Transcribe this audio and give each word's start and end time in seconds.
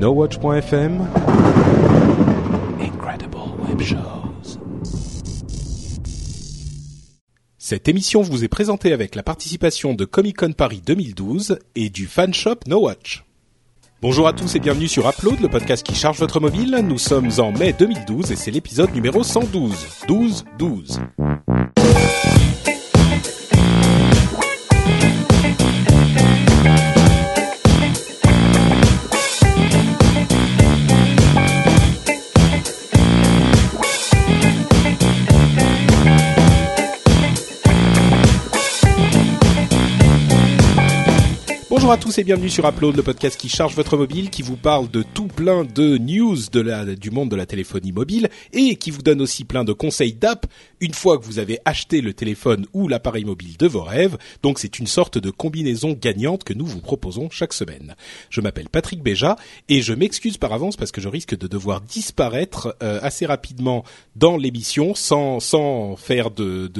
NoWatch.fm 0.00 1.06
Incredible 2.80 3.36
Web 3.68 3.82
Shows. 3.82 4.58
Cette 7.58 7.86
émission 7.86 8.22
vous 8.22 8.42
est 8.42 8.48
présentée 8.48 8.94
avec 8.94 9.14
la 9.14 9.22
participation 9.22 9.92
de 9.92 10.06
Comic 10.06 10.38
Con 10.38 10.52
Paris 10.52 10.80
2012 10.86 11.58
et 11.74 11.90
du 11.90 12.06
fan 12.06 12.32
shop 12.32 12.60
NoWatch. 12.66 13.26
Bonjour 14.00 14.26
à 14.26 14.32
tous 14.32 14.54
et 14.54 14.60
bienvenue 14.60 14.88
sur 14.88 15.06
Upload, 15.06 15.38
le 15.38 15.48
podcast 15.48 15.84
qui 15.84 15.94
charge 15.94 16.18
votre 16.18 16.40
mobile. 16.40 16.80
Nous 16.82 16.96
sommes 16.96 17.28
en 17.36 17.52
mai 17.52 17.74
2012 17.74 18.32
et 18.32 18.36
c'est 18.36 18.50
l'épisode 18.50 18.94
numéro 18.94 19.22
112. 19.22 20.06
12 20.08 20.44
12. 20.58 21.00
Bonjour 41.80 41.92
à 41.92 41.96
tous 41.96 42.18
et 42.18 42.24
bienvenue 42.24 42.50
sur 42.50 42.68
Upload, 42.68 42.94
le 42.94 43.02
podcast 43.02 43.40
qui 43.40 43.48
charge 43.48 43.74
votre 43.74 43.96
mobile, 43.96 44.28
qui 44.28 44.42
vous 44.42 44.58
parle 44.58 44.90
de 44.90 45.02
tout 45.02 45.28
plein 45.28 45.64
de 45.64 45.96
news 45.96 46.36
du 46.94 47.10
monde 47.10 47.30
de 47.30 47.36
la 47.36 47.46
téléphonie 47.46 47.90
mobile 47.90 48.28
et 48.52 48.76
qui 48.76 48.90
vous 48.90 49.00
donne 49.00 49.22
aussi 49.22 49.44
plein 49.44 49.64
de 49.64 49.72
conseils 49.72 50.12
d'app 50.12 50.44
une 50.80 50.92
fois 50.92 51.16
que 51.16 51.24
vous 51.24 51.38
avez 51.38 51.58
acheté 51.64 52.02
le 52.02 52.12
téléphone 52.12 52.66
ou 52.74 52.86
l'appareil 52.86 53.24
mobile 53.24 53.56
de 53.56 53.66
vos 53.66 53.82
rêves. 53.82 54.18
Donc 54.42 54.58
c'est 54.58 54.78
une 54.78 54.86
sorte 54.86 55.16
de 55.16 55.30
combinaison 55.30 55.96
gagnante 55.98 56.44
que 56.44 56.52
nous 56.52 56.66
vous 56.66 56.82
proposons 56.82 57.30
chaque 57.30 57.54
semaine. 57.54 57.96
Je 58.28 58.42
m'appelle 58.42 58.68
Patrick 58.68 59.02
Béja 59.02 59.36
et 59.70 59.80
je 59.80 59.94
m'excuse 59.94 60.36
par 60.36 60.52
avance 60.52 60.76
parce 60.76 60.92
que 60.92 61.00
je 61.00 61.08
risque 61.08 61.34
de 61.34 61.46
devoir 61.46 61.80
disparaître 61.80 62.76
euh, 62.82 63.00
assez 63.02 63.24
rapidement 63.24 63.84
dans 64.16 64.36
l'émission 64.36 64.94
sans, 64.94 65.40
sans 65.40 65.96
faire 65.96 66.30
de 66.30 66.70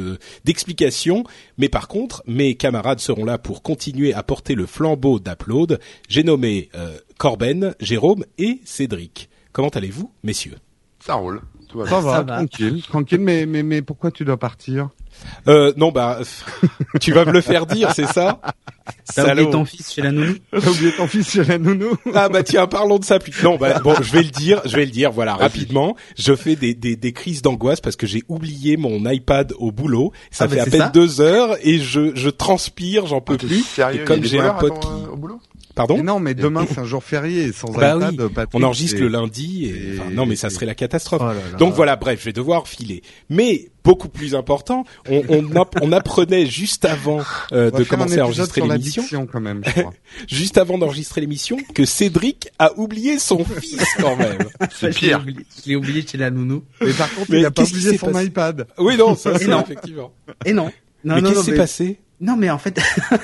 d'explications. 0.44 1.24
Mais 1.56 1.70
par 1.70 1.88
contre, 1.88 2.22
mes 2.26 2.54
camarades 2.54 3.00
seront 3.00 3.24
là 3.24 3.38
pour 3.38 3.62
continuer 3.62 4.12
à 4.12 4.22
porter 4.22 4.54
le 4.54 4.66
flanc 4.66 4.89
d'Upload. 4.96 5.80
J'ai 6.08 6.22
nommé 6.22 6.68
euh, 6.74 6.98
Corben, 7.18 7.74
Jérôme 7.80 8.24
et 8.38 8.60
Cédric. 8.64 9.28
Comment 9.52 9.68
allez-vous, 9.68 10.10
messieurs? 10.22 10.56
Ça 11.00 11.14
roule. 11.14 11.40
Ça, 11.88 12.00
va, 12.00 12.24
tranquille, 12.24 12.82
tranquille. 12.82 13.20
Mais 13.20 13.46
mais 13.46 13.62
mais 13.62 13.82
pourquoi 13.82 14.10
tu 14.10 14.24
dois 14.24 14.36
partir 14.36 14.90
euh, 15.48 15.72
Non, 15.76 15.90
bah 15.90 16.20
tu 17.00 17.12
vas 17.12 17.24
me 17.24 17.32
le 17.32 17.40
faire 17.40 17.66
dire, 17.66 17.92
c'est 17.94 18.06
ça 18.06 18.40
T'as 19.14 19.32
oublié 19.32 19.50
ton 19.50 19.64
fils 19.64 19.92
chez 19.92 20.02
la 20.02 20.12
nounou 20.12 20.34
T'as 20.50 20.70
oublié 20.70 20.92
ton 20.92 21.06
fils 21.06 21.30
chez 21.30 21.44
la 21.44 21.58
nounou 21.58 21.96
Ah 22.14 22.28
bah 22.28 22.42
tiens, 22.42 22.66
parlons 22.66 22.98
de 22.98 23.04
ça 23.04 23.18
plus. 23.18 23.42
Non, 23.42 23.56
bah 23.56 23.78
bon, 23.80 23.94
je 24.00 24.12
vais 24.12 24.22
le 24.22 24.30
dire, 24.30 24.60
je 24.64 24.76
vais 24.76 24.84
le 24.84 24.90
dire. 24.90 25.10
Voilà, 25.12 25.34
rapidement, 25.34 25.96
je 26.16 26.34
fais 26.34 26.56
des 26.56 26.74
des, 26.74 26.96
des 26.96 27.12
crises 27.12 27.42
d'angoisse 27.42 27.80
parce 27.80 27.96
que 27.96 28.06
j'ai 28.06 28.22
oublié 28.28 28.76
mon 28.76 29.08
iPad 29.08 29.52
au 29.58 29.72
boulot. 29.72 30.12
Ça 30.30 30.44
ah, 30.44 30.48
fait 30.48 30.60
à 30.60 30.66
peine 30.66 30.90
deux 30.92 31.20
heures 31.20 31.56
et 31.62 31.78
je 31.78 32.14
je 32.14 32.30
transpire, 32.30 33.06
j'en 33.06 33.20
peux 33.20 33.34
ah, 33.40 33.46
plus. 33.46 33.62
Sérieux, 33.62 34.02
et 34.02 34.04
comme 34.04 34.24
j'ai 34.24 34.40
un 34.40 34.54
pote 34.54 34.80
qui 34.80 34.88
au 35.10 35.16
boulot 35.16 35.40
Pardon 35.80 36.02
Non, 36.04 36.20
mais 36.20 36.34
demain 36.34 36.66
c'est 36.68 36.78
un 36.78 36.84
jour 36.84 37.02
férié, 37.02 37.52
sans 37.52 37.72
bah 37.72 37.96
iPad. 37.96 38.20
Oui. 38.20 38.44
on 38.52 38.62
enregistre 38.62 39.00
le 39.00 39.08
lundi. 39.08 39.64
Et... 39.66 39.98
Enfin, 39.98 40.10
non, 40.10 40.26
mais 40.26 40.36
ça 40.36 40.50
serait 40.50 40.66
la 40.66 40.74
catastrophe. 40.74 41.22
Oh 41.24 41.56
Donc 41.56 41.74
voilà, 41.74 41.96
bref, 41.96 42.20
je 42.20 42.26
vais 42.26 42.32
devoir 42.34 42.68
filer. 42.68 43.02
Mais 43.30 43.70
beaucoup 43.82 44.10
plus 44.10 44.34
important, 44.34 44.84
on, 45.08 45.22
on, 45.30 45.64
on 45.80 45.92
apprenait 45.92 46.44
juste 46.44 46.84
avant 46.84 47.20
euh, 47.52 47.70
de 47.70 47.82
commencer 47.84 48.18
à 48.18 48.26
enregistrer 48.26 48.60
l'émission, 48.60 49.26
quand 49.26 49.40
même, 49.40 49.62
juste 50.28 50.58
avant 50.58 50.76
d'enregistrer 50.76 51.22
l'émission, 51.22 51.56
que 51.74 51.86
Cédric 51.86 52.50
a 52.58 52.78
oublié 52.78 53.18
son 53.18 53.42
fils 53.42 53.82
quand 53.98 54.16
même. 54.16 54.38
C'est 54.70 54.90
pire. 54.94 55.24
Je 55.64 55.70
l'ai 55.70 55.76
oublié 55.76 56.04
chez 56.06 56.18
la 56.18 56.30
nounou. 56.30 56.62
Mais 56.82 56.92
par 56.92 57.10
contre, 57.14 57.32
il 57.32 57.46
a 57.46 57.50
pas 57.50 57.62
oublié 57.62 57.96
son 57.96 58.18
iPad. 58.20 58.66
Oui, 58.76 58.98
non, 58.98 59.16
ça, 59.16 59.38
c'est 59.38 59.48
effectivement. 59.48 60.12
Et 60.44 60.52
non. 60.52 60.70
non 61.04 61.14
mais 61.14 61.22
qu'est-ce 61.22 61.38
qui 61.38 61.44
s'est 61.46 61.56
passé 61.56 61.98
non, 62.20 62.36
mais 62.36 62.50
en 62.50 62.58
fait, 62.58 62.78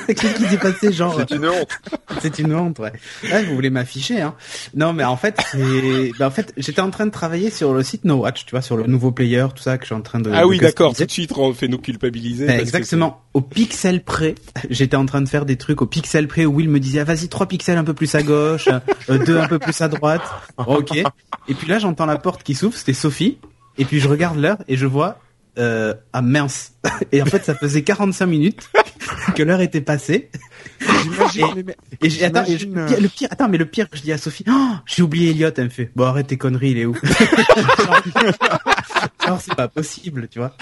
qu'est-ce 0.07 0.35
qui 0.37 0.45
s'est 0.45 0.57
passé, 0.57 0.91
genre 0.91 1.15
C'est 1.19 1.37
une 1.37 1.47
honte. 1.47 1.69
c'est 2.23 2.39
une 2.39 2.55
honte, 2.55 2.79
ouais. 2.79 2.93
ouais. 3.25 3.45
Vous 3.45 3.55
voulez 3.55 3.69
m'afficher, 3.69 4.23
hein 4.23 4.35
Non, 4.75 4.95
mais 4.95 5.05
en 5.05 5.19
fait, 5.19 5.39
ben, 5.55 6.27
en 6.27 6.31
fait, 6.31 6.55
j'étais 6.57 6.81
en 6.81 6.91
train 6.91 7.05
de 7.05 7.11
travailler 7.11 7.51
sur 7.51 7.75
le 7.75 7.83
site 7.83 8.07
No 8.07 8.17
Watch, 8.17 8.47
tu 8.47 8.53
vois, 8.53 8.63
sur 8.63 8.79
le 8.79 8.85
nouveau 8.85 9.13
player, 9.13 9.47
tout 9.55 9.63
ça, 9.63 9.77
que 9.77 9.85
je 9.85 9.89
suis 9.89 9.95
en 9.95 10.01
train 10.01 10.21
de. 10.21 10.31
Ah 10.33 10.47
oui, 10.47 10.59
d'accord. 10.59 10.95
Tout 10.95 11.05
de 11.05 11.11
suite, 11.11 11.33
on 11.37 11.53
fait 11.53 11.69
nous 11.69 11.79
culpabiliser. 11.79 12.47
Ben, 12.47 12.59
exactement. 12.59 13.23
Au 13.35 13.43
pixel 13.43 14.03
près, 14.03 14.35
j'étais 14.71 14.97
en 14.97 15.05
train 15.05 15.21
de 15.21 15.29
faire 15.29 15.45
des 15.45 15.57
trucs 15.57 15.83
au 15.83 15.87
pixel 15.87 16.27
près 16.27 16.47
où 16.47 16.55
Will 16.55 16.71
me 16.71 16.81
disait, 16.81 17.01
ah, 17.01 17.05
vas-y, 17.05 17.29
trois 17.29 17.47
pixels 17.47 17.77
un 17.77 17.85
peu 17.85 17.93
plus 17.93 18.15
à 18.15 18.23
gauche, 18.23 18.69
euh, 19.11 19.19
deux 19.19 19.39
un 19.39 19.47
peu 19.47 19.59
plus 19.59 19.79
à 19.83 19.89
droite. 19.89 20.23
Ok. 20.57 20.97
Et 20.97 21.55
puis 21.55 21.69
là, 21.69 21.79
j'entends 21.79 22.07
la 22.07 22.17
porte 22.17 22.43
qui 22.43 22.55
s'ouvre. 22.55 22.75
C'était 22.75 22.95
Sophie. 22.95 23.37
Et 23.77 23.85
puis 23.85 24.01
je 24.01 24.09
regarde 24.09 24.39
l'heure 24.39 24.57
et 24.69 24.79
je 24.79 24.87
vois 24.87 25.19
euh, 25.59 25.95
ah 26.13 26.23
mince. 26.23 26.73
Et 27.13 27.23
en 27.23 27.27
fait, 27.27 27.45
ça 27.45 27.55
faisait 27.55 27.83
45 27.83 28.27
minutes 28.27 28.71
que 29.35 29.43
l'heure 29.43 29.61
était 29.61 29.81
passée. 29.81 30.31
Et, 32.03 32.09
et 32.09 32.25
attends, 32.25 32.45
le 32.49 33.09
pire, 33.09 33.29
attends, 33.31 33.49
mais 33.49 33.59
le 33.59 33.67
pire, 33.67 33.87
je 33.93 34.03
dis 34.03 34.13
à 34.13 34.19
Sophie, 34.19 34.45
oh, 34.49 34.75
j'ai 34.87 35.03
oublié 35.03 35.31
Elliot. 35.31 35.51
Elle 35.57 35.65
me 35.65 35.71
fait, 35.71 35.91
bon 35.95 36.05
arrête 36.05 36.27
tes 36.27 36.37
conneries, 36.37 36.71
il 36.73 36.79
est 36.79 36.85
où? 36.87 36.95
Genre 39.27 39.41
c'est 39.41 39.55
pas 39.55 39.69
possible, 39.69 40.29
tu 40.29 40.39
vois. 40.39 40.57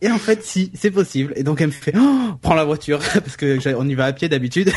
Et 0.00 0.10
en 0.10 0.18
fait, 0.18 0.42
si, 0.42 0.72
c'est 0.74 0.90
possible. 0.90 1.32
Et 1.36 1.44
donc 1.44 1.60
elle 1.60 1.68
me 1.68 1.72
fait, 1.72 1.94
oh, 1.96 2.32
prends 2.40 2.54
la 2.54 2.64
voiture 2.64 2.98
parce 3.14 3.36
que 3.36 3.58
on 3.76 3.88
y 3.88 3.94
va 3.94 4.06
à 4.06 4.12
pied 4.12 4.28
d'habitude. 4.28 4.72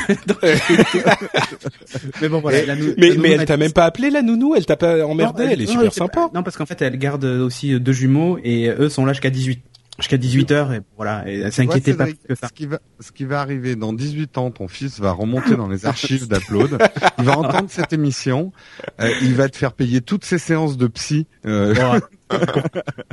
mais 2.21 2.29
bon 2.29 2.41
voilà. 2.41 2.63
La 2.65 2.75
mais 2.75 3.15
mais 3.17 3.31
elle 3.31 3.45
t'a 3.45 3.57
même 3.57 3.73
pas 3.73 3.85
appelé 3.85 4.11
la 4.11 4.21
nounou, 4.21 4.55
elle 4.55 4.67
t'a 4.67 4.77
pas 4.77 5.03
emmerdé, 5.05 5.45
elle, 5.45 5.61
est 5.61 5.65
super 5.65 5.91
sympa. 5.93 6.29
non 6.33 6.43
parce 6.43 6.57
qu'en 6.57 6.67
fait 6.67 6.79
elle 6.81 6.97
garde 6.97 7.25
aussi 7.25 7.79
deux 7.79 7.91
jumeaux 7.91 8.37
et 8.43 8.69
eux 8.69 8.89
sont 8.89 9.05
là 9.05 9.13
jusqu'à 9.13 9.31
18 9.31 9.61
jusqu'à 9.97 10.17
18 10.17 10.51
heures 10.51 10.73
et 10.73 10.81
voilà 10.97 11.27
et 11.27 11.49
s'inquiétez 11.51 11.93
pas 11.93 12.11
que 12.11 12.35
ça. 12.35 12.47
Ce 12.47 12.53
qui 12.53 12.65
va 12.65 12.79
ce 12.99 13.11
qui 13.11 13.25
va 13.25 13.41
arriver 13.41 13.75
dans 13.75 13.93
18 13.93 14.37
ans 14.37 14.51
ton 14.51 14.67
fils 14.67 14.99
va 14.99 15.11
remonter 15.11 15.55
dans 15.55 15.67
les 15.67 15.85
archives 15.85 16.27
d'Upload, 16.27 16.77
il 17.19 17.25
va 17.25 17.37
entendre 17.37 17.69
cette 17.69 17.93
émission, 17.93 18.51
euh, 18.99 19.11
il 19.21 19.35
va 19.35 19.49
te 19.49 19.57
faire 19.57 19.73
payer 19.73 20.01
toutes 20.01 20.25
ses 20.25 20.37
séances 20.37 20.77
de 20.77 20.87
psy 20.87 21.27
euh, 21.45 21.99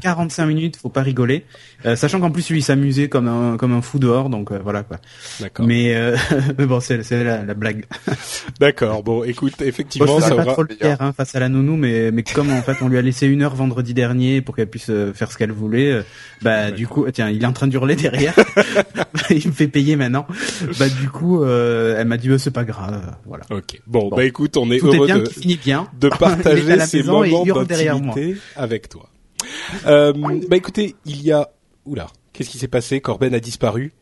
45 0.02 0.46
minutes, 0.46 0.76
faut 0.76 0.88
pas 0.88 1.02
rigoler. 1.02 1.44
Euh, 1.84 1.96
sachant 1.96 2.20
qu'en 2.20 2.30
plus 2.30 2.48
lui 2.50 2.58
il 2.58 2.62
s'amusait 2.62 3.08
comme 3.08 3.28
un 3.28 3.56
comme 3.56 3.72
un 3.72 3.82
fou 3.82 3.98
dehors, 3.98 4.30
donc 4.30 4.52
euh, 4.52 4.60
voilà 4.62 4.82
quoi. 4.82 4.98
D'accord. 5.40 5.66
Mais, 5.66 5.94
euh, 5.94 6.16
mais 6.58 6.66
bon, 6.66 6.80
c'est 6.80 7.02
la, 7.10 7.44
la, 7.44 7.54
blague. 7.54 7.84
D'accord. 8.60 9.02
Bon, 9.02 9.24
écoute, 9.24 9.60
effectivement, 9.60 10.06
bon, 10.06 10.20
ça 10.20 10.34
pas 10.34 10.44
trop 10.46 10.62
le 10.62 10.74
faire 10.74 11.02
hein, 11.02 11.12
face 11.12 11.34
à 11.34 11.40
la 11.40 11.48
nounou, 11.48 11.76
mais 11.76 12.10
mais 12.10 12.22
comme 12.22 12.50
en 12.50 12.62
fait 12.62 12.76
on 12.80 12.88
lui 12.88 12.98
a 12.98 13.02
laissé 13.02 13.26
une 13.26 13.42
heure 13.42 13.54
vendredi 13.54 13.94
dernier 13.94 14.40
pour 14.40 14.56
qu'elle 14.56 14.68
puisse 14.68 14.90
faire 15.14 15.30
ce 15.30 15.36
qu'elle 15.36 15.52
voulait, 15.52 16.02
bah 16.40 16.70
du 16.70 16.86
coup, 16.86 17.06
tiens, 17.12 17.28
il 17.28 17.42
est 17.42 17.46
en 17.46 17.52
train 17.52 17.66
de 17.66 17.74
hurler 17.74 17.96
derrière. 17.96 18.34
il 19.30 19.46
me 19.48 19.52
fait 19.52 19.68
payer 19.68 19.96
maintenant. 19.96 20.26
Bah 20.78 20.88
du 20.88 21.10
coup, 21.10 21.44
elle 21.44 22.06
m'a 22.06 22.16
dit 22.16 22.30
oh, 22.30 22.38
c'est 22.38 22.50
pas 22.50 22.64
grave, 22.64 23.14
voilà. 23.26 23.44
Ok. 23.50 23.80
Bon, 23.86 24.08
bah 24.08 24.24
écoute, 24.24 24.56
on 24.56 24.70
est 24.70 24.82
heureux 24.82 25.06
bien, 25.06 25.18
de 25.18 25.28
finit 25.28 25.56
bien. 25.62 25.88
de 26.00 26.08
partager 26.18 26.78
ces 26.80 27.02
moments 27.02 27.44
d'intimité 27.44 28.36
avec 28.56 28.88
toi. 28.88 29.11
Euh, 29.86 30.12
bah 30.48 30.56
écoutez, 30.56 30.96
il 31.04 31.22
y 31.22 31.32
a... 31.32 31.50
Oula, 31.84 32.06
qu'est-ce 32.32 32.50
qui 32.50 32.58
s'est 32.58 32.68
passé? 32.68 33.00
Corben 33.00 33.34
a 33.34 33.40
disparu. 33.40 33.92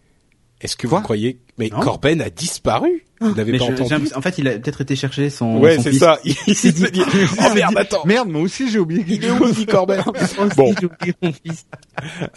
Est-ce 0.61 0.77
que 0.77 0.87
vous 0.87 1.01
croyez 1.01 1.41
Mais 1.59 1.71
Corben 1.71 2.21
a 2.21 2.31
disparu? 2.31 3.05
Vous 3.21 3.35
n'avez 3.35 3.59
pas 3.59 3.65
entendu 3.65 4.09
En 4.15 4.23
fait, 4.23 4.39
il 4.39 4.49
a 4.49 4.59
peut-être 4.59 4.81
été 4.81 4.97
chercher 4.97 5.29
son. 5.29 5.59
Ouais, 5.59 5.79
c'est 5.79 5.93
ça. 5.93 6.19
Il, 6.25 6.55
s'est 6.55 6.73
dit. 6.73 6.87
oh 7.05 7.55
merde, 7.55 7.75
attends. 7.77 8.05
Merde, 8.07 8.29
moi 8.29 8.41
aussi 8.41 8.71
j'ai 8.71 8.79
oublié. 8.79 9.05
Il 9.07 9.25
est 9.25 9.31
où, 9.31 9.51
dit 9.53 9.67
Corben 9.67 10.03
Bon. 10.57 10.75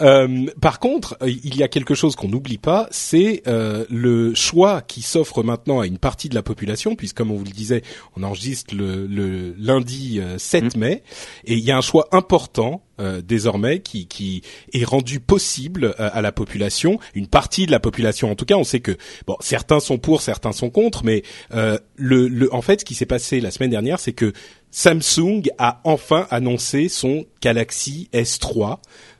Euh, 0.01 0.45
par 0.59 0.79
contre, 0.79 1.17
euh, 1.21 1.29
il 1.29 1.55
y 1.55 1.63
a 1.63 1.67
quelque 1.67 1.93
chose 1.93 2.15
qu'on 2.15 2.27
n'oublie 2.27 2.57
pas, 2.57 2.87
c'est 2.91 3.43
euh, 3.47 3.85
le 3.89 4.33
choix 4.35 4.81
qui 4.81 5.01
s'offre 5.01 5.43
maintenant 5.43 5.79
à 5.79 5.87
une 5.87 5.97
partie 5.97 6.27
de 6.27 6.35
la 6.35 6.43
population, 6.43 6.95
puisque 6.95 7.17
comme 7.17 7.31
on 7.31 7.37
vous 7.37 7.45
le 7.45 7.51
disait, 7.51 7.83
on 8.17 8.23
enregistre 8.23 8.75
le, 8.75 9.07
le 9.07 9.55
lundi 9.57 10.19
7 10.37 10.63
euh, 10.63 10.67
mm. 10.67 10.79
mai, 10.79 11.03
et 11.45 11.53
il 11.53 11.63
y 11.63 11.71
a 11.71 11.77
un 11.77 11.81
choix 11.81 12.07
important 12.11 12.83
euh, 12.99 13.21
désormais 13.21 13.79
qui, 13.79 14.05
qui 14.05 14.43
est 14.71 14.83
rendu 14.83 15.19
possible 15.19 15.95
à 15.97 16.21
la 16.21 16.31
population, 16.31 16.99
une 17.15 17.25
partie 17.25 17.65
de 17.65 17.71
la 17.71 17.79
population 17.79 18.31
en 18.31 18.35
tout 18.35 18.45
cas. 18.45 18.55
On 18.55 18.63
sait 18.63 18.81
que 18.81 18.95
bon, 19.25 19.35
certains 19.39 19.79
sont 19.79 19.97
pour, 19.97 20.21
certains 20.21 20.51
sont 20.51 20.69
contre, 20.73 21.05
mais 21.05 21.23
euh, 21.53 21.77
le, 21.95 22.27
le, 22.27 22.53
en 22.53 22.61
fait, 22.61 22.81
ce 22.81 22.85
qui 22.85 22.95
s'est 22.95 23.05
passé 23.05 23.39
la 23.39 23.51
semaine 23.51 23.69
dernière, 23.69 23.99
c'est 23.99 24.11
que 24.11 24.33
Samsung 24.71 25.43
a 25.57 25.79
enfin 25.85 26.27
annoncé 26.31 26.89
son 26.89 27.25
Galaxy 27.41 28.09
S3 28.11 28.79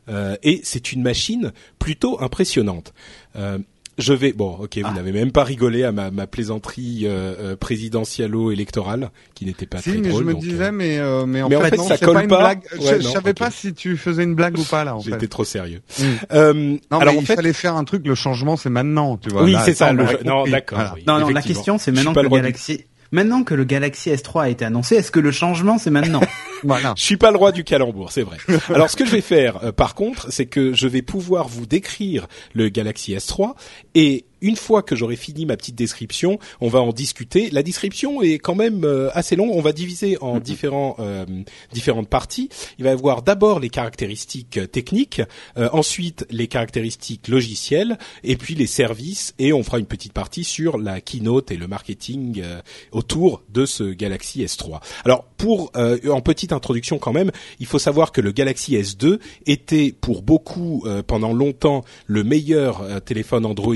euh, 0.10 0.36
et 0.44 0.62
c'est 0.64 0.92
une 0.92 1.02
machine 1.02 1.54
plutôt 1.80 2.22
impressionnante. 2.22 2.94
Euh, 3.36 3.60
je 3.98 4.14
vais 4.14 4.34
bon, 4.34 4.58
ok, 4.60 4.78
vous 4.78 4.84
ah. 4.86 4.94
n'avez 4.94 5.12
même 5.12 5.32
pas 5.32 5.44
rigolé 5.44 5.84
à 5.84 5.92
ma, 5.92 6.10
ma 6.10 6.26
plaisanterie 6.26 7.02
euh, 7.04 7.36
euh 7.40 7.56
présidentialo-électorale 7.56 9.12
qui 9.36 9.46
n'était 9.46 9.68
pas 9.68 9.80
si, 9.80 9.92
très 9.92 10.00
mais 10.00 10.10
drôle. 10.10 10.22
je 10.24 10.28
me 10.28 10.34
donc, 10.34 10.42
disais, 10.42 10.64
euh, 10.66 10.72
mais 10.72 10.98
euh, 10.98 11.26
mais 11.26 11.42
en 11.44 11.50
mais 11.50 11.56
fait, 11.58 11.62
en 11.62 11.70
fait 11.70 11.78
non, 11.78 11.88
ça 11.88 11.98
colle 11.98 12.14
pas 12.16 12.24
une 12.24 12.30
pas. 12.30 12.40
blague. 12.40 12.62
Ouais, 12.80 13.02
je, 13.02 13.06
non, 13.06 13.14
savais 13.14 13.30
okay. 13.32 13.40
pas 13.40 13.52
si 13.52 13.74
tu 13.74 13.96
faisais 13.98 14.24
une 14.24 14.34
blague 14.34 14.58
ou 14.58 14.64
pas 14.64 14.84
là. 14.84 14.96
En 14.96 15.00
J'étais 15.00 15.28
trop 15.28 15.44
sérieux. 15.44 15.82
Mm. 16.00 16.04
Euh, 16.32 16.54
non, 16.54 17.00
alors 17.00 17.14
mais 17.14 17.20
en 17.20 17.22
il 17.22 17.28
fait, 17.28 17.36
fallait 17.36 17.54
faire 17.54 17.76
un 17.76 17.84
truc. 17.84 18.06
Le 18.08 18.16
changement, 18.16 18.58
c'est 18.58 18.70
maintenant, 18.70 19.18
tu 19.18 19.30
vois. 19.30 19.44
oui, 19.44 19.56
c'est 19.64 19.76
ça. 19.76 19.94
Le... 19.94 20.04
Non, 20.24 20.46
d'accord. 20.46 20.80
Voilà. 20.80 20.94
Oui, 20.96 21.04
non, 21.06 21.20
non, 21.20 21.30
la 21.30 21.42
question 21.42 21.78
c'est 21.78 21.92
maintenant 21.92 22.14
que 22.14 22.20
le 22.20 22.30
Galaxy. 22.30 22.86
maintenant 23.12 23.44
que 23.44 23.54
le 23.54 23.64
Galaxy 23.64 24.10
S3 24.10 24.42
a 24.42 24.50
été 24.50 24.66
annoncé, 24.66 24.96
est-ce 24.96 25.12
que 25.12 25.20
le 25.20 25.32
changement 25.32 25.78
c'est 25.78 25.92
maintenant? 25.92 26.22
Voilà. 26.64 26.94
Je 26.98 27.04
suis 27.04 27.18
pas 27.18 27.32
le 27.32 27.38
roi 27.38 27.52
du 27.52 27.64
calembour, 27.64 28.12
c'est 28.12 28.24
vrai. 28.24 28.38
Alors 28.74 28.90
ce 28.90 28.96
que 28.96 29.06
je 29.06 29.12
vais 29.12 29.22
faire, 29.22 29.64
euh, 29.64 29.72
par 29.72 29.96
contre, 29.96 30.32
c'est 30.32 30.46
que 30.46 30.74
je 30.74 30.88
vais 30.88 31.02
pouvoir 31.02 31.48
vous 31.48 31.66
décrire 31.66 32.28
le 32.54 32.70
Galaxy 32.70 33.14
S3 33.14 33.54
et 33.96 34.26
une 34.44 34.58
fois 34.58 34.84
que 34.84 34.96
j'aurai 34.96 35.16
fini 35.16 35.46
ma 35.46 35.58
petite 35.58 35.76
description, 35.76 36.38
on 36.62 36.68
va 36.68 36.82
en 36.82 36.92
discuter. 36.92 37.50
La 37.50 37.64
description 37.64 38.22
est 38.22 38.38
quand 38.38 38.56
même 38.56 38.84
euh, 38.84 39.10
assez 39.14 39.36
longue. 39.36 39.52
On 39.54 39.62
va 39.62 39.72
diviser 39.72 40.18
en 40.22 40.36
mhm. 40.36 40.42
différents 40.42 40.96
euh, 41.00 41.26
différentes 41.72 42.10
parties. 42.10 42.50
Il 42.78 42.84
va 42.84 42.92
y 42.92 42.94
avoir 42.94 43.24
d'abord 43.24 43.60
les 43.60 43.70
caractéristiques 43.70 44.60
techniques, 44.72 45.22
euh, 45.58 45.70
ensuite 45.72 46.26
les 46.30 46.48
caractéristiques 46.48 47.30
logicielles, 47.30 47.98
et 48.24 48.36
puis 48.36 48.54
les 48.54 48.68
services. 48.68 49.34
Et 49.40 49.54
on 49.54 49.64
fera 49.64 49.80
une 49.80 49.86
petite 49.86 50.14
partie 50.14 50.44
sur 50.44 50.78
la 50.78 51.00
keynote 51.00 51.52
et 51.52 51.58
le 51.58 51.68
marketing 51.68 52.44
autour 52.92 53.44
de 53.50 53.66
ce 53.66 53.84
Galaxy 53.84 54.44
S3. 54.44 54.82
Alors 55.06 55.24
pour 55.38 55.72
en 55.76 56.22
petite 56.22 56.52
introduction 56.52 57.00
quand 57.00 57.14
même, 57.14 57.32
il 57.60 57.66
faut 57.66 57.80
savoir 57.80 58.12
que 58.12 58.20
le 58.20 58.32
Galaxy 58.32 58.76
S2 58.76 59.20
était 59.46 59.94
pour 59.94 60.22
beaucoup 60.22 60.86
pendant 61.08 61.34
longtemps 61.34 61.86
le 62.08 62.24
meilleur 62.24 63.02
téléphone 63.04 63.46
Android 63.46 63.76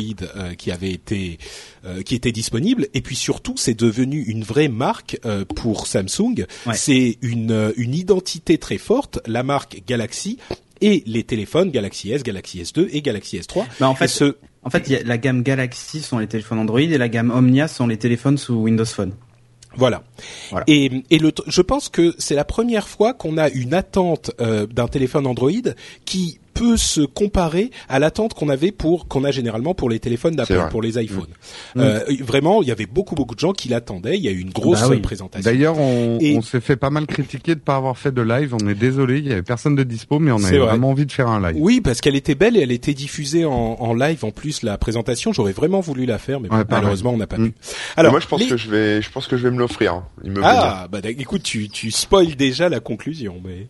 qui 0.58 0.72
avait 0.72 0.92
été 0.92 1.38
euh, 1.86 2.02
qui 2.02 2.16
était 2.16 2.32
disponible 2.32 2.88
et 2.94 3.02
puis 3.02 3.16
surtout 3.16 3.56
c'est 3.56 3.78
devenu 3.78 4.22
une 4.24 4.44
vraie 4.44 4.68
marque 4.68 5.20
euh, 5.26 5.46
pour 5.46 5.88
Samsung. 5.88 6.46
C'est 6.74 7.18
une 7.22 7.52
euh, 7.52 7.72
une 7.78 7.94
identité 7.94 8.58
très 8.58 8.78
forte, 8.78 9.20
la 9.26 9.44
marque 9.44 9.84
Galaxy 9.88 10.38
et 10.82 11.04
les 11.06 11.24
téléphones 11.24 11.72
Galaxy 11.72 12.12
S, 12.12 12.24
Galaxy 12.24 12.62
S2 12.62 12.90
et 12.92 13.02
Galaxy 13.02 13.38
S3. 13.38 13.66
Bah 13.80 13.88
en 13.88 13.96
fait, 13.96 14.08
ce... 14.08 14.36
en 14.64 14.70
fait, 14.70 14.90
la 15.06 15.18
gamme 15.18 15.44
Galaxy 15.44 16.02
sont 16.02 16.20
les 16.20 16.28
téléphones 16.28 16.60
Android 16.60 16.80
et 16.80 16.98
la 16.98 17.10
gamme 17.10 17.32
Omnia 17.32 17.68
sont 17.68 17.88
les 17.88 17.98
téléphones 17.98 18.38
sous 18.38 18.56
Windows 18.56 18.86
Phone. 18.86 19.14
Voilà. 19.76 20.04
Et, 20.66 21.04
et 21.12 21.20
le, 21.20 21.32
je 21.46 21.62
pense 21.62 21.90
que 21.90 22.16
c'est 22.18 22.34
la 22.34 22.46
première 22.46 22.88
fois 22.88 23.14
qu'on 23.14 23.38
a 23.38 23.48
une 23.50 23.76
attente 23.76 24.32
d'un 24.40 24.88
téléphone 24.88 25.28
Android 25.28 25.52
qui 26.04 26.40
peut 26.58 26.78
se 26.78 27.02
comparer 27.02 27.72
à 27.90 28.00
l'attente 28.00 28.34
qu'on 28.34 28.50
avait 28.50 28.72
pour 28.72 29.08
qu'on 29.08 29.24
a 29.24 29.32
généralement 29.32 29.74
pour 29.74 29.90
les 29.90 30.00
téléphones 30.00 30.36
d'Apple, 30.36 30.68
pour 30.70 30.82
les 30.82 31.02
iPhones. 31.02 31.28
Mm. 31.76 31.80
Euh, 31.80 32.00
vraiment, 32.22 32.62
il 32.62 32.68
y 32.68 32.72
avait 32.72 32.86
beaucoup 32.86 33.16
beaucoup 33.16 33.36
de 33.36 33.40
gens 33.40 33.54
qui 33.54 33.70
l'attendaient. 33.70 34.18
Il 34.18 34.24
y 34.24 34.28
a 34.28 34.32
eu 34.32 34.40
une 34.40 34.52
grosse 34.52 34.88
bah 34.88 34.96
présentation. 35.02 35.50
D'ailleurs, 35.50 35.78
on, 35.80 36.18
on 36.22 36.42
s'est 36.42 36.62
fait 36.62 36.76
pas 36.76 36.90
mal 36.90 37.06
critiquer 37.06 37.56
de 37.56 37.60
pas 37.60 37.76
avoir 37.76 37.98
fait 37.98 38.12
de 38.12 38.22
live. 38.22 38.56
On 38.60 38.68
est 38.68 38.76
désolé, 38.76 39.20
il 39.20 39.28
y 39.28 39.32
avait 39.32 39.44
personne 39.44 39.76
de 39.76 39.84
dispo, 39.84 40.20
mais 40.20 40.32
on 40.32 40.44
avait 40.44 40.58
vraiment 40.58 40.90
envie 40.92 41.06
de 41.06 41.12
faire 41.12 41.28
un 41.28 41.42
live. 41.42 41.56
Oui, 41.60 41.82
parce 41.82 42.02
qu'elle 42.02 42.16
était 42.16 42.36
belle 42.36 42.58
et 42.58 42.62
elle 42.62 42.72
était 42.72 42.94
diffusée 42.94 43.46
en, 43.46 43.78
en 43.80 43.94
live 43.94 44.26
en 44.26 44.32
plus 44.32 44.64
la 44.64 44.78
présentation. 44.78 45.34
J'aurais 45.34 45.52
vraiment 45.52 45.80
voulu 45.80 46.06
la 46.06 46.18
faire, 46.18 46.40
mais 46.40 46.50
malheureusement 46.70 47.12
on 47.12 47.18
n'a 47.18 47.28
pas 47.28 47.38
pu. 47.38 47.42
Mm. 47.42 47.54
Alors, 47.98 48.12
moi 48.12 48.20
je 48.20 48.28
pense 48.28 48.44
que 48.44 48.58
je 48.58 48.70
vais, 48.70 49.02
je 49.02 49.12
pense 49.12 49.28
que 49.28 49.38
je 49.38 49.44
vais 49.44 49.52
me 49.52 49.60
l'offrir. 49.60 49.94
Hein. 49.94 50.08
ah, 50.44 50.88
bah 50.92 51.00
écoute, 51.04 51.44
tu 51.44 51.70
tu 51.70 51.92
spoil 51.92 52.36
déjà 52.36 52.70
la 52.70 52.80
conclusion. 52.80 53.42
Mais 53.44 53.68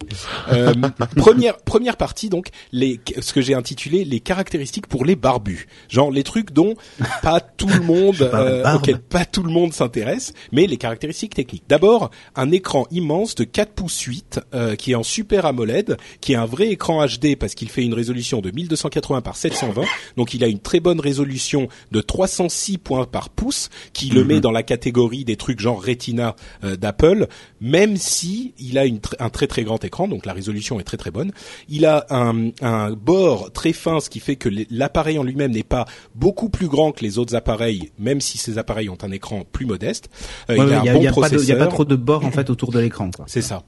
euh, 0.51 0.73
première 1.15 1.57
première 1.57 1.97
partie 1.97 2.29
donc 2.29 2.49
les 2.77 3.00
ce 3.19 3.33
que 3.33 3.41
j'ai 3.41 3.53
intitulé 3.53 4.06
les 4.06 4.19
caractéristiques 4.19 4.88
pour 4.88 5.03
les 5.03 5.15
barbus. 5.15 5.68
Genre 5.89 6.12
les 6.12 6.24
trucs 6.24 6.51
dont 6.51 6.75
pas 7.21 7.39
tout 7.39 7.68
le 7.68 7.81
monde, 7.81 8.21
euh, 8.21 8.75
auquel 8.75 9.00
pas 9.00 9.25
tout 9.25 9.44
le 9.44 9.51
monde 9.51 9.74
s'intéresse, 9.74 10.33
mais 10.51 10.68
les 10.68 10.77
caractéristiques 10.77 11.35
techniques. 11.35 11.63
D'abord, 11.68 12.12
un 12.35 12.51
écran 12.51 12.88
immense 12.91 13.35
de 13.35 13.44
4 13.44 13.74
pouces 13.74 14.01
8 14.01 14.39
euh, 14.53 14.75
qui 14.75 14.91
est 14.91 14.95
en 14.95 15.03
super 15.03 15.45
AMOLED, 15.45 15.97
qui 16.21 16.33
est 16.33 16.35
un 16.35 16.45
vrai 16.45 16.69
écran 16.69 17.06
HD 17.06 17.35
parce 17.35 17.56
qu'il 17.56 17.69
fait 17.69 17.83
une 17.83 17.94
résolution 17.94 18.41
de 18.41 18.51
1280 18.51 19.21
par 19.21 19.35
720, 19.35 19.83
donc 20.15 20.33
il 20.33 20.44
a 20.44 20.47
une 20.47 20.59
très 20.59 20.80
bonne 20.80 21.00
résolution 21.00 21.68
de 21.91 22.01
306 22.01 22.77
points 22.77 23.06
par 23.06 23.30
pouce, 23.30 23.69
qui 23.94 24.09
le 24.09 24.21
mhm. 24.21 24.27
met 24.27 24.39
dans 24.39 24.51
la 24.51 24.63
catégorie 24.63 25.25
des 25.25 25.35
trucs 25.35 25.59
genre 25.59 25.83
Retina 25.83 26.35
euh, 26.63 26.75
d'Apple, 26.75 27.27
même 27.62 27.97
si 27.97 28.53
il 28.59 28.77
a 28.77 28.85
une 28.85 29.00
un 29.19 29.30
très 29.30 29.47
très 29.47 29.63
grand 29.63 29.83
écran, 29.83 30.07
donc 30.07 30.25
la 30.25 30.33
résolution 30.33 30.80
est 30.80 30.83
très 30.83 30.97
très 30.97 31.12
bonne. 31.12 31.31
Il 31.69 31.85
a 31.85 32.06
un, 32.09 32.50
un 32.62 32.66
bord 32.91 33.51
très 33.51 33.73
fin, 33.73 33.99
ce 33.99 34.09
qui 34.09 34.19
fait 34.19 34.35
que 34.35 34.49
l'appareil 34.69 35.19
en 35.19 35.23
lui-même 35.23 35.51
n'est 35.51 35.63
pas 35.63 35.85
beaucoup 36.15 36.49
plus 36.49 36.67
grand 36.67 36.91
que 36.91 37.03
les 37.03 37.17
autres 37.17 37.35
appareils, 37.35 37.91
même 37.99 38.21
si 38.21 38.37
ces 38.37 38.57
appareils 38.57 38.89
ont 38.89 38.97
un 39.01 39.11
écran 39.11 39.43
plus 39.51 39.65
modeste. 39.65 40.09
il 40.49 40.59
a 40.59 40.81
un 40.81 40.93
bon 40.93 41.05
processeur. 41.11 41.41
Il 41.41 41.45
n'y 41.45 41.51
a 41.51 41.65
pas 41.65 41.67
trop 41.67 41.85
de 41.85 41.95
bords 41.95 42.25
en 42.25 42.31
fait 42.31 42.49
autour 42.49 42.71
de 42.71 42.79
l'écran. 42.79 43.09
C'est 43.27 43.41
ça. 43.41 43.63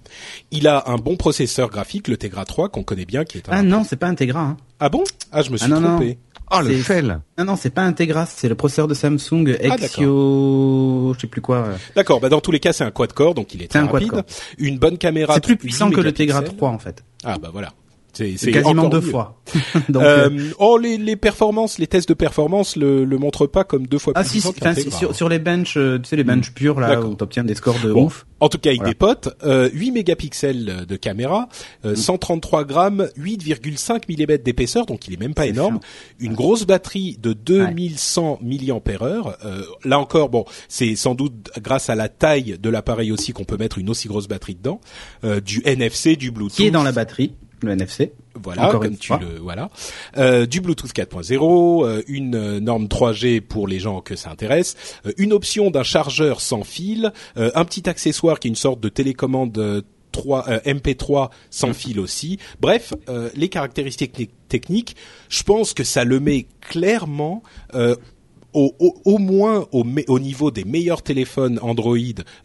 Il 0.52 0.68
a 0.68 0.84
un 0.88 0.96
bon 0.96 1.16
processeur 1.16 1.70
graphique, 1.70 2.08
le 2.08 2.18
Tegra 2.18 2.46
3 2.46 2.70
qu'on 2.70 2.84
connaît 2.84 3.06
bien, 3.06 3.24
qui 3.26 3.38
est 3.38 3.50
un. 3.50 3.52
Ah 3.54 3.64
non, 3.64 3.84
c'est 3.84 3.96
pas 3.96 4.08
un 4.08 4.16
Tegra. 4.16 4.42
Hein. 4.42 4.58
Ah 4.80 4.90
bon? 4.90 5.04
Ah, 5.32 5.42
je 5.42 5.50
me 5.50 5.56
ah 5.56 5.66
suis 5.66 5.72
trompé. 5.72 6.18
Ah, 6.52 6.62
le 6.64 6.76
FEL. 6.78 7.20
Non, 7.38 7.46
non, 7.46 7.56
c'est 7.56 7.70
pas 7.70 7.84
un 7.84 7.94
Tegra, 7.94 8.26
c'est 8.26 8.50
le 8.50 8.56
processeur 8.56 8.88
de 8.88 8.94
Samsung 8.94 9.56
ah, 9.60 9.76
Exio, 9.76 11.14
je 11.14 11.20
sais 11.20 11.28
plus 11.28 11.42
quoi. 11.42 11.68
D'accord, 11.96 12.20
bah 12.20 12.30
dans 12.30 12.42
tous 12.42 12.52
les 12.52 12.60
cas, 12.60 12.74
c'est 12.74 12.84
un 12.84 12.92
quad-core, 12.92 13.36
donc 13.36 13.54
il 13.54 13.62
est 13.62 13.68
très 13.68 13.80
rapide. 13.80 14.24
Une 14.58 14.80
bonne 14.80 14.98
caméra. 14.98 15.36
C'est 15.36 15.44
plus 15.44 15.58
puissant 15.58 15.92
que 15.92 16.02
le 16.02 16.12
Tegra 16.12 16.42
3 16.42 16.70
en 16.70 16.80
fait. 16.80 17.04
Ah 17.24 17.38
bah 17.40 17.50
voilà. 17.52 17.74
C'est 18.38 18.52
quasiment 18.52 18.90
deux 18.90 19.02
fois. 19.02 19.42
Donc, 19.90 20.04
euh, 20.04 20.30
euh, 20.30 20.52
oh 20.60 20.78
les, 20.78 20.98
les 20.98 21.16
performances, 21.16 21.80
les 21.80 21.88
tests 21.88 22.10
de 22.10 22.14
performance 22.14 22.76
le, 22.76 23.06
le 23.06 23.18
montrent 23.18 23.48
pas 23.48 23.64
comme 23.64 23.88
deux 23.88 23.98
fois 23.98 24.14
ah, 24.16 24.22
plus 24.22 24.30
si, 24.30 24.42
si, 24.42 24.92
sur, 24.92 25.16
sur 25.16 25.30
les 25.30 25.40
benches, 25.40 25.78
euh, 25.78 25.98
tu 26.00 26.10
sais 26.10 26.16
les 26.16 26.24
benches 26.24 26.54
purs 26.54 26.80
là 26.80 27.02
où 27.02 27.16
t'obtiens 27.16 27.44
des 27.44 27.56
scores 27.56 27.80
de 27.84 27.92
ouf. 27.92 28.26
En 28.40 28.50
tout 28.50 28.58
cas, 28.58 28.72
il 28.72 28.82
dépote. 28.82 29.36
Euh, 29.44 29.70
8 29.74 29.92
mégapixels 29.92 30.86
de 30.88 30.96
caméra, 30.96 31.50
euh, 31.86 31.96
133 31.96 32.64
mm. 32.64 32.68
grammes, 32.68 33.08
8,5 33.18 34.04
mm 34.08 34.38
d'épaisseur, 34.38 34.86
donc 34.86 35.08
il 35.08 35.14
est 35.14 35.20
même 35.20 35.34
pas 35.34 35.48
énorme. 35.48 35.80
Une 36.20 36.34
grosse 36.34 36.66
batterie 36.66 37.18
de 37.22 37.34
2100 37.34 38.40
mAh. 38.42 38.80
Euh, 39.46 39.64
là 39.84 40.00
encore, 40.00 40.30
bon, 40.30 40.46
c'est 40.68 40.96
sans 40.96 41.16
doute 41.16 41.52
grâce 41.62 41.90
à 41.90 41.96
la 41.96 42.10
taille 42.10 42.58
de 42.62 42.70
l'appareil 42.70 43.12
aussi 43.12 43.34
qu'on 43.34 43.46
peut 43.46 43.58
mettre 43.58 43.78
une 43.78 43.90
aussi 43.90 44.08
grosse 44.08 44.28
batterie 44.28 44.56
dedans. 44.56 44.80
Euh, 45.24 45.42
du 45.42 45.62
NFC, 45.66 46.16
du 46.16 46.32
Bluetooth. 46.32 46.56
Qui 46.56 46.68
est 46.68 46.72
dans 46.72 46.84
la 46.84 46.92
batterie? 46.92 47.34
Le 47.64 47.72
NFC. 47.72 48.14
Voilà, 48.36 48.70
comme 48.72 48.98
tu 48.98 49.14
le 49.20 49.40
voilà. 49.40 49.70
Euh, 50.18 50.46
du 50.46 50.62
Bluetooth 50.62 50.94
4.0, 50.94 51.86
euh, 51.86 52.02
une 52.08 52.36
euh, 52.36 52.60
norme 52.60 52.86
3G 52.86 53.42
pour 53.42 53.68
les 53.68 53.80
gens 53.80 54.02
que 54.02 54.16
ça 54.16 54.32
intéresse, 54.32 54.76
euh, 55.06 55.12
une 55.18 55.34
option 55.34 55.72
d'un 55.72 55.84
chargeur 55.84 56.42
sans 56.42 56.64
fil, 56.64 57.12
un 57.36 57.66
petit 57.66 57.90
accessoire 57.90 58.40
qui 58.40 58.48
est 58.48 58.50
une 58.50 58.56
sorte 58.56 58.80
de 58.80 58.90
télécommande 58.90 59.84
3, 60.12 60.46
MP3 60.66 61.30
sans 61.50 61.74
fil 61.74 62.00
aussi. 62.00 62.40
Bref, 62.60 62.94
les 63.36 63.50
caractéristiques 63.50 64.30
techniques, 64.48 64.96
je 65.30 65.44
pense 65.44 65.74
que 65.74 65.84
ça 65.84 66.04
le 66.04 66.20
met 66.20 66.48
clairement 66.62 67.44
au, 68.54 68.76
au, 68.80 69.02
au, 69.06 69.18
moins 69.18 69.68
au, 69.72 69.86
au, 70.08 70.20
niveau 70.20 70.52
des 70.52 70.64
meilleurs 70.64 71.04
téléphones 71.04 71.60
Android 71.62 71.98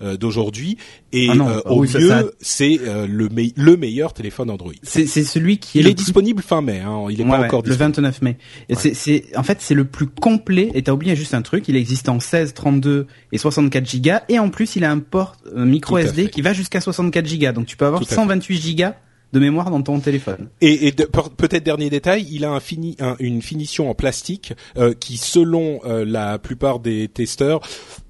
euh, 0.02 0.16
d'aujourd'hui 0.16 0.76
et 1.12 1.28
ah 1.30 1.34
euh, 1.34 1.60
au 1.66 1.82
mieux 1.82 2.32
c'est 2.40 2.78
euh, 2.82 3.06
le, 3.06 3.28
le 3.56 3.76
meilleur 3.76 4.12
téléphone 4.12 4.50
Android. 4.50 4.72
C'est 4.82 5.06
celui 5.06 5.58
qui 5.58 5.78
est 5.78 5.82
il 5.82 5.88
est 5.88 5.94
disponible 5.94 6.42
fin 6.42 6.60
mai, 6.60 6.80
hein, 6.80 7.06
il 7.10 7.20
est 7.20 7.24
pas 7.24 7.44
encore 7.44 7.62
le 7.64 7.74
29 7.74 8.22
mai. 8.22 8.36
Et 8.68 8.74
c'est 8.74 9.24
en 9.36 9.42
fait 9.42 9.58
c'est 9.60 9.74
le 9.74 9.84
plus 9.84 10.06
complet. 10.06 10.70
Et 10.74 10.82
t'as 10.82 10.92
oublié 10.92 11.16
juste 11.16 11.34
un 11.34 11.42
truc, 11.42 11.68
il 11.68 11.76
existe 11.76 12.08
en 12.08 12.20
16, 12.20 12.54
32 12.54 13.06
et 13.32 13.38
64 13.38 13.86
gigas 13.86 14.22
et 14.28 14.38
en 14.38 14.50
plus 14.50 14.76
il 14.76 14.84
a 14.84 14.90
un 14.90 14.98
port 14.98 15.36
micro 15.54 15.98
SD 15.98 16.28
qui 16.28 16.42
va 16.42 16.52
jusqu'à 16.52 16.80
64 16.80 17.26
gigas. 17.26 17.52
Donc 17.52 17.66
tu 17.66 17.76
peux 17.76 17.86
avoir 17.86 18.04
128 18.04 18.60
gigas 18.60 18.94
de 19.34 19.40
mémoire 19.40 19.70
dans 19.70 19.82
ton 19.82 19.98
téléphone. 19.98 20.48
Et, 20.60 20.86
et 20.86 20.92
peut-être 20.92 21.64
dernier 21.64 21.90
détail, 21.90 22.24
il 22.30 22.44
a 22.44 22.52
un 22.52 22.60
fini, 22.60 22.96
une 23.18 23.42
finition 23.42 23.90
en 23.90 23.94
plastique 23.94 24.54
euh, 24.78 24.94
qui, 24.94 25.16
selon 25.16 25.80
euh, 25.84 26.04
la 26.06 26.38
plupart 26.38 26.78
des 26.78 27.08
testeurs, 27.08 27.60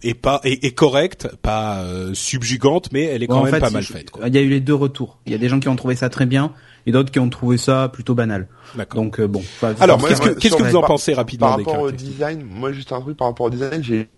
est 0.02 0.12
pas 0.12 0.42
est, 0.44 0.62
est 0.62 0.72
correcte, 0.72 1.34
pas 1.40 1.78
euh, 1.78 2.12
subjugante, 2.12 2.90
mais 2.92 3.04
elle 3.04 3.22
est 3.22 3.26
quand 3.26 3.42
même 3.42 3.58
pas 3.58 3.70
mal 3.70 3.82
faite. 3.82 4.10
Il 4.26 4.34
y 4.34 4.38
a 4.38 4.42
eu 4.42 4.50
les 4.50 4.60
deux 4.60 4.74
retours. 4.74 5.18
Il 5.24 5.32
y 5.32 5.34
a 5.34 5.38
des 5.38 5.48
gens 5.48 5.60
qui 5.60 5.68
ont 5.68 5.76
trouvé 5.76 5.96
ça 5.96 6.10
très 6.10 6.26
bien 6.26 6.52
et 6.86 6.92
d'autres 6.92 7.10
qui 7.10 7.18
ont 7.18 7.30
trouvé 7.30 7.56
ça 7.56 7.88
plutôt 7.90 8.14
banal. 8.14 8.46
Donc 8.94 9.18
bon. 9.22 9.42
Alors 9.80 10.06
qu'est-ce 10.06 10.20
que, 10.20 10.28
qu'est-ce 10.28 10.56
que 10.56 10.62
vous 10.62 10.76
en 10.76 10.82
pensez 10.82 11.14
rapidement 11.14 11.46
Par 11.46 11.56
rapport 11.56 11.80
au 11.80 11.90
design, 11.90 12.44
moi 12.44 12.70
juste 12.70 12.92
un 12.92 13.00
truc 13.00 13.16
par 13.16 13.28
rapport 13.28 13.46
au 13.46 13.50
design, 13.50 13.82
j'ai 13.82 14.10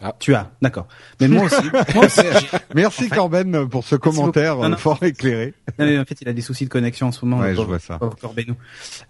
ah. 0.00 0.14
Tu 0.18 0.34
as, 0.34 0.50
d'accord. 0.62 0.86
Mais 1.20 1.28
moi 1.28 1.44
aussi. 1.44 1.56
Merci 2.74 3.08
Corben 3.08 3.68
pour 3.68 3.84
ce 3.84 3.96
commentaire 3.96 4.58
fort 4.78 5.02
éclairé. 5.02 5.54
en 5.78 6.04
fait, 6.04 6.20
il 6.20 6.28
a 6.28 6.32
des 6.32 6.42
soucis 6.42 6.64
de 6.64 6.70
connexion 6.70 7.08
en 7.08 7.12
ce 7.12 7.24
moment. 7.24 7.42
Ouais, 7.42 7.54
je 7.54 7.60
vois 7.60 7.78
ça. 7.78 7.98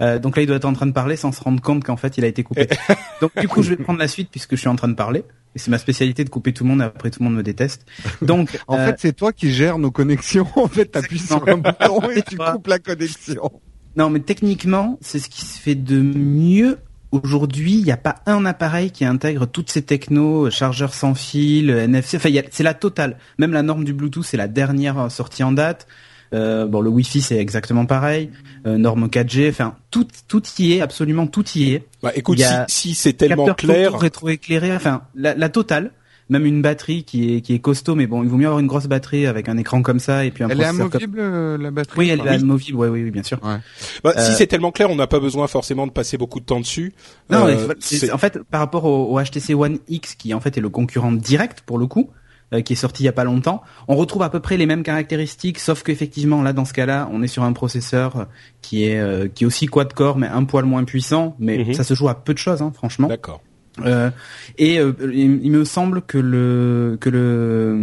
Euh, 0.01 0.19
donc 0.19 0.37
là, 0.37 0.43
il 0.43 0.47
doit 0.47 0.57
être 0.57 0.65
en 0.65 0.73
train 0.73 0.87
de 0.87 0.93
parler 0.93 1.17
sans 1.17 1.33
se 1.33 1.43
rendre 1.43 1.61
compte 1.61 1.85
qu'en 1.85 1.97
fait, 1.97 2.17
il 2.19 2.25
a 2.25 2.29
été 2.29 2.43
coupé. 2.43 2.69
donc 3.21 3.33
du 3.39 3.49
coup, 3.49 3.63
je 3.63 3.71
vais 3.71 3.77
prendre 3.77 3.99
la 3.99 4.09
suite 4.09 4.31
puisque 4.31 4.53
je 4.53 4.61
suis 4.61 4.69
en 4.69 4.77
train 4.77 4.89
de 4.89 4.95
parler. 4.95 5.25
Et 5.55 5.59
c'est 5.59 5.71
ma 5.71 5.79
spécialité 5.79 6.25
de 6.25 6.31
couper 6.31 6.53
tout 6.53 6.65
le 6.65 6.71
monde. 6.71 6.83
Après, 6.83 7.11
tout 7.11 7.21
le 7.21 7.25
monde 7.25 7.37
me 7.37 7.43
déteste. 7.43 7.87
Donc, 8.23 8.59
en 8.69 8.77
fait, 8.77 8.93
euh, 8.93 8.97
c'est 8.99 9.13
toi 9.15 9.33
qui 9.33 9.51
gères 9.51 9.79
nos 9.79 9.91
connexions. 9.91 10.47
En 10.57 10.69
fait, 10.69 10.87
t'appuies 10.87 11.19
sur 11.19 11.47
un 11.49 11.57
bouton 11.57 12.11
et 12.11 12.23
tu 12.23 12.37
coupes 12.37 12.67
la 12.67 12.79
connexion. 12.79 13.51
Non, 13.97 14.11
mais 14.11 14.21
techniquement, 14.21 14.99
c'est 15.01 15.19
ce 15.19 15.29
qui 15.29 15.45
se 15.45 15.59
fait 15.59 15.75
de 15.75 16.01
mieux 16.01 16.79
Aujourd'hui, 17.11 17.73
il 17.73 17.85
n'y 17.85 17.91
a 17.91 17.97
pas 17.97 18.17
un 18.27 18.45
appareil 18.45 18.91
qui 18.91 19.05
intègre 19.05 19.47
toutes 19.47 19.71
ces 19.71 19.83
technos, 19.83 20.51
chargeur 20.51 20.93
sans 20.93 21.15
fil, 21.15 21.71
NFC. 21.71 22.17
Enfin, 22.17 22.31
c'est 22.51 22.63
la 22.63 22.75
totale. 22.75 23.17
Même 23.39 23.53
la 23.53 23.63
norme 23.63 23.85
du 23.85 23.95
Bluetooth, 23.95 24.25
c'est 24.25 24.37
la 24.37 24.49
dernière 24.49 25.11
sortie 25.11 25.43
en 25.43 25.53
date. 25.53 25.87
Euh, 26.35 26.67
bon, 26.67 26.81
le 26.81 26.91
Wi-Fi, 26.91 27.21
c'est 27.21 27.39
exactement 27.39 27.87
pareil. 27.87 28.31
Euh, 28.67 28.77
norme 28.77 29.07
4G. 29.07 29.49
Enfin, 29.49 29.77
tout, 29.91 30.07
tout 30.27 30.43
y 30.59 30.75
est, 30.75 30.81
absolument 30.81 31.27
tout 31.27 31.49
y 31.55 31.73
est. 31.73 31.87
Bah, 32.03 32.13
écoute, 32.15 32.39
si, 32.39 32.45
si 32.69 32.95
c'est 32.95 33.15
tellement 33.15 33.55
clair, 33.55 33.99
rétroéclairé. 33.99 34.75
Enfin, 34.75 35.03
la, 35.15 35.35
la 35.35 35.49
totale. 35.49 35.93
Même 36.31 36.45
une 36.47 36.61
batterie 36.63 37.05
qui 37.05 37.35
est 37.37 37.41
qui 37.41 37.55
est 37.55 37.59
costaud, 37.59 37.95
mais 37.95 38.07
bon, 38.07 38.23
il 38.23 38.29
vaut 38.29 38.37
mieux 38.37 38.47
avoir 38.47 38.61
une 38.61 38.67
grosse 38.67 38.87
batterie 38.87 39.27
avec 39.27 39.49
un 39.49 39.57
écran 39.57 39.83
comme 39.83 39.99
ça 39.99 40.25
et 40.25 40.31
puis 40.31 40.45
un 40.45 40.49
Elle 40.49 40.61
est 40.61 40.65
amovible 40.65 41.19
euh, 41.21 41.57
la 41.59 41.71
batterie 41.71 41.99
Oui, 41.99 42.09
elle 42.11 42.21
est 42.21 42.29
amovible, 42.29 42.77
ouais, 42.79 42.89
oui, 42.89 43.03
oui, 43.05 43.11
bien 43.11 43.23
sûr. 43.23 43.39
Ouais. 43.43 43.57
Bah, 44.05 44.13
Si 44.19 44.33
Euh, 44.33 44.35
c'est 44.37 44.47
tellement 44.47 44.71
clair, 44.73 44.91
on 44.91 44.97
n'a 44.97 45.07
pas 45.07 45.21
besoin 45.21 45.47
forcément 45.47 45.87
de 45.87 45.93
passer 45.93 46.19
beaucoup 46.19 46.41
de 46.41 46.45
temps 46.45 46.61
dessus. 46.61 46.93
Non, 47.31 47.47
Euh, 47.47 47.69
mais 48.03 48.11
en 48.11 48.19
fait, 48.19 48.43
par 48.45 48.61
rapport 48.61 48.85
au, 48.85 49.17
au 49.17 49.23
HTC 49.23 49.55
One 49.55 49.79
X, 49.89 50.15
qui 50.15 50.35
en 50.35 50.41
fait 50.41 50.57
est 50.59 50.61
le 50.61 50.69
concurrent 50.69 51.13
direct 51.13 51.63
pour 51.63 51.79
le 51.79 51.87
coup, 51.87 52.11
euh, 52.55 52.63
qui 52.63 52.73
est 52.73 52.77
sorti 52.77 53.03
il 53.03 53.07
y 53.07 53.11
a 53.11 53.13
pas 53.13 53.25
longtemps, 53.25 53.63
on 53.89 53.97
retrouve 53.97 54.23
à 54.23 54.31
peu 54.31 54.41
près 54.41 54.57
les 54.57 54.65
mêmes 54.67 54.83
caractéristiques, 54.83 55.59
sauf 55.59 55.83
qu'effectivement 55.83 56.41
là, 56.43 56.53
dans 56.55 56.65
ce 56.65 56.73
cas-là, 56.73 57.09
on 57.13 57.23
est 57.23 57.27
sur 57.29 57.43
un 57.43 57.53
processeur 57.53 58.27
qui 58.63 58.85
est 58.87 58.99
euh, 58.99 59.29
qui 59.29 59.45
est 59.45 59.47
aussi 59.47 59.67
quad 59.67 59.93
core, 59.93 60.17
mais 60.19 60.27
un 60.29 60.45
poil 60.45 60.65
moins 60.65 60.85
puissant, 60.85 61.37
mais 61.39 61.59
Mhm. 61.65 61.75
ça 61.75 61.85
se 61.85 61.93
joue 61.95 62.09
à 62.09 62.15
peu 62.15 62.33
de 62.33 62.39
choses, 62.39 62.63
hein, 62.63 62.73
franchement. 62.75 63.09
D'accord. 63.09 63.43
Euh, 63.85 64.11
et 64.59 64.79
euh, 64.79 64.93
il, 65.13 65.51
me 65.51 65.65
semble 65.65 66.03
que 66.03 66.19
le 66.19 66.97
que 67.01 67.09
le 67.11 67.79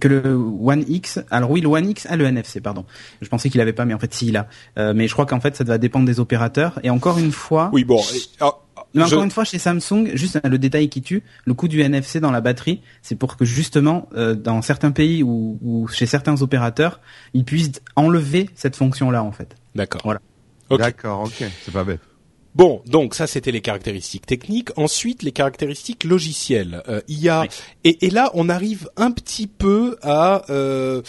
que 0.00 0.08
le 0.08 0.34
One 0.34 0.84
X, 0.88 1.20
alors 1.30 1.50
oui, 1.50 1.60
le 1.60 1.68
One 1.68 1.88
X 1.88 2.06
a 2.06 2.16
le 2.16 2.24
NFC, 2.26 2.60
pardon. 2.60 2.84
Je 3.22 3.28
pensais 3.28 3.48
qu'il 3.50 3.60
avait 3.60 3.72
pas, 3.72 3.84
mais 3.84 3.94
en 3.94 3.98
fait, 3.98 4.12
si 4.14 4.26
il 4.28 4.36
a. 4.36 4.48
Euh, 4.78 4.92
mais 4.94 5.08
je 5.08 5.12
crois 5.12 5.26
qu'en 5.26 5.40
fait, 5.40 5.56
ça 5.56 5.64
va 5.64 5.78
dépendre 5.78 6.06
des 6.06 6.20
opérateurs. 6.20 6.78
Et 6.82 6.90
encore 6.90 7.18
une 7.18 7.32
fois. 7.32 7.70
Oui, 7.72 7.84
bon. 7.84 8.00
et- 8.14 8.20
ah, 8.40 8.52
Mais 8.94 9.02
je- 9.02 9.14
encore 9.14 9.24
une 9.24 9.30
fois, 9.30 9.44
chez 9.44 9.58
Samsung, 9.58 10.10
juste 10.14 10.40
le 10.44 10.58
détail 10.58 10.88
qui 10.88 11.02
tue, 11.02 11.22
le 11.44 11.54
coût 11.54 11.68
du 11.68 11.80
NFC 11.80 12.20
dans 12.20 12.30
la 12.30 12.40
batterie, 12.40 12.80
c'est 13.02 13.14
pour 13.16 13.36
que 13.36 13.44
justement, 13.44 14.08
euh, 14.16 14.34
dans 14.34 14.62
certains 14.62 14.90
pays 14.90 15.22
ou, 15.22 15.58
ou 15.62 15.86
chez 15.88 16.06
certains 16.06 16.40
opérateurs, 16.42 17.00
ils 17.34 17.44
puissent 17.44 17.80
enlever 17.96 18.48
cette 18.54 18.76
fonction-là, 18.76 19.22
en 19.22 19.32
fait. 19.32 19.54
D'accord. 19.74 20.00
Voilà. 20.04 20.20
D'accord, 20.70 21.22
ok, 21.24 21.44
c'est 21.64 21.72
pas 21.72 21.84
bête. 21.84 22.00
Bon, 22.56 22.80
donc 22.86 23.14
ça 23.14 23.26
c'était 23.26 23.52
les 23.52 23.60
caractéristiques 23.60 24.24
techniques. 24.24 24.70
Ensuite, 24.78 25.22
les 25.22 25.30
caractéristiques 25.32 26.04
logicielles. 26.04 26.82
Euh, 26.88 27.02
il 27.06 27.20
y 27.20 27.28
a 27.28 27.42
Oui. 27.42 27.48
et, 27.84 28.06
et 28.06 28.10
là 28.10 28.30
on 28.32 28.48
arrive 28.48 28.88
un 28.96 29.10
petit 29.10 29.46
peu 29.46 29.98
à 30.00 30.42
euh, 30.50 31.02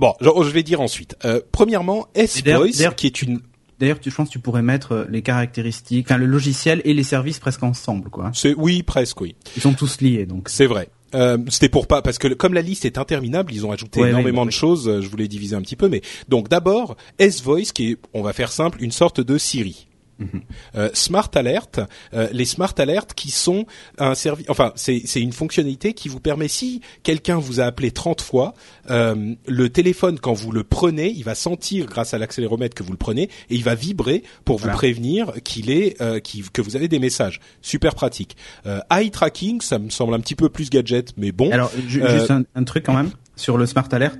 bon, 0.00 0.14
je, 0.22 0.28
je 0.42 0.50
vais 0.50 0.62
dire 0.62 0.80
ensuite. 0.80 1.14
Euh, 1.26 1.40
premièrement, 1.52 2.08
d'ailleurs- 2.14 2.64
S-Voice 2.64 2.94
qui 2.94 3.06
est 3.06 3.22
une 3.22 3.40
D'ailleurs, 3.80 3.98
tu, 3.98 4.08
je 4.08 4.14
pense 4.14 4.28
que 4.28 4.32
tu 4.32 4.38
pourrais 4.38 4.62
mettre 4.62 4.92
euh, 4.92 5.04
les 5.10 5.20
caractéristiques, 5.20 6.06
enfin 6.08 6.16
le 6.16 6.26
logiciel 6.26 6.80
et 6.84 6.94
les 6.94 7.02
services 7.02 7.40
presque 7.40 7.64
ensemble, 7.64 8.08
quoi. 8.08 8.30
c'est 8.32 8.54
oui 8.56 8.84
presque 8.84 9.20
oui. 9.20 9.34
Ils 9.56 9.62
sont 9.62 9.72
tous 9.74 10.00
liés, 10.00 10.26
donc. 10.26 10.48
C'est 10.48 10.66
vrai. 10.66 10.88
Euh, 11.16 11.38
C'était 11.48 11.68
pour 11.68 11.88
pas 11.88 12.00
parce 12.00 12.18
que 12.18 12.28
comme 12.28 12.54
la 12.54 12.62
liste 12.62 12.84
est 12.84 12.98
interminable, 12.98 13.52
ils 13.52 13.66
ont 13.66 13.72
ajouté 13.72 14.00
Ouais, 14.00 14.10
énormément 14.10 14.42
ouais, 14.42 14.46
de 14.46 14.52
choses. 14.52 14.88
euh, 14.88 15.00
Je 15.02 15.08
voulais 15.08 15.26
diviser 15.28 15.54
un 15.56 15.60
petit 15.60 15.74
peu, 15.76 15.88
mais 15.88 16.02
donc 16.28 16.48
d'abord 16.48 16.96
S-Voice 17.18 17.72
qui 17.74 17.90
est, 17.90 17.96
on 18.14 18.22
va 18.22 18.32
faire 18.32 18.52
simple, 18.52 18.78
une 18.82 18.92
sorte 18.92 19.20
de 19.20 19.36
Siri. 19.38 19.88
Mhm. 20.18 20.42
Euh, 20.76 20.90
Smart 20.94 21.30
Alert, 21.34 21.80
euh, 22.14 22.28
les 22.32 22.44
Smart 22.44 22.72
Alert 22.78 23.14
qui 23.14 23.30
sont 23.30 23.66
un 23.98 24.14
service, 24.14 24.46
enfin 24.48 24.72
c'est 24.76 25.02
une 25.16 25.32
fonctionnalité 25.32 25.92
qui 25.92 26.08
vous 26.08 26.20
permet 26.20 26.48
si 26.48 26.80
quelqu'un 27.02 27.36
vous 27.38 27.60
a 27.60 27.64
appelé 27.64 27.90
30 27.90 28.20
fois, 28.20 28.54
euh, 28.90 29.34
le 29.46 29.68
téléphone 29.70 30.18
quand 30.20 30.32
vous 30.32 30.52
le 30.52 30.62
prenez, 30.64 31.10
il 31.10 31.24
va 31.24 31.34
sentir 31.34 31.86
grâce 31.86 32.14
à 32.14 32.18
l'accéléromètre 32.18 32.74
que 32.74 32.82
vous 32.82 32.92
le 32.92 32.98
prenez 32.98 33.24
et 33.24 33.54
il 33.54 33.64
va 33.64 33.74
vibrer 33.74 34.22
pour 34.44 34.56
vous 34.58 34.62
Voilà. 34.64 34.76
prévenir 34.76 35.32
qu'il 35.42 35.70
est 35.70 36.00
euh, 36.00 36.20
que 36.52 36.62
vous 36.62 36.76
avez 36.76 36.88
des 36.88 36.98
messages. 36.98 37.40
Super 37.62 37.94
pratique. 37.94 38.36
Euh, 38.66 38.80
eye 38.90 39.10
tracking, 39.10 39.60
ça 39.60 39.78
me 39.78 39.90
semble 39.90 40.14
un 40.14 40.20
petit 40.20 40.34
peu 40.34 40.48
plus 40.48 40.70
gadget, 40.70 41.12
mais 41.16 41.32
bon. 41.32 41.50
Alors, 41.50 41.70
ju- 41.88 42.02
juste 42.08 42.30
un, 42.30 42.44
un 42.54 42.64
truc 42.64 42.84
quand 42.84 42.94
même 42.94 43.10
sur 43.36 43.58
le 43.58 43.66
Smart 43.66 43.88
Alert. 43.90 44.18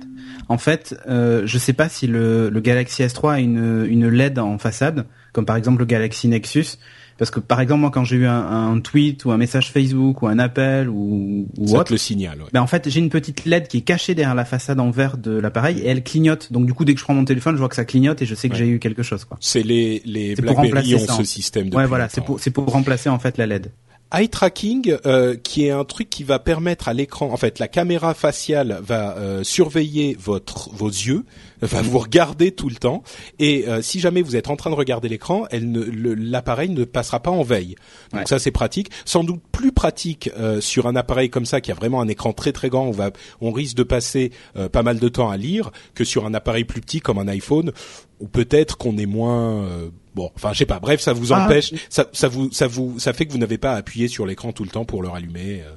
En 0.49 0.57
fait, 0.57 0.95
euh, 1.07 1.43
je 1.45 1.57
sais 1.57 1.73
pas 1.73 1.87
si 1.89 2.05
le, 2.07 2.49
le 2.49 2.59
Galaxy 2.59 3.01
S3 3.03 3.33
a 3.33 3.39
une, 3.39 3.85
une 3.89 4.07
LED 4.09 4.37
en 4.39 4.57
façade, 4.57 5.05
comme 5.35 5.45
par 5.45 5.57
exemple 5.57 5.79
le 5.79 5.85
Galaxy 5.85 6.27
Nexus. 6.29 6.77
Parce 7.17 7.31
que 7.31 7.39
par 7.39 7.61
exemple, 7.61 7.79
moi, 7.79 7.91
quand 7.91 8.03
j'ai 8.03 8.17
eu 8.17 8.25
un, 8.25 8.33
un 8.71 8.79
tweet 8.81 9.23
ou 9.23 9.31
un 9.31 9.37
message 9.37 9.71
Facebook 9.71 10.21
ou 10.21 10.27
un 10.27 10.37
appel 10.37 10.89
ou, 10.89 11.47
ou 11.57 11.67
ça 11.67 11.75
autre, 11.75 11.83
te 11.85 11.93
le 11.93 11.97
signale. 11.97 12.39
ouais. 12.41 12.47
ben 12.51 12.61
en 12.61 12.67
fait, 12.67 12.89
j'ai 12.89 12.99
une 12.99 13.09
petite 13.09 13.45
LED 13.45 13.69
qui 13.69 13.77
est 13.77 13.81
cachée 13.81 14.15
derrière 14.15 14.35
la 14.35 14.43
façade 14.43 14.81
en 14.81 14.91
verre 14.91 15.17
de 15.17 15.31
l'appareil 15.31 15.79
et 15.79 15.87
elle 15.87 16.03
clignote. 16.03 16.51
Donc 16.51 16.65
du 16.65 16.73
coup, 16.73 16.83
dès 16.83 16.93
que 16.93 16.99
je 16.99 17.05
prends 17.05 17.13
mon 17.13 17.23
téléphone, 17.23 17.55
je 17.55 17.59
vois 17.59 17.69
que 17.69 17.75
ça 17.75 17.85
clignote 17.85 18.21
et 18.21 18.25
je 18.25 18.35
sais 18.35 18.49
que 18.49 18.53
Ouais. 18.55 18.59
j'ai 18.59 18.67
eu 18.67 18.79
quelque 18.79 19.01
chose. 19.03 19.23
Quoi. 19.23 19.37
C'est 19.39 19.63
les 19.63 20.01
les 20.05 20.35
BlackBerry 20.35 20.67
remplacer 20.67 20.95
ont 20.95 21.05
ça, 21.07 21.13
ce 21.15 21.23
système 21.23 21.73
Ouais, 21.73 21.85
voilà, 21.85 22.09
c'est 22.09 22.19
pour 22.23 22.39
c'est 22.41 22.51
pour 22.51 22.65
remplacer 22.65 23.07
en 23.07 23.19
fait 23.19 23.37
la 23.37 23.45
LED. 23.45 23.71
Eye 24.13 24.29
tracking, 24.29 24.95
euh, 25.05 25.35
qui 25.35 25.65
est 25.65 25.71
un 25.71 25.83
truc 25.83 26.09
qui 26.09 26.23
va 26.23 26.37
permettre 26.39 26.87
à 26.87 26.93
l'écran, 26.93 27.31
en 27.31 27.37
fait, 27.37 27.57
la 27.59 27.67
caméra 27.67 28.13
faciale 28.13 28.79
va 28.81 29.17
euh, 29.17 29.43
surveiller 29.43 30.15
votre 30.19 30.69
vos 30.73 30.87
yeux, 30.87 31.25
va 31.61 31.81
vous 31.81 31.97
regarder 31.97 32.51
tout 32.51 32.69
le 32.69 32.75
temps, 32.75 33.01
et 33.39 33.67
euh, 33.67 33.81
si 33.81 33.99
jamais 33.99 34.21
vous 34.21 34.35
êtes 34.35 34.49
en 34.49 34.55
train 34.55 34.69
de 34.69 34.75
regarder 34.75 35.09
l'écran, 35.09 35.45
elle 35.49 35.71
l'appareil 35.73 36.69
ne 36.69 36.85
passera 36.85 37.19
pas 37.19 37.31
en 37.31 37.41
veille. 37.41 37.75
Donc 38.11 38.21
Ouais. 38.21 38.27
ça 38.27 38.37
c'est 38.39 38.51
pratique, 38.51 38.89
sans 39.05 39.23
doute 39.23 39.41
plus 39.51 39.71
pratique 39.71 40.29
euh, 40.37 40.61
sur 40.61 40.85
un 40.87 40.95
appareil 40.95 41.29
comme 41.31 41.45
ça 41.45 41.59
qui 41.59 41.71
a 41.71 41.75
vraiment 41.75 41.99
un 41.99 42.07
écran 42.07 42.31
très 42.31 42.51
très 42.51 42.69
grand, 42.69 42.85
on 42.85 42.91
va 42.91 43.09
on 43.41 43.51
risque 43.51 43.75
de 43.75 43.83
passer 43.83 44.31
euh, 44.55 44.69
pas 44.69 44.83
mal 44.83 44.99
de 44.99 45.09
temps 45.09 45.29
à 45.31 45.37
lire 45.37 45.71
que 45.95 46.03
sur 46.03 46.25
un 46.27 46.33
appareil 46.35 46.63
plus 46.63 46.79
petit 46.81 46.99
comme 46.99 47.17
un 47.17 47.27
iPhone, 47.27 47.71
ou 48.19 48.27
peut-être 48.27 48.77
qu'on 48.77 48.97
est 48.97 49.07
moins 49.07 49.63
euh, 49.63 49.89
bon, 50.15 50.31
enfin 50.35 50.53
je 50.53 50.59
sais 50.59 50.65
pas. 50.65 50.79
Bref, 50.79 51.01
ça 51.01 51.13
vous 51.13 51.33
Ah, 51.33 51.45
empêche, 51.45 51.73
ça, 51.89 52.07
ça 52.13 52.27
vous 52.27 52.49
ça 52.51 52.67
vous 52.67 52.97
ça 52.99 53.13
fait 53.13 53.25
que 53.25 53.31
vous 53.31 53.37
n'avez 53.37 53.57
pas 53.57 53.73
à 53.73 53.75
appuyer 53.75 54.07
sur 54.07 54.25
l'écran 54.25 54.51
tout 54.53 54.63
le 54.63 54.69
temps 54.69 54.85
pour 54.85 55.01
le 55.03 55.09
rallumer. 55.09 55.61
euh, 55.61 55.71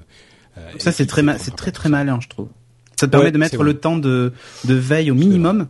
euh, 0.59 0.71
Ça 0.78 0.92
c'est 0.92 1.07
très 1.07 1.23
c'est 1.38 1.54
très 1.57 1.73
très 1.73 1.88
malin, 1.88 2.18
je 2.23 2.28
trouve. 2.28 2.49
Ça 2.97 3.07
te 3.07 3.11
permet 3.12 3.26
Ouais, 3.26 3.33
de 3.33 3.38
mettre 3.38 3.62
le 3.62 3.75
temps 3.75 3.97
de 3.99 4.33
de 4.64 4.75
veille 4.75 5.11
au 5.11 5.14
minimum. 5.14 5.68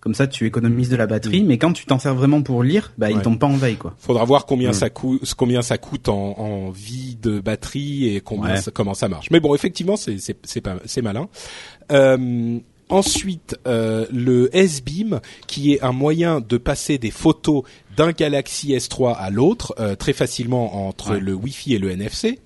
Comme 0.00 0.14
ça, 0.14 0.28
tu 0.28 0.46
économises 0.46 0.88
de 0.90 0.94
la 0.96 1.08
batterie, 1.08 1.42
mais 1.42 1.58
quand 1.58 1.72
tu 1.72 1.84
t'en 1.84 1.98
sers 1.98 2.14
vraiment 2.14 2.40
pour 2.40 2.62
lire, 2.62 2.92
bah. 2.98 3.08
Ouais. 3.08 3.14
il 3.14 3.20
tombe 3.20 3.36
pas 3.36 3.48
en 3.48 3.56
veille, 3.56 3.74
quoi. 3.76 3.96
Faudra 3.98 4.24
voir 4.24 4.46
combien 4.46 4.70
Mm. 4.70 4.74
ça 4.74 4.90
coûte, 4.90 5.34
combien 5.36 5.60
ça 5.60 5.76
coûte 5.76 6.08
en, 6.08 6.38
en 6.38 6.70
vie 6.70 7.18
de 7.20 7.40
batterie 7.40 8.14
et 8.14 8.20
combien 8.20 8.52
Ouais. 8.52 8.60
ça- 8.60 8.70
comment 8.70 8.94
ça 8.94 9.08
marche. 9.08 9.28
Mais 9.32 9.40
bon, 9.40 9.56
effectivement, 9.56 9.96
c'est 9.96 10.18
c'est 10.18 10.36
c'est 10.44 10.60
pas 10.60 10.76
c'est 10.84 11.02
malin. 11.02 11.28
Euh, 11.90 12.58
ensuite, 12.88 13.56
euh, 13.66 14.06
le 14.12 14.54
S-Beam, 14.56 15.20
qui 15.46 15.72
est 15.74 15.82
un 15.82 15.92
moyen 15.92 16.40
de 16.40 16.56
passer 16.56 16.98
des 16.98 17.10
photos 17.10 17.62
d'un 17.96 18.12
Galaxy 18.12 18.72
S3 18.74 19.14
à 19.16 19.30
l'autre 19.30 19.74
euh, 19.80 19.96
très 19.96 20.12
facilement 20.12 20.86
entre 20.88 21.12
Ouais. 21.12 21.20
le 21.20 21.34
Wi-Fi 21.34 21.74
et 21.74 21.78
le 21.78 21.90
NFC. 21.90 22.38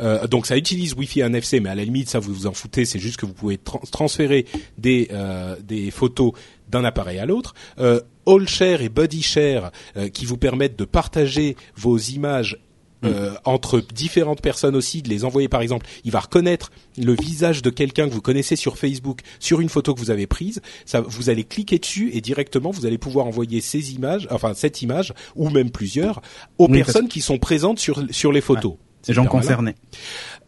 Euh, 0.00 0.26
donc 0.26 0.46
ça 0.46 0.56
utilise 0.56 0.94
Wi-Fi 0.94 1.20
et 1.20 1.22
NFC, 1.24 1.60
mais 1.60 1.68
à 1.70 1.74
la 1.74 1.84
limite 1.84 2.08
ça 2.08 2.18
vous 2.18 2.34
vous 2.34 2.46
en 2.46 2.52
foutez, 2.52 2.84
c'est 2.84 2.98
juste 2.98 3.16
que 3.18 3.26
vous 3.26 3.32
pouvez 3.34 3.56
trans- 3.58 3.80
transférer 3.92 4.46
des 4.78 5.08
euh, 5.12 5.54
des 5.62 5.90
photos 5.92 6.32
d'un 6.68 6.84
appareil 6.84 7.18
à 7.20 7.26
l'autre. 7.26 7.54
Euh, 7.78 8.00
All 8.26 8.48
Share 8.48 8.82
et 8.82 8.88
Buddy 8.88 9.22
Share 9.22 9.70
euh, 9.96 10.08
qui 10.08 10.24
vous 10.26 10.36
permettent 10.36 10.76
de 10.76 10.84
partager 10.84 11.56
vos 11.76 11.96
images 11.98 12.58
euh, 13.04 13.34
entre 13.44 13.80
différentes 13.80 14.40
personnes 14.40 14.76
aussi, 14.76 15.02
de 15.02 15.08
les 15.08 15.24
envoyer 15.24 15.48
par 15.48 15.60
exemple. 15.60 15.86
Il 16.04 16.12
va 16.12 16.20
reconnaître 16.20 16.70
le 16.98 17.14
visage 17.14 17.62
de 17.62 17.70
quelqu'un 17.70 18.08
que 18.08 18.12
vous 18.12 18.22
connaissez 18.22 18.56
sur 18.56 18.78
Facebook 18.78 19.20
sur 19.38 19.60
une 19.60 19.68
photo 19.68 19.94
que 19.94 20.00
vous 20.00 20.10
avez 20.10 20.26
prise. 20.26 20.60
Ça, 20.84 21.00
vous 21.00 21.30
allez 21.30 21.44
cliquer 21.44 21.78
dessus 21.78 22.10
et 22.12 22.20
directement 22.20 22.70
vous 22.70 22.86
allez 22.86 22.98
pouvoir 22.98 23.26
envoyer 23.26 23.60
ces 23.60 23.94
images, 23.94 24.26
enfin 24.30 24.54
cette 24.54 24.82
image 24.82 25.12
ou 25.34 25.50
même 25.50 25.70
plusieurs 25.70 26.22
aux 26.58 26.66
Oui, 26.66 26.78
parce 26.78 26.86
personnes 26.86 27.08
qui 27.08 27.20
sont 27.20 27.38
présentes 27.38 27.78
sur 27.78 28.02
sur 28.10 28.32
les 28.32 28.40
photos. 28.40 28.74
C'est 29.02 29.12
gens 29.12 29.22
hyper 29.22 29.34
malin. 29.34 29.46
concernés. 29.46 29.74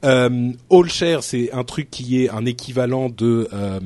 Euh, 0.04 0.52
All 0.70 0.88
Share, 0.88 1.22
c'est 1.22 1.52
un 1.52 1.64
truc 1.64 1.90
qui 1.90 2.24
est 2.24 2.28
un 2.28 2.44
équivalent 2.44 3.08
de 3.08 3.48
euh, 3.52 3.80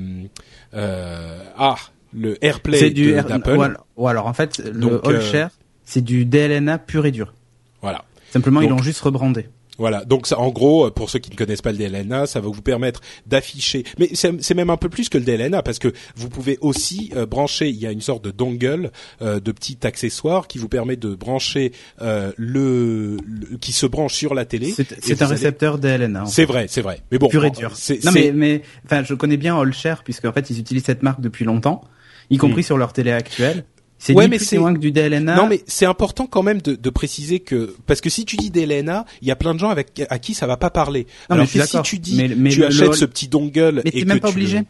euh, 0.75 1.45
ah 1.57 1.76
le 2.14 2.42
AirPlay 2.45 2.90
d'Apple. 2.90 3.57
ou 3.57 3.62
alors, 3.62 3.87
ou 3.97 4.09
alors, 4.09 4.26
en 4.26 4.35
fait, 4.35 4.59
le 4.59 4.73
Donc, 4.73 5.07
All 5.07 5.16
euh, 5.16 5.21
Share, 5.21 5.50
c'est 5.85 6.02
du 6.02 6.25
DLNA 6.25 6.78
pur 6.78 7.07
et 7.07 7.11
dur. 7.11 7.35
Voilà. 7.81 8.04
Simplement, 8.33 8.61
ils 8.62 8.69
l'ont 8.69 8.83
juste 8.83 9.01
rebrandé. 9.01 9.47
Voilà, 9.79 10.05
donc 10.05 10.27
ça, 10.27 10.39
en 10.39 10.51
gros, 10.51 10.87
euh, 10.87 10.91
pour 10.91 11.09
ceux 11.09 11.19
qui 11.19 11.31
ne 11.31 11.35
connaissent 11.37 11.62
pas 11.62 11.73
le 11.73 11.79
DLNA, 11.79 12.27
ça 12.27 12.41
va 12.41 12.49
vous 12.49 12.61
permettre 12.61 13.01
d'afficher. 13.27 13.85
Mais 13.99 14.11
c'est 14.12 14.55
même 14.55 14.69
un 14.69 14.77
peu 14.77 14.91
plus 14.91 15.09
que 15.09 15.17
le 15.17 15.25
DLNA 15.25 15.62
parce 15.62 15.79
que 15.79 15.89
vous 16.15 16.29
pouvez 16.29 16.59
aussi 16.61 17.11
euh, 17.17 17.25
brancher. 17.25 17.71
Il 17.71 17.77
y 17.77 17.87
a 17.87 17.91
une 17.91 18.03
sorte 18.03 18.23
de 18.23 18.31
dongle, 18.31 18.91
euh, 19.23 19.41
de 19.41 19.51
petit 19.51 19.79
accessoire 19.87 20.47
qui 20.47 20.59
vous 20.59 20.69
permet 20.69 20.97
de 20.97 21.15
brancher 21.15 21.73
euh, 22.03 22.33
le, 22.37 23.17
le- 23.27 23.57
qui 23.57 23.73
se 23.73 23.87
branche 23.87 24.12
sur 24.15 24.35
la 24.35 24.45
télé. 24.45 24.73
C'est 24.77 24.93
un 25.23 25.27
allez- 25.27 25.35
récepteur 25.35 25.79
DLNA. 25.79 26.25
en 26.25 26.27
C'est 26.27 26.45
vrai, 26.45 26.67
c'est 26.69 26.83
vrai. 26.83 27.01
Mais 27.11 27.19
bon, 27.19 27.29
pur 27.29 27.45
et 27.47 27.51
dur. 27.51 27.73
Non 28.05 28.12
mais 28.12 28.31
mais 28.33 28.61
enfin 28.85 29.03
je 29.05 29.15
connais 29.15 29.39
bien 29.39 29.59
Allshare 29.59 30.05
puisque 30.05 30.27
en 30.27 30.33
fait 30.35 30.51
ils 30.51 30.59
utilisent 30.61 30.85
cette 30.85 31.03
marque 31.03 31.23
depuis 31.23 31.47
longtemps, 31.47 31.83
y 32.29 32.37
compris 32.37 32.62
sur 32.62 32.77
leur 32.77 32.93
télé 32.93 33.11
actuelle. 33.11 33.65
C'est 34.05 34.15
Ouais, 34.15 34.25
ni 34.25 34.31
mais 34.31 34.37
plus 34.39 34.47
c'est- 34.47 34.57
ni 34.57 34.61
moins 34.63 34.75
que 34.75 34.81
du 34.81 34.91
DLNA. 34.91 35.37
Non, 35.37 35.47
mais 35.47 35.63
c'est 35.69 35.87
important 35.87 36.27
quand 36.27 36.43
même 36.43 36.61
de, 36.61 36.75
de 36.75 36.91
préciser 36.91 37.39
que 37.39 37.77
parce 37.87 38.01
que 38.01 38.11
si 38.11 38.25
tu 38.25 38.37
dis 38.37 38.51
DLNA, 38.51 39.05
il 39.21 39.29
y 39.29 39.31
a 39.31 39.37
plein 39.37 39.55
de 39.55 39.61
gens 39.61 39.69
avec 39.69 40.03
à 40.11 40.19
qui 40.19 40.35
ça 40.35 40.49
va 40.49 40.57
pas 40.57 40.71
parler. 40.71 41.07
Non, 41.31 41.37
Alors 41.37 41.47
mais 41.55 41.61
que 41.61 41.67
si 41.69 41.83
tu 41.83 41.99
dis, 42.01 42.17
Mais- 42.17 42.35
mais 42.37 42.51
tu 42.51 42.59
le- 42.61 42.67
achètes 42.67 42.89
le- 42.89 42.93
ce 42.95 43.05
petit 43.05 43.29
dongle 43.29 43.75
mais 43.77 43.83
et 43.85 43.93
t'es 43.93 44.01
que 44.03 44.07
même 44.09 44.19
pas 44.19 44.27
le- 44.27 44.33
obligé. 44.33 44.63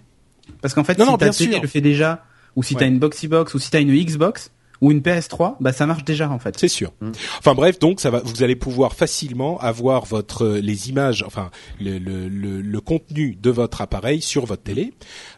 Parce 0.61 0.75
qu'en 0.75 0.85
fait 0.85 0.99
Non, 0.99 1.07
si 1.07 1.11
non, 1.13 1.17
bien 1.17 1.33
sûr. 1.33 1.63
le 1.63 1.67
fait 1.67 1.81
déjà 1.81 2.25
ou 2.57 2.63
si 2.63 2.75
Ouais. 2.75 2.81
t'as 2.81 2.87
une 2.89 2.99
Boxy 2.99 3.27
Box 3.27 3.55
ou 3.55 3.59
si 3.59 3.71
t'as 3.71 3.81
une 3.81 3.95
Xbox 4.05 4.51
ou 4.83 4.91
une 4.91 4.99
PS3, 5.01 5.55
bah 5.61 5.73
ça 5.73 5.87
marche 5.87 6.05
déjà 6.05 6.29
en 6.29 6.39
fait. 6.39 6.59
C'est 6.59 6.69
sûr. 6.69 6.93
Enfin 7.39 7.55
bref, 7.55 7.79
donc 7.79 8.01
ça 8.01 8.11
va, 8.11 8.21
vous 8.25 8.43
allez 8.43 8.57
pouvoir 8.57 8.93
facilement 8.95 9.59
avoir 9.61 10.05
votre 10.05 10.47
les 10.47 10.91
images, 10.91 11.23
enfin 11.27 11.51
le 11.81 11.99
le, 11.99 12.29
le, 12.29 12.61
le 12.61 12.81
contenu 12.81 13.37
de 13.41 13.49
votre 13.51 13.81
appareil 13.81 14.21
sur 14.21 14.45
votre 14.45 14.65
télé. 14.65 14.93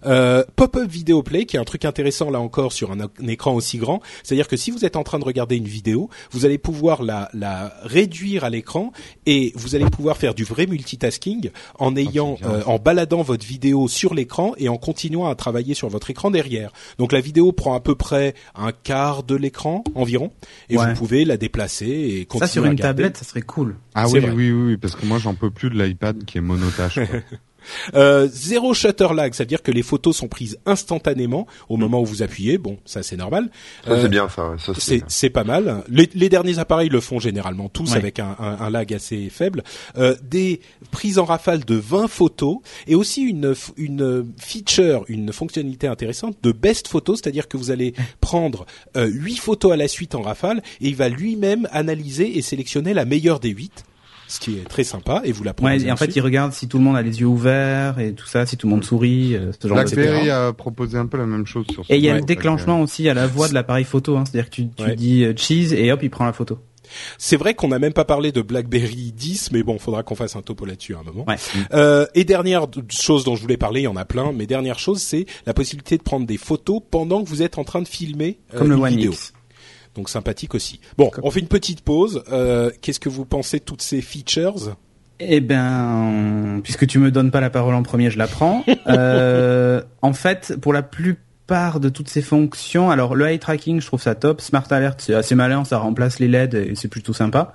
Euh, 0.07 0.43
Pop-up 0.57 0.89
Video 0.91 1.23
Play, 1.23 1.45
qui 1.45 1.57
est 1.57 1.61
un 1.61 1.65
truc 1.65 1.85
intéressant 1.85 2.31
là 2.31 2.41
encore 2.41 2.73
sur 2.73 2.91
un, 2.91 3.01
un 3.03 3.29
écran 3.29 3.55
aussi 3.55 3.77
grand, 3.79 4.01
c'est-à-dire 4.23 4.49
que 4.49 4.57
si 4.57 4.71
vous 4.71 4.85
êtes 4.85 4.97
en 4.97 5.03
train 5.05 5.19
de 5.19 5.25
regarder 5.25 5.57
une 5.57 5.69
vidéo, 5.69 6.09
vous 6.33 6.47
allez 6.47 6.59
pouvoir 6.59 7.03
la 7.03 7.29
la 7.35 7.75
réduire 7.83 8.45
à 8.45 8.51
l'écran 8.51 8.93
et 9.27 9.53
vous 9.57 9.75
allez 9.75 9.85
pouvoir 9.91 10.17
faire 10.17 10.35
du 10.35 10.45
vrai 10.45 10.67
multitasking 10.67 11.51
en 11.79 11.95
ayant 11.97 12.37
c'est 12.39 12.47
bien. 12.49 12.55
euh, 12.57 12.63
en 12.65 12.79
baladant 12.79 13.21
votre 13.21 13.45
vidéo 13.47 13.89
sur 13.89 14.15
l'écran 14.15 14.55
et 14.57 14.71
en 14.71 14.79
continuant 14.79 15.27
à 15.29 15.35
travailler 15.35 15.75
sur 15.75 15.91
votre 15.91 16.09
écran 16.09 16.31
derrière. 16.31 16.73
Donc 16.97 17.13
la 17.13 17.21
vidéo 17.21 17.53
prend 17.53 17.75
à 17.75 17.81
peu 17.81 17.95
près 17.95 18.35
un 18.55 18.73
quart 18.73 19.23
de 19.23 19.34
l'écran 19.37 19.85
environ 19.95 20.33
et 20.69 20.77
Ouais. 20.79 20.89
vous 20.89 20.95
pouvez 20.99 21.25
la 21.25 21.37
déplacer 21.37 21.87
et 21.87 22.25
continuer 22.27 22.47
Ça 22.47 22.53
sur 22.53 22.65
une 22.65 22.77
tablette, 22.79 23.17
ça 23.17 23.25
serait 23.25 23.43
cool. 23.43 23.77
Ah 23.95 24.09
oui, 24.09 24.21
oui, 24.35 24.51
oui, 24.51 24.77
parce 24.77 24.97
que 24.97 25.07
moi 25.07 25.19
j'en 25.19 25.35
peux 25.35 25.51
plus 25.51 25.71
de 25.71 25.83
l'iPad 25.83 26.25
qui 26.25 26.39
est 26.39 26.41
monotache. 26.41 26.99
Euh, 27.95 28.29
zéro 28.31 28.75
shutter 28.75 29.09
lag, 29.15 29.33
c'est-à-dire 29.35 29.63
que 29.63 29.71
les 29.71 29.83
photos 29.83 30.17
sont 30.17 30.29
prises 30.29 30.59
instantanément 30.67 31.47
au 31.69 31.77
moment 31.77 32.01
où 32.01 32.05
vous 32.07 32.23
appuyez. 32.23 32.59
Bon, 32.59 32.79
ça 32.85 33.03
c'est 33.03 33.17
normal. 33.17 33.51
Ça, 33.85 33.91
Euh, 33.93 34.03
c'est 34.03 34.09
bien, 34.09 34.29
ça. 34.29 34.53
c'est 35.09 35.31
pas 35.31 35.45
mal. 35.45 35.83
Les, 35.89 36.09
les 36.15 36.29
derniers 36.29 36.59
appareils 36.59 36.89
le 36.89 37.01
font 37.01 37.19
généralement 37.19 37.69
tous 37.69 37.93
Ouais. 37.93 37.97
avec 37.99 38.19
un, 38.19 38.37
un, 38.39 38.57
un 38.61 38.71
lag 38.71 38.93
assez 38.93 39.29
faible. 39.31 39.63
Euh, 39.99 40.17
des 40.23 40.61
prises 40.91 41.19
en 41.19 41.25
rafale 41.25 41.65
de 41.65 41.75
20 41.77 42.09
photos 42.09 42.59
et 42.87 42.95
aussi 42.95 43.23
une, 43.23 43.55
une 43.77 44.27
feature, 44.41 45.05
une 45.09 45.33
fonctionnalité 45.33 45.87
intéressante 45.87 46.37
de 46.43 46.53
best 46.53 46.89
photo, 46.89 47.15
c'est-à-dire 47.17 47.49
que 47.49 47.57
vous 47.57 47.71
allez 47.71 47.95
prendre 48.21 48.67
euh, 48.97 49.07
8 49.07 49.37
photos 49.37 49.73
à 49.73 49.77
la 49.77 49.89
suite 49.89 50.15
en 50.15 50.23
rafale 50.23 50.63
et 50.81 50.89
il 50.89 50.97
va 50.97 51.09
lui-même 51.09 51.69
analyser 51.73 52.37
et 52.39 52.43
sélectionner 52.43 52.95
la 52.95 53.05
meilleure 53.05 53.41
des 53.41 53.51
8, 53.51 53.85
ce 54.29 54.41
qui 54.41 54.57
est 54.59 54.65
très 54.69 54.85
sympa 54.85 55.21
et 55.25 55.33
vous 55.33 55.45
la 55.45 55.51
Ouais, 55.51 55.55
proposez 55.57 55.87
et 55.87 55.93
en 55.93 55.97
fait, 55.97 56.15
il 56.17 56.21
regarde 56.21 56.53
si 56.53 56.67
tout 56.69 56.79
le 56.79 56.85
monde 56.85 56.97
a 56.97 57.03
les 57.03 57.21
yeux 57.21 57.27
ouverts 57.27 57.99
et 57.99 58.13
tout 58.15 58.27
ça, 58.27 58.47
si 58.47 58.57
tout 58.57 58.67
le 58.67 58.73
monde 58.73 58.85
sourit, 58.85 59.35
euh, 59.37 59.53
ce 59.61 59.69
genre 59.69 59.77
de 59.79 59.83
BlackBerry 59.83 60.31
a 60.31 60.53
proposé 60.53 60.97
un 60.99 61.07
peu 61.07 61.19
la 61.19 61.27
même 61.27 61.47
chose 61.47 61.67
sur. 61.71 61.85
Et 61.89 61.97
il 61.97 62.03
y 62.05 62.09
a 62.09 62.15
le 62.15 62.23
déclenchement 62.23 62.81
aussi 62.81 63.09
à 63.09 63.15
la 63.15 63.27
voix 63.27 63.49
de 63.49 63.55
l'appareil 63.55 63.85
photo, 63.85 64.17
hein, 64.17 64.25
c'est-à-dire 64.27 64.51
que 64.51 64.55
tu, 64.55 64.69
tu 64.71 64.83
Ouais. 64.83 64.97
dis 64.97 65.25
euh, 65.25 65.35
cheese 65.37 65.73
et 65.75 65.93
hop, 65.93 66.01
il 66.03 66.11
prend 66.11 66.25
la 66.25 66.33
photo. 66.33 66.59
C'est 67.19 67.37
vrai 67.39 67.55
qu'on 67.55 67.69
n'a 67.69 67.79
même 67.79 67.95
pas 67.95 68.05
parlé 68.05 68.31
de 68.31 68.43
BlackBerry 68.43 69.13
10, 69.17 69.51
mais 69.53 69.63
bon, 69.63 69.79
faudra 69.79 70.03
qu'on 70.03 70.15
fasse 70.15 70.37
un 70.37 70.43
topo 70.43 70.67
là-dessus 70.67 70.95
à 70.95 70.99
un 70.99 71.03
moment. 71.03 71.25
Ouais. 71.27 71.37
Euh, 71.73 72.07
et 72.15 72.25
dernière 72.25 72.67
chose 72.91 73.25
dont 73.25 73.37
je 73.37 73.41
voulais 73.43 73.57
parler, 73.57 73.81
il 73.81 73.85
y 73.85 73.89
en 73.89 73.97
a 73.97 74.05
plein, 74.05 74.33
mais 74.33 74.47
dernière 74.47 74.79
chose, 74.79 75.01
c'est 75.01 75.25
la 75.47 75.55
possibilité 75.55 75.97
de 75.97 76.03
prendre 76.03 76.27
des 76.27 76.37
photos 76.37 76.81
pendant 76.91 77.25
que 77.25 77.29
vous 77.29 77.41
êtes 77.43 77.57
en 77.59 77.65
train 77.65 77.81
de 77.83 77.89
filmer 77.89 78.39
euh, 78.55 78.59
Comme 78.59 78.69
le 78.69 78.77
One 78.77 78.91
vidéo. 78.97 79.13
X. 79.13 79.33
Donc 79.95 80.09
sympathique 80.09 80.55
aussi. 80.55 80.81
Bon, 80.99 81.11
on 81.23 81.31
fait 81.31 81.41
une 81.41 81.49
petite 81.49 81.83
pause. 81.83 82.25
Euh, 82.33 82.71
Qu'est-ce 82.81 83.01
que 83.01 83.09
vous 83.09 83.25
pensez 83.25 83.59
de 83.59 83.65
toutes 83.65 83.83
ces 83.83 84.01
features? 84.01 84.77
Eh 85.21 85.41
ben, 85.41 86.61
puisque 86.65 86.87
tu 86.87 86.99
me 86.99 87.11
donnes 87.11 87.31
pas 87.31 87.41
la 87.41 87.51
parole 87.51 87.75
en 87.75 87.83
premier, 87.83 88.11
je 88.11 88.19
la 88.19 88.27
prends. 88.27 88.65
Euh, 88.87 89.81
en 90.03 90.13
fait, 90.13 90.57
pour 90.61 90.75
la 90.75 90.83
plupart 90.83 91.81
de 91.81 91.89
toutes 91.89 92.09
ces 92.09 92.21
fonctions, 92.21 92.91
alors 92.91 93.15
le 93.15 93.27
eye 93.27 93.39
tracking, 93.39 93.81
je 93.81 93.87
trouve 93.87 94.03
ça 94.03 94.15
top. 94.15 94.43
Smart 94.43 94.67
Alert, 94.71 95.01
c'est 95.01 95.15
assez 95.15 95.35
malin, 95.35 95.65
ça 95.65 95.79
remplace 95.79 96.19
les 96.19 96.29
LED 96.29 96.55
et 96.55 96.75
c'est 96.75 96.89
plutôt 96.89 97.15
sympa. 97.15 97.55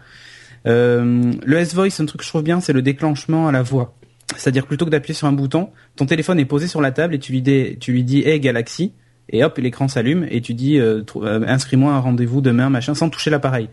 Euh, 0.65 1.31
le 1.45 1.57
S-Voice, 1.57 1.99
un 1.99 2.05
truc 2.05 2.21
que 2.21 2.25
je 2.25 2.29
trouve 2.29 2.41
bien, 2.43 2.61
c'est 2.61 2.73
le 2.73 2.81
déclenchement 2.81 3.47
à 3.47 3.51
la 3.51 3.61
voix. 3.61 3.93
C'est-à-dire 4.35 4.65
plutôt 4.65 4.85
que 4.85 4.89
d'appuyer 4.89 5.13
sur 5.13 5.27
un 5.27 5.31
bouton, 5.31 5.69
ton 5.95 6.07
téléphone 6.07 6.39
est 6.39 6.45
posé 6.45 6.67
sur 6.67 6.81
la 6.81 6.91
table 6.91 7.13
et 7.13 7.19
tu 7.19 7.31
lui 7.31 7.41
dis, 7.41 7.77
tu 7.79 7.91
lui 7.91 8.03
dis 8.03 8.23
Hey 8.27 8.39
Galaxy, 8.39 8.93
et 9.29 9.43
hop, 9.43 9.57
l'écran 9.57 9.87
s'allume 9.87 10.25
et 10.29 10.41
tu 10.41 10.53
dis 10.53 10.77
euh, 10.79 11.01
euh, 11.17 11.43
inscris-moi 11.47 11.93
un 11.93 11.99
rendez-vous 11.99 12.41
demain, 12.41 12.69
machin, 12.69 12.93
sans 12.95 13.09
toucher 13.09 13.29
l'appareil. 13.29 13.69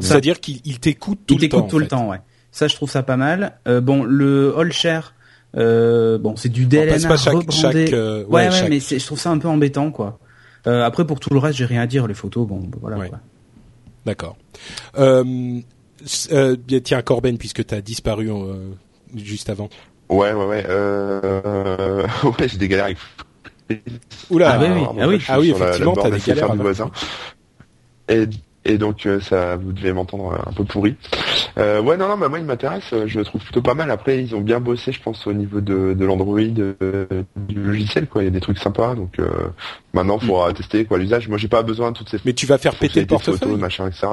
C'est-à-dire 0.00 0.40
qu'il 0.40 0.60
il 0.64 0.80
t'écoute 0.80 1.20
tout 1.26 1.34
Il 1.34 1.42
le 1.42 1.48
temps. 1.48 1.56
t'écoute 1.58 1.70
tout 1.70 1.76
en 1.76 1.78
le 1.78 1.86
temps, 1.88 2.08
ouais. 2.08 2.18
Ça, 2.52 2.66
je 2.66 2.74
trouve 2.74 2.90
ça 2.90 3.02
pas 3.04 3.16
mal. 3.16 3.58
Euh, 3.68 3.80
bon, 3.80 4.02
le 4.02 4.52
All 4.58 4.72
Share, 4.72 5.14
euh, 5.56 6.18
bon, 6.18 6.34
c'est 6.36 6.48
du 6.48 6.64
On 6.64 6.68
DLNA 6.68 6.92
passe 6.92 7.06
pas 7.06 7.16
chaque, 7.16 7.34
rebrandé. 7.34 7.86
chaque, 7.86 7.92
euh, 7.94 8.24
ouais, 8.24 8.46
ouais, 8.46 8.50
chaque- 8.50 8.68
mais 8.68 8.80
c'est- 8.80 8.98
je 8.98 9.06
trouve 9.06 9.20
ça 9.20 9.30
un 9.30 9.38
peu 9.38 9.46
embêtant, 9.48 9.92
quoi. 9.92 10.18
Euh, 10.66 10.82
après, 10.84 11.06
pour 11.06 11.20
tout 11.20 11.30
le 11.32 11.38
reste, 11.38 11.58
j'ai 11.58 11.64
rien 11.66 11.82
à 11.82 11.86
dire. 11.86 12.06
Les 12.08 12.14
photos, 12.14 12.46
bon, 12.48 12.68
voilà. 12.80 12.98
Ouais. 12.98 13.10
D'accord. 14.04 14.36
Euh, 14.98 15.60
euh, 16.32 16.56
tiens, 16.82 17.02
Corben, 17.02 17.38
puisque 17.38 17.64
tu 17.64 17.74
as 17.74 17.80
disparu 17.80 18.28
euh, 18.30 18.70
juste 19.16 19.48
avant. 19.50 19.68
Ouais, 20.08 20.32
ouais, 20.32 20.44
ouais. 20.46 20.64
Euh... 20.68 22.02
ouais, 22.24 22.48
j'ai 22.48 22.58
des 22.58 22.66
galères 22.68 22.86
avec. 22.86 22.98
Oula. 24.30 24.52
Ah, 24.52 24.58
oui, 24.60 24.68
oui. 24.74 24.82
Ah 25.00 25.08
oui. 25.08 25.22
Ah 25.28 25.40
oui, 25.40 25.50
effectivement, 25.50 25.94
t'as 25.94 26.10
des 26.10 26.18
galères 26.18 26.50
du 26.52 26.58
voisin. 26.58 26.90
Et, 28.08 28.24
et 28.64 28.76
donc 28.78 29.06
euh, 29.06 29.20
ça, 29.20 29.56
vous 29.56 29.72
devez 29.72 29.92
m'entendre 29.92 30.36
un 30.46 30.52
peu 30.52 30.64
pourri. 30.64 30.96
Euh, 31.58 31.80
ouais, 31.80 31.96
non, 31.96 32.08
non, 32.08 32.18
bah 32.18 32.28
moi 32.28 32.38
il 32.38 32.44
m'intéresse. 32.44 32.84
euh, 32.92 33.06
Je 33.06 33.18
le 33.18 33.24
trouve 33.24 33.40
plutôt 33.42 33.62
pas 33.62 33.74
mal. 33.74 33.90
Après, 33.90 34.22
ils 34.22 34.34
ont 34.34 34.40
bien 34.40 34.60
bossé, 34.60 34.92
je 34.92 35.00
pense, 35.00 35.26
au 35.26 35.32
niveau 35.32 35.60
de, 35.60 35.94
de 35.94 36.04
l'Android, 36.04 36.38
euh, 36.40 37.06
du 37.36 37.62
logiciel, 37.62 38.06
quoi. 38.08 38.22
Il 38.22 38.26
y 38.26 38.28
a 38.28 38.32
des 38.32 38.40
trucs 38.40 38.58
sympas. 38.58 38.94
Donc 38.94 39.18
maintenant, 39.94 40.18
il 40.20 40.26
faudra 40.26 40.52
tester 40.52 40.84
quoi 40.84 40.98
l'usage. 40.98 41.28
Moi, 41.28 41.38
j'ai 41.38 41.48
pas 41.48 41.62
besoin 41.62 41.92
de 41.92 41.96
toutes 41.98 42.08
ces 42.10 42.18
Mais 42.24 42.32
tu 42.32 42.46
vas 42.46 42.58
faire 42.58 42.74
péter 42.74 43.00
le 43.00 43.06
portefeuille. 43.06 43.38
photos, 43.38 43.58
machin, 43.58 43.86
etc. 43.86 44.06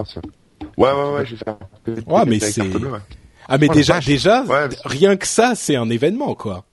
Ouais, 0.78 0.90
ouais, 0.92 1.14
ouais, 1.16 1.26
je 1.26 1.32
vais 1.36 1.38
faire. 1.44 1.58
péter 1.84 2.02
Ouais, 2.08 2.26
mais 2.26 2.40
c'est- 2.40 2.62
ouais. 2.62 3.00
Ah, 3.50 3.58
mais 3.58 3.70
déjà, 3.70 4.00
déjà, 4.00 4.44
Ouais. 4.44 4.68
rien 4.86 5.16
que 5.16 5.26
ça, 5.26 5.54
c'est 5.56 5.76
un 5.76 5.90
événement, 5.90 6.36
quoi. 6.36 6.66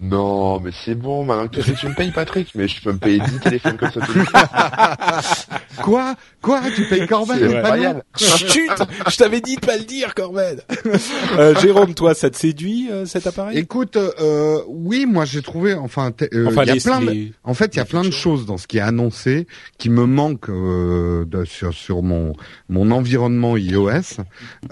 Non, 0.00 0.60
mais 0.60 0.70
c'est 0.72 0.94
bon, 0.94 1.24
maintenant 1.24 1.48
que 1.48 1.60
tu 1.60 1.88
me 1.88 1.94
payes 1.94 2.12
Patrick, 2.12 2.54
mais 2.54 2.68
je 2.68 2.80
peux 2.80 2.92
me 2.92 2.98
payer 2.98 3.18
10 3.18 3.40
téléphones 3.40 3.76
comme 3.76 3.90
ça. 3.90 4.00
Quoi 5.82 6.14
Quoi 6.42 6.60
Tu 6.74 6.84
payes 6.84 7.06
Corben 7.06 7.38
et 7.38 7.56
incroyable. 7.56 8.02
Chut 8.16 8.70
Je 9.08 9.16
t'avais 9.16 9.40
dit 9.40 9.56
de 9.56 9.60
pas 9.66 9.76
le 9.76 9.84
dire, 9.84 10.14
Corben. 10.14 10.60
euh, 11.38 11.54
Jérôme, 11.60 11.94
toi, 11.94 12.14
ça 12.14 12.30
te 12.30 12.36
séduit 12.36 12.88
euh, 12.90 13.06
cet 13.06 13.26
appareil? 13.26 13.58
Écoute, 13.58 13.96
euh, 13.96 14.60
oui, 14.68 15.06
moi 15.06 15.24
j'ai 15.24 15.42
trouvé, 15.42 15.74
enfin, 15.74 16.12
euh, 16.32 16.46
Enfin, 16.48 16.62
il 16.62 16.68
y 16.68 16.70
a 16.70 16.74
les- 16.74 16.80
plein 16.80 17.00
de, 17.00 17.10
les- 17.10 17.32
en 17.44 17.54
fait, 17.54 17.74
il 17.74 17.78
y 17.78 17.80
a 17.80 17.84
plein 17.84 18.02
de 18.04 18.10
choses 18.10 18.46
dans 18.46 18.56
ce 18.58 18.66
qui 18.66 18.78
est 18.78 18.82
annoncé 18.82 19.46
qui 19.78 19.90
me 19.90 20.04
manquent 20.06 20.48
euh, 20.50 21.24
de- 21.24 21.44
sur 21.44 21.72
sur 21.74 22.02
mon 22.02 22.32
mon 22.68 22.90
environnement 22.90 23.56
iOS. 23.56 24.20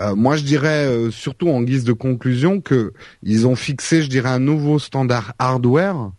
Euh, 0.01 0.14
moi, 0.14 0.37
je 0.37 0.42
dirais 0.45 0.87
euh, 0.87 1.11
surtout 1.11 1.49
en 1.49 1.62
guise 1.62 1.85
de 1.85 1.92
conclusion 1.92 2.61
que 2.61 2.92
ils 3.23 3.47
ont 3.47 3.57
fixé, 3.57 4.03
je 4.03 4.09
dirais, 4.09 4.29
un 4.31 4.38
nouveau 4.38 4.79
standard 4.79 5.33
hardware. 5.38 6.11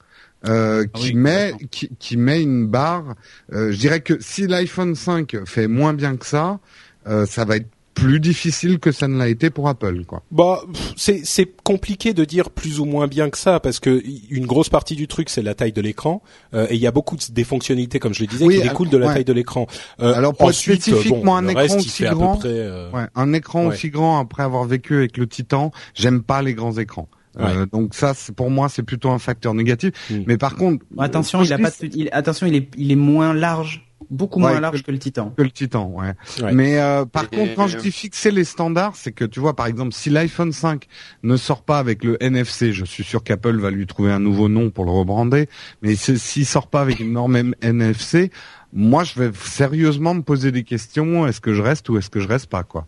Euh, 0.45 0.85
Ah 0.93 0.97
qui 0.97 1.07
oui, 1.09 1.13
met 1.15 1.53
qui, 1.71 1.89
qui 1.99 2.17
met 2.17 2.41
une 2.41 2.67
barre. 2.67 3.15
euh, 3.53 3.71
je 3.71 3.77
dirais 3.77 4.01
que 4.01 4.17
si 4.21 4.47
l'iPhone 4.47 4.95
5 4.95 5.37
fait 5.45 5.67
moins 5.67 5.93
bien 5.93 6.15
que 6.17 6.25
ça, 6.25 6.59
euh, 7.07 7.25
ça 7.25 7.45
va 7.45 7.57
être 7.57 7.67
plus 7.95 8.19
difficile 8.19 8.77
que 8.77 8.91
ça 8.91 9.07
ne 9.07 9.17
l'a 9.17 9.27
été 9.27 9.49
pour 9.49 9.67
Apple, 9.67 10.05
quoi. 10.05 10.21
Bah, 10.29 10.61
c'est 10.95 11.21
c'est 11.25 11.49
compliqué 11.63 12.13
de 12.13 12.25
dire 12.25 12.51
plus 12.51 12.79
ou 12.79 12.85
moins 12.85 13.07
bien 13.07 13.31
que 13.31 13.39
ça 13.39 13.59
parce 13.59 13.79
que 13.79 14.03
une 14.29 14.45
grosse 14.45 14.69
partie 14.69 14.95
du 14.95 15.07
truc 15.07 15.31
c'est 15.31 15.41
la 15.41 15.55
taille 15.55 15.71
de 15.71 15.81
l'écran 15.81 16.21
euh, 16.53 16.67
et 16.69 16.75
il 16.75 16.79
y 16.79 16.85
a 16.85 16.91
beaucoup 16.91 17.15
de, 17.15 17.23
des 17.31 17.43
fonctionnalités 17.43 17.97
comme 17.97 18.13
je 18.13 18.21
le 18.21 18.27
disais 18.27 18.45
Oui, 18.45 18.57
qui 18.57 18.61
découlent 18.61 18.89
de 18.89 18.97
la 18.97 19.07
ouais. 19.07 19.13
taille 19.15 19.25
de 19.25 19.33
l'écran. 19.33 19.65
Euh, 19.99 20.13
Alors, 20.13 20.35
pour 20.35 20.49
ensuite, 20.49 20.83
spécifiquement 20.83 21.23
bon, 21.23 21.35
un 21.37 21.47
écran 21.47 21.61
reste, 21.63 21.75
aussi 21.77 22.03
grand, 22.03 22.37
près. 22.37 22.49
euh, 22.49 22.91
Ouais, 22.91 23.07
un 23.15 23.33
écran 23.33 23.61
Ouais. 23.65 23.73
aussi 23.73 23.89
grand 23.89 24.19
après 24.19 24.43
avoir 24.43 24.65
vécu 24.65 24.95
avec 24.97 25.17
le 25.17 25.25
Titan, 25.25 25.71
j'aime 25.95 26.21
pas 26.21 26.43
les 26.43 26.53
grands 26.53 26.77
écrans. 26.77 27.09
Euh, 27.39 27.65
donc 27.65 27.93
ça, 27.93 28.13
c'est 28.13 28.33
pour 28.35 28.49
moi, 28.49 28.69
c'est 28.69 28.83
plutôt 28.83 29.09
un 29.11 29.19
facteur 29.19 29.53
négatif. 29.53 29.91
Mm. 30.09 30.15
Mais 30.27 30.37
par 30.37 30.55
contre, 30.55 30.85
attention, 30.97 31.41
il 31.43 31.53
a 31.53 31.57
je 31.57 31.61
pas, 31.63 31.69
dis 31.71 31.89
de- 31.89 31.97
il, 31.97 32.09
attention, 32.11 32.47
il 32.47 32.55
est, 32.55 32.69
il 32.77 32.91
est 32.91 32.95
moins 32.95 33.33
large, 33.33 33.83
beaucoup 34.09 34.39
Ouais, 34.41 34.51
moins 34.51 34.59
large 34.59 34.83
que 34.83 34.91
le 34.91 34.99
Titan. 34.99 35.33
que 35.35 35.41
le 35.43 35.51
Titan, 35.51 35.91
ouais. 35.95 36.13
Ouais. 36.41 36.53
Mais 36.53 36.79
euh, 36.79 37.05
par 37.05 37.25
Et- 37.31 37.35
contre, 37.35 37.55
quand 37.55 37.67
je 37.67 37.77
dis 37.77 37.91
fixer 37.91 38.31
les 38.31 38.43
standards, 38.43 38.95
c'est 38.95 39.11
que 39.11 39.25
tu 39.25 39.39
vois, 39.39 39.55
par 39.55 39.67
exemple, 39.67 39.93
si 39.93 40.09
l'iPhone 40.09 40.51
5 40.53 40.87
ne 41.23 41.35
sort 41.37 41.63
pas 41.63 41.79
avec 41.79 42.03
le 42.03 42.21
NFC, 42.23 42.71
je 42.73 42.85
suis 42.85 43.03
sûr 43.03 43.23
qu'Apple 43.23 43.57
va 43.57 43.69
lui 43.71 43.85
trouver 43.85 44.11
un 44.11 44.19
nouveau 44.19 44.47
nom 44.49 44.69
pour 44.69 44.85
le 44.85 44.91
rebrander. 44.91 45.47
Mais 45.81 45.95
si- 45.95 46.17
s'il 46.19 46.45
sort 46.45 46.67
pas 46.67 46.81
avec 46.81 46.99
une 46.99 47.11
norme 47.11 47.53
NFC, 47.61 48.31
moi, 48.73 49.03
je 49.03 49.19
vais 49.19 49.31
sérieusement 49.33 50.13
me 50.13 50.21
poser 50.21 50.51
des 50.51 50.63
questions. 50.63 51.25
Est-ce 51.27 51.41
que 51.41 51.53
je 51.53 51.61
reste 51.61 51.89
ou 51.89 51.97
est-ce 51.97 52.09
que 52.09 52.19
je 52.19 52.27
reste 52.27 52.47
pas, 52.47 52.63
quoi 52.63 52.87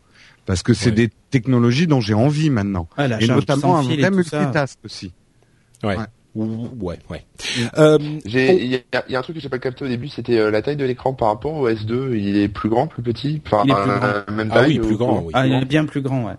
Parce 0.49 0.63
que 0.63 0.73
c'est 0.73 0.89
Ouais. 0.89 0.95
des 0.95 1.09
technologies 1.29 1.85
dont 1.85 2.01
j'ai 2.01 2.15
envie 2.15 2.49
maintenant. 2.49 2.89
Ah, 2.97 3.05
et 3.21 3.27
notamment 3.27 3.77
un 3.77 3.83
vrai 3.83 4.01
ça. 4.01 4.09
multitask 4.09 4.79
aussi. 4.83 5.13
Ouais. 5.83 5.95
Ouais. 5.95 6.05
Ouais, 6.79 6.97
ouais. 7.11 7.23
Mm. 7.55 7.61
Euh, 7.77 7.97
J'ai, 8.25 8.63
il 8.63 8.71
y, 8.71 8.75
a- 8.75 9.03
il 9.07 9.11
y 9.11 9.15
a 9.15 9.19
un 9.19 9.21
truc 9.21 9.35
que 9.35 9.41
j'ai 9.43 9.47
pas 9.49 9.59
capté 9.59 9.85
au 9.85 9.87
début, 9.87 10.07
c'était 10.07 10.39
euh, 10.39 10.49
la 10.49 10.63
taille 10.63 10.75
de 10.75 10.85
l'écran 10.85 11.13
par 11.13 11.27
rapport 11.27 11.53
au 11.53 11.69
S2. 11.69 12.15
Il 12.17 12.35
est 12.35 12.47
plus 12.47 12.67
grand, 12.67 12.87
plus 12.87 13.03
petit, 13.03 13.39
enfin, 13.45 13.61
Il 13.65 13.69
est 13.69 13.75
plus 13.75 13.91
euh, 13.91 14.21
même 14.31 14.49
Ah 14.51 14.55
taille 14.61 14.71
oui, 14.71 14.79
ou 14.79 14.87
plus 14.87 14.97
grand, 14.97 15.19
oui. 15.21 15.31
Ah, 15.35 15.45
il 15.45 15.53
est 15.53 15.65
bien 15.65 15.85
plus 15.85 16.01
grand, 16.01 16.23
ouais. 16.25 16.33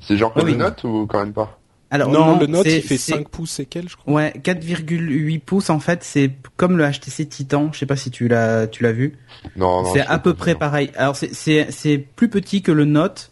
C'est 0.00 0.16
genre 0.16 0.32
comme 0.32 0.44
Oui. 0.46 0.52
le 0.52 0.56
Note 0.56 0.82
ou 0.84 1.06
quand 1.06 1.18
même 1.18 1.34
pas? 1.34 1.58
Alors 1.92 2.10
non, 2.10 2.38
le 2.38 2.46
Note 2.46 2.66
il 2.66 2.82
fait 2.82 2.96
c'est- 2.96 3.12
5 3.12 3.28
pouces 3.28 3.60
et 3.60 3.66
quelques, 3.66 3.90
je 3.90 3.96
crois. 3.96 4.14
Ouais, 4.14 4.32
4,8 4.42 5.38
pouces 5.40 5.70
en 5.70 5.78
fait, 5.78 6.02
c'est 6.02 6.30
comme 6.56 6.76
le 6.78 6.84
HTC 6.84 7.26
Titan. 7.28 7.70
Je 7.72 7.78
sais 7.78 7.86
pas 7.86 7.96
si 7.96 8.10
tu 8.10 8.26
l'as, 8.28 8.66
tu 8.66 8.82
l'as 8.82 8.92
vu. 8.92 9.18
Non, 9.56 9.82
non. 9.82 9.92
C'est 9.92 10.00
à 10.00 10.18
peu 10.18 10.34
près 10.34 10.54
non. 10.54 10.58
pareil. 10.58 10.90
Alors 10.96 11.14
c'est 11.16 11.34
c'est 11.34 11.68
c'est 11.70 11.98
plus 11.98 12.28
petit 12.30 12.62
que 12.62 12.72
le 12.72 12.84
Note. 12.86 13.30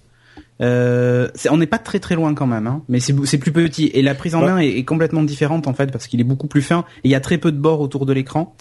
Euh, 0.61 1.29
c'est- 1.35 1.49
on 1.49 1.57
n'est 1.57 1.67
pas 1.67 1.79
très 1.79 2.01
très 2.01 2.15
loin 2.17 2.35
quand 2.35 2.47
même, 2.47 2.67
hein, 2.67 2.83
mais 2.89 3.01
c'est 3.01 3.15
c'est 3.25 3.39
plus 3.39 3.51
petit 3.53 3.87
et 3.95 4.03
la 4.03 4.15
prise 4.15 4.35
en 4.35 4.41
Ouais. 4.43 4.47
main 4.47 4.59
est, 4.59 4.69
est 4.77 4.85
complètement 4.85 5.23
différente 5.23 5.67
en 5.67 5.73
fait 5.73 5.91
parce 5.91 6.07
qu'il 6.07 6.21
est 6.21 6.25
beaucoup 6.25 6.49
plus 6.49 6.61
fin 6.63 6.81
et 6.99 7.09
il 7.09 7.11
y 7.11 7.15
a 7.15 7.21
très 7.21 7.39
peu 7.39 7.51
de 7.51 7.57
bords 7.59 7.81
autour 7.81 8.05
de 8.05 8.13
l'écran. 8.13 8.55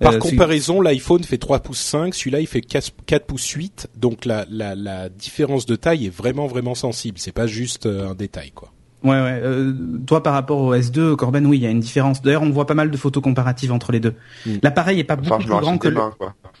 Par 0.00 0.12
Euh, 0.12 0.18
comparaison, 0.18 0.80
l'iPhone 0.80 1.24
fait 1.24 1.38
3 1.38 1.58
pouces 1.60 1.80
5, 1.80 2.14
celui-là 2.14 2.40
il 2.40 2.46
fait 2.46 2.60
4, 2.60 2.92
4 3.06 3.24
pouces 3.26 3.48
8, 3.48 3.88
donc 3.96 4.26
la, 4.26 4.46
la, 4.50 4.74
la 4.76 5.08
différence 5.08 5.64
de 5.66 5.74
taille 5.74 6.06
est 6.06 6.14
vraiment 6.14 6.46
vraiment 6.46 6.74
sensible. 6.76 7.18
C'est 7.18 7.32
pas 7.32 7.46
juste 7.48 7.86
euh, 7.86 8.10
un 8.10 8.14
détail 8.14 8.50
quoi. 8.52 8.70
Ouais, 9.04 9.10
ouais. 9.10 9.40
Euh, 9.42 9.72
toi, 10.06 10.22
par 10.22 10.32
rapport 10.32 10.58
au 10.60 10.74
S2, 10.74 11.14
Corben, 11.14 11.46
oui, 11.46 11.58
il 11.58 11.62
y 11.62 11.66
a 11.66 11.70
une 11.70 11.78
différence. 11.80 12.20
D'ailleurs, 12.20 12.42
on 12.42 12.50
voit 12.50 12.66
pas 12.66 12.74
mal 12.74 12.90
de 12.90 12.96
photos 12.96 13.22
comparatives 13.22 13.70
entre 13.72 13.92
les 13.92 14.00
deux. 14.00 14.14
Mm. 14.44 14.54
L'appareil 14.62 14.98
est 14.98 15.04
pas 15.04 15.14
beaucoup 15.16 15.28
Enfin, 15.34 15.38
plus 15.38 15.48
grand 15.48 15.78
que 15.78 15.88
le... 15.88 15.94
mains. 15.94 16.12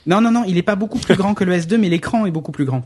Non, 0.06 0.20
non, 0.20 0.30
non, 0.30 0.44
il 0.46 0.56
est 0.56 0.62
pas 0.62 0.76
beaucoup 0.76 0.98
plus 0.98 1.16
grand 1.16 1.34
que 1.34 1.42
le 1.44 1.56
S2, 1.56 1.76
mais 1.78 1.88
l'écran 1.88 2.26
est 2.26 2.30
beaucoup 2.30 2.52
plus 2.52 2.64
grand. 2.64 2.84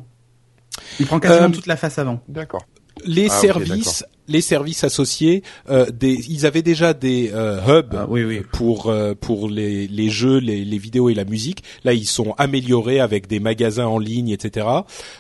Il 1.01 1.07
prend 1.07 1.21
quasiment 1.21 1.49
Euh, 1.49 1.51
toute 1.51 1.67
la 1.67 1.77
face 1.77 1.99
avant. 1.99 2.23
D'accord. 2.29 2.63
Les 3.05 3.27
Ah, 3.31 3.35
services, 3.41 4.05
les 4.29 4.41
services 4.41 4.85
associés, 4.85 5.43
euh, 5.69 5.87
des, 5.91 6.13
ils 6.31 6.47
avaient 6.47 6.63
déjà 6.63 6.95
des 6.95 7.31
euh, 7.35 7.61
hubs 7.81 7.95
Ah, 7.97 8.07
oui, 8.09 8.23
oui. 8.25 8.41
pour 8.53 8.87
euh, 8.89 9.15
pour 9.15 9.49
les, 9.49 9.89
les 9.89 10.09
jeux, 10.11 10.39
les, 10.39 10.65
les 10.65 10.79
vidéos 10.79 11.09
et 11.11 11.15
la 11.15 11.25
musique. 11.25 11.63
Là, 11.85 11.93
ils 11.93 12.07
sont 12.07 12.35
améliorés 12.39 13.01
avec 13.01 13.27
des 13.27 13.41
magasins 13.41 13.87
en 13.87 13.99
ligne, 13.99 14.29
etc. 14.31 14.67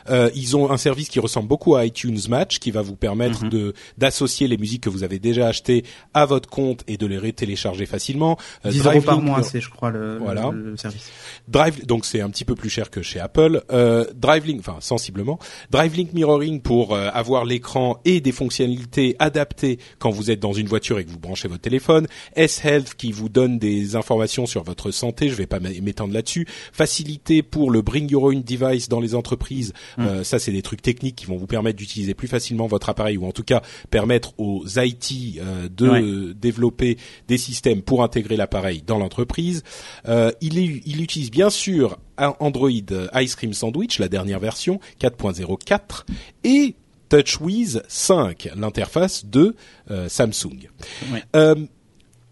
Euh, 0.08 0.30
ils 0.34 0.56
ont 0.56 0.70
un 0.70 0.76
service 0.76 1.08
qui 1.08 1.18
ressemble 1.20 1.48
beaucoup 1.48 1.74
à 1.74 1.84
iTunes 1.84 2.18
Match, 2.28 2.58
qui 2.58 2.70
va 2.70 2.82
vous 2.82 2.94
permettre 2.96 3.44
Mhm. 3.44 3.50
de 3.50 3.74
d'associer 3.98 4.46
les 4.48 4.56
musiques 4.56 4.82
que 4.84 4.90
vous 4.90 5.02
avez 5.02 5.18
déjà 5.18 5.48
achetées 5.48 5.84
à 6.14 6.24
votre 6.24 6.48
compte 6.48 6.84
et 6.86 6.96
de 6.96 7.06
les 7.06 7.32
télécharger 7.32 7.86
facilement. 7.86 8.38
Euh, 8.66 8.70
10 8.70 8.86
euros 8.86 9.00
par 9.00 9.20
mois, 9.20 9.42
c'est, 9.42 9.60
je 9.60 9.70
crois, 9.70 9.90
le, 9.90 10.18
Voilà. 10.18 10.50
le, 10.52 10.70
le 10.70 10.76
service. 10.76 11.10
Drive, 11.48 11.86
donc 11.86 12.04
c'est 12.04 12.20
un 12.20 12.30
petit 12.30 12.44
peu 12.44 12.54
plus 12.54 12.70
cher 12.70 12.90
que 12.90 13.02
chez 13.02 13.18
Apple. 13.20 13.62
Euh, 13.72 14.04
DriveLink, 14.14 14.60
enfin 14.60 14.76
sensiblement. 14.80 15.38
DriveLink 15.70 16.12
Mirroring 16.12 16.60
pour 16.60 16.96
avoir 16.96 17.44
l'écran 17.44 17.98
et 18.04 18.20
des 18.20 18.32
fonctionnalités 18.32 19.01
adaptées 19.18 19.78
quand 19.98 20.10
vous 20.10 20.30
êtes 20.30 20.40
dans 20.40 20.52
une 20.52 20.66
voiture 20.66 20.98
et 20.98 21.04
que 21.04 21.10
vous 21.10 21.18
branchez 21.18 21.48
votre 21.48 21.60
téléphone. 21.62 22.06
S-Health 22.36 22.94
qui 22.94 23.12
vous 23.12 23.28
donne 23.28 23.58
des 23.58 23.96
informations 23.96 24.46
sur 24.46 24.62
votre 24.62 24.90
santé. 24.90 25.28
Je 25.28 25.34
vais 25.34 25.46
pas 25.46 25.60
m'étendre 25.60 26.14
là-dessus. 26.14 26.46
Facilité 26.72 27.42
pour 27.42 27.70
le 27.70 27.82
Bring 27.82 28.10
Your 28.10 28.24
Own 28.24 28.42
Device 28.42 28.88
dans 28.88 29.00
les 29.00 29.14
entreprises. 29.14 29.72
Euh, 29.98 30.24
ça, 30.24 30.38
c'est 30.38 30.52
des 30.52 30.62
trucs 30.62 30.82
techniques 30.82 31.16
qui 31.16 31.26
vont 31.26 31.36
vous 31.36 31.46
permettre 31.46 31.78
d'utiliser 31.78 32.14
plus 32.14 32.28
facilement 32.28 32.66
votre 32.66 32.88
appareil 32.88 33.16
ou 33.16 33.26
en 33.26 33.32
tout 33.32 33.44
cas 33.44 33.62
permettre 33.90 34.32
aux 34.38 34.64
IT 34.76 35.38
euh, 35.38 35.68
de 35.68 35.88
Ouais. 35.92 36.34
développer 36.34 36.96
des 37.28 37.38
systèmes 37.38 37.82
pour 37.82 38.02
intégrer 38.02 38.36
l'appareil 38.36 38.82
dans 38.86 38.98
l'entreprise. 38.98 39.62
Euh, 40.08 40.30
il, 40.40 40.58
est- 40.58 40.80
il 40.86 41.02
utilise 41.02 41.30
bien 41.30 41.50
sûr 41.50 41.98
Android 42.18 42.70
euh, 42.92 43.08
Ice 43.20 43.34
Cream 43.36 43.52
Sandwich, 43.52 43.98
la 43.98 44.08
dernière 44.08 44.38
version 44.38 44.78
4.04, 45.00 46.04
et 46.44 46.74
TouchWiz 47.12 47.82
5, 47.88 48.48
l'interface 48.56 49.26
de 49.26 49.54
euh, 49.90 50.08
Samsung. 50.08 50.70
Ouais. 51.12 51.22
Euh, 51.36 51.54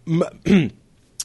ma- 0.07 0.31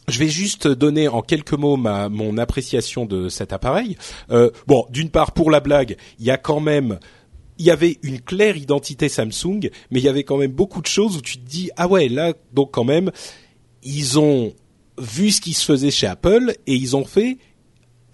Je 0.08 0.20
vais 0.20 0.28
juste 0.28 0.68
donner 0.68 1.08
en 1.08 1.22
quelques 1.22 1.54
mots 1.54 1.78
ma 1.78 2.10
mon 2.10 2.38
appréciation 2.38 3.06
de 3.06 3.30
cet 3.30 3.54
appareil. 3.54 3.98
Euh, 4.30 4.52
bon, 4.68 4.86
d'une 4.90 5.10
part 5.10 5.32
pour 5.32 5.50
la 5.50 5.62
blague, 5.62 5.96
il 6.20 6.26
y 6.26 6.32
a 6.32 6.38
quand 6.38 6.60
même 6.60 7.00
il 7.58 7.66
y 7.66 7.72
avait 7.72 7.98
une 8.04 8.20
claire 8.20 8.58
identité 8.58 9.08
Samsung, 9.08 9.70
mais 9.90 10.00
il 10.00 10.04
y 10.04 10.10
avait 10.10 10.26
quand 10.26 10.38
même 10.38 10.52
beaucoup 10.52 10.82
de 10.82 10.88
choses 10.88 11.16
où 11.16 11.22
tu 11.22 11.38
te 11.38 11.50
dis 11.50 11.72
ah 11.78 11.88
ouais 11.88 12.10
là 12.10 12.34
donc 12.54 12.72
quand 12.72 12.84
même 12.84 13.10
ils 13.84 14.20
ont 14.20 14.54
vu 15.00 15.32
ce 15.32 15.40
qui 15.40 15.54
se 15.54 15.64
faisait 15.64 15.92
chez 15.92 16.08
Apple 16.08 16.54
et 16.68 16.76
ils 16.76 16.98
ont 16.98 17.06
fait 17.06 17.38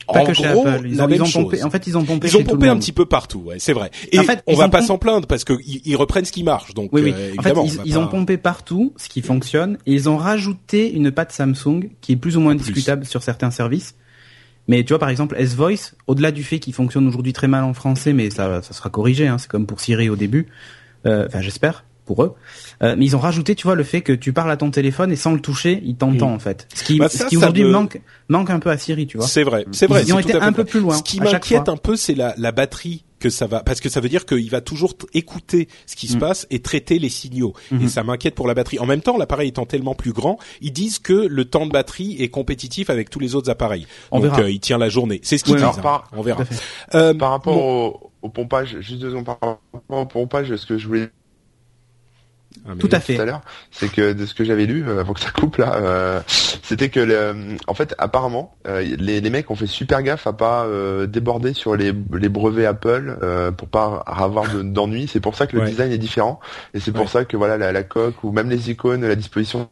Pas 0.08 0.22
en 0.22 0.26
que 0.26 0.34
chez 0.34 0.48
gros 0.48 0.68
Apple. 0.68 0.88
Ils 0.88 0.98
la 0.98 1.04
ont, 1.04 1.08
même 1.08 1.16
ils 1.18 1.22
ont 1.22 1.26
chose. 1.26 1.44
pompé, 1.44 1.64
en 1.64 1.70
fait, 1.70 1.88
ils 1.88 1.98
ont 1.98 2.04
pompé 2.04 2.28
ils 2.28 2.36
ont 2.36 2.40
chez 2.40 2.44
pompé 2.46 2.68
un 2.68 2.78
petit 2.78 2.92
peu 2.92 3.06
partout, 3.06 3.40
ouais, 3.40 3.58
c'est 3.60 3.74
vrai. 3.74 3.92
Et 4.12 4.20
En 4.20 4.24
fait, 4.24 4.44
on 4.48 4.56
va 4.56 4.70
pas 4.70 4.82
s'en 4.82 4.98
plaindre 4.98 5.28
parce 5.28 5.44
que 5.44 5.54
ils, 5.66 5.82
ils 5.86 5.96
reprennent 5.96 6.26
ce 6.26 6.32
qui 6.32 6.44
marche. 6.44 6.74
Donc 6.74 6.90
Oui, 6.94 7.02
oui. 7.04 7.14
euh, 7.16 7.34
en 7.38 7.42
fait, 7.42 7.58
on 7.58 7.66
ils, 7.86 7.98
ont 7.98 8.08
pompé 8.08 8.38
partout 8.38 8.94
ce 8.98 9.10
qui 9.10 9.22
fonctionne 9.22 9.78
et 9.86 9.94
ils 9.94 10.10
ont 10.10 10.18
rajouté 10.18 10.92
une 10.92 11.12
patte 11.12 11.32
Samsung 11.32 11.90
qui 12.02 12.14
est 12.14 12.16
plus 12.18 12.38
ou 12.38 12.40
moins 12.42 12.56
plus. 12.56 12.66
discutable 12.66 13.06
sur 13.06 13.24
certains 13.24 13.52
services. 13.52 13.96
Mais 14.68 14.84
tu 14.84 14.90
vois, 14.90 15.00
par 15.00 15.10
exemple, 15.10 15.36
S-Voice, 15.38 15.96
au-delà 16.08 16.32
du 16.32 16.44
fait 16.44 16.60
qu'il 16.60 16.74
fonctionne 16.74 17.08
aujourd'hui 17.08 17.34
très 17.34 17.48
mal 17.48 17.64
en 17.64 17.74
français, 17.74 18.14
mais 18.14 18.30
ça, 18.30 18.62
ça 18.62 18.74
sera 18.74 18.90
corrigé, 18.90 19.28
hein, 19.28 19.38
c'est 19.38 19.50
comme 19.50 19.66
pour 19.66 19.80
Siri 19.82 20.10
au 20.10 20.16
début. 20.16 20.48
Euh, 21.06 21.26
Enfin, 21.28 21.42
j'espère 21.42 21.84
pour 22.14 22.24
eux. 22.24 22.34
Euh, 22.84 22.96
mais 22.98 23.06
ils 23.06 23.16
ont 23.16 23.20
rajouté, 23.20 23.56
tu 23.56 23.64
vois, 23.64 23.76
le 23.76 23.84
fait 23.84 24.02
que 24.02 24.12
tu 24.12 24.34
parles 24.34 24.52
à 24.52 24.58
ton 24.58 24.70
téléphone 24.72 25.12
et 25.12 25.16
sans 25.16 25.32
le 25.34 25.40
toucher, 25.40 25.82
il 25.86 25.96
t'entend 25.96 26.34
en 26.34 26.40
fait. 26.40 26.68
Ce 26.74 26.84
qui, 26.84 26.98
Bah, 26.98 27.08
ça, 27.08 27.20
ce 27.20 27.26
qui 27.30 27.38
aujourd'hui 27.38 27.64
me- 27.64 27.70
manque, 27.72 28.02
manque 28.28 28.50
un 28.50 28.60
peu 28.60 28.70
à 28.70 28.78
Siri, 28.78 29.08
tu 29.08 29.18
vois. 29.18 29.28
C'est 29.28 29.44
vrai, 29.44 29.66
c'est 29.72 29.88
vrai. 29.88 30.04
Ils 30.06 30.14
ont 30.14 30.20
été 30.20 30.34
un 30.36 30.52
peu 30.52 30.66
plus 30.66 30.80
loin. 30.82 30.96
Ce 30.98 31.04
qui 31.04 31.22
m'inquiète 31.22 31.70
un 31.70 31.78
peu, 31.78 31.96
c'est 31.96 32.16
la, 32.16 32.34
la 32.38 32.52
batterie 32.52 33.06
que 33.20 33.30
ça 33.30 33.46
va, 33.46 33.62
parce 33.62 33.80
que 33.82 33.88
ça 33.88 34.00
veut 34.02 34.10
dire 34.10 34.26
qu'il 34.26 34.50
va 34.50 34.62
toujours 34.62 34.94
écouter 35.14 35.68
ce 35.86 35.96
qui 35.96 36.08
se 36.08 36.16
Mm. 36.18 36.20
passe 36.20 36.48
et 36.50 36.60
traiter 36.60 36.98
les 36.98 37.10
signaux. 37.10 37.54
Et 37.72 37.76
Mhm. 37.76 37.88
ça 37.88 38.02
m'inquiète 38.04 38.34
pour 38.34 38.48
la 38.48 38.56
batterie. 38.56 38.80
En 38.80 38.88
même 38.88 39.02
temps, 39.02 39.16
l'appareil 39.16 39.50
étant 39.50 39.68
tellement 39.68 39.94
plus 39.94 40.12
grand, 40.12 40.40
ils 40.60 40.74
disent 40.74 40.98
que 40.98 41.14
le 41.14 41.46
temps 41.46 41.68
de 41.68 41.72
batterie 41.72 42.16
est 42.20 42.30
compétitif 42.30 42.90
avec 42.90 43.12
tous 43.12 43.20
les 43.20 43.36
autres 43.36 43.52
appareils. 43.52 43.86
On 44.10 44.20
Donc 44.20 44.32
verra. 44.32 44.42
euh, 44.42 44.50
il 44.52 44.60
tient 44.60 44.80
la 44.80 44.90
journée. 44.90 45.20
C'est 45.24 45.38
ce 45.38 45.44
qu'ils 45.44 45.54
Ouais, 45.54 45.60
disent. 45.60 45.66
alors, 45.66 45.78
hein. 45.78 45.82
par- 45.84 46.10
On 46.18 46.24
verra. 46.24 46.44
Euh, 46.96 47.14
Par 47.14 47.30
rapport 47.30 47.54
bon. 47.54 47.88
au, 47.90 48.12
au 48.24 48.30
pompage, 48.30 48.78
juste 48.80 49.00
deux 49.00 49.12
secondes 49.12 49.26
par 49.26 49.38
rapport 49.40 49.60
au 49.90 50.06
pompage, 50.08 50.56
ce 50.56 50.66
que 50.66 50.80
je 50.80 50.88
voulais 50.88 51.10
Ah, 52.68 52.74
Tout 52.78 52.90
à 52.92 53.00
fait. 53.00 53.16
tout 53.16 53.22
à 53.22 53.26
l'heure, 53.26 53.42
c'est 53.72 53.92
que 53.92 54.14
de 54.14 54.26
ce 54.28 54.36
que 54.36 54.44
j'avais 54.44 54.68
lu 54.68 54.88
euh, 54.88 55.00
avant 55.00 55.14
que 55.14 55.20
ça 55.20 55.32
coupe 55.32 55.58
là, 55.58 55.76
euh, 55.78 56.22
c'était 56.28 56.90
que 56.90 57.00
le, 57.00 57.58
en 57.68 57.74
fait 57.74 57.96
apparemment 57.98 58.56
euh, 58.68 58.82
les, 58.82 59.20
les 59.20 59.30
mecs 59.32 59.50
ont 59.50 59.56
fait 59.56 59.66
super 59.66 60.04
gaffe 60.04 60.28
à 60.28 60.34
pas 60.34 60.66
euh, 60.66 61.08
déborder 61.08 61.54
sur 61.54 61.76
les, 61.76 61.92
les 62.14 62.30
brevets 62.30 62.68
Apple 62.68 63.18
euh, 63.24 63.52
pour 63.52 63.68
pas 63.68 64.04
avoir 64.06 64.54
de- 64.54 64.62
d'ennuis. 64.62 65.08
C'est 65.12 65.20
pour 65.20 65.36
ça 65.36 65.48
que 65.48 65.56
le 65.56 65.64
Ouais. 65.64 65.70
design 65.70 65.92
est 65.92 65.98
différent 65.98 66.40
et 66.76 66.80
c'est 66.80 66.92
pour 66.92 67.10
ça 67.10 67.26
que 67.26 67.36
voilà 67.36 67.58
la, 67.58 67.72
la 67.72 67.84
coque 67.84 68.24
ou 68.24 68.32
même 68.32 68.50
les 68.50 68.70
icônes, 68.70 69.06
la 69.08 69.16
disposition 69.16 69.68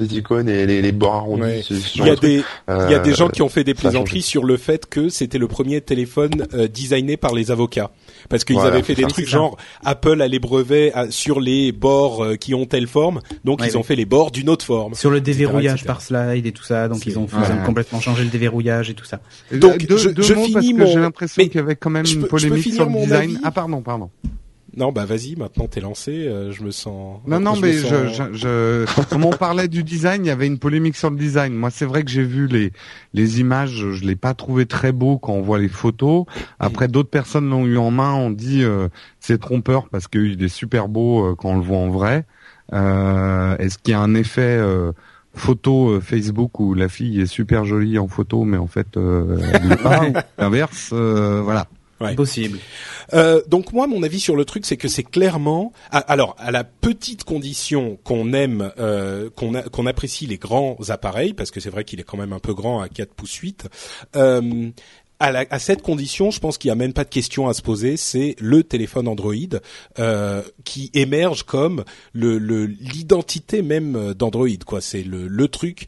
des 0.00 0.16
icônes 0.18 0.48
et 0.48 0.66
les, 0.66 0.80
les 0.82 0.92
bords 0.92 1.14
arrondis. 1.14 1.42
Ouais. 1.42 1.62
Il 1.94 2.04
y 2.06 2.10
a 2.10 2.16
des, 2.16 2.42
il 2.68 2.90
y 2.90 2.94
a 2.94 2.98
des 2.98 3.10
euh, 3.12 3.14
gens 3.14 3.28
qui 3.28 3.42
ont 3.42 3.48
fait 3.48 3.64
des 3.64 3.74
plaisanteries 3.74 4.22
sur 4.22 4.44
le 4.44 4.56
fait 4.56 4.86
que 4.86 5.08
c'était 5.08 5.38
le 5.38 5.46
premier 5.46 5.80
téléphone 5.80 6.46
euh, 6.54 6.66
designé 6.68 7.16
par 7.16 7.34
les 7.34 7.50
avocats. 7.50 7.90
Parce 8.28 8.44
qu'ils 8.44 8.56
Voilà, 8.56 8.70
avaient 8.74 8.82
fait 8.82 8.94
des 8.94 9.04
trucs 9.04 9.28
genre 9.28 9.56
Apple 9.84 10.22
a 10.22 10.28
les 10.28 10.38
brevets 10.38 10.92
à- 10.94 11.10
sur 11.10 11.40
les 11.40 11.72
bords 11.72 12.24
euh, 12.24 12.36
qui 12.36 12.54
ont 12.54 12.64
telle 12.66 12.86
forme, 12.86 13.20
donc 13.44 13.60
Ouais, 13.60 13.68
ils 13.68 13.76
ont 13.78 13.82
fait 13.82 13.96
les 13.96 14.04
bords 14.06 14.30
d'une 14.30 14.48
autre 14.48 14.64
forme. 14.64 14.94
Sur 14.94 15.10
le 15.10 15.20
déverrouillage 15.20 15.80
etc. 15.82 15.86
par 15.86 16.00
slide 16.02 16.46
et 16.46 16.52
tout 16.52 16.64
ça, 16.64 16.88
donc 16.88 17.04
ils 17.06 17.18
ont 17.18 17.26
fait- 17.26 17.36
Ouais. 17.36 17.42
ils 17.48 17.52
ont 17.60 17.64
complètement 17.64 18.00
changé 18.00 18.24
le 18.24 18.30
déverrouillage 18.30 18.90
et 18.90 18.94
tout 18.94 19.04
ça. 19.04 19.20
Donc, 19.52 19.86
deux, 19.86 19.96
je- 19.98 20.08
deux 20.10 20.22
je 20.22 20.34
mots 20.34 20.44
finis 20.44 20.54
parce 20.54 20.66
que 20.66 20.72
mon- 20.80 20.86
j'ai 20.86 21.00
l'impression 21.00 21.42
mais 21.42 21.48
qu'il 21.48 21.60
y 21.60 21.62
avait 21.62 21.76
quand 21.76 21.90
même 21.90 22.06
une 22.06 22.22
peux- 22.22 22.28
polémique 22.28 22.72
sur 22.74 22.84
le 22.84 22.90
mon 22.90 23.02
design. 23.02 23.30
avis 23.30 23.38
Ah 23.44 23.50
pardon, 23.50 23.80
pardon. 23.82 24.10
Non, 24.76 24.92
bah 24.92 25.04
vas-y, 25.04 25.34
maintenant 25.36 25.66
t'es 25.66 25.80
lancé, 25.80 26.28
euh, 26.28 26.52
je 26.52 26.62
me 26.62 26.70
sens. 26.70 27.18
Non, 27.26 27.40
non, 27.40 27.56
mais 27.60 27.72
sens- 27.78 27.90
je, 27.90 28.32
je, 28.32 28.86
je, 28.86 29.02
comme 29.10 29.24
on 29.24 29.30
parlait 29.36 29.66
du 29.66 29.82
design, 29.82 30.24
il 30.24 30.28
y 30.28 30.30
avait 30.30 30.46
une 30.46 30.58
polémique 30.60 30.96
sur 30.96 31.10
le 31.10 31.16
design. 31.16 31.54
Moi, 31.54 31.70
c'est 31.70 31.86
vrai 31.86 32.04
que 32.04 32.10
j'ai 32.10 32.22
vu 32.22 32.46
les, 32.46 32.72
les 33.12 33.40
images, 33.40 33.84
je 33.92 34.04
l'ai 34.04 34.14
pas 34.16 34.32
trouvé 34.34 34.66
très 34.66 34.92
beau 34.92 35.18
quand 35.18 35.32
on 35.32 35.42
voit 35.42 35.58
les 35.58 35.68
photos. 35.68 36.24
Après, 36.60 36.86
d'autres 36.86 37.10
personnes 37.10 37.50
l'ont 37.50 37.66
eu 37.66 37.78
en 37.78 37.90
main, 37.90 38.12
on 38.14 38.30
dit 38.30 38.62
euh, 38.62 38.88
c'est 39.18 39.40
trompeur 39.40 39.88
parce 39.88 40.06
qu'il 40.06 40.40
est 40.42 40.48
super 40.48 40.86
beau 40.88 41.24
euh, 41.26 41.34
quand 41.34 41.50
on 41.50 41.56
le 41.56 41.64
voit 41.64 41.78
en 41.78 41.90
vrai. 41.90 42.24
Euh, 42.72 43.56
Est-ce 43.58 43.76
qu'il 43.78 43.90
y 43.92 43.94
a 43.94 44.00
un 44.00 44.14
effet 44.14 44.56
euh, 44.60 44.92
photo 45.34 46.00
Facebook 46.00 46.60
où 46.60 46.74
la 46.74 46.88
fille 46.88 47.20
est 47.20 47.26
super 47.26 47.64
jolie 47.64 47.98
en 47.98 48.06
photo, 48.06 48.44
mais 48.44 48.56
en 48.58 48.66
fait, 48.68 48.96
euh, 48.96 49.36
elle 49.52 49.76
pas, 49.78 50.04
ou 50.08 50.12
l'inverse, 50.38 50.90
euh, 50.92 51.40
voilà. 51.42 51.66
Ouais. 52.00 52.14
Possible. 52.14 52.58
Euh, 53.12 53.42
donc 53.46 53.72
moi, 53.74 53.86
mon 53.86 54.02
avis 54.02 54.20
sur 54.20 54.34
le 54.34 54.44
truc, 54.46 54.64
c'est 54.64 54.78
que 54.78 54.88
c'est 54.88 55.02
clairement, 55.02 55.72
alors 55.90 56.34
à 56.38 56.50
la 56.50 56.64
petite 56.64 57.24
condition 57.24 57.98
qu'on 58.04 58.32
aime, 58.32 58.72
euh, 58.78 59.28
qu'on 59.36 59.54
a- 59.54 59.62
qu'on 59.64 59.84
apprécie 59.86 60.26
les 60.26 60.38
grands 60.38 60.78
appareils, 60.88 61.34
parce 61.34 61.50
que 61.50 61.60
c'est 61.60 61.68
vrai 61.70 61.84
qu'il 61.84 62.00
est 62.00 62.04
quand 62.04 62.16
même 62.16 62.32
un 62.32 62.38
peu 62.38 62.54
grand 62.54 62.80
à 62.80 62.88
4 62.88 63.12
pouces 63.12 63.34
8. 63.34 63.68
Euh, 64.16 64.70
à, 65.18 65.30
la- 65.32 65.44
à 65.50 65.58
cette 65.58 65.82
condition, 65.82 66.30
je 66.30 66.40
pense 66.40 66.56
qu'il 66.56 66.68
n'y 66.68 66.72
a 66.72 66.76
même 66.76 66.94
pas 66.94 67.04
de 67.04 67.10
question 67.10 67.48
à 67.48 67.52
se 67.52 67.60
poser. 67.60 67.98
C'est 67.98 68.34
le 68.38 68.62
téléphone 68.62 69.06
Android 69.06 69.34
euh, 69.98 70.42
qui 70.64 70.90
émerge 70.94 71.42
comme 71.42 71.84
le 72.14 72.38
le- 72.38 72.64
l'identité 72.64 73.60
même 73.60 74.14
d'Android. 74.14 74.48
Quoi, 74.64 74.80
c'est 74.80 75.02
le, 75.02 75.28
le 75.28 75.48
truc. 75.48 75.86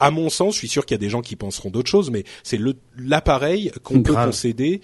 À 0.00 0.10
mon 0.10 0.28
sens, 0.28 0.54
je 0.54 0.58
suis 0.58 0.68
sûr 0.68 0.86
qu'il 0.86 0.94
y 0.94 0.98
a 0.98 1.00
des 1.00 1.10
gens 1.10 1.22
qui 1.22 1.36
penseront 1.36 1.70
d'autres 1.70 1.90
choses, 1.90 2.10
mais 2.10 2.24
c'est 2.42 2.58
l'appareil 2.96 3.72
qu'on 3.82 4.02
peut 4.02 4.14
concéder, 4.14 4.80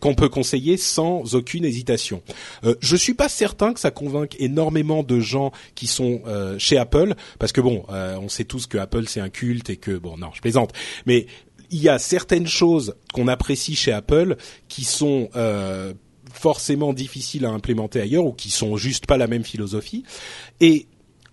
qu'on 0.00 0.14
peut 0.14 0.28
conseiller 0.28 0.76
sans 0.76 1.34
aucune 1.34 1.64
hésitation. 1.64 2.22
Euh, 2.64 2.74
je 2.80 2.96
suis 2.96 3.14
pas 3.14 3.28
certain 3.28 3.72
que 3.72 3.80
ça 3.80 3.90
convainque 3.90 4.36
énormément 4.38 5.02
de 5.02 5.18
gens 5.18 5.52
qui 5.74 5.86
sont 5.86 6.20
euh, 6.26 6.58
chez 6.58 6.76
Apple, 6.76 7.14
parce 7.38 7.52
que 7.52 7.60
bon, 7.60 7.84
euh, 7.90 8.16
on 8.20 8.28
sait 8.28 8.44
tous 8.44 8.66
que 8.66 8.78
Apple 8.78 9.04
c'est 9.06 9.20
un 9.20 9.30
culte 9.30 9.70
et 9.70 9.76
que 9.76 9.96
bon, 9.96 10.18
non, 10.18 10.28
je 10.34 10.40
plaisante, 10.40 10.72
mais 11.06 11.26
il 11.70 11.80
y 11.80 11.88
a 11.88 11.98
certaines 11.98 12.46
choses 12.46 12.94
qu'on 13.12 13.28
apprécie 13.28 13.76
chez 13.76 13.92
Apple 13.92 14.36
qui 14.68 14.84
sont 14.84 15.30
euh, 15.36 15.94
forcément 16.32 16.92
difficiles 16.92 17.46
à 17.46 17.50
implémenter 17.50 18.00
ailleurs 18.00 18.24
ou 18.26 18.32
qui 18.32 18.50
sont 18.50 18.76
juste 18.76 19.06
pas 19.06 19.16
la 19.16 19.26
même 19.26 19.44
philosophie. 19.44 20.04
Et 20.60 20.86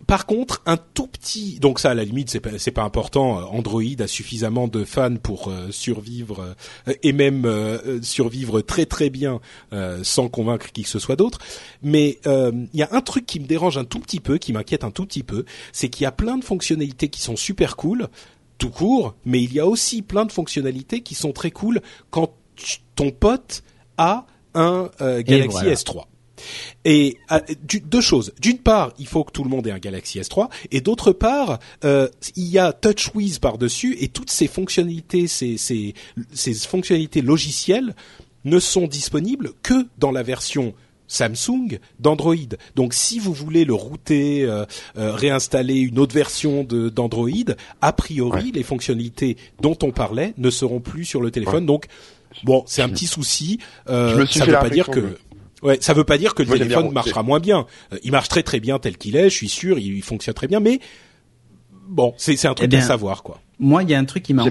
par 0.08 0.26
contre, 0.26 0.62
un 0.66 0.78
tout 0.78 1.08
petit, 1.08 1.60
donc 1.60 1.80
ça 1.80 1.92
à 1.92 1.94
la 1.94 2.06
limite 2.06 2.30
c'est 2.30 2.40
pas 2.40 2.52
pas 2.74 2.84
important. 2.84 3.40
euh, 3.40 3.44
Android 3.44 3.82
a 4.00 4.08
suffisamment 4.08 4.68
de 4.70 4.86
fans 4.86 5.18
pour 5.18 5.50
euh, 5.50 5.70
survivre 5.72 6.56
euh, 6.88 6.94
et 7.04 7.12
même 7.12 7.46
euh, 7.46 8.02
survivre 8.02 8.62
très 8.62 8.86
très 8.86 9.10
bien 9.10 9.42
euh, 9.74 10.00
sans 10.04 10.30
convaincre 10.30 10.72
qui 10.72 10.84
que 10.84 10.90
ce 10.90 11.00
soit 11.00 11.18
d'autre. 11.18 11.40
Mais 11.84 12.20
euh, 12.26 12.52
il 12.74 12.80
y 12.80 12.84
a 12.84 12.90
un 12.92 13.02
truc 13.02 13.26
qui 13.26 13.40
me 13.40 13.46
dérange 13.46 13.78
un 13.78 13.84
tout 13.84 14.00
petit 14.00 14.22
peu, 14.22 14.38
qui 14.38 14.54
m'inquiète 14.54 14.84
un 14.86 14.92
tout 14.92 15.06
petit 15.06 15.24
peu, 15.24 15.44
c'est 15.74 15.90
qu'il 15.90 16.04
y 16.04 16.08
a 16.08 16.12
plein 16.12 16.38
de 16.38 16.44
fonctionnalités 16.44 17.10
qui 17.10 17.22
sont 17.22 17.36
super 17.36 17.76
cool, 17.76 18.08
tout 18.58 18.70
court, 18.70 19.14
mais 19.26 19.44
il 19.44 19.54
y 19.54 19.60
a 19.60 19.68
aussi 19.68 20.02
plein 20.02 20.26
de 20.26 20.32
fonctionnalités 20.32 21.02
qui 21.02 21.16
sont 21.16 21.34
très 21.34 21.52
cool 21.52 21.82
quand 22.12 22.34
ton 22.96 23.12
pote 23.12 23.62
a 23.98 24.26
un 24.54 24.90
euh, 25.02 25.22
Galaxy 25.22 25.66
S3. 25.66 26.06
Et 26.86 27.18
euh, 27.32 27.40
deux 27.84 28.02
choses. 28.02 28.34
D'une 28.42 28.60
part, 28.60 28.94
il 29.00 29.08
faut 29.08 29.24
que 29.24 29.32
tout 29.32 29.44
le 29.44 29.50
monde 29.50 29.68
ait 29.68 29.72
un 29.72 29.80
Galaxy 29.80 30.20
S3, 30.20 30.50
et 30.72 30.82
d'autre 30.82 31.12
part, 31.12 31.60
euh, 31.84 32.08
il 32.36 32.48
y 32.48 32.60
a 32.60 32.74
TouchWiz 32.74 33.40
par 33.40 33.58
dessus, 33.58 33.98
et 34.00 34.08
toutes 34.08 34.32
ces 34.32 34.48
fonctionnalités, 34.48 35.28
ces, 35.28 35.58
ces, 35.58 35.94
ces 36.34 36.54
fonctionnalités 36.54 37.22
logicielles 37.22 37.96
ne 38.46 38.60
sont 38.60 38.88
disponibles 38.88 39.52
que 39.62 39.88
dans 39.98 40.12
la 40.12 40.24
version 40.24 40.74
Samsung 41.08 41.80
d'Android. 42.00 42.36
Donc 42.76 42.94
si 42.94 43.20
vous 43.20 43.34
voulez 43.34 43.66
le 43.66 43.74
router, 43.74 44.44
euh, 44.44 44.66
euh, 44.98 45.14
réinstaller 45.14 45.76
une 45.76 46.00
autre 46.00 46.14
version 46.14 46.64
d'Android, 46.64 47.56
a 47.82 47.94
priori 47.94 48.52
les 48.52 48.64
fonctionnalités 48.64 49.38
dont 49.62 49.78
on 49.84 49.92
parlait 49.92 50.34
ne 50.38 50.50
seront 50.50 50.80
plus 50.80 51.06
sur 51.06 51.22
le 51.22 51.32
téléphone. 51.32 51.66
Donc 51.66 51.88
bon, 52.44 52.64
c'est 52.68 52.82
un 52.82 52.90
petit 52.90 53.08
souci. 53.08 53.60
Euh, 53.90 54.26
ça 54.28 54.46
veut 54.46 54.54
pas 54.54 54.70
dire 54.70 54.88
que 54.88 55.18
ouais, 55.64 55.78
ça 55.82 55.94
veut 55.94 56.04
pas 56.04 56.18
dire 56.18 56.36
que 56.36 56.44
le 56.44 56.50
téléphone 56.58 56.92
marchera 56.92 57.24
moins 57.24 57.40
bien. 57.40 57.66
Euh, 57.94 57.98
il 58.04 58.12
marche 58.12 58.30
très 58.30 58.44
très 58.44 58.60
bien 58.60 58.80
tel 58.80 58.98
qu'il 58.98 59.16
est, 59.16 59.30
je 59.30 59.36
suis 59.36 59.50
sûr, 59.50 59.80
il, 59.80 60.02
fonctionne 60.02 60.36
très 60.36 60.48
bien. 60.48 60.60
Mais 60.60 60.80
bon, 61.88 62.14
c'est 62.18 62.46
un 62.46 62.54
truc 62.54 62.70
eh 62.72 62.78
à 62.78 62.82
savoir 62.82 63.24
quoi. 63.24 63.40
Moi, 63.60 63.84
il 63.84 63.90
y 63.90 63.96
a 63.96 64.00
un 64.00 64.06
truc 64.06 64.24
qui 64.24 64.34
m'a 64.34 64.44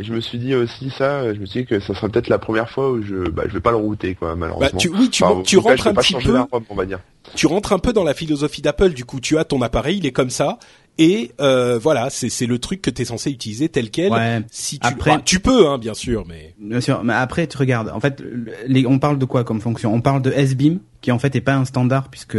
et 0.00 0.04
je 0.04 0.12
me 0.12 0.20
suis 0.20 0.38
dit 0.38 0.54
aussi 0.54 0.90
ça, 0.90 1.34
je 1.34 1.40
me 1.40 1.46
suis 1.46 1.62
dit 1.62 1.66
que 1.66 1.80
ça 1.80 1.92
serait 1.92 2.08
peut-être 2.08 2.28
la 2.28 2.38
première 2.38 2.70
fois 2.70 2.92
où 2.92 3.02
je, 3.02 3.28
bah, 3.30 3.42
je 3.48 3.52
vais 3.52 3.60
pas 3.60 3.72
le 3.72 3.78
router, 3.78 4.14
quoi, 4.14 4.36
malheureusement. 4.36 4.70
Bah, 4.72 4.78
tu, 4.78 4.88
oui, 4.88 5.10
tu, 5.10 5.24
tu 5.44 5.58
rentres 5.58 5.88
un 5.88 5.94
petit 5.94 6.14
peu. 6.14 6.38
on 6.70 6.74
va 6.76 6.86
dire. 6.86 7.00
Tu 7.34 7.48
rentres 7.48 7.72
un 7.72 7.80
peu 7.80 7.92
dans 7.92 8.04
la 8.04 8.14
philosophie 8.14 8.62
d'Apple. 8.62 8.90
Du 8.90 9.04
coup, 9.04 9.18
tu 9.18 9.38
as 9.38 9.44
ton 9.44 9.60
appareil, 9.60 9.98
il 9.98 10.06
est 10.06 10.12
comme 10.12 10.30
ça, 10.30 10.60
et 10.98 11.32
euh, 11.40 11.78
voilà, 11.78 12.10
c'est 12.10 12.28
c'est 12.28 12.46
le 12.46 12.58
truc 12.58 12.82
que 12.82 12.90
tu 12.90 13.02
es 13.02 13.04
censé 13.04 13.30
utiliser 13.30 13.68
tel 13.68 13.90
quel. 13.90 14.12
Ouais. 14.12 14.42
Si 14.50 14.78
tu 14.78 14.86
après, 14.86 15.22
tu 15.24 15.38
peux, 15.38 15.68
hein, 15.68 15.78
bien 15.78 15.94
sûr, 15.94 16.24
mais 16.26 16.54
bien 16.58 16.80
sûr. 16.80 17.04
Mais 17.04 17.12
après, 17.12 17.46
tu 17.46 17.56
regardes. 17.56 17.88
En 17.90 18.00
fait, 18.00 18.22
les, 18.66 18.84
on 18.84 18.98
parle 18.98 19.18
de 19.18 19.24
quoi 19.24 19.44
comme 19.44 19.60
fonction? 19.60 19.94
On 19.94 20.00
parle 20.00 20.22
de 20.22 20.32
S-Beam, 20.32 20.80
qui 21.00 21.12
en 21.12 21.18
fait 21.18 21.36
est 21.36 21.40
pas 21.40 21.54
un 21.54 21.64
standard 21.64 22.08
puisque 22.08 22.38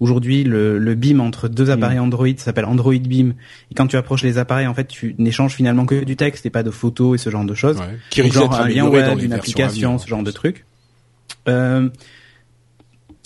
aujourd'hui 0.00 0.42
le, 0.42 0.78
le 0.78 0.94
beam 0.94 1.20
entre 1.20 1.48
deux 1.48 1.66
mm. 1.66 1.70
appareils 1.70 1.98
Android 1.98 2.26
s'appelle 2.36 2.64
Android 2.64 2.94
Beam 2.94 3.34
et 3.70 3.74
quand 3.74 3.86
tu 3.86 3.96
approches 3.96 4.22
les 4.22 4.38
appareils 4.38 4.66
en 4.66 4.74
fait 4.74 4.88
tu 4.88 5.14
n'échanges 5.18 5.54
finalement 5.54 5.86
que 5.86 6.04
du 6.04 6.16
texte 6.16 6.44
et 6.46 6.50
pas 6.50 6.62
de 6.62 6.70
photos 6.70 7.20
et 7.20 7.22
ce 7.22 7.30
genre 7.30 7.44
de 7.44 7.54
choses 7.54 7.78
ouais. 7.78 7.98
qui 8.10 8.28
genre 8.30 8.52
un 8.52 8.68
lien 8.68 8.88
web 8.88 9.20
une 9.22 9.32
application 9.32 9.98
ce 9.98 10.08
genre 10.08 10.22
de 10.22 10.30
truc 10.30 10.64
euh, 11.48 11.88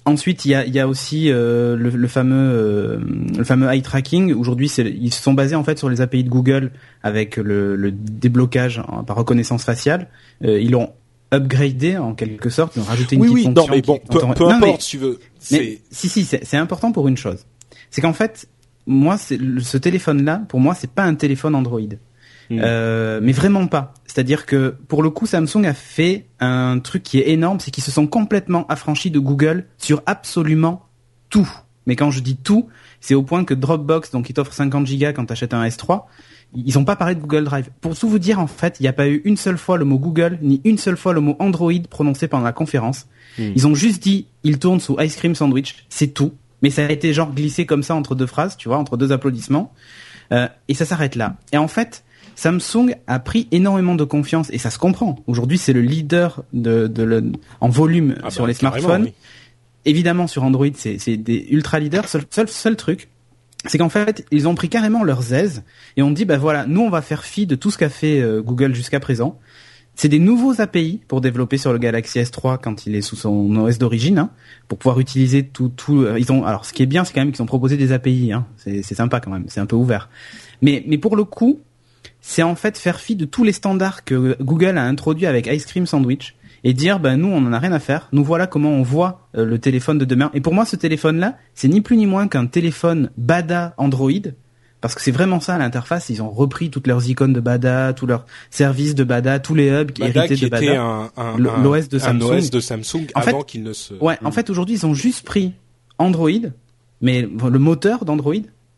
Ensuite, 0.06 0.44
il 0.44 0.50
y 0.50 0.54
a, 0.54 0.66
y 0.66 0.78
a 0.78 0.86
aussi 0.86 1.30
euh, 1.30 1.76
le, 1.76 1.88
le, 1.88 2.08
fameux 2.08 2.36
euh, 2.36 2.98
le 3.38 3.42
fameux 3.42 3.72
eye 3.72 3.80
tracking. 3.80 4.34
Aujourd'hui, 4.34 4.68
ils 4.68 5.14
sont 5.14 5.32
basés 5.32 5.54
en 5.54 5.64
fait 5.64 5.78
sur 5.78 5.88
les 5.88 6.02
API 6.02 6.24
de 6.24 6.28
Google 6.28 6.72
avec 7.02 7.36
le, 7.36 7.74
le 7.74 7.90
déblocage 7.90 8.82
par 9.06 9.16
reconnaissance 9.16 9.64
faciale. 9.64 10.08
Euh, 10.44 10.60
ils 10.60 10.72
l'ont 10.72 10.92
upgradé 11.32 11.96
en 11.96 12.14
quelque 12.14 12.50
sorte, 12.50 12.76
ils 12.76 12.80
ont 12.80 12.84
rajouté 12.84 13.16
une 13.16 13.22
oui, 13.22 13.28
petite 13.28 13.46
oui, 13.48 13.54
fonction. 13.54 13.66
Non, 13.66 13.74
mais 13.74 13.82
bon, 13.82 13.98
peu, 14.34 14.48
importe, 14.48 14.82
si 14.82 14.90
tu 14.90 14.98
veux. 14.98 15.18
Mais, 15.50 15.80
si, 15.90 16.08
si, 16.10 16.24
c'est 16.24 16.56
important 16.56 16.92
pour 16.92 17.08
une 17.08 17.16
chose. 17.16 17.46
C'est 17.90 18.02
qu'en 18.02 18.12
fait, 18.12 18.46
moi, 18.86 19.16
ce 19.16 19.76
téléphone-là, 19.78 20.42
pour 20.48 20.60
moi, 20.60 20.74
c'est 20.74 20.90
pas 20.90 21.04
un 21.04 21.14
téléphone 21.14 21.54
Android. 21.54 21.80
Hmm. 22.50 22.61
Euh, 22.62 23.20
mais 23.22 23.33
vraiment 23.33 23.66
pas. 23.66 23.94
C'est-à-dire 24.07 24.46
que 24.46 24.76
pour 24.88 25.02
le 25.02 25.11
coup, 25.11 25.26
Samsung 25.26 25.64
a 25.64 25.74
fait 25.74 26.26
un 26.40 26.78
truc 26.78 27.02
qui 27.02 27.18
est 27.18 27.30
énorme, 27.30 27.61
c'est 27.61 27.70
qu'ils 27.70 27.85
se 27.85 27.90
sont 27.90 28.07
complètement 28.07 28.66
affranchis 28.68 29.11
de 29.11 29.18
Google 29.18 29.66
sur 29.78 30.02
absolument 30.07 30.87
tout. 31.30 31.50
Mais 31.87 31.96
quand 31.96 32.11
je 32.11 32.20
dis 32.20 32.37
tout, 32.37 32.68
c'est 33.00 33.14
au 33.14 33.22
point 33.22 33.44
que 33.44 33.54
Dropbox, 33.54 34.11
donc 34.11 34.26
qui 34.26 34.35
t'offre 34.35 34.52
50 34.52 34.87
gigas 34.87 35.12
quand 35.12 35.26
t'achètes 35.26 35.54
un 35.54 35.66
S3, 35.66 36.04
ils 36.54 36.78
ont 36.78 36.85
pas 36.85 36.96
parlé 36.96 37.14
de 37.14 37.20
Google 37.20 37.44
Drive. 37.44 37.70
Pour 37.80 37.98
tout 37.98 38.09
vous 38.09 38.18
dire, 38.18 38.38
en 38.38 38.46
fait, 38.46 38.78
il 38.80 38.85
n'y 38.85 38.88
a 38.88 38.92
pas 38.92 39.09
eu 39.09 39.20
une 39.24 39.37
seule 39.37 39.59
fois 39.59 39.76
le 39.76 39.85
mot 39.85 39.98
Google, 39.98 40.38
ni 40.40 40.61
une 40.64 40.78
seule 40.78 40.96
fois 40.96 41.12
le 41.12 41.20
mot 41.20 41.37
Android 41.38 41.72
prononcé 41.90 42.28
pendant 42.28 42.44
la 42.44 42.52
conférence. 42.52 43.07
Hmm. 43.38 43.50
Ils 43.54 43.66
ont 43.66 43.74
juste 43.74 44.02
dit, 44.02 44.26
il 44.44 44.59
tourne 44.59 44.80
sous 44.80 45.00
Ice 45.00 45.16
Cream 45.16 45.35
Sandwich, 45.35 45.85
c'est 45.88 46.09
tout. 46.09 46.33
Mais 46.62 46.70
ça 46.70 46.87
a 46.87 46.90
été 46.90 47.12
genre 47.12 47.35
glissé 47.35 47.66
comme 47.66 47.83
ça 47.83 47.94
entre 47.94 48.14
deux 48.14 48.26
phrases, 48.26 48.57
tu 48.57 48.68
vois, 48.68 48.78
entre 48.78 48.96
deux 48.96 49.12
applaudissements. 49.12 49.72
Euh, 50.33 50.48
et 50.68 50.74
ça 50.74 50.85
s'arrête 50.85 51.16
là. 51.16 51.37
Et 51.52 51.59
en 51.59 51.68
fait, 51.68 52.03
Samsung 52.35 52.94
a 53.07 53.18
pris 53.18 53.49
énormément 53.53 53.94
de 53.94 54.05
confiance 54.05 54.49
et 54.51 54.59
ça 54.59 54.70
se 54.70 54.79
comprend. 54.79 55.16
Aujourd'hui, 55.27 55.59
c'est 55.59 55.73
le 55.73 55.81
leader 55.81 56.44
de, 56.53 56.87
de 56.87 57.33
en 57.61 57.68
volume 57.68 58.16
ah 58.23 58.31
sur 58.31 58.44
bah, 58.44 58.49
les 58.49 58.55
smartphones. 58.55 59.11
Évidemment, 59.85 60.27
sur 60.27 60.44
Android, 60.44 60.66
c'est 60.75 61.16
des 61.16 61.47
ultra 61.51 61.79
leaders. 61.79 62.09
Seul, 62.09 62.23
seul, 62.31 62.49
seul 62.49 62.77
truc, 62.77 63.09
c'est 63.66 63.79
qu'en 63.79 63.88
fait, 63.88 64.27
ils 64.31 64.49
ont 64.49 64.55
pris 64.55 64.68
carrément 64.68 65.05
leurs 65.05 65.33
aises 65.33 65.62
et 65.97 66.03
on 66.03 66.11
dit, 66.11 66.25
bah 66.25 66.38
voilà, 66.38 66.66
nous 66.66 66.81
on 66.81 66.90
va 66.90 67.03
faire 67.03 67.25
fi 67.25 67.47
de 67.47 67.55
tout 67.55 67.70
ce 67.70 67.79
qu'a 67.79 67.88
fait 67.88 68.20
euh, 68.20 68.42
Google 68.42 68.75
jusqu'à 68.75 69.01
présent. 69.01 69.38
C'est 69.97 70.09
des 70.09 70.18
nouveaux 70.18 70.61
API 70.61 71.01
pour 71.07 71.20
développer 71.20 71.57
sur 71.57 71.73
le 71.73 71.79
Galaxy 71.79 72.18
S3 72.18 72.59
quand 72.61 72.87
il 72.87 72.97
est 72.97 73.01
sous 73.01 73.14
son 73.14 73.55
OS 73.57 73.79
d'origine, 73.79 74.18
hein, 74.18 74.31
pour 74.66 74.79
pouvoir 74.79 74.99
utiliser 74.99 75.44
tout, 75.44 75.68
tout. 75.68 76.03
Euh, 76.03 76.18
ils 76.18 76.33
ont, 76.33 76.44
alors, 76.44 76.64
ce 76.64 76.73
qui 76.73 76.83
est 76.83 76.87
bien, 76.87 77.05
c'est 77.05 77.14
quand 77.14 77.20
même 77.20 77.31
qu'ils 77.31 77.42
ont 77.42 77.47
proposé 77.47 77.77
des 77.77 77.92
API. 77.92 78.33
Hein, 78.33 78.44
c'est 78.57 78.83
sympa 78.83 79.20
quand 79.20 79.31
même, 79.31 79.44
c'est 79.47 79.61
un 79.61 79.66
peu 79.66 79.77
ouvert. 79.77 80.09
Mais, 80.62 80.83
mais 80.88 80.99
pour 80.99 81.14
le 81.14 81.23
coup, 81.23 81.61
c'est 82.26 82.42
en 82.42 82.54
fait 82.54 82.78
faire 82.78 83.00
fi 83.00 83.16
de 83.16 83.26
tous 83.26 83.44
les 83.44 83.52
standards 83.52 84.02
que 84.02 84.37
Google 84.40 84.78
a 84.78 84.82
introduits 84.82 85.26
avec 85.26 85.46
Ice 85.46 85.66
Cream 85.66 85.87
Sandwich 85.87 86.34
et 86.64 86.72
dire 86.72 86.98
ben 86.98 87.18
nous 87.18 87.28
on 87.28 87.44
en 87.44 87.52
a 87.52 87.58
rien 87.58 87.72
à 87.72 87.78
faire, 87.78 88.08
nous 88.12 88.24
voilà 88.24 88.46
comment 88.46 88.70
on 88.70 88.82
voit 88.82 89.28
euh, 89.37 89.44
le 89.44 89.58
téléphone 89.58 89.98
de 89.98 90.06
demain. 90.06 90.30
Et 90.32 90.40
pour 90.40 90.54
moi 90.54 90.64
ce 90.64 90.74
téléphone 90.74 91.18
là, 91.18 91.37
c'est 91.54 91.68
ni 91.68 91.82
plus 91.82 91.98
ni 91.98 92.06
moins 92.06 92.26
qu'un 92.26 92.46
téléphone 92.46 93.10
Bada 93.18 93.74
Android 93.76 94.10
parce 94.80 94.94
que 94.94 95.02
c'est 95.02 95.10
vraiment 95.10 95.38
ça 95.38 95.58
l'interface, 95.58 96.08
ils 96.08 96.22
ont 96.22 96.30
repris 96.30 96.70
toutes 96.70 96.87
leurs 96.87 97.08
icônes 97.08 97.34
de 97.34 97.40
Bada, 97.40 97.92
tous 97.92 98.06
leurs 98.06 98.24
services 98.50 98.94
de 98.94 99.04
Bada, 99.04 99.38
tous 99.38 99.54
les 99.54 99.68
hubs 99.68 99.92
qui 99.92 100.02
héritaient 100.02 100.37
de 100.37 100.48
Bada, 100.48 101.10
l'OS 101.37 101.90
de 101.90 101.98
Samsung. 101.98 102.32
Un 102.32 102.38
OS 102.38 102.50
de 102.50 102.60
Samsung 102.60 103.06
en 103.14 103.20
avant 103.20 103.42
qu'il 103.42 103.62
ne 103.62 103.74
se 103.74 103.94
Ouais, 103.94 104.18
en 104.24 104.32
fait 104.32 104.48
aujourd'hui 104.48 104.76
ils 104.76 104.87
ont 104.87 104.94
juste 104.94 105.26
pris 105.26 105.52
Android 105.98 106.30
mais 107.02 107.20
le 107.20 107.58
moteur 107.58 108.06
d'Android 108.06 108.34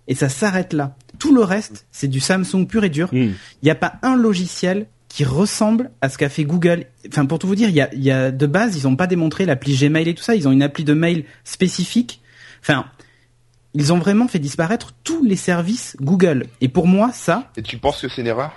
et 0.09 0.14
ça 0.14 0.29
s'arrête 0.29 0.73
là. 0.73 0.97
Tout 1.19 1.35
le 1.35 1.42
reste, 1.42 1.87
c'est 1.90 2.09
du 2.09 2.21
Samsung 2.21 2.66
pur 2.69 2.85
et 2.85 2.90
dur. 2.90 3.09
Hmm. 3.12 3.33
Il 3.62 3.64
n'y 3.64 3.71
a 3.71 3.75
pas 3.75 3.95
un 4.03 4.16
logiciel 4.16 4.87
qui 5.09 5.25
ressemble 5.25 5.90
à 6.01 6.09
ce 6.09 6.19
qu'a 6.19 6.29
fait 6.29 6.45
Google. 6.45 6.87
Enfin, 7.09 7.25
pour 7.27 7.38
tout 7.38 7.47
vous 7.47 7.55
dire, 7.55 7.71
il 7.71 7.75
y 7.75 7.81
a, 7.81 7.95
y 7.95 8.11
a 8.11 8.31
de 8.31 8.47
base, 8.47 8.77
ils 8.77 8.85
n'ont 8.85 8.97
pas 8.97 9.07
démontré 9.07 9.47
l'appli 9.47 9.75
Gmail 9.75 10.09
et 10.09 10.14
tout 10.14 10.23
ça. 10.23 10.35
Ils 10.35 10.47
ont 10.47 10.53
une 10.53 10.62
appli 10.62 10.85
de 10.85 10.92
mail 10.92 11.25
spécifique. 11.45 12.21
Enfin, 12.61 12.87
ils 13.73 13.92
ont 13.92 13.99
vraiment 13.99 14.29
fait 14.29 14.38
disparaître 14.38 14.92
tous 15.05 15.25
les 15.25 15.37
services 15.37 15.97
Google. 16.01 16.47
Et 16.61 16.69
pour 16.69 16.87
moi, 16.87 17.12
ça. 17.12 17.51
Et 17.57 17.62
tu 17.62 17.79
penses 17.79 18.03
que 18.03 18.09
c'est 18.09 18.21
une 18.21 18.27
erreur? 18.27 18.53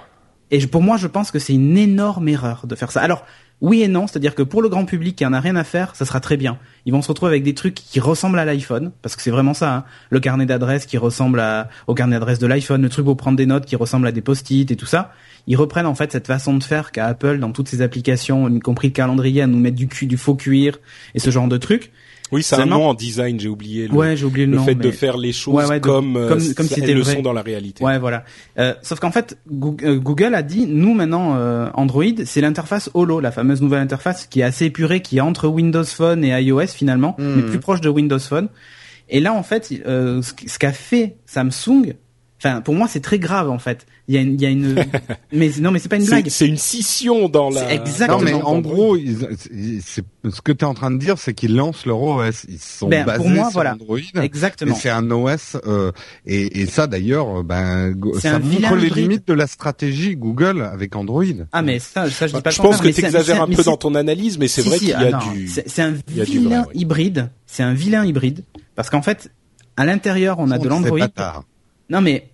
Et 0.51 0.65
pour 0.67 0.81
moi, 0.81 0.97
je 0.97 1.07
pense 1.07 1.31
que 1.31 1.39
c'est 1.39 1.53
une 1.53 1.77
énorme 1.77 2.27
erreur 2.27 2.65
de 2.67 2.75
faire 2.75 2.91
ça. 2.91 3.01
Alors, 3.01 3.25
oui 3.61 3.81
et 3.81 3.89
non, 3.89 4.07
c'est-à-dire 4.07 4.35
que 4.35 4.43
pour 4.43 4.61
le 4.61 4.69
grand 4.69 4.85
public 4.85 5.17
qui 5.17 5.25
en 5.25 5.33
a 5.33 5.39
rien 5.39 5.57
à 5.57 5.65
faire, 5.65 5.95
ça 5.95 6.05
sera 6.05 6.21
très 6.21 6.37
bien. 6.37 6.57
Ils 6.85 6.93
vont 6.93 7.01
se 7.01 7.09
retrouver 7.09 7.31
avec 7.31 7.43
des 7.43 7.53
trucs 7.53 7.75
qui 7.75 7.99
ressemblent 7.99 8.39
à 8.39 8.45
l'iPhone, 8.45 8.91
parce 9.01 9.17
que 9.17 9.21
c'est 9.21 9.31
vraiment 9.31 9.53
ça. 9.53 9.75
Hein. 9.75 9.83
Le 10.09 10.21
carnet 10.21 10.45
d'adresse 10.45 10.85
qui 10.85 10.97
ressemble 10.97 11.41
à, 11.41 11.69
au 11.87 11.93
carnet 11.93 12.15
d'adresse 12.15 12.39
de 12.39 12.47
l'iPhone, 12.47 12.81
le 12.81 12.89
truc 12.89 13.05
pour 13.05 13.17
prendre 13.17 13.37
des 13.37 13.45
notes 13.45 13.65
qui 13.65 13.75
ressemble 13.75 14.07
à 14.07 14.13
des 14.13 14.21
post-it 14.21 14.71
et 14.71 14.75
tout 14.77 14.85
ça. 14.85 15.11
Ils 15.47 15.57
reprennent 15.57 15.87
en 15.87 15.95
fait 15.95 16.11
cette 16.11 16.27
façon 16.27 16.55
de 16.55 16.63
faire 16.63 16.91
qu'a 16.91 17.07
Apple 17.07 17.39
dans 17.39 17.51
toutes 17.51 17.67
ses 17.67 17.81
applications, 17.81 18.47
y 18.49 18.59
compris 18.59 18.87
le 18.89 18.93
calendrier, 18.93 19.41
à 19.41 19.47
nous 19.47 19.59
mettre 19.59 19.75
du, 19.75 19.87
du 19.87 20.17
faux 20.17 20.35
cuir 20.35 20.79
et 21.13 21.19
ce 21.19 21.29
genre 21.29 21.47
de 21.47 21.57
trucs. 21.57 21.91
Oui, 22.31 22.43
c'est 22.43 22.55
un 22.55 22.65
nom 22.65 22.87
en 22.87 22.93
design, 22.93 23.39
j'ai 23.39 23.49
oublié. 23.49 23.87
Le, 23.87 23.93
ouais, 23.93 24.15
j'ai 24.15 24.25
oublié 24.25 24.45
le, 24.45 24.53
le 24.53 24.59
fait 24.59 24.75
de 24.75 24.91
faire 24.91 25.17
les 25.17 25.31
choses 25.31 25.69
comme, 25.81 26.15
euh, 26.15 26.29
comme, 26.29 26.53
comme 26.53 26.67
elles 26.81 26.93
le 26.93 27.03
sont 27.03 27.21
dans 27.21 27.33
la 27.33 27.41
réalité. 27.41 27.83
Ouais, 27.83 27.97
voilà. 27.97 28.23
Euh, 28.57 28.73
sauf 28.81 28.99
qu'en 28.99 29.11
fait, 29.11 29.37
euh, 29.51 29.97
Google 29.97 30.35
a 30.35 30.43
dit, 30.43 30.67
nous 30.67 30.93
maintenant, 30.93 31.35
euh, 31.37 31.69
Android, 31.73 32.03
c'est 32.25 32.41
l'interface 32.41 32.89
Holo, 32.93 33.19
la 33.19 33.31
fameuse 33.31 33.61
nouvelle 33.61 33.81
interface 33.81 34.27
qui 34.27 34.41
est 34.41 34.43
assez 34.43 34.65
épurée, 34.65 35.01
qui 35.01 35.17
est 35.17 35.21
entre 35.21 35.47
Windows 35.47 35.83
Phone 35.83 36.23
et 36.23 36.29
iOS 36.41 36.67
finalement, 36.67 37.15
hmm. 37.17 37.35
mais 37.35 37.41
plus 37.43 37.59
proche 37.59 37.81
de 37.81 37.89
Windows 37.89 38.19
Phone. 38.19 38.49
Et 39.09 39.19
là, 39.19 39.33
en 39.33 39.43
fait, 39.43 39.73
euh, 39.87 40.21
ce 40.21 40.59
qu'a 40.59 40.71
fait 40.71 41.15
Samsung, 41.25 41.95
Enfin, 42.41 42.61
pour 42.61 42.73
moi, 42.73 42.87
c'est 42.87 43.01
très 43.01 43.19
grave 43.19 43.49
en 43.49 43.59
fait. 43.59 43.85
Il 44.07 44.15
y 44.15 44.17
a 44.17 44.21
une, 44.21 44.35
il 44.35 44.41
y 44.41 44.45
a 44.45 44.49
une, 44.49 44.75
mais 45.33 45.51
non, 45.59 45.71
mais 45.71 45.79
c'est 45.79 45.89
pas 45.89 45.97
une 45.97 46.05
blague. 46.05 46.29
C'est 46.29 46.47
une 46.47 46.57
scission 46.57 47.27
dans 47.27 47.49
la. 47.49 47.73
Exactement. 47.73 48.19
Non, 48.19 48.25
mais 48.25 48.33
en 48.33 48.59
gros, 48.59 48.97
c'est 48.97 50.05
ce 50.23 50.41
que 50.41 50.53
tu 50.53 50.59
es 50.59 50.67
en 50.67 50.73
train 50.73 50.89
de 50.89 50.97
dire, 50.97 51.17
c'est 51.19 51.33
qu'ils 51.33 51.55
lancent 51.55 51.85
leur 51.85 52.01
OS. 52.01 52.45
Ils 52.47 52.59
sont 52.59 52.87
ben, 52.87 53.05
basés 53.05 53.17
pour 53.17 53.29
moi, 53.29 53.43
sur 53.45 53.53
voilà. 53.53 53.73
Android. 53.73 53.99
Exactement. 54.21 54.73
c'est 54.73 54.89
un 54.89 55.11
OS, 55.11 55.57
euh, 55.67 55.91
et, 56.25 56.61
et 56.61 56.65
ça 56.65 56.87
d'ailleurs, 56.87 57.43
ben, 57.43 57.93
ça 58.19 58.39
montre 58.39 58.75
les 58.75 58.89
limites 58.89 59.27
de 59.27 59.33
la 59.33 59.47
stratégie 59.47 60.15
Google 60.15 60.61
avec 60.61 60.95
Android. 60.95 61.23
Ah, 61.51 61.61
mais 61.61 61.79
ça, 61.79 62.09
ça 62.09 62.27
je 62.27 62.35
dis 62.35 62.41
pas. 62.41 62.51
Je 62.51 62.61
pense 62.61 62.79
que 62.79 62.87
tu 62.87 63.03
exagères 63.03 63.41
un 63.41 63.47
peu 63.47 63.63
dans 63.63 63.77
ton 63.77 63.95
analyse, 63.95 64.37
mais 64.37 64.47
c'est 64.47 64.61
vrai 64.61 64.77
qu'il 64.77 64.89
y 64.89 64.93
a 64.93 65.11
ah, 65.13 65.33
du. 65.33 65.49
C'est 65.49 65.81
un 65.81 65.93
vilain 66.07 66.65
hybride. 66.73 67.29
C'est 67.45 67.63
un 67.63 67.73
vilain 67.73 68.05
hybride 68.05 68.43
parce 68.75 68.89
qu'en 68.89 69.01
fait, 69.01 69.29
à 69.75 69.85
l'intérieur, 69.85 70.37
on 70.39 70.51
a 70.51 70.57
de 70.57 70.69
l'Android. 70.69 70.99
Non 71.89 72.01
mais 72.01 72.29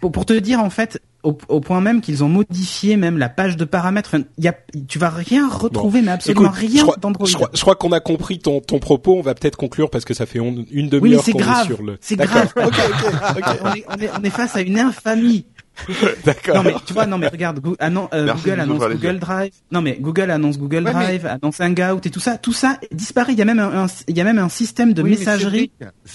pour, 0.00 0.26
te 0.26 0.32
dire 0.32 0.60
en 0.60 0.70
fait 0.70 1.00
au, 1.22 1.36
au 1.48 1.60
point 1.60 1.80
même 1.80 2.00
qu'ils 2.00 2.24
ont 2.24 2.28
modifié 2.28 2.96
même 2.96 3.18
la 3.18 3.28
page 3.28 3.56
de 3.56 3.64
paramètres. 3.64 4.10
Enfin, 4.14 4.24
y 4.38 4.48
a, 4.48 4.54
tu 4.88 4.98
vas 4.98 5.10
rien 5.10 5.48
retrouver, 5.48 6.02
mais 6.02 6.10
absolument 6.10 6.50
rien 6.50 6.86
d'Android. 7.00 7.26
Je 7.26 7.34
crois, 7.34 7.50
je 7.52 7.60
crois 7.60 7.76
qu'on 7.76 7.92
a 7.92 8.00
compris 8.00 8.38
ton, 8.38 8.60
ton 8.60 8.78
propos. 8.78 9.16
On 9.16 9.22
va 9.22 9.34
peut-être 9.34 9.56
conclure 9.56 9.90
parce 9.90 10.04
que 10.04 10.14
ça 10.14 10.26
fait 10.26 10.38
une 10.38 10.88
demi-heure 10.88 11.24
qu'on 11.24 11.38
est 11.38 11.64
sur 11.64 11.82
le. 11.82 11.98
C'est 12.00 12.16
grave. 12.16 12.52
C'est 12.56 13.40
grave. 13.40 13.60
on, 13.62 13.74
est, 13.74 13.84
on, 13.88 14.00
est, 14.00 14.10
on 14.18 14.22
est 14.24 14.30
face 14.30 14.56
à 14.56 14.60
une 14.60 14.78
infamie 14.78 15.46
D'accord. 16.24 16.56
Non 16.56 16.62
mais 16.62 16.74
tu 16.86 16.92
vois, 16.92 17.06
non 17.06 17.18
mais 17.18 17.28
regarde, 17.28 17.60
annon- 17.80 18.08
euh, 18.12 18.32
Google 18.34 18.60
annonce 18.60 18.78
Google 18.78 19.06
yeux. 19.06 19.18
Drive. 19.18 19.50
Non 19.70 19.80
mais 19.82 19.96
Google 20.00 20.30
annonce 20.30 20.58
Google 20.58 20.84
Ouais, 20.84 20.92
mais- 20.94 21.18
Drive, 21.18 21.26
annonce 21.26 21.60
Hangout 21.60 22.06
et 22.06 22.10
tout 22.10 22.20
ça, 22.20 22.36
tout 22.38 22.52
ça 22.52 22.78
disparaît. 22.92 23.32
Il 23.32 23.38
y 23.38 23.42
a 23.42 23.44
même 23.46 23.58
un, 23.58 23.84
un- 23.84 23.86
il 24.08 24.16
y 24.16 24.20
a 24.20 24.24
même 24.24 24.38
un 24.38 24.48
système 24.48 24.92
de 24.92 25.02
Oui, 25.02 25.10
messagerie 25.10 25.70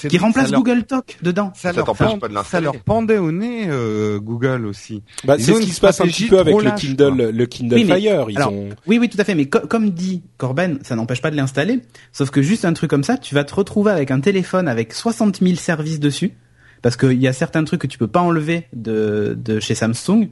qui 0.10 0.17
remplace 0.17 0.46
ça 0.46 0.52
leur- 0.52 0.62
Google 0.63 0.84
Talk 0.84 1.17
dedans. 1.22 1.52
Ça, 1.56 1.70
Ça 1.72 1.78
leur 1.78 1.86
pend- 1.86 2.17
pas 2.17 2.28
de 2.28 2.34
ça 2.34 2.39
l'installer. 2.39 2.63
leur 2.65 2.80
pendait 2.82 3.17
au 3.17 3.32
nez 3.32 3.65
euh, 3.67 4.20
Google 4.20 4.65
aussi. 4.65 5.02
Bah, 5.26 5.36
c'est 5.39 5.54
ce 5.54 5.60
qui 5.60 5.72
se 5.72 5.82
passe 5.82 6.02
un 6.02 6.06
petit 6.06 6.28
peu 6.28 6.39
avec 6.39 6.56
le 6.62 6.72
Kindle, 6.72 7.30
le 7.32 7.46
Kindle 7.46 7.76
Oui, 7.76 7.86
mais- 7.86 8.00
Fire. 8.00 8.26
Ils 8.30 8.38
alors, 8.38 8.54
ont. 8.54 8.70
Oui, 8.86 9.00
oui, 9.00 9.10
tout 9.10 9.20
à 9.20 9.24
fait. 9.24 9.36
Mais 9.36 9.48
co- 9.48 9.65
comme 9.67 9.89
dit 9.89 10.22
Corben, 10.38 10.80
ça 10.84 10.96
n'empêche 10.96 11.22
pas 11.22 11.32
de 11.32 11.36
l'installer. 11.36 11.82
Sauf 12.13 12.30
que 12.30 12.41
juste 12.41 12.63
un 12.65 12.74
truc 12.74 12.89
comme 12.89 13.04
ça, 13.04 13.17
tu 13.17 13.34
vas 13.36 13.43
te 13.43 13.54
retrouver 13.56 13.91
avec 13.91 14.12
un 14.12 14.20
téléphone 14.20 14.67
avec 14.67 14.93
60 14.93 15.39
000 15.41 15.56
services 15.56 16.00
dessus. 16.00 16.34
Parce 16.82 16.96
qu'il 16.96 17.22
y 17.22 17.28
a 17.28 17.34
certains 17.34 17.63
trucs 17.63 17.82
que 17.82 17.88
tu 17.88 17.98
peux 17.98 18.08
pas 18.08 18.22
enlever 18.22 18.68
de, 18.74 19.60
chez 19.60 19.76
Samsung. 19.76 20.30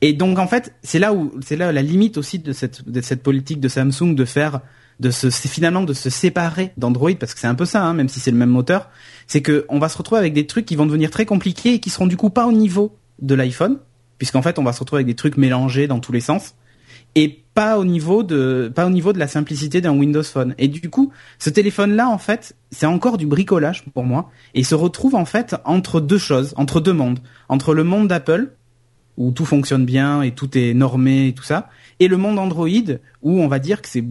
Et 0.00 0.12
donc, 0.12 0.38
en 0.38 0.46
fait, 0.46 0.74
c'est 0.82 0.98
là 0.98 1.12
où, 1.12 1.32
c'est 1.44 1.56
là 1.56 1.72
la 1.72 1.82
limite 1.82 2.18
aussi 2.18 2.38
de 2.38 2.52
cette, 2.52 2.88
de 2.88 3.00
cette 3.00 3.22
politique 3.22 3.60
de 3.60 3.68
Samsung 3.68 4.14
de 4.14 4.24
faire, 4.24 4.60
de 5.00 5.10
se, 5.10 5.30
finalement 5.30 5.82
de 5.82 5.92
se 5.92 6.10
séparer 6.10 6.72
d'Android, 6.76 7.12
parce 7.18 7.34
que 7.34 7.40
c'est 7.40 7.46
un 7.46 7.54
peu 7.54 7.64
ça, 7.64 7.84
hein, 7.84 7.94
même 7.94 8.08
si 8.08 8.20
c'est 8.20 8.30
le 8.30 8.36
même 8.36 8.50
moteur. 8.50 8.90
C'est 9.26 9.42
que 9.42 9.64
on 9.68 9.78
va 9.78 9.88
se 9.88 9.98
retrouver 9.98 10.18
avec 10.18 10.32
des 10.32 10.46
trucs 10.46 10.66
qui 10.66 10.76
vont 10.76 10.86
devenir 10.86 11.10
très 11.10 11.26
compliqués 11.26 11.74
et 11.74 11.80
qui 11.80 11.90
seront 11.90 12.06
du 12.06 12.16
coup 12.16 12.30
pas 12.30 12.46
au 12.46 12.52
niveau 12.52 12.96
de 13.20 13.34
l'iPhone. 13.34 13.78
Puisqu'en 14.18 14.42
fait, 14.42 14.58
on 14.58 14.62
va 14.62 14.72
se 14.72 14.80
retrouver 14.80 14.98
avec 15.00 15.06
des 15.06 15.16
trucs 15.16 15.36
mélangés 15.36 15.86
dans 15.86 15.98
tous 15.98 16.12
les 16.12 16.20
sens 16.20 16.54
et 17.14 17.43
pas 17.54 17.78
au 17.78 17.84
niveau 17.84 18.22
de 18.22 18.70
pas 18.74 18.86
au 18.86 18.90
niveau 18.90 19.12
de 19.12 19.18
la 19.18 19.28
simplicité 19.28 19.80
d'un 19.80 19.96
Windows 19.96 20.22
Phone. 20.22 20.54
Et 20.58 20.68
du 20.68 20.90
coup, 20.90 21.12
ce 21.38 21.50
téléphone 21.50 21.94
là 21.94 22.08
en 22.08 22.18
fait, 22.18 22.56
c'est 22.70 22.86
encore 22.86 23.16
du 23.16 23.26
bricolage 23.26 23.84
pour 23.94 24.04
moi 24.04 24.30
et 24.54 24.60
il 24.60 24.66
se 24.66 24.74
retrouve 24.74 25.14
en 25.14 25.24
fait 25.24 25.56
entre 25.64 26.00
deux 26.00 26.18
choses, 26.18 26.52
entre 26.56 26.80
deux 26.80 26.92
mondes, 26.92 27.20
entre 27.48 27.72
le 27.74 27.84
monde 27.84 28.08
d'Apple 28.08 28.52
où 29.16 29.30
tout 29.30 29.44
fonctionne 29.44 29.84
bien 29.84 30.22
et 30.22 30.32
tout 30.32 30.58
est 30.58 30.74
normé 30.74 31.28
et 31.28 31.32
tout 31.32 31.44
ça 31.44 31.68
et 32.00 32.08
le 32.08 32.16
monde 32.16 32.38
Android 32.38 32.68
où 33.22 33.40
on 33.40 33.46
va 33.46 33.60
dire 33.60 33.80
que 33.80 33.88
c'est 33.88 34.04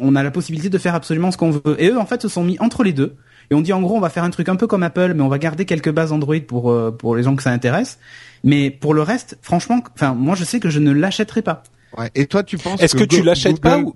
on 0.00 0.14
a 0.14 0.22
la 0.22 0.30
possibilité 0.30 0.68
de 0.68 0.78
faire 0.78 0.94
absolument 0.94 1.30
ce 1.30 1.36
qu'on 1.36 1.50
veut. 1.50 1.76
Et 1.78 1.88
eux 1.88 1.98
en 1.98 2.06
fait 2.06 2.22
se 2.22 2.28
sont 2.28 2.44
mis 2.44 2.58
entre 2.58 2.82
les 2.82 2.92
deux 2.92 3.16
et 3.50 3.54
on 3.54 3.60
dit 3.60 3.72
en 3.72 3.80
gros 3.80 3.96
on 3.96 4.00
va 4.00 4.10
faire 4.10 4.24
un 4.24 4.30
truc 4.30 4.48
un 4.48 4.56
peu 4.56 4.66
comme 4.66 4.82
Apple 4.82 5.14
mais 5.14 5.22
on 5.22 5.28
va 5.28 5.38
garder 5.38 5.64
quelques 5.66 5.92
bases 5.92 6.10
Android 6.10 6.40
pour 6.46 6.70
euh, 6.70 6.90
pour 6.90 7.14
les 7.14 7.22
gens 7.22 7.36
que 7.36 7.44
ça 7.44 7.50
intéresse. 7.50 8.00
Mais 8.44 8.70
pour 8.70 8.94
le 8.94 9.02
reste, 9.02 9.36
franchement, 9.42 9.82
enfin 9.94 10.14
moi 10.14 10.34
je 10.34 10.44
sais 10.44 10.60
que 10.60 10.70
je 10.70 10.80
ne 10.80 10.92
l'achèterai 10.92 11.42
pas. 11.42 11.62
Ouais. 11.96 12.10
Et 12.14 12.26
toi, 12.26 12.42
tu 12.42 12.58
penses 12.58 12.80
Est-ce 12.82 12.94
que 12.96 13.04
tu 13.04 13.22
l'achètes 13.22 13.60
pas 13.60 13.78
Ouais, 13.78 13.92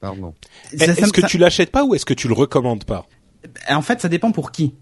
Pardon. 0.00 0.34
Est-ce 0.72 1.12
que 1.12 1.22
ça- 1.22 1.26
tu 1.26 1.38
l'achètes 1.38 1.70
pas 1.70 1.84
ou 1.84 1.94
est-ce 1.94 2.04
que 2.04 2.14
tu 2.14 2.28
le 2.28 2.34
recommandes 2.34 2.84
pas? 2.84 3.06
En 3.68 3.82
fait, 3.82 4.00
ça 4.00 4.08
dépend 4.08 4.32
pour 4.32 4.52
qui. 4.52 4.74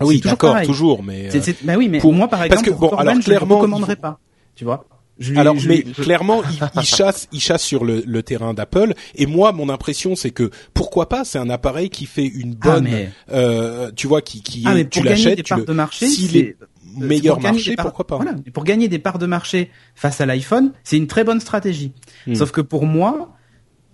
Ah 0.00 0.04
oui, 0.04 0.20
d'accord, 0.20 0.60
toujours, 0.62 1.02
mais. 1.02 1.30
C'est, 1.30 1.38
euh, 1.38 1.42
c'est- 1.42 1.64
bah 1.64 1.74
oui, 1.78 1.88
mais 1.88 1.98
pour- 1.98 2.12
moi, 2.12 2.28
par 2.28 2.40
parce 2.40 2.50
exemple, 2.60 2.68
que, 2.68 2.74
pour 2.78 2.90
bon, 2.90 2.96
alors, 2.96 3.14
je 3.14 3.18
le 3.20 3.24
clairement, 3.24 3.56
recommanderais 3.58 3.92
il 3.92 3.96
faut- 3.96 4.02
pas. 4.02 4.18
Tu 4.54 4.64
vois 4.64 4.84
je 5.18 5.30
lui, 5.32 5.38
Alors, 5.38 5.56
je 5.58 5.66
mais 5.68 5.76
lui- 5.78 5.94
je- 5.96 6.02
clairement, 6.02 6.42
il, 6.44 6.58
il 6.74 6.82
chasse, 6.84 7.26
il 7.32 7.40
chasse 7.40 7.62
sur 7.62 7.86
le, 7.86 8.02
le 8.06 8.22
terrain 8.22 8.52
d'Apple. 8.52 8.92
Et 9.14 9.24
moi, 9.24 9.52
mon 9.52 9.70
impression, 9.70 10.14
c'est 10.14 10.30
que 10.30 10.50
pourquoi 10.74 11.08
pas 11.08 11.24
C'est 11.24 11.38
un 11.38 11.48
appareil 11.48 11.88
qui 11.88 12.04
fait 12.04 12.26
une 12.26 12.54
Ah, 12.60 12.72
bonne, 12.74 12.84
mais, 12.84 13.08
euh, 13.32 13.90
tu 13.96 14.06
vois, 14.08 14.20
qui, 14.20 14.42
qui 14.42 14.64
ah, 14.66 14.72
est- 14.72 14.74
mais 14.74 14.88
tu 14.88 14.98
pour 15.00 15.08
gagner 15.08 15.24
l'achètes, 15.24 15.42
tu 15.44 15.54
le, 15.54 15.64
de 15.64 15.72
marché, 15.72 16.04
est 16.04 16.56
meilleur 17.04 17.34
pour 17.36 17.42
gagner 17.44 17.56
marché, 17.58 17.74
parts- 17.76 17.86
pourquoi 17.86 18.06
pas 18.06 18.16
Voilà. 18.16 18.32
Pour 18.52 18.64
gagner 18.64 18.88
des 18.88 18.98
parts 18.98 19.18
de 19.18 19.26
marché 19.26 19.70
face 19.94 20.20
à 20.20 20.26
l'iPhone, 20.26 20.72
c'est 20.84 20.96
une 20.96 21.06
très 21.06 21.24
bonne 21.24 21.40
stratégie. 21.40 21.92
Hmm. 22.26 22.34
Sauf 22.34 22.50
que 22.52 22.60
pour 22.60 22.86
moi, 22.86 23.32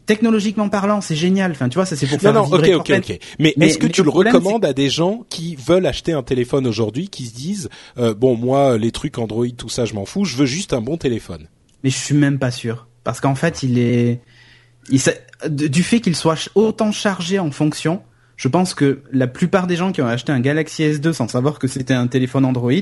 technologiquement 0.06 0.68
parlant, 0.68 1.00
c'est 1.00 1.14
génial. 1.16 1.52
Enfin, 1.52 1.68
tu 1.68 1.76
vois, 1.76 1.86
ça 1.86 1.96
c'est 1.96 2.06
pour 2.06 2.16
Non, 2.16 2.20
faire 2.20 2.32
non, 2.34 2.40
ok, 2.40 2.46
vibrer 2.46 2.74
ok, 2.74 2.86
Corben. 2.86 3.00
ok. 3.00 3.18
Mais, 3.38 3.54
Mais- 3.56 3.66
est-ce 3.66 3.78
que 3.78 3.86
mais 3.86 3.92
tu 3.92 4.02
le 4.02 4.10
problème, 4.10 4.34
recommandes 4.34 4.64
à 4.64 4.72
des 4.72 4.90
gens 4.90 5.24
qui 5.28 5.56
veulent 5.56 5.86
acheter 5.86 6.12
un 6.12 6.22
téléphone 6.22 6.66
aujourd'hui, 6.66 7.08
qui 7.08 7.26
se 7.26 7.34
disent, 7.34 7.68
euh, 7.98 8.14
bon, 8.14 8.36
moi, 8.36 8.78
les 8.78 8.90
trucs 8.90 9.18
Android, 9.18 9.46
tout 9.56 9.68
ça, 9.68 9.84
je 9.84 9.94
m'en 9.94 10.04
fous, 10.04 10.24
je 10.24 10.36
veux 10.36 10.46
juste 10.46 10.72
un 10.72 10.80
bon 10.80 10.96
téléphone. 10.96 11.48
Mais 11.84 11.90
je 11.90 11.96
suis 11.96 12.14
même 12.14 12.38
pas 12.38 12.50
sûr. 12.50 12.88
Parce 13.04 13.20
qu'en 13.20 13.34
fait, 13.34 13.62
il 13.62 13.78
est, 13.78 14.20
il 14.90 15.00
du 15.50 15.82
fait 15.82 16.00
qu'il 16.00 16.14
soit 16.16 16.36
autant 16.54 16.92
chargé 16.92 17.38
en 17.38 17.50
fonction, 17.50 18.02
je 18.36 18.48
pense 18.48 18.74
que 18.74 19.00
la 19.12 19.26
plupart 19.26 19.66
des 19.66 19.76
gens 19.76 19.92
qui 19.92 20.02
ont 20.02 20.06
acheté 20.06 20.32
un 20.32 20.40
Galaxy 20.40 20.82
S2 20.82 21.12
sans 21.12 21.28
savoir 21.28 21.58
que 21.58 21.68
c'était 21.68 21.94
un 21.94 22.06
téléphone 22.06 22.44
Android 22.44 22.72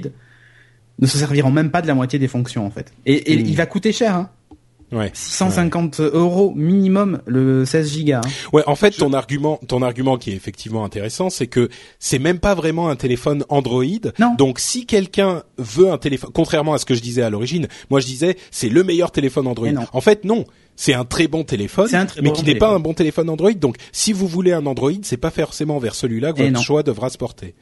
ne 0.99 1.07
se 1.07 1.19
serviront 1.19 1.51
même 1.51 1.71
pas 1.71 1.83
de 1.83 1.87
la 1.87 1.95
moitié 1.95 2.19
des 2.19 2.29
fonctions 2.29 2.67
en 2.67 2.71
fait. 2.71 2.93
Et, 3.07 3.33
et 3.33 3.37
Mm. 3.37 3.47
il 3.47 3.57
va 3.57 3.67
coûter 3.67 3.93
cher, 3.93 4.15
hein. 4.15 4.31
Ouais. 4.93 5.11
650 5.15 6.01
euros 6.01 6.53
minimum 6.57 7.21
le 7.27 7.65
16 7.65 8.05
Go. 8.05 8.13
Hein. 8.15 8.21
Ouais, 8.53 8.65
en 8.67 8.75
fait, 8.75 8.91
ton 8.91 9.13
argument, 9.13 9.61
ton 9.69 9.83
argument 9.83 10.19
qui 10.19 10.33
est 10.33 10.35
effectivement 10.35 10.85
intéressant, 10.85 11.31
c'est 11.31 11.47
que 11.47 11.69
c'est 12.01 12.19
même 12.19 12.41
pas 12.41 12.57
vraiment 12.57 12.89
un 12.89 12.97
téléphone 12.97 13.45
Android. 13.51 13.85
Non. 14.19 14.35
Donc, 14.37 14.59
si 14.59 14.87
quelqu'un 14.87 15.45
veut 15.59 15.93
un 15.93 15.99
téléphone, 15.99 16.31
contrairement 16.35 16.75
à 16.75 16.79
ce 16.79 16.87
que 16.87 16.95
je 16.95 17.03
disais 17.03 17.23
à 17.23 17.31
l'origine, 17.31 17.69
moi 17.89 18.01
je 18.01 18.07
disais 18.07 18.37
c'est 18.51 18.69
le 18.69 18.83
meilleur 18.83 19.13
téléphone 19.13 19.47
Android. 19.47 19.69
En 19.93 20.01
fait, 20.01 20.25
non. 20.25 20.45
C'est 20.83 20.95
un 20.95 21.05
très 21.05 21.29
bon 21.29 21.45
téléphone, 21.45 21.89
C'est 21.91 21.97
un 21.99 22.07
très 22.07 22.23
mais 22.23 22.31
bon 22.31 22.35
qui 22.35 22.43
n'est 22.43 22.55
pas 22.55 22.71
un 22.71 22.79
bon 22.81 22.95
téléphone 22.95 23.29
Android. 23.29 23.53
Donc, 23.53 23.77
si 23.93 24.15
vous 24.15 24.27
voulez 24.27 24.53
un 24.53 24.65
Android, 24.65 24.93
c'est 25.03 25.19
pas 25.19 25.31
forcément 25.31 25.79
vers 25.79 25.95
celui-là 25.95 26.33
que 26.33 26.39
votre 26.39 26.53
non. 26.53 26.61
choix 26.63 26.83
devra 26.83 27.11
se 27.11 27.19
porter. 27.19 27.55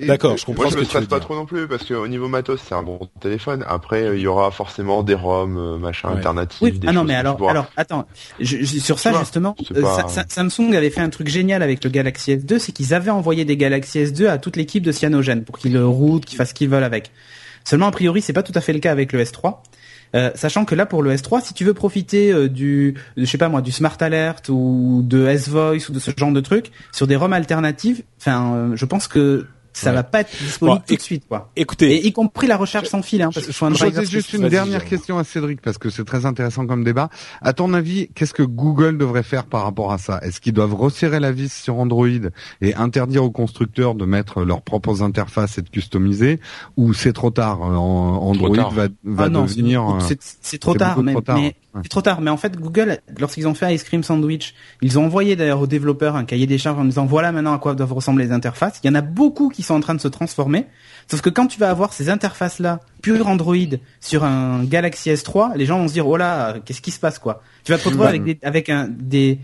D'accord, 0.00 0.38
je 0.38 0.46
comprends 0.46 0.62
Moi, 0.62 0.70
je 0.72 0.76
me 0.76 0.80
que 0.80 0.86
tu 0.86 0.94
veux 0.96 1.02
stresse 1.02 1.06
pas 1.06 1.18
dire. 1.18 1.26
trop 1.26 1.34
non 1.34 1.44
plus 1.44 1.68
parce 1.68 1.84
qu'au 1.84 2.08
niveau 2.08 2.28
matos, 2.28 2.60
c'est 2.66 2.74
un 2.74 2.82
bon 2.82 2.98
téléphone. 3.20 3.62
Après, 3.68 4.02
euh, 4.04 4.16
il 4.16 4.22
y 4.22 4.26
aura 4.26 4.50
forcément 4.50 5.02
des 5.02 5.12
ROM, 5.14 5.58
euh, 5.58 5.76
machin, 5.76 6.08
Ouais. 6.08 6.16
alternatifs. 6.16 6.62
Oui. 6.62 6.72
des 6.72 6.88
Ah 6.88 6.92
non, 6.92 7.04
mais 7.04 7.14
alors, 7.14 7.46
alors, 7.46 7.66
attends. 7.76 8.06
Je- 8.40 8.62
je- 8.62 8.78
sur 8.80 8.98
ça 8.98 9.10
vois, 9.10 9.20
justement, 9.20 9.54
c'est 9.68 9.76
euh, 9.76 9.82
pas- 9.82 10.08
Sa- 10.08 10.24
Sa- 10.26 10.48
Samsung 10.48 10.74
avait 10.74 10.88
fait 10.88 11.02
un 11.02 11.10
truc 11.10 11.28
génial 11.28 11.62
avec 11.62 11.84
le 11.84 11.90
Galaxy 11.90 12.32
S2, 12.32 12.58
c'est 12.58 12.72
qu'ils 12.72 12.94
avaient 12.94 13.10
envoyé 13.10 13.44
des 13.44 13.58
Galaxy 13.58 13.98
S2 13.98 14.28
à 14.28 14.38
toute 14.38 14.56
l'équipe 14.56 14.82
de 14.82 14.92
Cyanogen 14.92 15.44
pour 15.44 15.58
qu'ils 15.58 15.74
le 15.74 15.86
routent, 15.86 16.24
qu'ils 16.24 16.38
fassent 16.38 16.48
ce 16.48 16.54
qu'ils 16.54 16.70
veulent 16.70 16.84
avec. 16.84 17.10
Seulement, 17.64 17.86
a 17.86 17.92
priori, 17.92 18.22
c'est 18.22 18.32
pas 18.32 18.42
tout 18.42 18.52
à 18.54 18.62
fait 18.62 18.72
le 18.72 18.78
cas 18.80 18.90
avec 18.92 19.12
le 19.12 19.20
S3. 19.22 19.62
Euh, 20.14 20.30
sachant 20.34 20.64
que 20.64 20.74
là, 20.74 20.86
pour 20.86 21.02
le 21.02 21.14
S3, 21.14 21.42
si 21.42 21.54
tu 21.54 21.64
veux 21.64 21.74
profiter 21.74 22.32
euh, 22.32 22.48
du, 22.48 22.94
je 23.16 23.24
sais 23.24 23.38
pas 23.38 23.48
moi, 23.48 23.62
du 23.62 23.72
Smart 23.72 23.96
Alert 24.00 24.48
ou 24.50 25.02
de 25.04 25.26
S-Voice 25.26 25.88
ou 25.88 25.92
de 25.92 25.98
ce 25.98 26.10
genre 26.16 26.32
de 26.32 26.40
trucs 26.40 26.70
sur 26.92 27.06
des 27.06 27.16
ROM 27.16 27.32
alternatives, 27.32 28.02
enfin, 28.20 28.54
euh, 28.54 28.76
je 28.76 28.84
pense 28.84 29.08
que 29.08 29.46
ça 29.72 29.90
Ouais. 29.90 29.96
va 29.96 30.02
pas 30.02 30.20
être 30.20 30.30
disponible 30.40 30.78
Bon, 30.78 30.84
tout 30.86 30.94
de 30.96 31.00
suite, 31.00 31.24
quoi. 31.28 31.50
Écoutez, 31.56 31.96
Et 31.96 32.06
y 32.06 32.12
compris 32.12 32.46
la 32.46 32.56
recherche 32.56 32.88
sans 32.88 33.02
fil, 33.02 33.22
hein, 33.22 33.30
parce 33.32 33.46
que 33.46 33.52
je 33.52 33.56
suis 33.56 33.64
un 33.66 33.72
Je 33.74 33.84
posais 33.84 34.04
juste 34.06 34.32
une 34.32 34.48
dernière 34.48 34.84
question 34.84 35.18
à 35.18 35.24
Cédric 35.24 35.60
parce 35.60 35.78
que 35.78 35.90
c'est 35.90 36.04
très 36.04 36.26
intéressant 36.26 36.66
comme 36.66 36.84
débat. 36.84 37.08
À 37.40 37.52
ton 37.52 37.72
avis, 37.74 38.08
qu'est-ce 38.14 38.34
que 38.34 38.42
Google 38.42 38.98
devrait 38.98 39.22
faire 39.22 39.44
par 39.46 39.62
rapport 39.64 39.92
à 39.92 39.98
ça? 39.98 40.18
Est-ce 40.22 40.40
qu'ils 40.40 40.52
doivent 40.52 40.74
resserrer 40.74 41.20
la 41.20 41.32
vis 41.32 41.52
sur 41.52 41.78
Android 41.78 42.06
et 42.60 42.74
interdire 42.74 43.24
aux 43.24 43.30
constructeurs 43.30 43.94
de 43.94 44.04
mettre 44.04 44.42
leurs 44.44 44.62
propres 44.62 45.02
interfaces 45.02 45.58
et 45.58 45.62
de 45.62 45.68
customiser? 45.68 46.40
Ou 46.76 46.92
c'est 46.94 47.12
trop 47.12 47.30
tard 47.30 47.62
euh, 47.62 47.74
Android 47.76 48.54
tard. 48.54 48.70
va, 48.70 48.88
va 49.04 49.24
Ah 49.24 49.28
non, 49.28 49.42
devenir 49.44 49.82
euh, 49.88 49.98
c'est 50.40 50.58
trop 50.58 50.72
trop 50.74 50.78
tard. 50.78 51.02
mais 51.02 51.14
Ouais. 51.74 51.80
c'est 51.84 51.88
trop 51.88 52.02
tard. 52.02 52.20
Mais 52.20 52.30
en 52.30 52.36
fait, 52.36 52.58
Google, 52.60 52.98
lorsqu'ils 53.18 53.48
ont 53.48 53.54
fait 53.54 53.74
Ice 53.74 53.82
Cream 53.82 54.02
Sandwich, 54.02 54.52
ils 54.82 54.98
ont 54.98 55.06
envoyé 55.06 55.36
d'ailleurs 55.36 55.60
aux 55.62 55.66
développeurs 55.66 56.16
un 56.16 56.24
cahier 56.26 56.46
des 56.46 56.58
charges 56.58 56.78
en 56.78 56.84
disant 56.84 57.06
voilà 57.06 57.32
maintenant 57.32 57.54
à 57.54 57.58
quoi 57.58 57.74
doivent 57.74 57.94
ressembler 57.94 58.26
les 58.26 58.32
interfaces. 58.32 58.78
Il 58.84 58.88
y 58.88 58.90
en 58.90 58.94
a 58.94 59.00
beaucoup 59.00 59.48
qui 59.48 59.61
sont 59.62 59.74
en 59.74 59.80
train 59.80 59.94
de 59.94 60.00
se 60.00 60.08
transformer. 60.08 60.66
Sauf 61.10 61.20
que 61.20 61.30
quand 61.30 61.46
tu 61.46 61.58
vas 61.58 61.70
avoir 61.70 61.92
ces 61.92 62.10
interfaces-là, 62.10 62.80
pure 63.02 63.26
Android, 63.28 63.56
sur 64.00 64.24
un 64.24 64.64
Galaxy 64.64 65.10
S3, 65.10 65.56
les 65.56 65.66
gens 65.66 65.78
vont 65.78 65.88
se 65.88 65.92
dire 65.92 66.06
oh 66.06 66.16
là, 66.16 66.56
qu'est-ce 66.64 66.80
qui 66.80 66.90
se 66.90 67.00
passe 67.00 67.18
quoi? 67.18 67.42
Tu 67.64 67.72
vas 67.72 67.78
te 67.78 67.84
retrouver 67.84 68.08
avec 68.08 68.24
des, 68.24 68.38
avec 68.42 68.68
un 68.68 68.88
des 68.88 69.38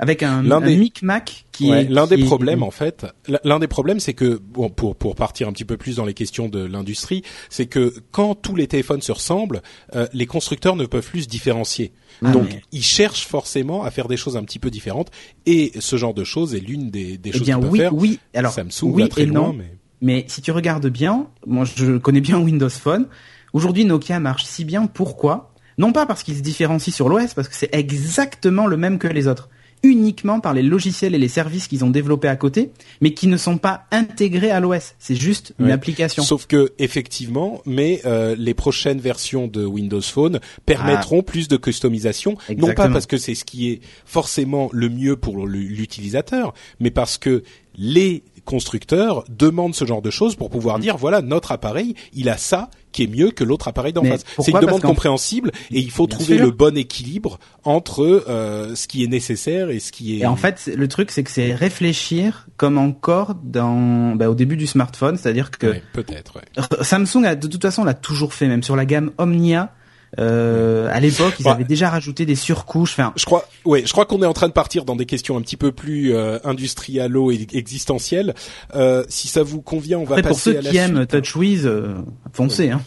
avec 0.00 0.22
un, 0.24 0.42
L'un 0.42 0.56
un 0.56 0.60
des- 0.62 0.76
micmac 0.76 1.44
qui 1.52 1.70
Ouais, 1.70 1.82
est 1.82 1.88
l'un 1.88 2.06
des 2.08 2.16
est- 2.18 2.24
problèmes 2.24 2.62
en 2.64 2.70
fait, 2.72 3.06
l'un 3.44 3.58
des 3.60 3.68
problèmes 3.68 4.00
c'est 4.00 4.14
que 4.14 4.40
bon 4.42 4.68
pour 4.70 4.96
pour 4.96 5.14
partir 5.14 5.46
un 5.46 5.52
petit 5.52 5.64
peu 5.66 5.76
plus 5.76 5.96
dans 5.96 6.04
les 6.06 6.14
questions 6.14 6.48
de 6.48 6.64
l'industrie, 6.64 7.22
c'est 7.50 7.66
que 7.66 7.94
quand 8.10 8.34
tous 8.34 8.56
les 8.56 8.66
téléphones 8.66 9.02
se 9.02 9.12
ressemblent, 9.12 9.60
euh, 9.94 10.06
les 10.12 10.26
constructeurs 10.26 10.74
ne 10.74 10.86
peuvent 10.86 11.06
plus 11.08 11.22
se 11.24 11.28
différencier. 11.28 11.92
Ah, 12.24 12.32
Donc 12.32 12.48
mais- 12.50 12.62
ils 12.72 12.82
cherchent 12.82 13.26
forcément 13.26 13.84
à 13.84 13.90
faire 13.92 14.08
des 14.08 14.16
choses 14.16 14.36
un 14.36 14.42
petit 14.42 14.58
peu 14.58 14.70
différentes 14.70 15.10
et 15.46 15.72
ce 15.78 15.96
genre 15.96 16.14
de 16.14 16.24
choses 16.24 16.54
est 16.54 16.60
l'une 16.60 16.90
des 16.90 17.18
des 17.18 17.30
Eh 17.30 17.32
choses 17.32 17.42
qu'ils 17.42 17.54
peuvent 17.60 17.70
oui, 17.70 17.78
faire. 17.78 17.94
oui. 17.94 18.18
Alors 18.34 18.52
Samsung 18.52 18.84
oui 18.92 19.02
va 19.02 19.08
très 19.08 19.22
et 19.22 19.26
loin 19.26 19.48
non. 19.48 19.52
mais 19.52 19.76
Mais 20.00 20.24
si 20.28 20.40
tu 20.40 20.50
regardes 20.50 20.86
bien, 20.88 21.26
moi 21.46 21.64
je 21.76 21.98
connais 21.98 22.22
bien 22.22 22.38
Windows 22.40 22.70
Phone. 22.70 23.06
Aujourd'hui, 23.52 23.84
Nokia 23.84 24.18
marche 24.18 24.44
si 24.44 24.64
bien. 24.64 24.86
Pourquoi? 24.86 25.52
Non 25.76 25.92
pas 25.92 26.06
parce 26.06 26.22
qu'il 26.22 26.36
se 26.36 26.40
différencie 26.40 26.94
sur 26.94 27.08
l'OS, 27.10 27.34
parce 27.34 27.48
que 27.48 27.54
c'est 27.54 27.68
exactement 27.74 28.66
le 28.66 28.76
même 28.78 28.98
que 28.98 29.08
les 29.08 29.26
autres. 29.28 29.50
Uniquement 29.82 30.40
par 30.40 30.52
les 30.52 30.62
logiciels 30.62 31.14
et 31.14 31.18
les 31.18 31.28
services 31.28 31.66
qu'ils 31.66 31.84
ont 31.84 31.90
développés 31.90 32.28
à 32.28 32.36
côté, 32.36 32.70
mais 33.00 33.14
qui 33.14 33.26
ne 33.28 33.36
sont 33.38 33.56
pas 33.56 33.84
intégrés 33.90 34.50
à 34.50 34.60
l'OS. 34.60 34.94
C'est 34.98 35.14
juste 35.14 35.54
une 35.58 35.66
Ouais. 35.66 35.72
application. 35.72 36.22
Sauf 36.22 36.46
que 36.46 36.72
effectivement, 36.78 37.62
mais 37.64 38.02
euh, 38.04 38.34
les 38.38 38.52
prochaines 38.54 39.00
versions 39.00 39.46
de 39.46 39.64
Windows 39.64 40.02
Phone 40.02 40.40
permettront 40.66 41.22
plus 41.22 41.48
de 41.48 41.56
customisation, 41.56 42.36
non 42.58 42.74
pas 42.74 42.88
parce 42.88 43.06
que 43.06 43.16
c'est 43.16 43.34
ce 43.34 43.44
qui 43.44 43.70
est 43.70 43.80
forcément 44.04 44.68
le 44.72 44.88
mieux 44.90 45.16
pour 45.16 45.46
l'utilisateur, 45.46 46.52
mais 46.78 46.90
parce 46.90 47.16
que 47.18 47.42
les 47.76 48.22
constructeurs 48.50 49.24
demandent 49.28 49.74
ce 49.74 49.84
genre 49.84 50.02
de 50.02 50.10
choses 50.10 50.34
pour 50.36 50.50
pouvoir 50.50 50.78
Mm. 50.78 50.82
dire 50.82 50.96
voilà 50.96 51.22
notre 51.22 51.52
appareil 51.52 51.94
il 52.12 52.28
a 52.28 52.36
ça 52.36 52.68
qui 52.92 53.04
est 53.04 53.06
mieux 53.06 53.30
que 53.30 53.44
l'autre 53.44 53.68
appareil 53.68 53.92
d'en 53.92 54.02
face. 54.02 54.24
C'est 54.40 54.50
une 54.50 54.58
demande 54.58 54.80
compréhensible 54.82 55.52
et 55.70 55.78
il 55.78 55.92
faut 55.92 56.08
Bien 56.08 56.16
trouver 56.18 56.36
sûr. 56.38 56.44
le 56.46 56.50
bon 56.50 56.76
équilibre 56.76 57.38
entre 57.62 58.24
euh, 58.28 58.74
ce 58.74 58.88
qui 58.88 59.04
est 59.04 59.06
nécessaire 59.06 59.70
et 59.70 59.78
ce 59.78 59.92
qui 59.92 60.16
est. 60.16 60.18
Et 60.22 60.26
en 60.26 60.34
fait, 60.34 60.68
le 60.74 60.88
truc, 60.88 61.12
c'est 61.12 61.22
que 61.22 61.30
c'est 61.30 61.54
réfléchir 61.54 62.48
comme 62.56 62.78
encore 62.78 63.36
dans, 63.44 64.16
bah, 64.16 64.28
au 64.28 64.34
début 64.34 64.56
du 64.56 64.66
smartphone, 64.66 65.16
c'est-à-dire 65.16 65.52
que 65.52 65.68
Ouais, 65.68 65.82
peut-être. 65.92 66.34
ouais. 66.36 66.82
Samsung 66.82 67.24
a 67.24 67.36
de 67.36 67.46
toute 67.46 67.62
façon 67.62 67.84
l'a 67.84 67.94
toujours 67.94 68.34
fait, 68.34 68.48
même 68.48 68.64
sur 68.64 68.74
la 68.74 68.84
gamme 68.86 69.12
Omnia. 69.18 69.72
Euh, 70.18 70.88
à 70.90 70.98
l'époque, 70.98 71.34
ils 71.38 71.46
Ouais. 71.46 71.52
avaient 71.52 71.64
déjà 71.64 71.88
rajouté 71.88 72.26
des 72.26 72.34
surcouches. 72.34 72.92
Enfin, 72.92 73.12
Je 73.16 73.24
crois, 73.24 73.46
ouais, 73.64 73.84
je 73.86 73.92
crois 73.92 74.06
qu'on 74.06 74.22
est 74.22 74.26
en 74.26 74.32
train 74.32 74.48
de 74.48 74.52
partir 74.52 74.84
dans 74.84 74.96
des 74.96 75.06
questions 75.06 75.36
un 75.36 75.40
petit 75.40 75.56
peu 75.56 75.70
plus 75.72 76.14
euh, 76.14 76.38
industrialo 76.42 77.30
et 77.30 77.46
existentielles. 77.52 78.34
Euh, 78.74 79.04
si 79.08 79.28
ça 79.28 79.42
vous 79.42 79.62
convient, 79.62 79.98
on 79.98 80.04
va 80.04 80.16
après 80.16 80.22
pour 80.22 80.30
passer 80.36 80.52
ceux 80.52 80.58
à 80.58 80.62
la 80.62 80.70
qui 80.70 80.76
aiment. 80.78 81.06
TouchWiz, 81.06 81.66
euh, 81.66 81.94
foncez. 82.32 82.70
Hein. 82.70 82.80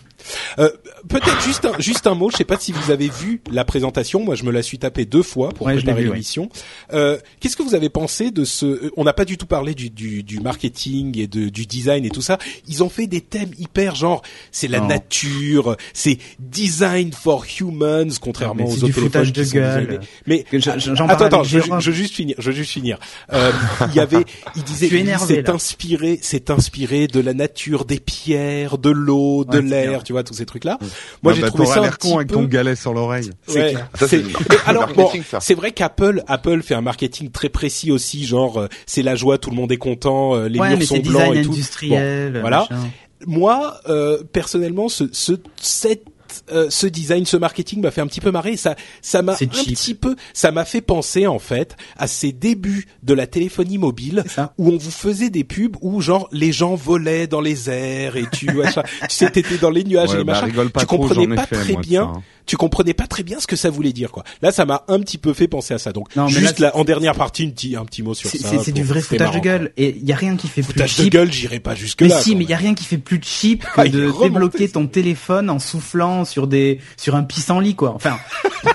Euh, 0.59 0.69
Peut-être 1.09 1.41
juste 1.41 1.65
un, 1.65 1.73
juste 1.79 2.07
un 2.07 2.15
mot. 2.15 2.29
Je 2.31 2.37
sais 2.37 2.45
pas 2.45 2.57
si 2.57 2.71
vous 2.71 2.89
avez 2.91 3.09
vu 3.09 3.41
la 3.51 3.65
présentation. 3.65 4.23
Moi, 4.23 4.35
je 4.35 4.43
me 4.43 4.51
la 4.51 4.63
suis 4.63 4.79
tapée 4.79 5.05
deux 5.05 5.21
fois 5.23 5.49
pour 5.49 5.67
Ouais, 5.67 5.75
préparer 5.75 6.03
ouais. 6.05 6.11
l'émission. 6.11 6.49
Euh, 6.93 7.17
Qu'est-ce 7.39 7.57
que 7.57 7.63
vous 7.63 7.75
avez 7.75 7.89
pensé 7.89 8.31
de 8.31 8.45
ce 8.45 8.65
euh, 8.65 8.91
On 8.95 9.03
n'a 9.03 9.11
pas 9.13 9.25
du 9.25 9.37
tout 9.37 9.45
parlé 9.45 9.73
du, 9.75 9.89
du, 9.89 10.23
du 10.23 10.39
marketing 10.39 11.17
et 11.19 11.27
de, 11.27 11.49
du 11.49 11.65
design 11.65 12.05
et 12.05 12.09
tout 12.09 12.21
ça. 12.21 12.37
Ils 12.67 12.83
ont 12.83 12.89
fait 12.89 13.07
des 13.07 13.19
thèmes 13.21 13.51
hyper 13.59 13.95
genre 13.95 14.21
c'est 14.51 14.67
la 14.69 14.79
Non. 14.79 14.87
nature, 14.87 15.75
c'est 15.93 16.17
design 16.39 17.11
for 17.11 17.45
humans, 17.59 18.09
contrairement 18.21 18.63
Non, 18.63 18.69
aux 18.69 18.83
autres 18.83 18.93
téléphones 18.93 19.31
de 19.31 19.43
gueule. 19.43 19.99
Mais 20.27 20.45
je- 20.51 20.59
j'en 20.93 21.07
attends, 21.09 21.25
attends, 21.25 21.43
je, 21.43 21.59
je 21.59 21.89
veux 21.89 21.95
juste 21.95 22.13
finir, 22.15 22.35
je 22.39 22.49
veux 22.49 22.55
juste 22.55 22.71
finir. 22.71 22.97
Euh, 23.33 23.51
il 23.89 23.95
y 23.95 23.99
avait, 23.99 24.23
il 24.55 24.63
disait, 24.63 24.89
c'est 25.27 25.49
inspiré, 25.49 26.19
c'est 26.21 26.49
inspiré 26.49 27.07
de 27.07 27.19
la 27.19 27.33
nature, 27.33 27.85
des 27.85 27.99
pierres, 27.99 28.77
de 28.77 28.89
l'eau, 28.89 29.43
de 29.45 29.57
Ouais, 29.59 29.63
l'air. 29.63 30.03
Tu 30.13 30.15
vois, 30.15 30.23
tous 30.23 30.35
ces 30.35 30.45
trucs-là. 30.45 30.77
Moi, 31.23 31.31
Ah 31.31 31.35
j'ai 31.35 31.41
bah, 31.41 31.47
trouvé 31.47 31.65
ça 31.65 31.81
un 31.81 31.89
con 31.89 32.17
avec 32.17 32.27
peu. 32.29 32.35
ton 32.35 32.43
galet 32.43 32.75
sur 32.75 32.93
l'oreille. 32.93 33.31
Ouais, 33.47 33.73
c'est- 33.97 34.23
alors 34.67 34.87
bon, 34.93 35.09
c'est 35.39 35.55
vrai 35.55 35.71
qu'Apple, 35.71 36.23
Apple 36.27 36.61
fait 36.61 36.75
un 36.75 36.81
marketing 36.81 37.31
très 37.31 37.49
précis 37.49 37.91
aussi, 37.91 38.25
genre 38.25 38.57
euh, 38.59 38.67
c'est 38.85 39.01
la 39.01 39.15
joie, 39.15 39.37
tout 39.39 39.49
le 39.49 39.55
monde 39.55 39.71
est 39.71 39.77
content, 39.77 40.35
euh, 40.35 40.47
les 40.47 40.59
ouais, 40.59 40.75
murs 40.75 40.83
sont 40.87 40.99
blancs 40.99 41.35
et 41.35 41.41
tout. 41.41 41.55
Bon, 41.89 42.31
voilà. 42.41 42.67
machin. 42.69 42.89
Moi, 43.25 43.77
euh, 43.89 44.21
personnellement, 44.33 44.89
ce, 44.89 45.05
ce 45.13 45.33
cette 45.59 46.03
euh, 46.51 46.67
ce 46.69 46.87
design, 46.87 47.25
ce 47.25 47.37
marketing 47.37 47.81
m'a 47.81 47.91
fait 47.91 48.01
un 48.01 48.07
petit 48.07 48.21
peu 48.21 48.31
marrer. 48.31 48.57
Ça, 48.57 48.75
ça 49.01 49.21
m'a 49.21 49.33
un 49.33 49.37
cheap. 49.37 49.51
petit 49.51 49.93
peu, 49.95 50.15
ça 50.33 50.51
m'a 50.51 50.65
fait 50.65 50.81
penser 50.81 51.27
en 51.27 51.39
fait 51.39 51.75
à 51.97 52.07
ces 52.07 52.31
débuts 52.31 52.87
de 53.03 53.13
la 53.13 53.27
téléphonie 53.27 53.77
mobile 53.77 54.23
ça. 54.27 54.53
où 54.57 54.69
on 54.69 54.77
vous 54.77 54.91
faisait 54.91 55.29
des 55.29 55.43
pubs 55.43 55.75
où 55.81 56.01
genre 56.01 56.27
les 56.31 56.51
gens 56.51 56.75
volaient 56.75 57.27
dans 57.27 57.41
les 57.41 57.69
airs 57.69 58.15
et 58.17 58.25
tu, 58.31 58.51
machin, 58.53 58.83
tu 59.09 59.15
sais, 59.15 59.29
t'étais 59.29 59.57
dans 59.57 59.69
les 59.69 59.83
nuages 59.83 60.13
et 60.13 60.17
les 60.17 60.23
bah, 60.23 60.41
machins. 60.41 60.69
pas 60.69 60.79
tu 60.81 60.85
trop, 60.87 60.97
comprenais 60.97 61.35
pas 61.35 61.45
fait, 61.45 61.55
très 61.55 61.73
moi, 61.73 61.81
bien. 61.81 62.01
ça, 62.03 62.07
hein. 62.19 62.23
Tu 62.45 62.57
comprenais 62.57 62.93
pas 62.93 63.07
très 63.07 63.23
bien 63.23 63.39
ce 63.39 63.47
que 63.47 63.55
ça 63.55 63.69
voulait 63.69 63.93
dire 63.93 64.11
quoi. 64.11 64.25
Là, 64.41 64.51
ça 64.51 64.65
m'a 64.65 64.83
un 64.89 64.99
petit 64.99 65.17
peu 65.17 65.31
fait 65.33 65.47
penser 65.47 65.73
à 65.73 65.77
ça. 65.77 65.93
Donc, 65.93 66.13
Non, 66.17 66.25
mais 66.25 66.31
juste 66.31 66.59
là, 66.59 66.67
là, 66.67 66.77
en 66.77 66.83
dernière 66.83 67.15
partie, 67.15 67.43
une 67.43 67.53
petit, 67.53 67.77
un 67.77 67.85
petit 67.85 68.03
mot 68.03 68.13
sur 68.13 68.29
ça. 68.29 68.37
c'est- 68.61 68.73
du 68.73 68.83
vrai 68.83 68.99
foutage 69.01 69.35
de 69.35 69.39
gueule. 69.39 69.71
Et 69.77 69.95
il 69.97 70.03
y 70.05 70.11
a 70.11 70.15
rien 70.17 70.35
qui 70.35 70.47
fait 70.49 70.61
plus 70.61 70.73
Foutage 70.73 70.97
de 70.97 71.03
cheap. 71.03 71.13
gueule, 71.13 71.31
j'irai 71.31 71.61
pas 71.61 71.73
jusque 71.73 72.01
Mais 72.01 72.09
là. 72.09 72.19
si, 72.21 72.31
quand 72.31 72.37
mais 72.39 72.43
il 72.43 72.49
y 72.49 72.53
a 72.53 72.57
rien 72.57 72.73
qui 72.73 72.83
fait 72.83 72.97
plus 72.97 73.21
cheap 73.23 73.63
que 73.73 73.81
de 73.87 74.11
débloquer 74.21 74.67
ça. 74.67 74.73
ton 74.73 74.87
téléphone 74.87 75.49
en 75.49 75.59
soufflant 75.59 76.22
sur 76.25 76.47
des 76.47 76.79
sur 76.97 77.15
un 77.15 77.23
pissenlit 77.23 77.75
quoi. 77.75 77.93
Enfin, 77.93 78.17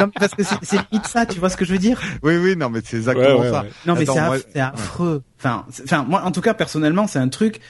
Non, 0.00 0.08
parce 0.18 0.34
que 0.34 0.42
c'est 0.62 0.76
limite 0.90 1.06
ça, 1.06 1.26
tu 1.26 1.38
vois 1.38 1.50
ce 1.50 1.56
que 1.56 1.64
je 1.64 1.72
veux 1.72 1.78
dire? 1.78 2.00
Oui, 2.22 2.36
oui, 2.36 2.56
non, 2.56 2.70
mais 2.70 2.80
c'est 2.84 2.96
exactement 2.98 3.26
Ouais, 3.26 3.40
ouais, 3.40 3.50
ça. 3.50 3.62
ouais. 3.62 3.70
Non, 3.86 3.94
mais 3.94 4.06
c'est 4.06 4.60
affreux. 4.60 5.22
Enfin, 5.38 5.64
enfin, 5.84 6.04
moi, 6.08 6.22
en 6.24 6.30
tout 6.30 6.40
cas, 6.40 6.54
personnellement, 6.54 7.06
c'est 7.06 7.18
un 7.18 7.28
truc. 7.28 7.60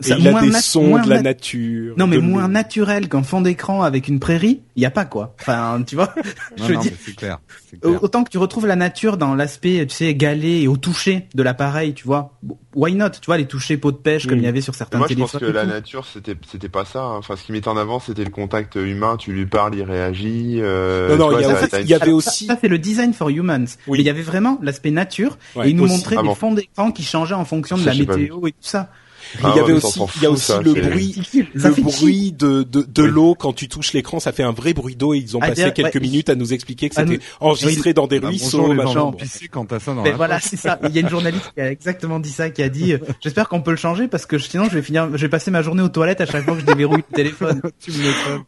Ça- 0.00 0.16
il 0.16 0.28
a 0.28 0.30
moins 0.30 0.42
des 0.42 0.52
sons 0.52 0.84
moins 0.88 1.02
de 1.02 1.08
la 1.10 1.16
nat- 1.16 1.22
nature. 1.22 1.94
Non, 1.96 2.06
mais 2.06 2.18
moins 2.18 2.46
naturel 2.46 3.08
qu'un 3.08 3.24
fond 3.24 3.40
d'écran 3.40 3.82
avec 3.82 4.06
une 4.06 4.20
prairie, 4.20 4.60
il 4.76 4.82
y 4.82 4.86
a 4.86 4.92
pas 4.92 5.04
quoi. 5.04 5.34
Enfin, 5.40 5.82
tu 5.84 5.96
vois. 5.96 6.14
Non, 6.16 6.22
je 6.68 6.72
non, 6.74 6.80
dis, 6.80 6.92
c'est 7.04 7.16
clair. 7.16 7.38
autant 7.82 8.22
que 8.22 8.30
tu 8.30 8.38
retrouves 8.38 8.66
la 8.68 8.76
nature 8.76 9.16
dans 9.16 9.34
l'aspect, 9.34 9.84
tu 9.88 9.94
sais, 9.96 10.14
galet 10.14 10.62
et 10.62 10.68
au 10.68 10.76
toucher 10.76 11.26
de 11.34 11.42
l'appareil, 11.42 11.94
tu 11.94 12.06
vois. 12.06 12.38
Why 12.76 12.94
not 12.94 13.10
Tu 13.10 13.26
vois, 13.26 13.38
les 13.38 13.46
touchés 13.46 13.76
pot 13.76 13.90
de 13.90 13.96
pêche 13.96 14.26
comme 14.28 14.36
Mm. 14.38 14.42
il 14.42 14.44
y 14.44 14.48
avait 14.48 14.60
sur 14.60 14.76
certains 14.76 14.98
Moi, 14.98 15.08
je 15.10 15.14
pense 15.16 15.32
téléphones. 15.32 15.48
que 15.50 15.54
la 15.56 15.64
tout. 15.64 15.70
nature, 15.70 16.06
c'était, 16.06 16.36
c'était 16.48 16.68
pas 16.68 16.84
ça. 16.84 17.00
hein. 17.02 17.16
Enfin, 17.18 17.34
ce 17.34 17.42
qui 17.42 17.50
mettait 17.50 17.66
en 17.68 17.76
avant, 17.76 17.98
c'était 17.98 18.22
le 18.24 18.30
contact 18.30 18.76
humain. 18.76 19.16
Tu 19.18 19.32
lui 19.32 19.46
parles, 19.46 19.74
il 19.74 19.82
réagit. 19.82 20.58
Euh, 20.60 21.16
Non, 21.16 21.30
non, 21.30 21.38
il 21.38 21.42
y 21.42 21.44
a- 21.44 21.48
t'as- 21.48 21.52
en 21.54 21.56
fait, 21.56 21.68
t'as 21.68 21.80
une- 21.80 21.86
il 21.86 21.90
y 21.90 21.94
avait 21.94 22.04
Alors, 22.04 22.22
ça- 22.22 22.30
aussi- 22.30 22.46
Ça, 22.46 22.56
c'est 22.60 22.68
le 22.68 22.78
design 22.78 23.12
for 23.12 23.30
humans. 23.30 23.58
Oui. 23.88 23.98
Mais 23.98 24.04
il 24.04 24.06
y 24.06 24.10
avait 24.10 24.22
vraiment 24.22 24.60
l'aspect 24.62 24.92
nature 24.92 25.36
Ouais, 25.56 25.66
et 25.66 25.70
il 25.70 25.76
nous 25.76 25.84
aussi. 25.84 25.94
montrait 25.94 26.16
Ah 26.18 26.22
des 26.22 26.28
bon. 26.28 26.34
fonds 26.36 26.54
d'écran 26.54 26.92
qui 26.92 27.02
changeaient 27.02 27.34
en 27.34 27.44
fonction 27.44 27.76
de 27.76 27.84
la 27.84 27.94
météo 27.94 28.46
et 28.46 28.52
tout 28.52 28.58
ça. 28.60 28.90
Il 29.34 29.40
Ah 29.44 29.52
y 29.56 29.60
avait 29.60 29.72
aussi, 29.72 30.00
il 30.16 30.22
y 30.22 30.26
a 30.26 30.30
aussi 30.30 30.44
ça, 30.46 30.60
le 30.62 30.72
bruit, 30.74 31.14
le 31.54 31.82
bruit 31.82 32.32
de, 32.32 32.62
de, 32.62 32.82
de 32.82 33.02
Oui. 33.02 33.08
l'eau 33.10 33.34
quand 33.34 33.52
tu 33.52 33.68
touches 33.68 33.92
l'écran, 33.92 34.20
ça 34.20 34.32
fait 34.32 34.42
un 34.42 34.52
vrai 34.52 34.72
bruit 34.74 34.96
d'eau 34.96 35.14
et 35.14 35.18
ils 35.18 35.36
ont 35.36 35.40
Ah, 35.42 35.48
passé 35.48 35.70
quelques 35.74 35.94
ouais, 35.94 36.00
minutes 36.00 36.28
à 36.30 36.34
nous 36.34 36.52
expliquer 36.52 36.88
que 36.88 36.94
Ah, 36.96 37.02
c'était 37.02 37.16
nous- 37.16 37.22
enregistré 37.40 37.92
dans 37.94 38.06
des 38.06 38.20
Bah, 38.20 38.28
ruisseaux, 38.28 38.58
bonjour 38.58 38.72
les 38.74 38.78
machin. 38.78 38.92
gens 38.92 39.10
Bon. 39.10 39.16
pissés 39.16 39.48
quand 39.48 39.64
t'as 39.66 39.80
ça 39.80 39.94
dans 39.94 40.02
Mais 40.02 40.10
la 40.10 40.16
voilà, 40.16 40.40
c'est 40.40 40.56
ça. 40.56 40.78
Il 40.84 40.94
y 40.94 40.98
a 40.98 41.00
une 41.02 41.08
journaliste 41.08 41.50
qui 41.54 41.60
a 41.60 41.70
exactement 41.70 42.20
dit 42.20 42.30
ça, 42.30 42.50
qui 42.50 42.62
a 42.62 42.68
dit 42.68 42.92
euh, 42.94 42.98
J'espère 43.22 43.48
qu'on 43.48 43.60
peut 43.60 43.70
le 43.70 43.76
changer 43.76 44.08
parce 44.08 44.26
que 44.26 44.38
sinon 44.38 44.64
je 44.64 44.74
vais 44.74 44.82
finir, 44.82 45.08
je 45.12 45.18
vais 45.22 45.28
passer 45.28 45.50
ma 45.50 45.62
journée 45.62 45.82
aux 45.82 45.88
toilettes 45.88 46.20
à 46.20 46.26
chaque 46.26 46.44
fois 46.44 46.54
que 46.54 46.60
je 46.60 46.66
déverrouille 46.66 47.04
le 47.10 47.14
téléphone. 47.16 47.60
tu 47.82 47.90
me. 47.92 47.98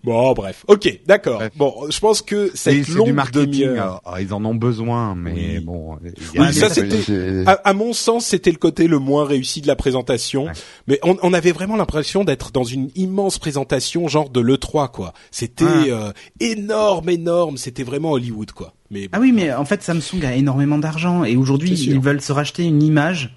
Bon, 0.05 0.33
bref. 0.33 0.65
Ok, 0.69 1.01
d'accord. 1.07 1.43
Bon, 1.57 1.75
je 1.91 1.99
pense 2.01 2.23
que 2.23 2.47
Et 2.47 2.51
cette 2.55 2.85
c'est 2.85 2.93
longue 2.93 3.07
du 3.07 3.13
marketing. 3.13 3.47
demi-heure- 3.51 3.73
Alors, 3.83 4.03
alors, 4.07 4.21
ils 4.21 4.33
en 4.35 4.45
ont 4.45 4.55
besoin, 4.55 5.15
mais 5.15 5.33
Oui. 5.59 5.61
bon. 5.61 5.99
il 6.35 6.41
Oui, 6.41 6.53
ça 6.55 6.69
c'était. 6.69 7.45
À, 7.47 7.53
à 7.65 7.73
mon 7.73 7.93
sens, 7.93 8.27
c'était 8.27 8.51
le 8.51 8.57
côté 8.59 8.87
le 8.87 8.99
moins 8.99 9.25
réussi 9.27 9.61
de 9.61 9.67
la 9.67 9.77
présentation. 9.77 10.45
Ouais. 10.47 10.53
Mais 10.87 10.99
on, 11.03 11.17
on 11.23 11.33
avait 11.33 11.53
vraiment 11.53 11.77
l'impression 11.77 12.25
d'être 12.25 12.51
dans 12.53 12.65
une 12.65 12.91
immense 12.95 13.39
présentation, 13.39 14.09
genre 14.09 14.31
de 14.31 14.41
l'E3, 14.41 14.91
quoi. 14.91 15.13
C'était 15.31 15.65
Ouais. 15.65 15.91
euh, 15.91 16.13
énorme, 16.41 17.09
énorme. 17.11 17.57
C'était 17.57 17.83
vraiment 17.85 18.13
Hollywood, 18.13 18.53
quoi. 18.53 18.75
Mais 18.91 19.09
Ah 19.13 19.21
oui, 19.21 19.33
mais 19.33 19.53
en 19.53 19.65
fait 19.65 19.83
Samsung 19.83 20.25
a 20.25 20.35
énormément 20.35 20.79
d'argent 20.79 21.23
et 21.25 21.37
aujourd'hui 21.37 21.71
ils 21.73 22.01
veulent 22.01 22.21
se 22.21 22.33
racheter 22.33 22.65
une 22.65 22.83
image. 22.83 23.37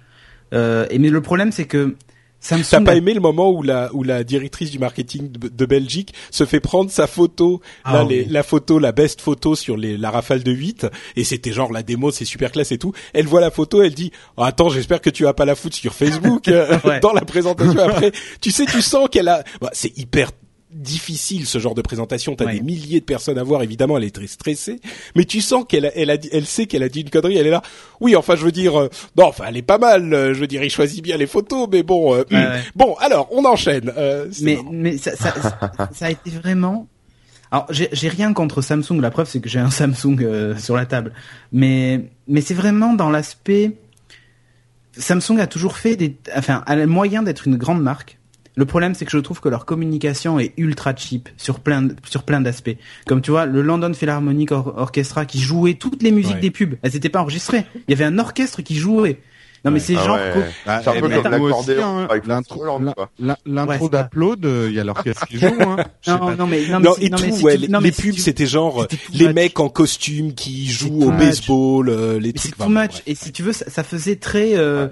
Euh, 0.53 0.87
et 0.89 0.97
mais 0.99 1.09
le 1.09 1.21
problème 1.21 1.51
c'est 1.51 1.65
que 1.65 1.95
Samsung. 2.43 2.63
T'as 2.69 2.81
pas 2.81 2.95
aimé 2.95 3.13
le 3.13 3.21
moment 3.21 3.49
où 3.51 3.63
la 3.63 3.89
où 3.93 4.03
la 4.03 4.23
directrice 4.25 4.69
du 4.69 4.77
marketing 4.79 5.31
de, 5.31 5.47
de 5.47 5.65
Belgique 5.65 6.13
se 6.29 6.45
fait 6.45 6.59
prendre 6.59 6.91
sa 6.91 7.07
photo, 7.07 7.61
Ah 7.85 7.93
là 7.93 8.03
oui. 8.05 8.09
les, 8.15 8.25
la 8.25 8.43
photo, 8.43 8.79
la 8.79 8.91
best 8.91 9.21
photo 9.21 9.55
sur 9.55 9.77
les 9.77 9.97
la 9.97 10.11
rafale 10.11 10.43
de 10.43 10.51
8 10.51 10.87
et 11.15 11.23
c'était 11.23 11.53
genre 11.53 11.71
la 11.71 11.83
démo, 11.83 12.11
c'est 12.11 12.25
super 12.25 12.51
classe 12.51 12.73
et 12.73 12.77
tout. 12.77 12.91
Elle 13.13 13.27
voit 13.27 13.39
la 13.41 13.49
photo, 13.49 13.81
elle 13.81 13.93
dit 13.93 14.11
oh, 14.37 14.43
"Attends, 14.43 14.67
j'espère 14.69 14.99
que 14.99 15.09
tu 15.09 15.23
vas 15.23 15.33
pas 15.33 15.45
la 15.45 15.55
foutre 15.55 15.77
sur 15.77 15.93
Facebook 15.93 16.49
euh, 16.49 16.77
Ouais. 16.83 16.99
dans 17.01 17.13
la 17.13 17.21
présentation 17.21 17.79
après." 17.79 18.11
tu 18.41 18.51
sais, 18.51 18.65
tu 18.65 18.81
sens 18.81 19.07
qu'elle 19.09 19.29
a 19.29 19.43
bah, 19.61 19.69
c'est 19.71 19.97
hyper 19.97 20.31
difficile 20.75 21.45
ce 21.45 21.59
genre 21.59 21.75
de 21.75 21.81
présentation, 21.81 22.35
t'as 22.35 22.45
Ouais. 22.45 22.53
des 22.55 22.61
milliers 22.61 22.99
de 22.99 23.05
personnes 23.05 23.37
à 23.37 23.43
voir, 23.43 23.63
évidemment, 23.63 23.97
elle 23.97 24.03
est 24.03 24.15
très 24.15 24.27
stressée, 24.27 24.79
mais 25.15 25.25
tu 25.25 25.41
sens 25.41 25.65
qu'elle 25.67 25.85
a, 25.85 25.95
elle 25.95 26.09
a 26.09 26.17
elle 26.31 26.45
sait 26.45 26.65
qu'elle 26.65 26.83
a 26.83 26.89
dit 26.89 27.01
une 27.01 27.09
connerie, 27.09 27.37
elle 27.37 27.47
est 27.47 27.51
là. 27.51 27.61
Oui, 28.01 28.15
enfin, 28.15 28.35
je 28.35 28.43
veux 28.45 28.51
dire, 28.51 28.79
euh, 28.79 28.89
non, 29.17 29.25
enfin, 29.27 29.45
elle 29.47 29.57
est 29.57 29.61
pas 29.61 29.77
mal. 29.77 30.13
euh, 30.13 30.33
je 30.33 30.39
veux 30.39 30.47
dire, 30.47 30.63
il 30.63 30.69
choisit 30.69 31.03
bien 31.03 31.17
les 31.17 31.27
photos, 31.27 31.67
mais 31.71 31.83
bon, 31.83 32.13
euh, 32.15 32.23
Ouais, 32.31 32.37
ouais. 32.37 32.61
bon, 32.75 32.95
alors, 32.99 33.27
on 33.31 33.45
enchaîne. 33.45 33.91
euh, 33.97 34.27
Mais 34.41 34.55
marrant. 34.55 34.69
mais 34.71 34.97
ça, 34.97 35.15
ça, 35.15 35.33
ça, 35.93 36.05
a 36.05 36.09
été 36.11 36.29
vraiment. 36.29 36.87
Alors 37.51 37.67
j'ai 37.69 37.87
j'ai 37.91 38.09
rien 38.09 38.33
contre 38.33 38.61
Samsung. 38.61 38.99
La 38.99 39.11
preuve 39.11 39.29
c'est 39.29 39.39
que 39.39 39.47
j'ai 39.47 39.59
un 39.59 39.69
Samsung 39.69 40.17
euh, 40.21 40.57
sur 40.57 40.75
la 40.75 40.85
table. 40.87 41.13
Mais 41.51 42.01
mais 42.27 42.41
c'est 42.41 42.55
vraiment 42.55 42.93
dans 42.95 43.11
l'aspect. 43.11 43.73
Samsung 44.97 45.39
a 45.39 45.47
toujours 45.47 45.77
fait 45.77 45.95
des, 45.95 46.15
enfin, 46.35 46.63
a 46.65 46.75
le 46.75 46.85
moyen 46.87 47.23
d'être 47.23 47.47
une 47.47 47.57
grande 47.57 47.81
marque. 47.81 48.17
Le 48.55 48.65
problème, 48.65 48.93
c'est 48.93 49.05
que 49.05 49.11
je 49.11 49.17
trouve 49.17 49.39
que 49.41 49.49
leur 49.49 49.65
communication 49.65 50.37
est 50.39 50.53
ultra 50.57 50.95
cheap 50.95 51.27
sur 51.37 51.59
plein, 51.59 51.87
sur 52.07 52.23
plein 52.23 52.39
d'aspects. 52.39 52.75
Comme 53.07 53.21
tu 53.21 53.31
vois, 53.31 53.45
le 53.47 53.61
London 53.61 53.91
Philharmonic 53.93 54.51
Or- 54.51 54.73
Orchestra 54.77 55.25
qui 55.25 55.39
jouait 55.39 55.73
toutes 55.73 56.03
les 56.03 56.11
musiques 56.11 56.35
Ouais. 56.35 56.39
des 56.39 56.51
pubs. 56.51 56.75
Elles 56.83 56.91
n'étaient 56.93 57.09
pas 57.09 57.21
enregistrées. 57.21 57.65
Il 57.87 57.91
y 57.91 57.93
avait 57.93 58.05
un 58.05 58.19
orchestre 58.19 58.61
qui 58.61 58.75
jouait. 58.75 59.19
Non, 59.65 59.71
mais 59.71 59.79
c'est 59.79 59.95
genre, 59.95 60.17
C'est 60.65 60.69
un 60.89 60.93
eh 60.95 60.99
peu 61.01 61.09
comme 61.09 61.31
l'accordéon 61.31 62.07
avec 62.09 62.25
l'intro- 62.27 63.89
d'Upload, 63.89 64.45
il 64.67 64.73
y 64.73 64.79
a 64.79 64.83
l'orchestre 64.83 65.25
qui 65.27 65.39
joue. 65.39 65.47
Hein. 65.61 65.77
Non, 66.07 66.35
non, 66.35 66.47
mais, 66.47 66.67
non, 66.67 66.79
mais, 66.79 66.85
Non, 66.85 66.93
si- 66.95 67.05
et 67.05 67.09
non, 67.09 67.17
tout, 67.17 67.47
les, 67.81 67.91
pubs, 67.91 68.17
c'était 68.17 68.45
genre 68.45 68.83
euh, 68.83 68.87
les 69.13 69.31
mecs 69.33 69.59
en 69.59 69.69
costume 69.69 70.33
qui 70.33 70.67
jouent 70.67 71.03
au 71.03 71.11
baseball, 71.11 71.89
euh, 71.89 72.19
les 72.19 72.27
Mais 72.27 72.33
trucs. 72.33 72.51
c'est 72.51 72.57
too 72.57 72.63
enfin, 72.63 72.81
much. 72.83 72.91
bref. 72.91 73.03
Et 73.07 73.15
si 73.15 73.31
tu 73.31 73.43
veux, 73.43 73.53
ça, 73.53 73.83
faisait 73.83 74.17
très. 74.17 74.55
Euh, 74.55 74.87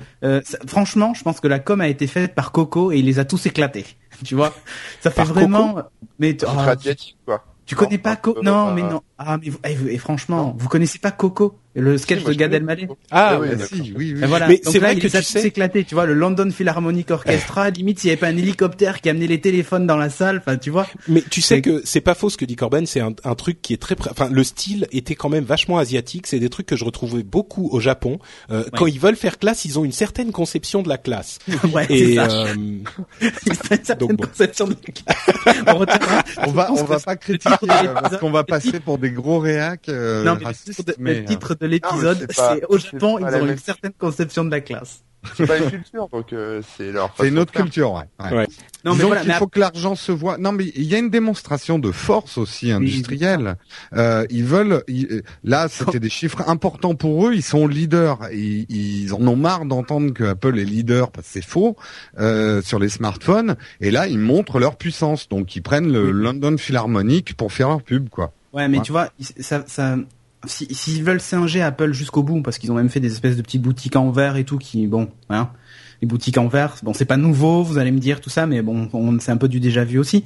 franchement, 0.67 1.13
je 1.13 1.23
pense 1.23 1.39
que 1.39 1.47
la 1.47 1.59
com 1.59 1.81
a 1.81 1.87
été 1.87 2.07
faite 2.07 2.33
par 2.35 2.51
Coco 2.51 2.91
et 2.91 2.99
il 2.99 3.05
les 3.05 3.19
a 3.19 3.25
tous 3.25 3.45
éclatés. 3.45 3.85
Tu 4.23 4.35
vois, 4.35 4.53
ça 5.01 5.09
fait 5.09 5.23
vraiment. 5.23 5.75
Mais 6.19 6.37
tu- 6.37 6.45
ah, 6.47 6.75
tu 7.65 7.75
connais 7.75 7.97
pas 7.97 8.15
Coco 8.15 8.41
Non, 8.43 8.71
mais 8.71 8.83
non. 8.83 9.01
Ah, 9.17 9.37
mais 9.41 9.49
vous- 9.49 9.87
et 9.87 9.97
franchement, 9.97 10.55
vous 10.57 10.67
connaissez 10.69 10.99
pas 10.99 11.11
Coco? 11.11 11.55
Le 11.73 11.97
sketch 11.97 12.19
Si, 12.19 12.23
moi, 12.25 12.33
de 12.33 12.37
Gad. 12.37 12.53
Elmaleh. 12.53 12.87
Ah, 13.11 13.37
oui, 13.41 13.47
ouais. 13.49 13.57
si, 13.65 13.93
oui, 13.95 14.13
oui. 14.15 14.23
Et 14.23 14.25
voilà. 14.27 14.47
Mais 14.47 14.57
Donc 14.63 14.73
c'est 14.73 14.79
là, 14.79 14.87
vrai 14.87 14.95
il 14.95 14.99
que 15.01 15.07
les 15.07 15.15
a 15.15 15.19
tu 15.21 15.25
tous 15.25 15.31
sais- 15.39 15.47
éclatés, 15.47 15.83
tu 15.83 15.95
vois, 15.95 16.05
le 16.05 16.13
London 16.13 16.49
Philharmonic 16.51 17.11
Orchestra, 17.11 17.69
limite 17.69 17.99
s'il 17.99 18.09
n'y 18.09 18.11
avait 18.13 18.19
pas 18.19 18.27
un 18.27 18.37
hélicoptère 18.37 19.01
qui 19.01 19.09
amenait 19.09 19.27
les 19.27 19.39
téléphones 19.41 19.87
dans 19.87 19.97
la 19.97 20.09
salle, 20.09 20.37
enfin 20.45 20.57
tu 20.57 20.69
vois. 20.69 20.87
Mais 21.07 21.21
tu 21.29 21.41
sais 21.41 21.61
que 21.61 21.81
c'est 21.85 22.01
pas 22.01 22.13
faux 22.15 22.29
ce 22.29 22.37
que 22.37 22.45
dit 22.45 22.55
Corben, 22.55 22.85
c'est 22.85 22.99
un, 22.99 23.13
un 23.23 23.35
truc 23.35 23.61
qui 23.61 23.73
est 23.73 23.77
très, 23.81 23.95
enfin 24.09 24.29
le 24.31 24.43
style 24.43 24.87
était 24.91 25.15
quand 25.15 25.29
même 25.29 25.43
vachement 25.45 25.77
asiatique. 25.77 26.27
C'est 26.27 26.39
des 26.39 26.49
trucs 26.49 26.65
que 26.67 26.75
je 26.75 26.83
retrouvais 26.85 27.23
beaucoup 27.23 27.69
au 27.71 27.79
Japon. 27.79 28.19
Euh, 28.51 28.63
Quand 28.77 28.85
ils 28.87 28.99
veulent 28.99 29.15
faire 29.15 29.39
classe, 29.39 29.65
ils 29.65 29.79
ont 29.79 29.85
une 29.85 29.91
certaine 29.91 30.31
conception 30.31 30.81
de 30.83 30.89
la 30.89 30.97
classe. 30.97 31.39
ouais, 31.73 31.85
c'est 31.87 31.93
Et 31.97 32.15
ça. 32.15 32.27
euh, 32.27 32.53
une 32.55 32.83
certaine 33.73 33.97
donc 33.97 34.13
bon. 34.15 34.27
conception 34.27 34.67
de 34.67 34.75
la 34.75 34.93
classe. 34.93 35.57
On 35.67 35.77
retiendra. 35.77 36.23
On 36.47 36.51
va, 36.51 36.71
on 36.71 36.83
va 36.83 36.99
pas 36.99 37.15
critiquer 37.15 37.55
parce 37.93 38.17
qu'on 38.17 38.31
va 38.31 38.43
passer 38.43 38.79
pour 38.79 38.97
des 38.97 39.11
gros 39.11 39.39
réacs 39.39 39.89
euh, 39.89 40.23
Non, 40.23 40.35
mais 40.39 40.45
racistes, 40.45 40.95
mais, 40.99 41.19
le 41.19 41.25
titre 41.25 41.55
de 41.61 41.67
l'épisode, 41.67 42.27
c'est 42.29 42.65
au 42.67 42.77
Japon, 42.77 43.19
ils 43.19 43.25
ont 43.25 43.29
même- 43.31 43.49
une 43.51 43.57
certaine 43.57 43.93
conception 43.97 44.43
de 44.43 44.51
la 44.51 44.59
classe. 44.61 45.03
C'est 45.37 45.45
pas 45.45 45.59
une 45.59 45.69
culture, 45.69 46.09
donc 46.11 46.33
euh, 46.33 46.63
c'est 46.75 46.91
leur. 46.91 47.13
c'est 47.15 47.27
une 47.27 47.37
autre 47.37 47.53
faire. 47.53 47.61
culture, 47.61 47.93
ouais. 47.93 48.05
ouais. 48.25 48.37
Ouais. 48.37 48.47
Non, 48.83 48.95
mais 48.95 49.03
voilà, 49.03 49.23
mais 49.23 49.33
faut 49.33 49.45
que 49.45 49.59
l'argent 49.59 49.93
se 49.93 50.11
voit. 50.11 50.39
Non, 50.39 50.51
mais 50.51 50.71
il 50.75 50.81
y 50.85 50.95
a 50.95 50.97
une 50.97 51.11
démonstration 51.11 51.77
de 51.77 51.91
force 51.91 52.39
aussi 52.39 52.71
industrielle. 52.71 53.55
Euh, 53.93 54.25
ils 54.31 54.43
veulent. 54.43 54.83
ils- 54.87 55.21
Là, 55.43 55.67
c'était 55.69 55.99
des 55.99 56.09
chiffres 56.09 56.41
importants 56.49 56.95
pour 56.95 57.27
eux. 57.27 57.35
Ils 57.35 57.43
sont 57.43 57.67
leaders. 57.67 58.17
Ils, 58.33 58.65
ils 58.71 59.13
en 59.13 59.21
ont 59.27 59.35
marre 59.35 59.65
d'entendre 59.65 60.11
que 60.11 60.23
Apple 60.23 60.57
est 60.57 60.65
leader 60.65 61.11
parce 61.11 61.27
que 61.27 61.33
c'est 61.33 61.45
faux 61.45 61.77
euh, 62.19 62.63
sur 62.63 62.79
les 62.79 62.89
smartphones. 62.89 63.57
Et 63.79 63.91
là, 63.91 64.07
ils 64.07 64.17
montrent 64.17 64.57
leur 64.57 64.75
puissance. 64.75 65.29
Donc, 65.29 65.55
ils 65.55 65.61
prennent 65.61 65.91
le 65.93 66.09
London 66.09 66.55
Philharmonic 66.57 67.37
pour 67.37 67.53
faire 67.53 67.69
leur 67.69 67.83
pub, 67.83 68.09
quoi. 68.09 68.33
Ouais, 68.53 68.67
mais 68.67 68.79
Ouais. 68.79 68.83
tu 68.83 68.91
vois, 68.91 69.09
ils- 69.19 69.43
ça, 69.43 69.63
ça, 70.43 70.47
si- 70.47 70.67
s'ils 70.73 71.03
veulent 71.03 71.21
singer 71.21 71.61
Apple 71.61 71.93
jusqu'au 71.93 72.23
bout, 72.23 72.41
parce 72.41 72.57
qu'ils 72.57 72.71
ont 72.71 72.75
même 72.75 72.89
fait 72.89 72.99
des 72.99 73.11
espèces 73.11 73.37
de 73.37 73.41
petites 73.41 73.61
boutiques 73.61 73.95
en 73.95 74.11
verre 74.11 74.35
et 74.37 74.43
tout, 74.43 74.57
qui, 74.57 74.87
bon, 74.87 75.09
hein, 75.29 75.49
les 76.01 76.07
boutiques 76.07 76.37
en 76.37 76.47
verre, 76.47 76.75
bon, 76.83 76.93
c'est 76.93 77.05
pas 77.05 77.17
nouveau, 77.17 77.63
vous 77.63 77.77
allez 77.77 77.91
me 77.91 77.99
dire 77.99 78.21
tout 78.21 78.29
ça, 78.29 78.47
mais 78.47 78.61
bon, 78.61 78.89
on- 78.93 79.19
c'est 79.19 79.31
un 79.31 79.37
peu 79.37 79.47
du 79.47 79.59
déjà 79.59 79.83
vu 79.83 79.99
aussi. 79.99 80.23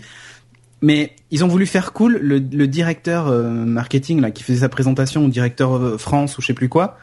Mais 0.81 1.13
ils 1.31 1.43
ont 1.43 1.47
voulu 1.47 1.65
faire 1.65 1.93
cool. 1.93 2.17
Le, 2.21 2.37
le 2.37 2.67
directeur 2.67 3.27
euh, 3.27 3.49
marketing 3.49 4.21
là 4.21 4.29
qui 4.31 4.43
faisait 4.43 4.59
sa 4.59 4.69
présentation, 4.69 5.25
ou 5.25 5.29
directeur 5.29 5.75
euh, 5.77 5.97
France 5.97 6.37
ou 6.37 6.41
je 6.41 6.47
sais 6.47 6.53
plus 6.53 6.69
quoi. 6.69 6.97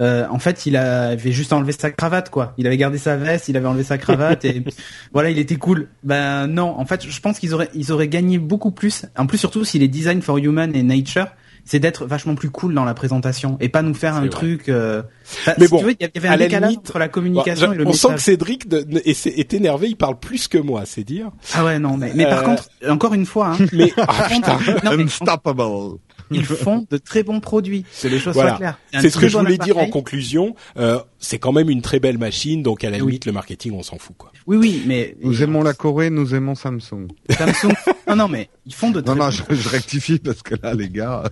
euh, 0.00 0.26
en 0.30 0.38
fait, 0.38 0.64
il 0.66 0.76
avait 0.76 1.32
juste 1.32 1.52
enlevé 1.52 1.72
sa 1.72 1.90
cravate, 1.90 2.30
quoi. 2.30 2.54
Il 2.56 2.66
avait 2.66 2.76
gardé 2.76 2.98
sa 2.98 3.16
veste, 3.16 3.48
il 3.48 3.56
avait 3.56 3.66
enlevé 3.66 3.82
sa 3.84 3.98
cravate 3.98 4.44
et 4.44 4.62
voilà, 5.12 5.30
il 5.30 5.38
était 5.38 5.56
cool. 5.56 5.88
Ben 6.04 6.46
non, 6.46 6.78
en 6.78 6.86
fait, 6.86 7.04
je 7.08 7.20
pense 7.20 7.38
qu'ils 7.38 7.52
auraient, 7.54 7.68
ils 7.74 7.92
auraient 7.92 8.08
gagné 8.08 8.38
beaucoup 8.38 8.70
plus. 8.70 9.06
En 9.16 9.26
plus, 9.26 9.38
surtout 9.38 9.64
si 9.64 9.78
les 9.78 9.88
design 9.88 10.22
for 10.22 10.38
human 10.38 10.74
et 10.74 10.82
nature, 10.82 11.26
c'est 11.70 11.78
d'être 11.80 12.06
vachement 12.06 12.34
plus 12.34 12.48
cool 12.48 12.72
dans 12.72 12.86
la 12.86 12.94
présentation 12.94 13.58
et 13.60 13.68
pas 13.68 13.82
nous 13.82 13.92
faire 13.92 14.14
un 14.14 14.20
vrai. 14.20 14.30
truc. 14.30 14.70
euh, 14.70 15.02
enfin, 15.24 15.52
Mais 15.58 15.66
si 15.66 15.70
bon, 15.70 15.78
tu 15.80 15.84
veux, 15.84 15.90
il 15.92 16.08
y 16.14 16.18
avait 16.18 16.28
à 16.28 16.32
un 16.32 16.36
la 16.36 16.44
décalage 16.46 16.70
limite- 16.70 16.88
entre 16.88 16.98
la 16.98 17.08
communication 17.08 17.66
je- 17.68 17.74
et 17.74 17.76
le 17.76 17.86
on 17.86 17.92
sent 17.92 18.06
que 18.08 18.12
message. 18.12 18.24
Cédric 18.24 18.68
de- 18.68 18.80
de- 18.84 19.02
est, 19.04 19.26
est 19.26 19.52
énervé. 19.54 19.88
Il 19.88 19.96
parle 19.96 20.18
plus 20.18 20.48
que 20.48 20.56
moi, 20.56 20.84
c'est 20.86 21.04
dire. 21.04 21.30
Ah 21.54 21.64
ouais, 21.66 21.78
non, 21.78 21.98
mais 21.98 22.12
mais 22.14 22.24
par 22.24 22.38
Euh, 22.38 22.42
contre, 22.44 22.68
encore 22.88 23.12
une 23.12 23.26
fois, 23.26 23.48
hein, 23.60 23.66
Mais 23.74 23.92
ah, 23.98 24.26
putain. 24.30 24.58
non, 24.82 24.96
mais 24.96 25.02
Unstoppable. 25.04 25.98
Ils 26.30 26.44
font 26.44 26.86
de 26.90 26.96
très 26.98 27.22
bons 27.22 27.40
produits. 27.40 27.84
Que 28.02 28.08
les 28.08 28.18
choses 28.18 28.34
Voilà. 28.34 28.50
soient 28.50 28.58
claires. 28.58 28.78
C'est 29.00 29.10
ce 29.10 29.18
que 29.18 29.28
je 29.28 29.36
voulais 29.38 29.58
dire 29.58 29.76
en 29.76 29.80
appareil. 29.80 29.90
conclusion. 29.90 30.54
Euh, 30.78 30.98
c'est 31.18 31.38
quand 31.38 31.52
même 31.52 31.70
une 31.70 31.82
très 31.82 32.00
belle 32.00 32.18
machine, 32.18 32.62
donc 32.62 32.84
à 32.84 32.90
la 32.90 32.98
Oui. 32.98 33.04
limite 33.06 33.26
le 33.26 33.32
marketing, 33.32 33.72
on 33.74 33.82
s'en 33.82 33.98
fout 33.98 34.16
quoi. 34.16 34.32
Oui, 34.46 34.56
oui, 34.56 34.82
mais 34.86 35.16
Nous 35.20 35.42
aimons 35.42 35.62
la 35.62 35.74
Corée, 35.74 36.10
nous 36.10 36.34
aimons 36.34 36.54
Samsung. 36.54 37.08
Samsung. 37.30 37.72
non, 38.08 38.16
non, 38.16 38.28
mais 38.28 38.48
ils 38.66 38.74
font 38.74 38.90
de 38.90 39.00
très 39.00 39.14
Non, 39.14 39.24
non, 39.26 39.30
je, 39.30 39.42
je 39.50 39.68
rectifie 39.68 40.18
parce 40.18 40.42
que 40.42 40.54
là, 40.62 40.74
les 40.74 40.88
gars. 40.88 41.24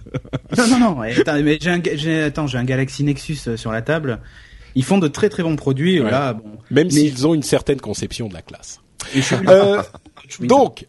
Non, 0.56 0.66
non, 0.68 0.78
non. 0.78 0.98
ouais, 0.98 1.18
Attends, 1.20 1.40
mais 1.42 1.58
j'ai 1.60 1.70
un, 1.70 1.80
attends, 2.24 2.46
j'ai 2.46 2.58
un 2.58 2.64
Galaxy 2.64 3.04
Nexus 3.04 3.38
euh, 3.48 3.56
sur 3.56 3.72
la 3.72 3.82
table. 3.82 4.20
Ils 4.74 4.84
font 4.84 4.98
de 4.98 5.08
très 5.08 5.30
très 5.30 5.42
bons 5.42 5.56
produits. 5.56 6.00
Ouais. 6.02 6.10
Là, 6.10 6.34
bon. 6.34 6.42
Même 6.70 6.88
Mais- 6.88 6.90
s'ils 6.92 7.26
ont 7.26 7.32
une 7.32 7.42
certaine 7.42 7.80
conception 7.80 8.28
de 8.28 8.34
la 8.34 8.42
classe. 8.42 8.80
Et 9.14 9.22
je- 9.22 9.34
Euh, 9.48 9.82
donc, 10.40 10.86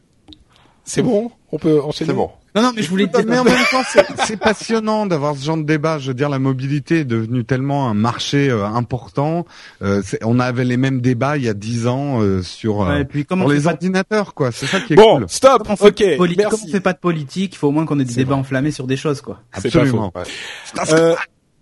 c'est 0.83 1.01
bon, 1.01 1.31
on 1.51 1.57
peut 1.57 1.81
enchaîner? 1.81 2.09
C'est 2.09 2.15
bon. 2.15 2.29
Non, 2.57 2.67
non, 2.67 2.71
mais 2.75 2.81
je 2.81 2.89
voulais 2.89 3.07
Mais 3.25 3.39
en 3.39 3.43
même 3.43 3.55
temps, 3.71 3.81
c'est 3.91 4.05
c'est 4.25 4.37
passionnant 4.37 5.05
d'avoir 5.05 5.35
ce 5.35 5.45
genre 5.45 5.57
de 5.57 5.63
débat. 5.63 5.99
Je 5.99 6.07
veux 6.09 6.13
dire, 6.13 6.29
la 6.29 6.39
mobilité 6.39 6.99
est 6.99 7.05
devenue 7.05 7.45
tellement 7.45 7.89
un 7.89 7.93
marché 7.93 8.49
euh, 8.49 8.65
important. 8.65 9.45
Euh, 9.81 10.01
c'est- 10.03 10.19
on 10.23 10.39
avait 10.39 10.65
les 10.65 10.77
mêmes 10.77 11.01
débats 11.01 11.37
il 11.37 11.43
y 11.43 11.49
a 11.49 11.53
dix 11.53 11.87
ans 11.87 12.21
euh, 12.21 12.41
sur, 12.41 12.81
euh, 12.83 12.87
Ouais, 12.95 13.01
et 13.01 13.05
puis 13.05 13.25
comment 13.25 13.47
les 13.47 13.61
pas 13.61 13.71
ordinateurs, 13.71 14.33
quoi. 14.33 14.51
C'est 14.51 14.65
ça 14.67 14.79
qui 14.79 14.93
est 14.93 14.95
Bon, 14.95 15.17
cool. 15.19 15.25
stop. 15.29 15.59
comment 15.63 15.73
on 15.73 15.75
fait 15.75 15.85
Ok, 15.87 15.97
pas 15.97 16.05
de 16.11 16.17
poli- 16.17 16.35
merci. 16.37 16.49
Comme 16.59 16.69
on 16.69 16.71
fait 16.71 16.79
pas 16.81 16.93
de 16.93 16.99
politique, 16.99 17.53
il 17.53 17.57
faut 17.57 17.67
au 17.67 17.71
moins 17.71 17.85
qu'on 17.85 17.99
ait 17.99 18.05
des 18.05 18.13
débats 18.15 18.31
vrai. 18.31 18.39
enflammés 18.41 18.71
sur 18.71 18.87
des 18.87 18.97
choses, 18.97 19.21
quoi. 19.21 19.39
Pas 19.51 19.59
Absolument. 19.59 20.11
Ouais. 20.15 20.23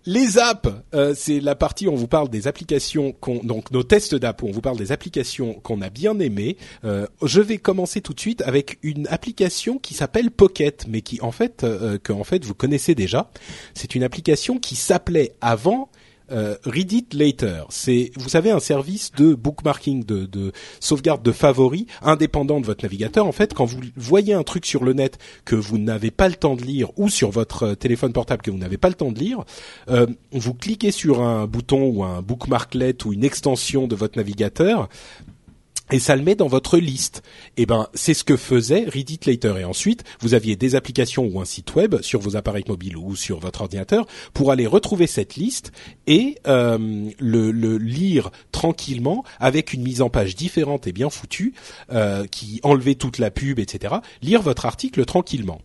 Les 0.08 0.38
apps, 0.38 0.68
euh, 0.94 1.14
c'est 1.16 1.40
la 1.40 1.56
partie 1.56 1.88
où 1.88 1.90
on 1.90 1.96
vous 1.96 2.06
parle 2.06 2.28
des 2.28 2.46
applications 2.46 3.10
qu'on 3.10 3.42
donc 3.42 3.72
nos 3.72 3.82
tests 3.82 4.14
d'app 4.14 4.40
où 4.44 4.46
on 4.46 4.52
vous 4.52 4.60
parle 4.60 4.76
des 4.76 4.92
applications 4.92 5.54
qu'on 5.54 5.82
a 5.82 5.90
bien 5.90 6.20
aimées. 6.20 6.56
Euh, 6.84 7.08
je 7.24 7.40
vais 7.40 7.58
commencer 7.58 8.00
tout 8.00 8.14
de 8.14 8.20
suite 8.20 8.40
avec 8.42 8.78
une 8.84 9.08
application 9.08 9.78
qui 9.78 9.94
s'appelle 9.94 10.30
Pocket, 10.30 10.86
mais 10.88 11.00
qui 11.00 11.20
en 11.22 11.32
fait 11.32 11.64
euh, 11.64 11.98
que 11.98 12.12
en 12.12 12.22
fait 12.22 12.44
vous 12.44 12.54
connaissez 12.54 12.94
déjà. 12.94 13.32
C'est 13.74 13.96
une 13.96 14.04
application 14.04 14.60
qui 14.60 14.76
s'appelait 14.76 15.32
avant 15.40 15.90
euh, 16.30 16.56
Read 16.64 16.92
It 16.92 17.14
Later. 17.14 17.64
C'est, 17.68 18.10
vous 18.16 18.28
savez, 18.28 18.50
un 18.50 18.60
service 18.60 19.12
de 19.12 19.34
bookmarking, 19.34 20.04
de, 20.04 20.26
de 20.26 20.52
sauvegarde 20.80 21.22
de 21.22 21.32
favoris, 21.32 21.86
indépendant 22.02 22.60
de 22.60 22.66
votre 22.66 22.84
navigateur. 22.84 23.26
En 23.26 23.32
fait, 23.32 23.54
quand 23.54 23.64
vous 23.64 23.80
voyez 23.96 24.34
un 24.34 24.42
truc 24.42 24.66
sur 24.66 24.84
le 24.84 24.92
net 24.92 25.18
que 25.44 25.56
vous 25.56 25.78
n'avez 25.78 26.10
pas 26.10 26.28
le 26.28 26.34
temps 26.34 26.56
de 26.56 26.62
lire, 26.62 26.90
ou 26.96 27.08
sur 27.08 27.30
votre 27.30 27.62
euh, 27.64 27.74
téléphone 27.74 28.12
portable 28.12 28.42
que 28.42 28.50
vous 28.50 28.58
n'avez 28.58 28.78
pas 28.78 28.88
le 28.88 28.94
temps 28.94 29.12
de 29.12 29.18
lire, 29.18 29.44
euh, 29.88 30.06
vous 30.32 30.54
cliquez 30.54 30.90
sur 30.90 31.22
un 31.22 31.46
bouton 31.46 31.90
ou 31.94 32.04
un 32.04 32.22
bookmarklet 32.22 33.04
ou 33.04 33.12
une 33.12 33.24
extension 33.24 33.86
de 33.86 33.94
votre 33.94 34.18
navigateur 34.18 34.88
et 35.92 35.98
ça 35.98 36.16
le 36.16 36.22
met 36.22 36.34
dans 36.34 36.48
votre 36.48 36.78
liste. 36.78 37.22
Et 37.56 37.66
ben, 37.66 37.88
c'est 37.94 38.14
ce 38.14 38.24
que 38.24 38.36
faisait 38.36 38.84
Read 38.88 39.08
It 39.10 39.26
Later. 39.26 39.58
Et 39.58 39.64
ensuite, 39.64 40.04
vous 40.20 40.34
aviez 40.34 40.56
des 40.56 40.74
applications 40.74 41.24
ou 41.24 41.40
un 41.40 41.44
site 41.44 41.74
web 41.74 42.00
sur 42.02 42.20
vos 42.20 42.36
appareils 42.36 42.64
mobiles 42.66 42.96
ou 42.96 43.14
sur 43.14 43.38
votre 43.38 43.60
ordinateur 43.60 44.06
pour 44.34 44.50
aller 44.50 44.66
retrouver 44.66 45.06
cette 45.06 45.36
liste 45.36 45.72
et 46.06 46.38
euh, 46.46 47.08
le, 47.18 47.50
le 47.50 47.78
lire 47.78 48.30
tranquillement 48.52 49.24
avec 49.38 49.72
une 49.72 49.82
mise 49.82 50.02
en 50.02 50.10
page 50.10 50.34
différente 50.34 50.86
et 50.86 50.92
bien 50.92 51.10
foutue 51.10 51.54
euh, 51.92 52.26
qui 52.26 52.60
enlevait 52.62 52.96
toute 52.96 53.18
la 53.18 53.30
pub, 53.30 53.58
etc. 53.58 53.96
Lire 54.22 54.42
votre 54.42 54.66
article 54.66 55.04
tranquillement. 55.04 55.60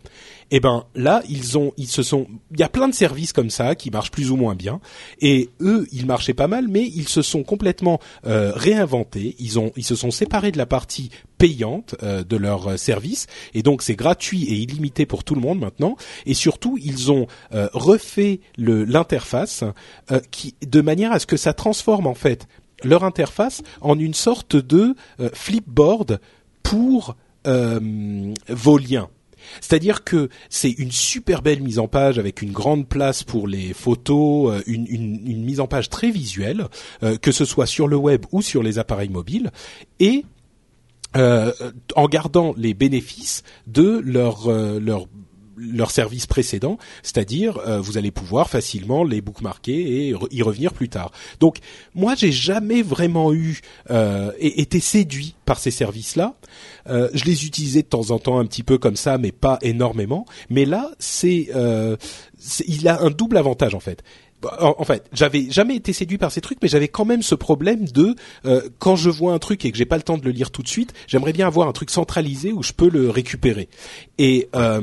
Et 0.52 0.60
ben 0.60 0.84
là, 0.96 1.24
ils 1.30 1.58
ont, 1.58 1.72
ils 1.78 1.88
se 1.88 2.04
sont, 2.04 2.28
il 2.52 2.60
y 2.60 2.64
a 2.64 2.70
plein 2.70 2.90
de 2.90 2.94
services 2.94 3.32
comme 3.32 3.50
ça 3.50 3.74
qui 3.74 3.90
marchent 3.90 4.12
plus 4.12 4.32
ou 4.32 4.36
moins 4.36 4.54
bien. 4.54 4.82
Et 5.22 5.50
eux, 5.62 5.88
ils 5.94 6.06
marchaient 6.06 6.34
pas 6.34 6.48
mal, 6.48 6.68
mais 6.68 6.84
ils 6.84 7.08
se 7.08 7.22
sont 7.22 7.44
complètement 7.44 8.00
euh, 8.28 8.52
réinventés. 8.54 9.36
Ils 9.40 9.58
ont, 9.60 9.72
ils 9.78 9.86
se 9.86 9.96
sont 9.96 10.12
séparés 10.12 10.52
de 10.52 10.58
la 10.58 10.66
partie 10.66 11.10
payante 11.38 11.96
euh, 12.04 12.24
de 12.24 12.36
leur 12.36 12.68
euh, 12.68 12.78
service, 12.78 13.28
et 13.54 13.64
donc 13.64 13.82
c'est 13.82 13.96
gratuit 13.96 14.44
et 14.44 14.56
illimité 14.56 15.06
pour 15.06 15.24
tout 15.24 15.36
le 15.36 15.42
monde 15.42 15.60
maintenant. 15.60 15.96
Et 16.26 16.34
surtout, 16.34 16.78
ils 16.82 17.12
ont 17.12 17.28
refait 17.52 18.42
l'interface 18.58 19.64
qui, 20.32 20.56
de 20.66 20.82
manière 20.82 21.12
à 21.12 21.20
ce 21.20 21.26
que 21.26 21.38
ça 21.38 21.54
transforme 21.54 22.08
en 22.08 22.14
fait 22.14 22.48
leur 22.84 23.04
interface 23.04 23.62
en 23.80 23.98
une 23.98 24.14
sorte 24.14 24.56
de 24.56 24.96
flipboard 25.34 26.20
pour 26.64 27.16
vos 27.46 28.78
liens. 28.78 29.10
C'est-à-dire 29.60 30.04
que 30.04 30.30
c'est 30.50 30.72
une 30.72 30.92
super 30.92 31.42
belle 31.42 31.62
mise 31.62 31.80
en 31.80 31.88
page 31.88 32.20
avec 32.20 32.42
une 32.42 32.52
grande 32.52 32.88
place 32.88 33.24
pour 33.24 33.48
les 33.48 33.74
photos, 33.74 34.54
euh, 34.54 34.64
une, 34.68 35.44
mise 35.44 35.60
en 35.60 35.68
page 35.68 35.90
très 35.90 36.12
visuelle, 36.12 36.68
euh, 37.04 37.18
que 37.18 37.32
ce 37.32 37.46
soit 37.46 37.66
sur 37.66 37.88
le 37.88 37.96
web 37.96 38.26
ou 38.32 38.42
sur 38.42 38.64
les 38.64 38.80
appareils 38.80 39.10
mobiles, 39.10 39.52
et 40.00 40.26
euh, 41.18 41.52
en 41.96 42.08
gardant 42.08 42.54
les 42.58 42.74
bénéfices 42.74 43.44
de 43.68 44.02
leur 44.06 44.50
leur 44.50 45.08
leur 45.58 45.92
service 45.92 46.28
précédent, 46.28 46.78
c'est-à-dire 47.04 47.58
euh, 47.68 47.80
vous 47.80 47.98
allez 47.98 48.12
pouvoir 48.12 48.50
facilement 48.50 49.04
les 49.04 49.22
bookmarker 49.22 49.72
et 49.72 50.16
y 50.32 50.42
revenir 50.42 50.74
plus 50.74 50.90
tard. 50.90 51.12
Donc 51.40 51.58
moi 51.94 52.16
j'ai 52.16 52.32
jamais 52.32 52.82
vraiment 52.82 53.34
eu 53.34 53.60
euh, 53.90 54.32
été 54.40 54.80
séduit 54.80 55.36
par 55.46 55.60
ces 55.60 55.72
services-là. 55.72 56.36
Euh, 56.88 57.10
je 57.14 57.26
les 57.26 57.46
utilisais 57.46 57.82
de 57.82 57.88
temps 57.88 58.12
en 58.12 58.20
temps 58.20 58.40
un 58.40 58.46
petit 58.46 58.64
peu 58.64 58.78
comme 58.78 58.96
ça, 58.96 59.18
mais 59.18 59.32
pas 59.32 59.60
énormément. 59.62 60.26
Mais 60.50 60.66
là 60.66 60.92
c'est 61.00 61.50
euh, 61.56 61.98
il 62.68 62.88
a 62.88 63.02
un 63.02 63.10
double 63.10 63.38
avantage 63.38 63.76
en 63.76 63.80
fait. 63.80 64.04
En, 64.60 64.76
en 64.78 64.84
fait, 64.84 65.08
j'avais 65.14 65.48
jamais 65.50 65.76
été 65.76 65.94
séduit 65.94 66.18
par 66.18 66.32
ces 66.32 66.42
trucs, 66.42 66.58
mais 66.62 66.68
j'avais 66.68 66.88
quand 66.88 67.06
même 67.06 67.22
ce 67.22 67.36
problème 67.36 67.86
de 67.88 68.16
euh, 68.46 68.62
quand 68.80 68.96
je 68.96 69.10
vois 69.10 69.34
un 69.34 69.40
truc 69.40 69.66
et 69.66 69.72
que 69.72 69.78
j'ai 69.78 69.86
pas 69.86 69.98
le 69.98 70.04
temps 70.04 70.18
de 70.18 70.26
le 70.26 70.32
lire 70.32 70.52
tout 70.52 70.64
de 70.64 70.68
suite, 70.68 70.94
j'aimerais 71.08 71.34
bien 71.34 71.48
avoir 71.48 71.68
un 71.68 71.72
truc 71.74 71.90
centralisé 71.92 72.52
où 72.52 72.64
je 72.64 72.74
peux 72.74 72.90
le 72.90 73.10
récupérer. 73.10 73.70
Et 74.18 74.50
euh, 74.56 74.82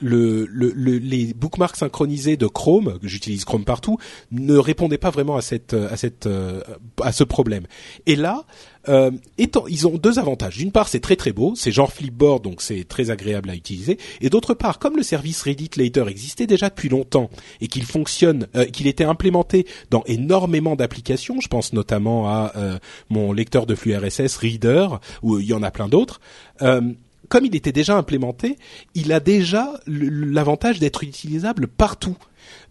le, 0.00 0.46
le, 0.46 0.72
le- 0.74 0.98
les 0.98 1.32
bookmarks 1.34 1.76
synchronisés 1.76 2.36
de 2.36 2.46
Chrome, 2.46 2.98
que 3.00 3.08
j'utilise 3.08 3.44
Chrome 3.44 3.64
partout, 3.64 3.98
ne 4.30 4.56
répondaient 4.56 4.98
pas 4.98 5.10
vraiment 5.10 5.36
à 5.36 5.42
cette 5.42 5.74
à 5.74 5.96
euh, 6.26 6.60
à 7.02 7.12
ce 7.12 7.24
problème. 7.24 7.66
Et 8.06 8.16
là, 8.16 8.44
euh, 8.88 9.10
étant, 9.36 9.66
ils 9.66 9.86
ont 9.86 9.96
deux 9.96 10.18
avantages. 10.18 10.56
D'une 10.56 10.72
part, 10.72 10.88
c'est 10.88 11.00
très 11.00 11.16
très 11.16 11.32
beau, 11.32 11.54
c'est 11.56 11.72
genre 11.72 11.92
Flipboard, 11.92 12.42
donc 12.42 12.62
c'est 12.62 12.84
très 12.84 13.10
agréable 13.10 13.50
à 13.50 13.54
utiliser. 13.54 13.98
Et 14.20 14.30
d'autre 14.30 14.54
part, 14.54 14.78
comme 14.78 14.96
le 14.96 15.02
service 15.02 15.42
Reddit 15.42 15.70
Later 15.76 16.08
existait 16.08 16.46
déjà 16.46 16.68
depuis 16.68 16.88
longtemps 16.88 17.30
et 17.60 17.68
qu'il 17.68 17.84
fonctionne, 17.84 18.48
euh, 18.56 18.64
qu'il 18.64 18.86
était 18.86 19.04
implémenté 19.04 19.66
dans 19.90 20.02
énormément 20.06 20.76
d'applications, 20.76 21.40
je 21.40 21.48
pense 21.48 21.72
notamment 21.72 22.28
à 22.28 22.52
euh, 22.56 22.78
mon 23.10 23.32
lecteur 23.32 23.66
de 23.66 23.74
flux 23.74 23.96
RSS 23.96 24.36
Reader, 24.36 24.88
où 25.22 25.38
il 25.38 25.46
y 25.46 25.54
en 25.54 25.62
a 25.62 25.70
plein 25.70 25.88
d'autres. 25.88 26.20
Euh, 26.62 26.80
comme 27.28 27.44
il 27.44 27.54
était 27.54 27.72
déjà 27.72 27.96
implémenté, 27.96 28.56
il 28.94 29.12
a 29.12 29.20
déjà 29.20 29.72
l'avantage 29.86 30.78
d'être 30.78 31.04
utilisable 31.04 31.68
partout. 31.68 32.16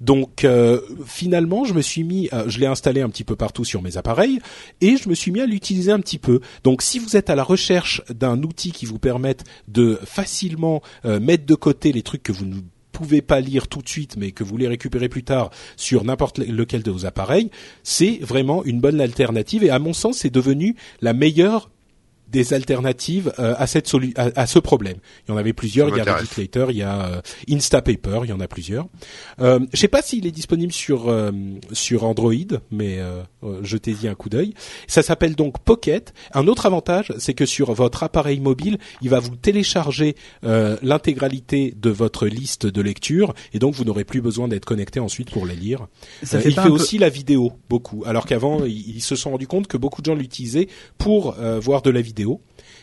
Donc 0.02 0.44
euh, 0.44 0.82
finalement, 1.06 1.66
je 1.66 1.74
me 1.74 1.82
suis 1.82 2.04
mis, 2.04 2.30
euh, 2.34 2.48
je 2.48 2.60
l'ai 2.60 2.66
installé 2.66 3.02
un 3.02 3.10
petit 3.10 3.24
peu 3.24 3.36
partout 3.36 3.66
sur 3.66 3.82
mes 3.82 3.98
appareils 3.98 4.40
et 4.82 4.98
je 4.98 5.10
me 5.10 5.16
suis 5.16 5.32
mis 5.32 5.42
à 5.42 5.46
l'utiliser 5.46 5.92
un 5.92 6.00
petit 6.00 6.20
peu. 6.20 6.40
Donc 6.64 6.82
si 6.82 7.00
vous 7.00 7.16
êtes 7.16 7.30
à 7.30 7.36
la 7.36 7.44
recherche 7.44 8.02
d'un 8.10 8.42
outil 8.44 8.72
qui 8.72 8.86
vous 8.86 9.00
permette 9.00 9.44
de 9.68 10.00
facilement 10.04 10.82
euh, 11.06 11.20
mettre 11.20 11.46
de 11.46 11.56
côté 11.56 11.92
les 11.92 12.04
trucs 12.04 12.24
que 12.24 12.32
vous 12.32 12.46
ne 12.46 12.60
pouvez 12.92 13.22
pas 13.22 13.40
lire 13.40 13.68
tout 13.68 13.82
de 13.82 13.90
suite, 13.90 14.18
mais 14.18 14.32
que 14.32 14.44
vous 14.44 14.50
voulez 14.50 14.68
récupérer 14.68 15.10
plus 15.10 15.24
tard 15.24 15.52
sur 15.76 16.04
n'importe 16.04 16.40
lequel 16.40 16.82
de 16.82 16.90
vos 16.90 17.06
appareils, 17.06 17.52
c'est 17.84 18.20
vraiment 18.22 18.64
une 18.64 18.80
bonne 18.80 19.00
alternative 19.00 19.64
et 19.64 19.70
à 19.70 19.78
mon 19.78 19.94
sens, 19.94 20.18
c'est 20.18 20.32
devenu 20.32 20.76
la 21.02 21.14
meilleure 21.14 21.70
des 22.30 22.54
alternatives 22.54 23.34
euh, 23.40 23.56
à 23.58 23.68
cette 23.68 23.88
solu 23.88 24.14
à, 24.16 24.48
ce 24.48 24.60
problème. 24.60 24.98
Il 25.28 25.32
y 25.32 25.34
en 25.34 25.38
avait 25.38 25.54
plusieurs. 25.54 25.90
Il 25.90 25.98
y 25.98 26.00
a 26.00 26.16
Reddit 26.16 26.30
Later, 26.38 26.66
il 26.70 26.78
y 26.78 26.84
a 26.84 27.06
euh, 27.06 27.22
Instapaper, 27.50 28.22
il 28.24 28.30
y 28.30 28.34
en 28.34 28.40
a 28.40 28.48
plusieurs. 28.48 28.88
Euh, 29.40 29.60
je 29.74 29.78
sais 29.78 29.88
pas 29.88 30.02
s'il 30.02 30.26
est 30.28 30.32
disponible 30.32 30.74
sur 30.74 31.10
euh, 31.10 31.32
sur 31.72 32.04
Android, 32.04 32.34
mais 32.72 33.00
euh, 33.00 33.24
jetez-y 33.62 34.08
un 34.08 34.16
coup 34.16 34.30
d'œil. 34.30 34.54
Ça 34.88 35.02
s'appelle 35.02 35.36
donc 35.36 35.60
Pocket. 35.60 36.14
Un 36.34 36.48
autre 36.48 36.66
avantage, 36.66 37.14
c'est 37.18 37.34
que 37.34 37.46
sur 37.46 37.74
votre 37.74 38.04
appareil 38.04 38.40
mobile, 38.40 38.78
il 39.02 39.10
va 39.10 39.20
vous 39.20 39.36
télécharger 39.36 40.16
l'intégralité 40.44 41.74
de 41.76 41.90
votre 41.90 42.28
liste 42.28 42.66
de 42.66 42.82
lecture, 42.82 43.34
et 43.54 43.60
donc 43.60 43.76
vous 43.76 43.84
n'aurez 43.84 44.04
plus 44.04 44.22
besoin 44.22 44.48
d'être 44.48 44.66
connecté 44.66 45.00
ensuite 45.00 45.32
pour 45.32 45.46
les 45.46 45.56
lire. 45.56 45.88
Ça 46.24 46.40
fait 46.40 46.50
il 46.50 46.56
fait 46.56 46.70
aussi 46.70 46.98
la 46.98 47.10
vidéo 47.10 47.54
beaucoup, 47.70 48.04
alors 48.06 48.26
qu'avant 48.26 48.66
ils, 48.66 49.02
se 49.02 49.16
sont 49.16 49.32
rendus 49.32 49.48
compte 49.48 49.68
que 49.68 49.78
beaucoup 49.78 50.02
de 50.02 50.06
gens 50.06 50.16
l'utilisaient 50.16 50.68
pour 50.98 51.36
voir 51.62 51.82
de 51.82 51.90
la 51.90 52.02
vidéo 52.02 52.42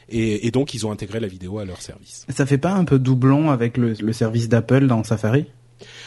et, 0.09 0.51
donc 0.51 0.75
ils 0.75 0.87
ont 0.87 0.93
intégré 0.93 1.21
la 1.21 1.29
vidéo 1.29 1.59
à 1.59 1.65
leur 1.65 1.81
service. 1.81 2.27
Ça 2.29 2.47
fait 2.47 2.59
pas 2.59 2.73
un 2.73 2.85
peu 2.85 2.99
doublon 2.99 3.51
avec 3.51 3.77
le, 3.77 4.13
service 4.13 4.49
d'Apple 4.49 4.87
dans 4.87 5.03
Safari? 5.05 5.47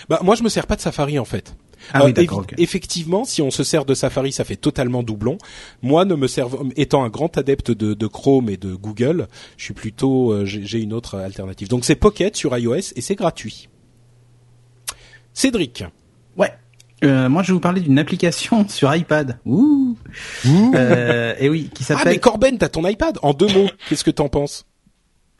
Bah 0.09 0.19
moi 0.23 0.35
je 0.35 0.43
me 0.43 0.49
sers 0.49 0.65
pas 0.65 0.75
de 0.75 0.81
Safari 0.81 1.19
en 1.19 1.25
fait. 1.25 1.55
Ah 1.93 2.05
oui, 2.05 2.13
euh, 2.17 2.41
Effectivement, 2.57 3.25
si 3.25 3.41
on 3.41 3.51
se 3.51 3.63
sert 3.63 3.86
de 3.86 3.93
Safari, 3.93 4.32
ça 4.32 4.43
fait 4.43 4.55
totalement 4.55 5.03
doublon. 5.03 5.38
Moi, 5.82 6.05
ne 6.05 6.15
me 6.15 6.28
sers, 6.28 6.47
étant 6.75 7.03
un 7.03 7.09
grand 7.09 7.38
adepte 7.38 7.71
de, 7.71 8.07
Chrome 8.07 8.49
et 8.49 8.57
de 8.57 8.73
Google, 8.73 9.28
je 9.57 9.65
suis 9.65 9.73
plutôt, 9.73 10.32
euh, 10.32 10.45
j'ai 10.45 10.80
une 10.80 10.93
autre 10.93 11.17
alternative. 11.17 11.67
Donc 11.67 11.86
c'est 11.86 11.95
Pocket 11.95 12.36
sur 12.36 12.57
iOS 12.57 12.93
et 12.95 13.01
c'est 13.01 13.15
gratuit. 13.15 13.69
Cédric. 15.34 15.84
Ouais. 16.36 16.51
Euh, 17.03 17.30
moi, 17.30 17.43
je 17.43 17.49
vais 17.49 17.53
vous 17.53 17.59
parler 17.59 17.82
d'une 17.82 17.99
application 17.99 18.67
sur 18.69 18.93
iPad. 18.93 19.39
Ouh. 19.45 19.95
Euh, 20.73 21.36
et 21.39 21.49
oui, 21.49 21.69
qui 21.73 21.84
s'appelle. 21.84 22.03
Ah 22.07 22.09
mais 22.11 22.17
Corben, 22.17 22.57
t'as 22.57 22.69
ton 22.69 22.88
iPad. 22.88 23.19
En 23.21 23.34
deux 23.34 23.47
mots, 23.47 23.69
qu'est-ce 23.88 24.03
que 24.03 24.11
t'en 24.11 24.30
penses? 24.30 24.65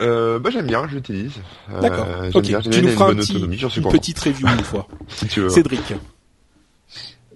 Euh, 0.00 0.38
bah 0.38 0.50
j'aime 0.52 0.66
bien, 0.66 0.86
je 0.88 0.94
l'utilise. 0.94 1.32
Euh, 1.72 1.80
D'accord. 1.80 2.06
ok. 2.32 2.44
tu 2.70 2.82
nous 2.82 2.88
feras 2.88 3.10
un 3.10 3.16
petit, 3.16 3.40
une 3.40 3.88
petite 3.90 4.18
review 4.20 4.46
une 4.46 4.62
fois. 4.62 4.86
si 5.08 5.26
tu 5.26 5.40
veux. 5.40 5.48
Cédric. 5.48 5.94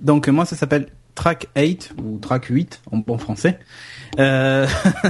Donc 0.03 0.29
moi 0.29 0.45
ça 0.45 0.57
s'appelle 0.57 0.89
Track 1.15 1.49
8 1.57 1.95
ou 2.03 2.19
Track 2.19 2.47
8 2.47 2.83
en 2.91 2.99
bon 2.99 3.19
français. 3.19 3.59
Euh, 4.19 4.67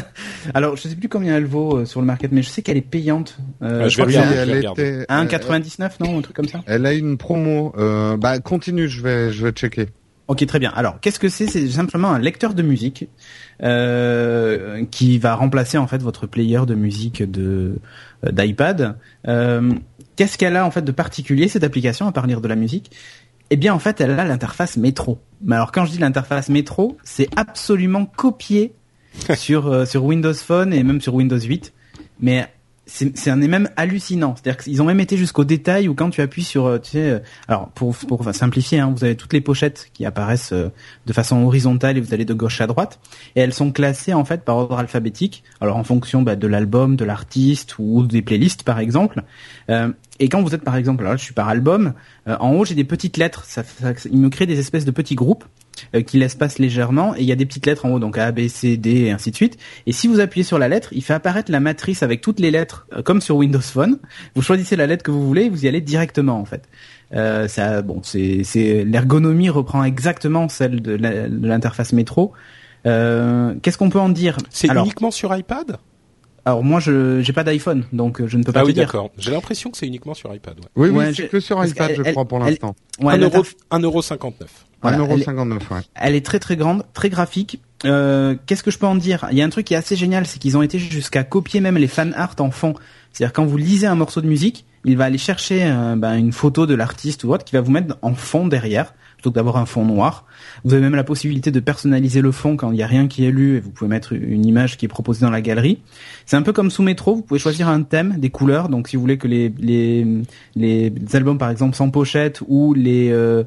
alors, 0.54 0.76
je 0.76 0.88
sais 0.88 0.96
plus 0.96 1.08
combien 1.08 1.36
elle 1.36 1.46
vaut 1.46 1.78
euh, 1.78 1.84
sur 1.84 2.00
le 2.00 2.06
market, 2.06 2.32
mais 2.32 2.42
je 2.42 2.48
sais 2.48 2.62
qu'elle 2.62 2.76
est 2.76 2.80
payante. 2.80 3.38
Euh, 3.62 3.82
ah, 3.84 3.88
je, 3.88 3.96
vais 3.96 4.02
regarder, 4.04 4.34
elle 4.34 4.50
était, 4.50 5.04
1,99 5.04 5.90
non, 6.00 6.18
un 6.18 6.22
truc 6.22 6.36
comme 6.36 6.48
ça. 6.48 6.62
Elle 6.66 6.86
a 6.86 6.92
une 6.92 7.16
promo. 7.16 7.72
Euh, 7.78 8.16
bah, 8.16 8.40
continue, 8.40 8.88
je 8.88 9.02
vais, 9.02 9.32
je 9.32 9.46
vais 9.46 9.52
checker. 9.52 9.86
Ok, 10.28 10.46
très 10.46 10.58
bien. 10.58 10.72
Alors, 10.74 11.00
qu'est-ce 11.00 11.18
que 11.18 11.28
c'est? 11.28 11.46
C'est 11.46 11.68
simplement 11.68 12.10
un 12.10 12.18
lecteur 12.18 12.54
de 12.54 12.62
musique 12.62 13.08
euh, 13.62 14.84
qui 14.90 15.18
va 15.18 15.34
remplacer 15.34 15.78
en 15.78 15.86
fait 15.86 16.00
votre 16.00 16.26
player 16.26 16.60
de 16.66 16.74
musique 16.74 17.28
de 17.28 17.76
euh, 18.24 18.30
d'iPad. 18.30 18.96
Euh, 19.26 19.72
qu'est-ce 20.16 20.38
qu'elle 20.38 20.56
a 20.56 20.64
en 20.64 20.70
fait 20.70 20.82
de 20.82 20.92
particulier 20.92 21.48
cette 21.48 21.64
application 21.64 22.06
à 22.06 22.12
part 22.12 22.26
lire 22.26 22.40
de 22.40 22.48
la 22.48 22.54
musique? 22.54 22.92
Eh 23.52 23.56
bien, 23.56 23.74
en 23.74 23.78
fait, 23.78 24.00
elle 24.00 24.18
a 24.18 24.24
l'interface 24.24 24.78
métro. 24.78 25.18
Mais 25.42 25.56
alors, 25.56 25.72
quand 25.72 25.84
je 25.84 25.90
dis 25.90 25.98
l'interface 25.98 26.48
métro, 26.48 26.96
c'est 27.04 27.28
absolument 27.36 28.06
copié 28.06 28.72
sur 29.34 29.66
euh, 29.66 29.84
sur 29.84 30.06
Windows 30.06 30.32
Phone 30.32 30.72
et 30.72 30.82
même 30.82 31.02
sur 31.02 31.14
Windows 31.14 31.38
8. 31.38 31.70
Mais 32.20 32.48
c'est 32.86 33.30
un 33.30 33.42
est 33.42 33.48
même 33.48 33.68
hallucinant. 33.76 34.34
C'est-à-dire 34.34 34.62
qu'ils 34.62 34.80
ont 34.80 34.86
même 34.86 35.00
été 35.00 35.18
jusqu'au 35.18 35.44
détail 35.44 35.86
où 35.86 35.94
quand 35.94 36.08
tu 36.08 36.22
appuies 36.22 36.44
sur, 36.44 36.64
euh, 36.64 36.78
tu 36.78 36.92
sais, 36.92 37.10
euh, 37.10 37.18
alors 37.46 37.68
pour 37.68 37.94
pour 37.94 38.24
simplifier, 38.34 38.80
hein, 38.80 38.90
vous 38.96 39.04
avez 39.04 39.16
toutes 39.16 39.34
les 39.34 39.42
pochettes 39.42 39.90
qui 39.92 40.06
apparaissent 40.06 40.54
de 40.54 41.12
façon 41.12 41.44
horizontale 41.44 41.98
et 41.98 42.00
vous 42.00 42.14
allez 42.14 42.24
de 42.24 42.34
gauche 42.34 42.62
à 42.62 42.66
droite 42.66 43.00
et 43.36 43.40
elles 43.40 43.52
sont 43.52 43.70
classées 43.70 44.14
en 44.14 44.24
fait 44.24 44.46
par 44.46 44.56
ordre 44.56 44.78
alphabétique. 44.78 45.44
Alors 45.60 45.76
en 45.76 45.84
fonction 45.84 46.22
bah, 46.22 46.36
de 46.36 46.46
l'album, 46.46 46.96
de 46.96 47.04
l'artiste 47.04 47.78
ou 47.78 48.06
des 48.06 48.22
playlists 48.22 48.62
par 48.62 48.78
exemple. 48.78 49.22
Et 50.22 50.28
quand 50.28 50.40
vous 50.40 50.54
êtes 50.54 50.64
par 50.64 50.76
exemple, 50.76 51.04
là 51.04 51.16
je 51.16 51.24
suis 51.24 51.34
par 51.34 51.48
album, 51.48 51.92
en 52.26 52.50
haut 52.54 52.64
j'ai 52.64 52.74
des 52.74 52.84
petites 52.84 53.16
lettres. 53.16 53.44
Ça, 53.44 53.62
ça, 53.64 53.92
il 54.10 54.18
me 54.18 54.28
crée 54.28 54.46
des 54.46 54.58
espèces 54.58 54.84
de 54.84 54.90
petits 54.90 55.14
groupes 55.16 55.44
euh, 55.94 56.02
qui 56.02 56.18
l'espace 56.18 56.58
légèrement 56.58 57.14
et 57.16 57.20
il 57.20 57.26
y 57.26 57.32
a 57.32 57.36
des 57.36 57.46
petites 57.46 57.66
lettres 57.66 57.84
en 57.86 57.90
haut 57.90 57.98
donc 57.98 58.16
A 58.18 58.30
B 58.32 58.48
C 58.48 58.76
D 58.76 58.90
et 59.06 59.10
ainsi 59.10 59.30
de 59.30 59.36
suite. 59.36 59.58
Et 59.86 59.92
si 59.92 60.08
vous 60.08 60.20
appuyez 60.20 60.44
sur 60.44 60.58
la 60.58 60.68
lettre 60.68 60.90
il 60.92 61.02
fait 61.02 61.14
apparaître 61.14 61.50
la 61.50 61.60
matrice 61.60 62.02
avec 62.02 62.20
toutes 62.20 62.40
les 62.40 62.50
lettres 62.50 62.86
euh, 62.92 63.02
comme 63.02 63.20
sur 63.20 63.36
Windows 63.36 63.60
Phone. 63.60 63.98
Vous 64.34 64.42
choisissez 64.42 64.76
la 64.76 64.86
lettre 64.86 65.02
que 65.02 65.10
vous 65.10 65.26
voulez 65.26 65.44
et 65.46 65.50
vous 65.50 65.64
y 65.64 65.68
allez 65.68 65.80
directement 65.80 66.38
en 66.38 66.44
fait. 66.44 66.68
Euh, 67.14 67.48
ça 67.48 67.82
bon 67.82 68.00
c'est 68.02 68.44
c'est 68.44 68.84
l'ergonomie 68.84 69.50
reprend 69.50 69.84
exactement 69.84 70.48
celle 70.48 70.80
de 70.80 70.94
l'interface 70.94 71.92
métro. 71.92 72.32
Euh, 72.84 73.54
qu'est-ce 73.62 73.78
qu'on 73.78 73.90
peut 73.90 74.00
en 74.00 74.08
dire? 74.08 74.36
C'est 74.50 74.68
uniquement 74.68 75.10
sur 75.10 75.36
iPad? 75.36 75.78
Alors 76.44 76.64
moi 76.64 76.80
je 76.80 77.20
j'ai 77.22 77.32
pas 77.32 77.44
d'iPhone 77.44 77.84
donc 77.92 78.24
je 78.26 78.36
ne 78.36 78.42
peux 78.42 78.52
pas 78.52 78.60
ah 78.60 78.64
oui, 78.64 78.72
dire. 78.72 78.84
d'accord. 78.84 79.10
J'ai 79.18 79.30
l'impression 79.30 79.70
que 79.70 79.76
c'est 79.76 79.86
uniquement 79.86 80.14
sur 80.14 80.34
iPad. 80.34 80.58
Ouais. 80.58 80.88
Oui 80.88 80.90
oui, 80.90 81.14
c'est 81.14 81.28
que 81.28 81.40
sur 81.40 81.64
iPad 81.64 81.92
je 81.96 82.02
crois 82.10 82.24
pour 82.24 82.38
l'instant. 82.38 82.74
Ouais, 83.00 83.16
1,59€. 83.16 84.32
Voilà, 84.82 84.98
1,59€, 84.98 85.52
ouais. 85.52 85.80
Elle 85.94 86.16
est 86.16 86.26
très 86.26 86.40
très 86.40 86.56
grande, 86.56 86.84
très 86.92 87.08
graphique. 87.08 87.60
Euh, 87.84 88.34
Qu'est-ce 88.46 88.64
que 88.64 88.70
je 88.70 88.78
peux 88.78 88.86
en 88.86 88.96
dire? 88.96 89.26
Il 89.30 89.38
y 89.38 89.42
a 89.42 89.44
un 89.44 89.48
truc 89.48 89.66
qui 89.66 89.74
est 89.74 89.76
assez 89.76 89.94
génial, 89.94 90.26
c'est 90.26 90.38
qu'ils 90.38 90.56
ont 90.56 90.62
été 90.62 90.78
jusqu'à 90.78 91.22
copier 91.22 91.60
même 91.60 91.76
les 91.76 91.86
fan 91.86 92.12
art 92.16 92.34
en 92.40 92.50
fond. 92.50 92.74
C'est-à-dire 93.12 93.32
quand 93.32 93.44
vous 93.44 93.56
lisez 93.56 93.86
un 93.86 93.94
morceau 93.94 94.20
de 94.20 94.26
musique, 94.26 94.64
il 94.84 94.96
va 94.96 95.04
aller 95.04 95.18
chercher 95.18 95.64
euh, 95.64 95.94
ben, 95.96 96.16
une 96.16 96.32
photo 96.32 96.66
de 96.66 96.74
l'artiste 96.74 97.22
ou 97.24 97.32
autre 97.32 97.44
qui 97.44 97.54
va 97.54 97.60
vous 97.60 97.70
mettre 97.70 97.96
en 98.02 98.14
fond 98.14 98.48
derrière 98.48 98.94
plutôt 99.14 99.30
que 99.30 99.36
d'avoir 99.36 99.56
un 99.56 99.66
fond 99.66 99.84
noir. 99.84 100.26
Vous 100.64 100.74
avez 100.74 100.82
même 100.82 100.94
la 100.94 101.04
possibilité 101.04 101.50
de 101.50 101.60
personnaliser 101.60 102.20
le 102.20 102.30
fond 102.30 102.56
quand 102.56 102.70
il 102.70 102.76
n'y 102.76 102.82
a 102.82 102.86
rien 102.86 103.08
qui 103.08 103.24
est 103.24 103.30
lu 103.30 103.56
et 103.56 103.60
vous 103.60 103.70
pouvez 103.70 103.88
mettre 103.88 104.12
une 104.12 104.46
image 104.46 104.76
qui 104.76 104.84
est 104.84 104.88
proposée 104.88 105.22
dans 105.22 105.30
la 105.30 105.40
galerie. 105.40 105.80
C'est 106.24 106.36
un 106.36 106.42
peu 106.42 106.52
comme 106.52 106.70
sous 106.70 106.82
métro, 106.82 107.16
vous 107.16 107.22
pouvez 107.22 107.40
choisir 107.40 107.68
un 107.68 107.82
thème, 107.82 108.16
des 108.18 108.30
couleurs. 108.30 108.68
Donc 108.68 108.88
si 108.88 108.96
vous 108.96 109.02
voulez 109.02 109.18
que 109.18 109.26
les 109.26 109.52
les, 109.58 110.06
les 110.54 110.92
albums 111.14 111.38
par 111.38 111.50
exemple 111.50 111.74
sans 111.74 111.90
pochette 111.90 112.42
ou 112.46 112.74
les 112.74 113.10
euh, 113.10 113.44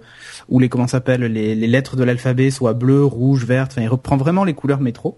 ou 0.50 0.60
les 0.60 0.68
comment 0.68 0.88
s'appelle 0.88 1.22
les, 1.22 1.56
les 1.56 1.68
lettres 1.68 1.96
de 1.96 2.04
l'alphabet 2.04 2.52
soient 2.52 2.74
bleues, 2.74 3.06
rouges, 3.06 3.46
vertes, 3.46 3.72
enfin 3.72 3.82
il 3.82 3.88
reprend 3.88 4.18
vraiment 4.18 4.44
les 4.44 4.54
couleurs 4.54 4.82
métro. 4.82 5.18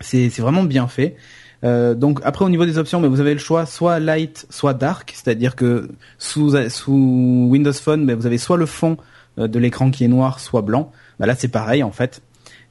C'est 0.00 0.30
c'est 0.30 0.42
vraiment 0.42 0.62
bien 0.62 0.86
fait. 0.86 1.16
Euh, 1.64 1.94
donc 1.94 2.20
après 2.22 2.44
au 2.44 2.48
niveau 2.48 2.66
des 2.66 2.78
options, 2.78 3.00
mais 3.00 3.08
vous 3.08 3.20
avez 3.20 3.32
le 3.32 3.40
choix 3.40 3.66
soit 3.66 3.98
light, 3.98 4.46
soit 4.50 4.74
dark, 4.74 5.12
c'est-à-dire 5.14 5.56
que 5.56 5.88
sous 6.18 6.54
sous 6.68 7.48
Windows 7.50 7.72
Phone, 7.72 8.06
ben, 8.06 8.14
vous 8.14 8.26
avez 8.26 8.38
soit 8.38 8.58
le 8.58 8.66
fond 8.66 8.96
euh, 9.38 9.48
de 9.48 9.58
l'écran 9.58 9.90
qui 9.90 10.04
est 10.04 10.08
noir 10.08 10.38
soit 10.38 10.62
blanc. 10.62 10.92
Bah 11.18 11.26
là 11.26 11.34
c'est 11.36 11.48
pareil 11.48 11.82
en 11.82 11.92
fait. 11.92 12.22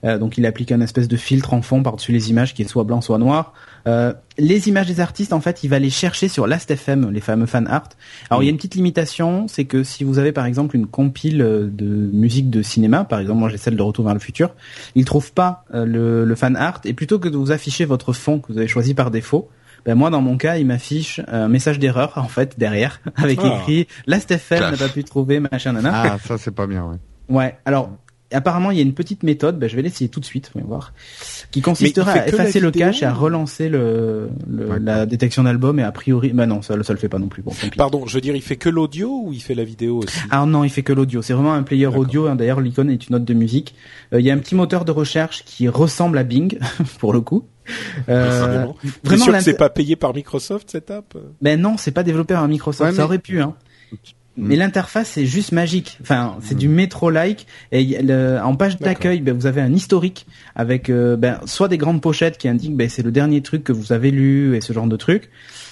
Euh, 0.03 0.17
donc 0.17 0.37
il 0.37 0.45
applique 0.45 0.71
un 0.71 0.81
espèce 0.81 1.07
de 1.07 1.17
filtre 1.17 1.53
en 1.53 1.61
fond 1.61 1.81
par-dessus 1.81 2.11
les 2.11 2.29
images 2.29 2.53
qui 2.53 2.61
est 2.61 2.67
soit 2.67 2.83
blanc 2.83 3.01
soit 3.01 3.17
noir. 3.17 3.53
Euh, 3.87 4.13
les 4.37 4.67
images 4.67 4.87
des 4.87 4.99
artistes 4.99 5.33
en 5.33 5.41
fait 5.41 5.63
il 5.63 5.69
va 5.69 5.79
les 5.79 5.89
chercher 5.89 6.27
sur 6.27 6.47
Last.fm, 6.47 7.09
les 7.11 7.21
fameux 7.21 7.45
fan 7.45 7.67
art. 7.67 7.89
Alors 8.29 8.43
il 8.43 8.45
y 8.45 8.49
a 8.49 8.51
une 8.51 8.57
petite 8.57 8.75
limitation, 8.75 9.47
c'est 9.47 9.65
que 9.65 9.83
si 9.83 10.03
vous 10.03 10.19
avez 10.19 10.31
par 10.31 10.45
exemple 10.45 10.75
une 10.75 10.87
compile 10.87 11.37
de 11.37 12.09
musique 12.13 12.49
de 12.49 12.61
cinéma, 12.61 13.03
par 13.03 13.19
exemple 13.19 13.39
moi 13.39 13.49
j'ai 13.49 13.57
celle 13.57 13.75
de 13.75 13.81
Retour 13.81 14.05
vers 14.05 14.13
le 14.13 14.19
futur, 14.19 14.53
il 14.95 15.05
trouve 15.05 15.31
pas 15.31 15.65
le, 15.73 16.25
le 16.25 16.35
fan 16.35 16.55
art 16.55 16.81
et 16.85 16.93
plutôt 16.93 17.19
que 17.19 17.29
de 17.29 17.37
vous 17.37 17.51
afficher 17.51 17.85
votre 17.85 18.13
fond 18.13 18.39
que 18.39 18.51
vous 18.51 18.57
avez 18.57 18.67
choisi 18.67 18.93
par 18.93 19.11
défaut, 19.11 19.49
ben 19.85 19.95
moi 19.95 20.09
dans 20.09 20.21
mon 20.21 20.37
cas 20.37 20.57
il 20.57 20.65
m'affiche 20.65 21.21
un 21.27 21.47
message 21.47 21.79
d'erreur 21.79 22.13
en 22.15 22.27
fait 22.27 22.57
derrière 22.57 23.01
avec 23.15 23.39
ah. 23.43 23.59
écrit 23.59 23.87
Last 24.07 24.31
FM 24.31 24.71
n'a 24.71 24.77
pas 24.77 24.89
pu 24.89 25.03
trouver 25.03 25.39
machin 25.39 25.73
nana. 25.73 25.91
Ah 25.95 26.17
ça 26.23 26.37
c'est 26.37 26.53
pas 26.53 26.67
bien 26.67 26.83
ouais. 26.85 26.97
Ouais 27.29 27.57
alors 27.65 27.91
apparemment, 28.31 28.71
il 28.71 28.77
y 28.77 28.79
a 28.79 28.83
une 28.83 28.93
petite 28.93 29.23
méthode, 29.23 29.59
ben, 29.59 29.69
je 29.69 29.75
vais 29.75 29.81
l'essayer 29.81 30.09
tout 30.09 30.19
de 30.19 30.25
suite, 30.25 30.51
on 30.55 30.59
va 30.59 30.65
voir, 30.65 30.93
qui 31.51 31.61
consisterait 31.61 32.19
à 32.19 32.27
effacer 32.27 32.59
le 32.59 32.71
cache 32.71 33.01
et 33.01 33.05
à 33.05 33.13
relancer 33.13 33.69
le, 33.69 34.29
le 34.47 34.77
la 34.77 35.05
détection 35.05 35.43
d'album 35.43 35.79
et 35.79 35.83
a 35.83 35.91
priori, 35.91 36.31
bah 36.33 36.45
non, 36.45 36.61
ça, 36.61 36.81
ça 36.83 36.93
le 36.93 36.99
fait 36.99 37.09
pas 37.09 37.19
non 37.19 37.27
plus. 37.27 37.41
Bon, 37.41 37.51
Pardon, 37.77 38.05
je 38.05 38.15
veux 38.15 38.21
dire, 38.21 38.35
il 38.35 38.41
fait 38.41 38.55
que 38.55 38.69
l'audio 38.69 39.23
ou 39.25 39.33
il 39.33 39.41
fait 39.41 39.55
la 39.55 39.63
vidéo 39.63 39.99
aussi? 40.03 40.17
Ah 40.31 40.45
non, 40.45 40.63
il 40.63 40.69
fait 40.69 40.83
que 40.83 40.93
l'audio. 40.93 41.21
C'est 41.21 41.33
vraiment 41.33 41.53
un 41.53 41.63
player 41.63 41.87
audio. 41.87 42.27
Hein. 42.27 42.35
D'ailleurs, 42.35 42.61
l'icône 42.61 42.89
est 42.89 43.07
une 43.07 43.13
note 43.13 43.25
de 43.25 43.33
musique. 43.33 43.75
Euh, 44.13 44.19
il 44.19 44.25
y 44.25 44.31
a 44.31 44.33
un 44.33 44.37
petit 44.37 44.55
moteur 44.55 44.85
de 44.85 44.91
recherche 44.91 45.43
qui 45.45 45.67
ressemble 45.67 46.17
à 46.17 46.23
Bing, 46.23 46.57
pour 46.99 47.13
le 47.13 47.21
coup. 47.21 47.45
Euh, 48.09 48.67
vraiment, 49.03 49.39
c'est 49.39 49.57
pas 49.57 49.69
payé 49.69 49.95
par 49.95 50.13
Microsoft 50.13 50.69
cette 50.69 50.91
app? 50.91 51.17
Ben 51.41 51.59
non, 51.59 51.77
c'est 51.77 51.91
pas 51.91 52.03
développé 52.03 52.33
par 52.33 52.47
Microsoft. 52.47 52.95
Ça 52.95 53.05
aurait 53.05 53.19
pu, 53.19 53.41
hein. 53.41 53.55
Mais 54.37 54.55
l'interface 54.55 55.17
est 55.17 55.25
juste 55.25 55.51
magique. 55.53 55.97
Enfin, 56.01 56.37
c'est 56.41 56.57
du 56.57 56.67
métro-like. 56.67 57.47
Et 57.71 57.97
en 58.43 58.55
page 58.55 58.77
d'accueil, 58.77 59.21
ben, 59.21 59.33
vous 59.33 59.45
avez 59.45 59.61
un 59.61 59.73
historique 59.73 60.27
avec 60.55 60.89
euh, 60.89 61.15
ben, 61.15 61.39
soit 61.45 61.67
des 61.67 61.77
grandes 61.77 62.01
pochettes 62.01 62.37
qui 62.37 62.47
indiquent 62.47 62.75
ben, 62.75 62.89
c'est 62.89 63.03
le 63.03 63.11
dernier 63.11 63.41
truc 63.41 63.63
que 63.63 63.71
vous 63.71 63.93
avez 63.93 64.11
lu 64.11 64.55
et 64.55 64.61
ce 64.61 64.73
genre 64.73 64.87
de 64.87 64.97
trucs. 64.97 65.29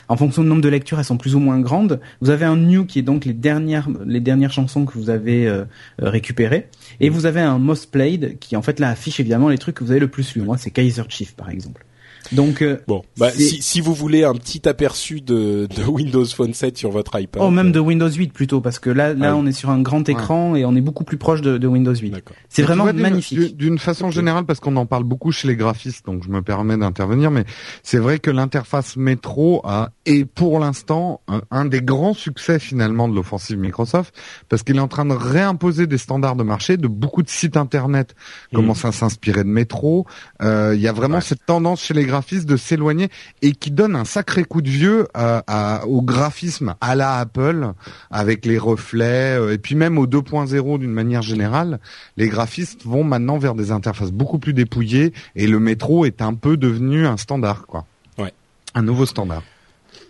En 0.07 0.17
fonction 0.17 0.43
du 0.43 0.49
nombre 0.49 0.61
de 0.61 0.69
lectures, 0.69 0.99
elles 0.99 1.05
sont 1.05 1.17
plus 1.17 1.35
ou 1.35 1.39
moins 1.39 1.59
grandes. 1.59 1.99
Vous 2.21 2.29
avez 2.29 2.45
un 2.45 2.57
new 2.57 2.85
qui 2.85 2.99
est 2.99 3.03
donc 3.03 3.25
les 3.25 3.33
dernières 3.33 3.87
les 4.05 4.19
dernières 4.19 4.51
chansons 4.51 4.85
que 4.85 4.97
vous 4.97 5.09
avez 5.09 5.47
euh, 5.47 5.65
récupérées. 5.99 6.67
Et 6.99 7.09
vous 7.09 7.25
avez 7.25 7.41
un 7.41 7.59
most 7.59 7.91
played 7.91 8.37
qui 8.39 8.55
en 8.55 8.61
fait 8.61 8.79
là 8.79 8.89
affiche 8.89 9.19
évidemment 9.19 9.49
les 9.49 9.57
trucs 9.57 9.75
que 9.75 9.83
vous 9.83 9.91
avez 9.91 9.99
le 9.99 10.09
plus 10.09 10.35
lu. 10.35 10.41
Moi, 10.41 10.57
c'est 10.57 10.71
Kaiser 10.71 11.03
Chief 11.09 11.35
par 11.35 11.49
exemple. 11.49 11.85
Donc 12.33 12.61
euh, 12.61 12.77
bon, 12.87 13.03
bah, 13.17 13.31
si, 13.31 13.61
si 13.61 13.81
vous 13.81 13.93
voulez 13.93 14.23
un 14.23 14.33
petit 14.33 14.67
aperçu 14.67 15.21
de, 15.21 15.67
de 15.75 15.83
Windows 15.87 16.25
Phone 16.25 16.53
7 16.53 16.77
sur 16.77 16.91
votre 16.91 17.19
iPad. 17.19 17.41
Oh, 17.43 17.51
même 17.51 17.71
de 17.71 17.79
Windows 17.79 18.09
8 18.09 18.33
plutôt, 18.33 18.61
parce 18.61 18.79
que 18.79 18.89
là, 18.89 19.13
là, 19.13 19.31
ah 19.31 19.35
on 19.35 19.45
est 19.45 19.51
sur 19.51 19.69
un 19.69 19.81
grand 19.81 20.07
écran 20.09 20.55
et 20.55 20.65
on 20.65 20.75
est 20.75 20.81
beaucoup 20.81 21.03
plus 21.03 21.17
proche 21.17 21.41
de, 21.41 21.57
de 21.57 21.67
Windows 21.67 21.93
8. 21.93 22.15
C'est 22.49 22.63
vraiment 22.63 22.91
magnifique. 22.93 23.55
D'une 23.57 23.77
façon 23.77 24.11
générale, 24.11 24.45
parce 24.45 24.59
qu'on 24.59 24.75
en 24.75 24.85
parle 24.85 25.03
beaucoup 25.03 25.31
chez 25.31 25.47
les 25.47 25.55
graphistes, 25.55 26.05
donc 26.05 26.23
je 26.23 26.29
me 26.29 26.41
permets 26.41 26.77
d'intervenir, 26.77 27.31
mais 27.31 27.45
c'est 27.83 27.99
vrai 27.99 28.19
que 28.19 28.31
l'interface 28.31 28.97
métro 28.97 29.61
a 29.63 29.91
est 30.05 30.25
pour 30.25 30.59
l'instant 30.59 31.21
un, 31.51 31.65
des 31.65 31.81
grands 31.81 32.13
succès 32.13 32.59
finalement 32.59 33.07
de 33.07 33.15
l'offensive 33.15 33.57
Microsoft, 33.57 34.13
parce 34.49 34.63
qu'il 34.63 34.77
est 34.77 34.81
en 34.81 34.87
train 34.87 35.05
de 35.05 35.13
réimposer 35.13 35.87
des 35.87 35.97
standards 35.97 36.35
de 36.35 36.43
marché, 36.43 36.77
de 36.77 36.87
beaucoup 36.87 37.23
de 37.23 37.29
sites 37.29 37.57
internet 37.57 38.15
mmh. 38.51 38.55
commencent 38.55 38.85
à 38.85 38.91
s'inspirer 38.91 39.43
de 39.43 39.49
métro. 39.49 40.05
Euh, 40.41 40.73
il 40.75 40.81
y 40.81 40.87
a 40.87 40.93
vraiment 40.93 41.21
cette 41.21 41.45
tendance 41.45 41.81
chez 41.83 41.93
les 41.93 42.05
graphistes 42.05 42.22
de 42.23 42.57
s'éloigner 42.57 43.09
et 43.41 43.51
qui 43.51 43.71
donne 43.71 43.95
un 43.95 44.05
sacré 44.05 44.43
coup 44.43 44.61
de 44.61 44.69
vieux 44.69 45.07
à, 45.13 45.83
au 45.87 46.01
graphisme 46.01 46.75
à 46.81 46.95
la 46.95 47.17
Apple 47.17 47.73
avec 48.11 48.45
les 48.45 48.57
reflets 48.57 49.37
euh, 49.37 49.53
et 49.53 49.57
puis 49.57 49.75
même 49.75 49.97
au 49.97 50.07
2.0 50.07 50.79
d'une 50.79 50.91
manière 50.91 51.21
générale. 51.21 51.79
Les 52.17 52.27
graphistes 52.27 52.85
vont 52.85 53.03
maintenant 53.03 53.37
vers 53.37 53.55
des 53.55 53.71
interfaces 53.71 54.11
beaucoup 54.11 54.39
plus 54.39 54.53
dépouillées 54.53 55.13
et 55.35 55.47
le 55.47 55.59
métro 55.59 56.05
est 56.05 56.21
un 56.21 56.33
peu 56.33 56.57
devenu 56.57 57.05
un 57.05 57.17
standard 57.17 57.67
quoi. 57.67 57.85
Ouais. 58.17 58.33
Un 58.73 58.81
nouveau 58.81 59.05
standard. 59.05 59.43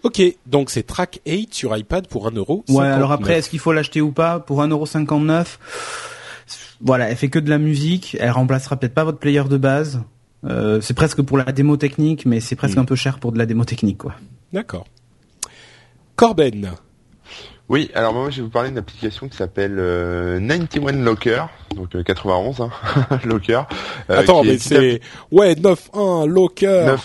Ok, 0.04 0.22
donc 0.46 0.70
c'est 0.70 0.84
Track 0.84 1.22
8 1.26 1.54
sur 1.54 1.76
iPad 1.76 2.08
pour 2.08 2.28
1 2.28 2.32
euro. 2.32 2.64
Ouais, 2.70 2.86
alors 2.86 3.12
après, 3.12 3.38
est-ce 3.38 3.50
qu'il 3.50 3.60
faut 3.60 3.72
l'acheter 3.72 4.02
ou 4.02 4.12
pas 4.12 4.40
Pour 4.40 4.62
1,59€, 4.62 5.46
voilà, 6.82 7.10
elle 7.10 7.16
fait 7.16 7.30
que 7.30 7.40
de 7.40 7.50
la 7.50 7.58
musique, 7.58 8.18
elle 8.20 8.32
remplacera 8.32 8.76
peut-être 8.76 8.94
pas 8.94 9.06
votre 9.06 9.20
player 9.20 9.44
de 9.50 9.58
base. 9.58 10.02
Euh, 10.46 10.82
c'est 10.82 10.94
presque 10.94 11.22
pour 11.22 11.38
la 11.38 11.52
démo 11.52 11.78
technique, 11.78 12.26
mais 12.26 12.40
c'est 12.40 12.56
presque 12.56 12.78
hmm. 12.78 12.82
un 12.82 12.86
peu 12.86 12.96
cher 12.96 13.20
pour 13.20 13.32
de 13.32 13.38
la 13.38 13.46
démo 13.46 13.66
technique, 13.66 13.98
quoi. 13.98 14.16
D'accord. 14.52 14.86
Corben. 16.16 16.72
Oui, 17.70 17.90
alors 17.96 18.14
moi 18.14 18.30
je 18.30 18.38
vais 18.38 18.42
vous 18.44 18.50
parler 18.50 18.70
d'une 18.70 18.78
application 18.78 19.30
qui 19.30 19.38
s'appelle 19.38 19.76
91 19.76 20.94
euh, 20.94 21.04
Locker, 21.04 21.46
donc 21.76 22.04
91 22.04 22.60
euh, 22.60 22.64
hein, 22.66 23.20
Locker. 23.26 23.64
Attends, 24.10 24.44
mais 24.44 24.58
c'est 24.58 25.00
ouais 25.32 25.56
91 25.56 26.28
Locker. 26.28 26.96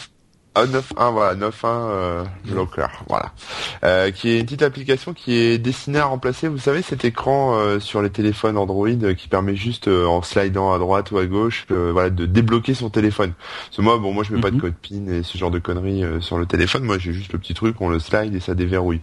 9.1 0.56 1.12
voilà 1.12 1.34
9.1 1.34 1.50
euh, 1.64 2.24
Locker 2.52 2.86
voilà. 3.08 3.32
Euh, 3.84 4.10
qui 4.10 4.30
est 4.30 4.40
une 4.40 4.44
petite 4.44 4.62
application 4.62 5.12
qui 5.12 5.34
est 5.34 5.58
destinée 5.58 5.98
à 5.98 6.06
remplacer 6.06 6.48
vous 6.48 6.58
savez 6.58 6.82
cet 6.82 7.04
écran 7.04 7.54
euh, 7.56 7.80
sur 7.80 8.02
les 8.02 8.10
téléphones 8.10 8.56
Android 8.56 8.88
euh, 8.88 9.14
qui 9.14 9.28
permet 9.28 9.54
juste 9.54 9.88
euh, 9.88 10.06
en 10.06 10.22
slidant 10.22 10.72
à 10.72 10.78
droite 10.78 11.10
ou 11.10 11.18
à 11.18 11.26
gauche 11.26 11.66
voilà 11.68 12.10
de 12.10 12.26
débloquer 12.26 12.74
son 12.74 12.90
téléphone. 12.90 13.32
Parce 13.66 13.78
moi 13.78 13.98
bon 13.98 14.12
moi 14.12 14.24
je 14.24 14.34
mets 14.34 14.40
pas 14.40 14.50
de 14.50 14.56
mhm. 14.56 14.60
code 14.60 14.74
PIN 14.74 15.06
et 15.12 15.22
ce 15.22 15.38
genre 15.38 15.50
de 15.50 15.58
conneries 15.58 16.02
sur 16.20 16.38
le 16.38 16.46
téléphone. 16.46 16.84
Moi 16.84 16.98
j'ai 16.98 17.12
juste 17.12 17.32
le 17.32 17.38
petit 17.38 17.54
truc 17.54 17.80
on 17.80 17.88
le 17.88 17.98
slide 17.98 18.34
et 18.34 18.40
ça 18.40 18.54
déverrouille. 18.54 19.00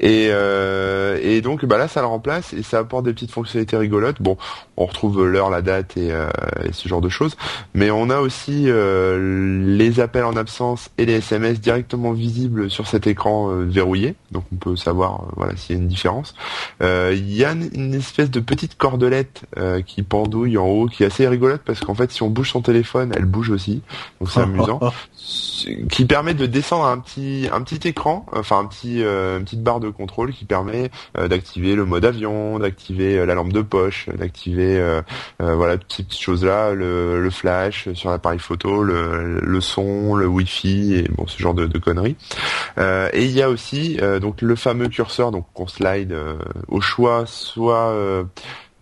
Et 0.00 0.26
et 0.26 1.40
donc 1.40 1.64
bah 1.64 1.78
là 1.78 1.88
ça 1.88 2.00
le 2.00 2.06
remplace 2.06 2.52
et 2.52 2.62
ça 2.62 2.78
apporte 2.78 3.04
des 3.04 3.12
petites 3.12 3.30
fonctionnalités 3.30 3.76
rigolotes. 3.76 4.20
Bon 4.20 4.36
on 4.76 4.86
retrouve 4.86 5.26
l'heure 5.26 5.50
la 5.50 5.62
date 5.62 5.96
et, 5.96 6.08
et 6.08 6.72
ce 6.72 6.88
genre 6.88 7.00
de 7.00 7.08
choses. 7.08 7.36
Mais 7.74 7.90
on 7.90 8.10
a 8.10 8.18
aussi 8.20 8.68
les 8.68 10.00
appels 10.00 10.24
en 10.24 10.36
absence 10.36 10.75
et 10.98 11.06
les 11.06 11.14
SMS 11.14 11.60
directement 11.60 12.12
visibles 12.12 12.70
sur 12.70 12.86
cet 12.86 13.06
écran 13.06 13.50
euh, 13.50 13.64
verrouillé. 13.64 14.14
Donc 14.32 14.44
on 14.52 14.56
peut 14.56 14.76
savoir 14.76 15.22
euh, 15.22 15.32
voilà 15.36 15.56
s'il 15.56 15.76
y 15.76 15.78
a 15.78 15.82
une 15.82 15.88
différence. 15.88 16.34
Euh, 16.82 17.12
il 17.16 17.34
y 17.34 17.44
a 17.44 17.52
une, 17.52 17.94
espèce 17.94 18.30
de 18.30 18.40
petite 18.40 18.76
cordelette 18.76 19.44
qui 19.86 20.02
pendouille 20.02 20.58
en 20.58 20.66
haut, 20.66 20.86
qui 20.86 21.02
est 21.02 21.06
assez 21.06 21.26
rigolote 21.26 21.62
parce 21.64 21.80
qu'en 21.80 21.94
fait 21.94 22.10
si 22.12 22.22
on 22.22 22.28
bouge 22.28 22.50
son 22.50 22.60
téléphone, 22.60 23.12
elle 23.16 23.24
bouge 23.24 23.50
aussi. 23.50 23.82
Donc 24.20 24.30
c'est 24.30 24.40
amusant. 24.42 24.80
qui 25.90 26.04
permet 26.04 26.34
de 26.34 26.46
descendre 26.46 26.86
un 26.86 26.98
petit 26.98 27.48
un 27.52 27.62
petit 27.62 27.88
écran, 27.88 28.26
enfin 28.32 28.58
un 28.58 28.66
petit 28.66 29.00
une 29.00 29.44
petite 29.44 29.62
barre 29.62 29.80
de 29.80 29.88
contrôle 29.88 30.32
qui 30.32 30.44
permet 30.44 30.90
d'activer 31.14 31.74
le 31.74 31.84
mode 31.84 32.04
avion, 32.04 32.58
d'activer 32.58 33.24
la 33.24 33.34
lampe 33.34 33.52
de 33.52 33.62
poche, 33.62 34.08
d'activer 34.14 35.00
voilà 35.38 35.78
toutes 35.78 35.92
ces 35.92 36.02
petites 36.02 36.20
choses 36.20 36.44
là, 36.44 36.72
le, 36.74 37.22
le 37.22 37.30
flash 37.30 37.88
sur 37.94 38.10
l'appareil 38.10 38.38
photo, 38.38 38.82
le, 38.82 39.40
le 39.40 39.60
son, 39.60 40.14
le 40.14 40.26
wifi 40.26 40.55
et 40.64 41.08
bon 41.10 41.26
ce 41.26 41.38
genre 41.38 41.54
de, 41.54 41.66
conneries. 41.78 42.16
Euh, 42.78 43.08
et 43.12 43.24
il 43.24 43.32
y 43.32 43.42
a 43.42 43.50
aussi 43.50 43.98
euh, 44.00 44.18
donc 44.18 44.42
le 44.42 44.56
fameux 44.56 44.88
curseur 44.88 45.30
donc 45.30 45.46
qu'on 45.54 45.66
slide 45.66 46.12
euh, 46.12 46.36
au 46.68 46.80
choix 46.80 47.24
soit 47.26 47.94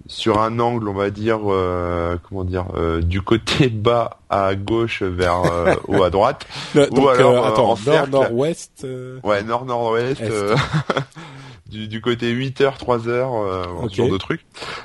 sur 0.07 0.43
un 0.43 0.59
angle, 0.59 0.89
on 0.89 0.93
va 0.93 1.09
dire, 1.09 1.41
comment 2.29 2.45
dire, 2.45 2.67
du 3.03 3.23
côté 3.23 3.69
bas 3.71 4.19
à 4.29 4.55
gauche 4.55 5.03
vers 5.03 5.43
haut 5.89 6.03
à 6.03 6.11
droite, 6.11 6.47
ou 6.75 7.09
alors 7.09 7.47
attends, 7.47 7.79
nord 7.87 8.09
nord-ouest. 8.09 8.87
Ouais, 9.23 9.43
nord 9.43 9.65
nord-ouest. 9.65 10.23
du, 11.75 12.01
côté 12.01 12.33
8h, 12.33 12.79
3h, 12.79 13.09
euh, 13.09 13.65
ce 13.89 13.95
genre 13.95 14.11
de 14.11 14.19
truc. 14.19 14.41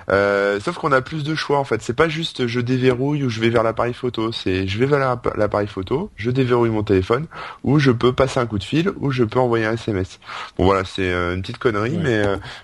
Euh, 0.09 0.59
sauf 0.59 0.77
qu'on 0.77 0.91
a 0.91 1.01
plus 1.01 1.23
de 1.23 1.35
choix 1.35 1.59
en 1.59 1.63
fait. 1.63 1.81
C'est 1.81 1.93
pas 1.93 2.09
juste 2.09 2.47
je 2.47 2.59
déverrouille 2.59 3.23
ou 3.23 3.29
je 3.29 3.39
vais 3.39 3.49
vers 3.49 3.63
l'appareil 3.63 3.93
photo. 3.93 4.31
C'est 4.31 4.67
je 4.67 4.77
vais 4.79 4.85
vers 4.85 4.99
l'appareil 5.35 5.67
photo, 5.67 6.09
je 6.15 6.31
déverrouille 6.31 6.69
mon 6.69 6.83
téléphone, 6.83 7.27
ou 7.63 7.79
je 7.79 7.91
peux 7.91 8.13
passer 8.13 8.39
un 8.39 8.45
coup 8.45 8.59
de 8.59 8.63
fil, 8.63 8.91
ou 8.99 9.11
je 9.11 9.23
peux 9.23 9.39
envoyer 9.39 9.65
un 9.65 9.73
SMS. 9.73 10.19
Bon 10.57 10.65
voilà, 10.65 10.83
c'est 10.85 11.11
euh, 11.11 11.35
une 11.35 11.41
petite 11.41 11.59
connerie, 11.59 11.97
mais, 11.97 12.23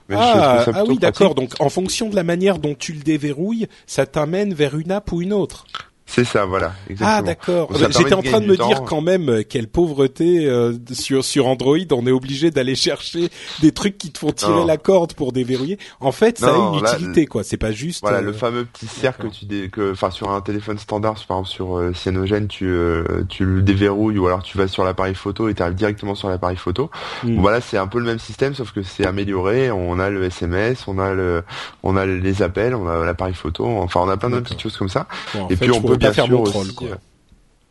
mais 0.10 0.16
ah, 0.18 0.58
je 0.60 0.72
ça 0.72 0.78
ah 0.80 0.84
oui 0.88 0.98
d'accord. 0.98 1.36
Donc 1.36 1.52
en 1.60 1.70
fonction 1.70 2.10
de 2.10 2.16
la 2.16 2.24
manière 2.24 2.60
dont 2.60 2.76
tu 2.76 2.94
le 2.94 3.02
déverrouilles, 3.02 3.68
ça 3.86 4.06
t'amène 4.06 4.54
vers 4.54 4.78
une 4.78 4.92
app 4.92 5.12
ou 5.12 5.22
une 5.22 5.34
autre. 5.34 5.66
C'est 6.08 6.24
ça, 6.24 6.46
voilà. 6.46 6.74
Exactement. 6.90 7.18
Ah 7.18 7.22
d'accord. 7.22 7.70
J'étais 7.76 8.14
en 8.14 8.22
train 8.22 8.40
de 8.40 8.46
me 8.46 8.56
dire 8.56 8.84
quand 8.84 9.02
même 9.02 9.30
euh, 9.30 9.44
quelle 9.48 9.68
pauvreté 9.68 10.46
euh, 10.46 10.74
sur 10.94 11.26
sur 11.26 11.48
Android, 11.48 11.78
on 11.92 12.06
est 12.06 12.12
obligé 12.12 12.52
d'aller 12.52 12.76
chercher 12.86 13.30
des 13.62 13.72
trucs 13.72 13.98
qui 13.98 14.12
te 14.12 14.20
font 14.20 14.32
tirer 14.32 14.66
la 14.66 14.78
corde 14.78 15.14
pour 15.14 15.32
déverrouiller. 15.32 15.80
En 16.00 16.12
fait, 16.12 16.38
ça 16.38 16.54
a 16.54 16.58
une 16.58 16.80
utilité 16.80 17.26
quoi. 17.26 17.44
C'est 17.44 17.58
pas 17.58 17.72
juste. 17.72 18.02
Voilà, 18.02 18.22
le 18.22 18.30
euh, 18.30 18.34
fameux 18.34 18.66
petit 18.66 18.86
cercle 18.86 19.28
que 19.28 19.34
tu 19.34 19.46
dé... 19.46 19.70
que, 19.70 19.92
enfin 19.92 20.12
sur 20.12 20.30
un 20.30 20.42
téléphone 20.42 20.78
standard, 20.78 21.16
par 21.28 21.38
exemple 21.38 21.50
sur 21.50 21.78
euh, 21.78 21.92
Cyanogen, 21.94 22.48
tu 22.48 22.72
tu 23.28 23.44
le 23.44 23.62
déverrouilles 23.62 24.20
ou 24.20 24.28
alors 24.28 24.44
tu 24.44 24.58
vas 24.58 24.68
sur 24.68 24.84
l'appareil 24.84 25.16
photo 25.16 25.50
et 25.50 25.56
tu 25.56 25.64
arrives 25.64 25.76
directement 25.76 26.14
sur 26.16 26.30
l'appareil 26.30 26.58
photo. 26.58 26.92
Hmm. 27.24 27.40
Voilà, 27.40 27.62
c'est 27.62 27.78
un 27.78 27.88
peu 27.88 27.98
le 28.00 28.06
même 28.06 28.20
système, 28.20 28.54
sauf 28.54 28.72
que 28.72 28.84
c'est 28.84 29.06
amélioré. 29.06 29.72
On 29.72 30.00
a 30.00 30.10
le 30.10 30.24
SMS, 30.24 30.88
on 30.88 31.00
a 31.00 31.14
le 31.14 31.44
on 31.84 31.98
a 31.98 32.06
les 32.06 32.44
appels, 32.44 32.76
on 32.76 32.88
a 32.88 33.04
l'appareil 33.04 33.34
photo. 33.34 33.66
Enfin, 33.66 34.02
on 34.04 34.10
a 34.10 34.18
plein 34.18 34.30
de 34.30 34.40
petites 34.40 34.62
choses 34.62 34.78
comme 34.78 34.90
ça. 34.90 35.08
et 35.50 35.56
puis 35.56 35.72
on 35.72 35.82
peut 35.82 35.95
bien 35.98 36.14
faire 36.14 36.26
sûr 36.26 36.42
aussi, 36.42 36.76
quoi. 36.76 36.88
Euh, 36.88 36.96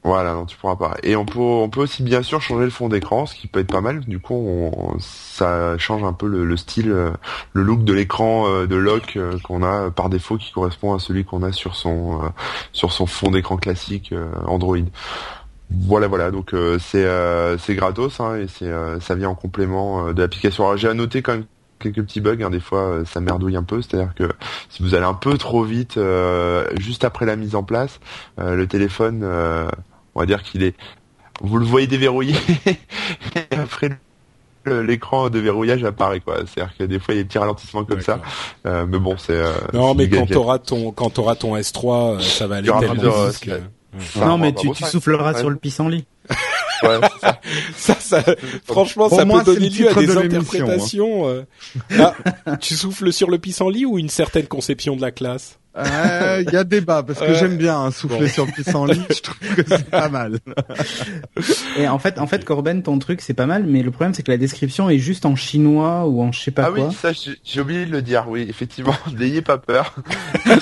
voilà, 0.02 0.34
non, 0.34 0.44
tu 0.44 0.56
pourras 0.58 0.76
pas. 0.76 0.96
Et 1.02 1.16
on 1.16 1.24
peut, 1.24 1.40
on 1.40 1.70
peut 1.70 1.80
aussi 1.80 2.02
bien 2.02 2.22
sûr 2.22 2.42
changer 2.42 2.64
le 2.64 2.70
fond 2.70 2.90
d'écran, 2.90 3.24
ce 3.24 3.34
qui 3.34 3.46
peut 3.46 3.60
être 3.60 3.72
pas 3.72 3.80
mal. 3.80 4.00
Du 4.00 4.18
coup, 4.18 4.34
on, 4.34 4.98
ça 4.98 5.78
change 5.78 6.04
un 6.04 6.12
peu 6.12 6.26
le, 6.26 6.56
style, 6.58 6.90
euh, 6.90 7.10
le 7.54 7.62
look 7.62 7.84
de 7.84 7.92
l'écran 7.94 8.46
euh, 8.46 8.66
de 8.66 8.76
lock 8.76 9.18
qu'on 9.44 9.62
a 9.62 9.90
par 9.90 10.10
défaut, 10.10 10.36
qui 10.36 10.52
correspond 10.52 10.92
à 10.92 10.98
celui 10.98 11.24
qu'on 11.24 11.42
a 11.42 11.52
sur 11.52 11.74
son, 11.74 12.20
sur 12.72 12.92
son 12.92 13.06
fond 13.06 13.30
d'écran 13.30 13.56
classique 13.56 14.12
Android. 14.46 14.76
Voilà, 15.70 16.06
voilà. 16.06 16.30
Donc 16.30 16.54
c'est, 16.78 17.08
c'est 17.58 17.74
gratos 17.74 18.20
hein, 18.20 18.36
et 18.36 18.46
c'est, 18.46 18.70
ça 19.00 19.14
vient 19.14 19.30
en 19.30 19.34
complément 19.34 20.12
de 20.12 20.20
l'application. 20.20 20.76
J'ai 20.76 20.88
à 20.88 20.94
noter 20.94 21.22
quand 21.22 21.32
même 21.32 21.46
quelques 21.84 22.06
petits 22.06 22.20
bugs. 22.20 22.42
Hein, 22.42 22.50
des 22.50 22.60
fois, 22.60 22.80
euh, 22.80 23.04
ça 23.04 23.20
merdouille 23.20 23.56
un 23.56 23.62
peu. 23.62 23.80
C'est-à-dire 23.82 24.14
que 24.14 24.28
si 24.68 24.82
vous 24.82 24.94
allez 24.94 25.04
un 25.04 25.14
peu 25.14 25.38
trop 25.38 25.62
vite, 25.62 25.96
euh, 25.96 26.66
juste 26.76 27.04
après 27.04 27.26
la 27.26 27.36
mise 27.36 27.54
en 27.54 27.62
place, 27.62 28.00
euh, 28.40 28.56
le 28.56 28.66
téléphone, 28.66 29.24
on 30.14 30.20
va 30.20 30.26
dire 30.26 30.42
qu'il 30.42 30.62
est, 30.62 30.74
vous 31.40 31.58
le 31.58 31.64
voyez 31.64 31.86
déverrouillé. 31.86 32.34
et 32.66 33.54
après 33.56 33.90
l'écran 34.66 35.30
de 35.30 35.38
verrouillage 35.38 35.84
apparaît 35.84 36.20
quoi. 36.20 36.38
C'est-à-dire 36.46 36.74
que 36.76 36.84
des 36.84 36.98
fois 36.98 37.14
il 37.14 37.18
y 37.18 37.20
a 37.20 37.22
des 37.22 37.28
petits 37.28 37.38
ralentissements 37.38 37.84
comme 37.84 38.00
ça. 38.00 38.20
Euh, 38.66 38.86
mais 38.88 38.98
bon, 38.98 39.16
c'est. 39.18 39.32
euh, 39.32 39.52
Non, 39.72 39.92
c'est 39.92 39.98
mais 39.98 40.08
quand 40.08 40.26
t'auras 40.26 40.58
ton 40.58 40.92
quand 40.92 41.10
t'auras 41.10 41.36
ton 41.36 41.56
S3, 41.56 42.16
euh, 42.16 42.20
ça 42.20 42.46
va 42.46 42.56
aller 42.56 42.68
tellement 42.68 43.26
vite 43.28 43.50
non, 44.16 44.38
mais 44.38 44.50
bah, 44.50 44.60
tu, 44.60 44.74
souffleras 44.74 45.34
ouais. 45.34 45.38
sur 45.38 45.50
le 45.50 45.54
pissenlit. 45.56 46.04
Ouais, 46.82 46.98
ça. 47.20 47.40
Ça, 47.76 47.94
ça, 48.00 48.22
franchement, 48.64 49.08
Pour 49.08 49.18
ça 49.18 49.24
moi, 49.24 49.42
peut 49.44 49.52
c'est 49.54 49.60
donner 49.60 49.70
lieu 49.70 49.88
à 49.88 49.94
des 49.94 50.06
de 50.06 50.12
l'émission, 50.12 50.64
interprétations. 50.64 51.28
euh. 51.28 51.42
Ah, 51.98 52.14
tu 52.60 52.74
souffles 52.74 53.12
sur 53.12 53.30
le 53.30 53.38
pissenlit 53.38 53.84
ou 53.84 53.98
une 53.98 54.08
certaine 54.08 54.46
conception 54.46 54.96
de 54.96 55.00
la 55.02 55.10
classe? 55.10 55.58
Euh, 55.76 56.42
Il 56.46 56.52
y 56.52 56.56
a 56.56 56.64
débat 56.64 57.02
parce 57.02 57.18
que 57.20 57.34
j'aime 57.34 57.56
bien 57.56 57.78
hein, 57.78 57.90
souffler 57.90 58.26
Bon. 58.26 58.28
sur 58.28 58.46
le 58.46 58.52
pissenlit. 58.52 59.02
Je 59.10 59.20
trouve 59.22 59.38
que 59.56 59.62
c'est 59.66 59.84
pas 59.90 60.08
mal. 60.08 60.38
Et 61.78 61.88
en 61.88 61.98
fait, 61.98 62.18
en 62.18 62.26
fait, 62.26 62.44
Corben, 62.44 62.82
ton 62.82 62.98
truc, 62.98 63.20
c'est 63.20 63.34
pas 63.34 63.46
mal, 63.46 63.64
mais 63.66 63.82
le 63.82 63.90
problème, 63.90 64.14
c'est 64.14 64.22
que 64.22 64.30
la 64.30 64.36
description 64.38 64.88
est 64.88 64.98
juste 64.98 65.26
en 65.26 65.34
chinois 65.36 66.06
ou 66.06 66.22
en 66.22 66.30
je 66.32 66.40
sais 66.40 66.50
pas 66.52 66.66
Ah 66.66 66.70
quoi. 66.70 66.86
oui, 66.88 66.94
ça 66.94 67.12
j'ai 67.12 67.32
j'ai 67.44 67.60
oublié 67.60 67.86
de 67.86 67.90
le 67.90 68.02
dire. 68.02 68.26
Oui, 68.28 68.46
effectivement, 68.48 68.94
n'ayez 69.18 69.42
pas 69.42 69.58
peur. 69.58 69.94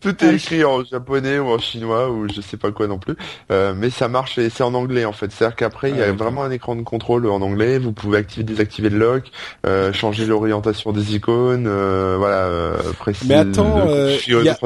Tout 0.00 0.24
est 0.24 0.34
écrit 0.34 0.64
en 0.64 0.84
japonais 0.84 1.38
ou 1.38 1.48
en 1.48 1.58
chinois 1.58 2.10
ou 2.10 2.26
je 2.28 2.40
sais 2.40 2.56
pas 2.56 2.70
quoi 2.72 2.86
non 2.86 2.98
plus. 2.98 3.16
Euh, 3.50 3.74
mais 3.76 3.90
ça 3.90 4.08
marche 4.08 4.38
et 4.38 4.50
c'est 4.50 4.62
en 4.62 4.74
anglais 4.74 5.04
en 5.04 5.12
fait. 5.12 5.30
C'est-à-dire 5.32 5.56
qu'après 5.56 5.90
il 5.90 5.96
y 5.96 6.00
Ah, 6.00 6.04
a 6.04 6.06
d'accord. 6.08 6.26
vraiment 6.26 6.44
un 6.44 6.50
écran 6.50 6.76
de 6.76 6.82
contrôle 6.82 7.26
en 7.26 7.40
anglais. 7.42 7.78
Vous 7.78 7.92
pouvez 7.92 8.18
activer, 8.18 8.44
désactiver 8.44 8.90
le 8.90 8.98
lock, 8.98 9.24
euh, 9.66 9.92
changer 9.92 10.26
l'orientation 10.26 10.92
des 10.92 11.14
icônes, 11.14 11.66
euh, 11.66 12.16
voilà. 12.18 12.44
Euh, 12.44 12.76
préciser- 12.98 13.28
Mais 13.28 13.40
attends, 13.40 13.73
euh, 13.76 14.16
il 14.26 14.32
y 14.32 14.36
a- 14.48 14.56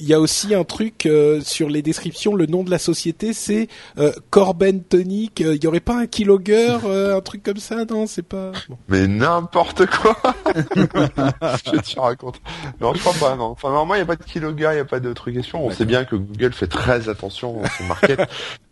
y 0.00 0.14
aussi 0.14 0.54
un 0.54 0.64
truc 0.64 1.06
euh, 1.06 1.40
sur 1.40 1.68
les 1.68 1.82
descriptions, 1.82 2.34
le 2.34 2.46
nom 2.46 2.62
de 2.64 2.70
la 2.70 2.78
société, 2.78 3.32
c'est 3.32 3.68
euh, 3.98 4.12
Corben 4.30 4.82
Tonic. 4.82 5.40
Euh, 5.40 5.54
Il 5.56 5.64
y 5.64 5.66
aurait 5.66 5.80
pas 5.80 5.96
un 5.98 6.06
Kilogger, 6.06 6.78
euh, 6.84 7.16
un 7.16 7.20
truc 7.20 7.42
comme 7.42 7.56
ça? 7.58 7.84
Non, 7.88 8.06
c'est 8.06 8.22
pas. 8.22 8.52
Bon. 8.68 8.78
Mais 8.88 9.06
n'importe 9.06 9.86
quoi. 9.86 10.16
je 10.54 11.94
te 11.94 12.00
raconte. 12.00 12.40
Non, 12.80 12.94
je 12.94 13.00
crois 13.00 13.14
pas. 13.30 13.36
Non. 13.36 13.46
Enfin, 13.50 13.68
normalement, 13.70 13.94
il 13.94 13.98
n'y 13.98 14.02
a 14.02 14.06
pas 14.06 14.16
de 14.16 14.24
kiloga, 14.24 14.72
il 14.72 14.76
n'y 14.76 14.80
a 14.80 14.84
pas 14.84 15.00
de 15.00 15.12
trucs 15.12 15.34
question. 15.34 15.64
On 15.64 15.70
sait 15.70 15.84
bien 15.84 16.04
que 16.04 16.16
Google 16.16 16.52
fait 16.52 16.66
très 16.66 17.08
attention 17.08 17.62
à 17.62 17.68
son 17.70 17.84
market 17.84 18.20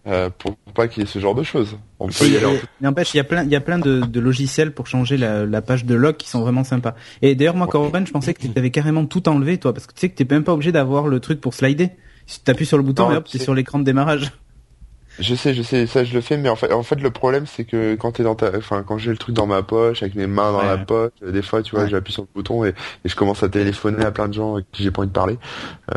euh, 0.06 0.30
pour 0.38 0.56
pas 0.74 0.88
qu'il 0.88 1.02
y 1.02 1.06
ait 1.06 1.08
ce 1.08 1.18
genre 1.18 1.34
de 1.34 1.42
choses. 1.42 1.76
On 1.98 2.08
peut 2.08 2.26
y 2.28 2.36
aller. 2.36 2.60
N'empêche, 2.80 3.14
il 3.14 3.16
y 3.16 3.20
a 3.20 3.24
plein, 3.24 3.42
il 3.44 3.50
y 3.50 3.56
a 3.56 3.60
plein 3.60 3.78
de, 3.78 4.00
de 4.00 4.20
logiciels 4.20 4.72
pour 4.72 4.86
changer 4.86 5.16
la, 5.16 5.44
la 5.46 5.62
page 5.62 5.84
de 5.84 5.94
log 5.94 6.16
qui 6.16 6.28
sont 6.28 6.40
vraiment 6.40 6.64
sympas. 6.64 6.94
Et 7.22 7.34
d'ailleurs, 7.34 7.56
moi, 7.56 7.66
Corben, 7.66 8.06
je 8.06 8.12
pensais 8.12 8.34
que 8.34 8.40
tu 8.42 8.50
avais 8.56 8.70
carrément 8.70 9.04
tout 9.06 9.28
enlevé, 9.28 9.58
toi, 9.58 9.72
parce 9.72 9.86
que 9.86 9.94
tu 9.94 10.00
sais 10.00 10.08
que 10.10 10.14
t'es 10.16 10.26
même 10.34 10.44
pas 10.44 10.52
obligé 10.52 10.72
d'avoir 10.72 11.08
le 11.08 11.20
truc 11.20 11.40
pour 11.40 11.54
slider. 11.54 11.90
Si 12.26 12.42
tu 12.42 12.50
appuies 12.50 12.66
sur 12.66 12.76
le 12.76 12.82
bouton 12.82 13.08
Non, 13.08 13.14
et 13.14 13.16
hop, 13.16 13.28
t'es 13.30 13.38
sur 13.38 13.54
l'écran 13.54 13.78
de 13.78 13.84
démarrage. 13.84 14.32
Je 15.18 15.34
sais, 15.34 15.54
je 15.54 15.62
sais, 15.62 15.86
ça 15.86 16.04
je 16.04 16.12
le 16.12 16.20
fais, 16.20 16.36
mais 16.36 16.50
en 16.50 16.56
fait, 16.56 16.70
en 16.74 16.82
fait, 16.82 17.00
le 17.00 17.10
problème 17.10 17.46
c'est 17.46 17.64
que 17.64 17.94
quand 17.94 18.12
t'es 18.12 18.22
dans 18.22 18.34
ta, 18.34 18.54
enfin, 18.54 18.82
quand 18.86 18.98
j'ai 18.98 19.10
le 19.10 19.16
truc 19.16 19.34
dans 19.34 19.46
ma 19.46 19.62
poche, 19.62 20.02
avec 20.02 20.14
mes 20.14 20.26
mains 20.26 20.52
dans 20.52 20.58
Ouais. 20.58 20.66
la 20.66 20.76
poche, 20.76 21.12
euh, 21.22 21.32
des 21.32 21.40
fois, 21.40 21.62
tu 21.62 21.70
vois, 21.74 21.84
Ouais. 21.84 21.88
j'appuie 21.88 22.12
sur 22.12 22.24
le 22.24 22.28
bouton 22.34 22.66
et, 22.66 22.74
et 23.04 23.08
je 23.08 23.16
commence 23.16 23.42
à 23.42 23.48
téléphoner 23.48 24.04
à 24.04 24.10
plein 24.10 24.28
de 24.28 24.34
gens 24.34 24.56
avec 24.56 24.66
qui 24.72 24.82
j'ai 24.82 24.90
pas 24.90 25.00
envie 25.00 25.08
de 25.08 25.14
parler, 25.14 25.38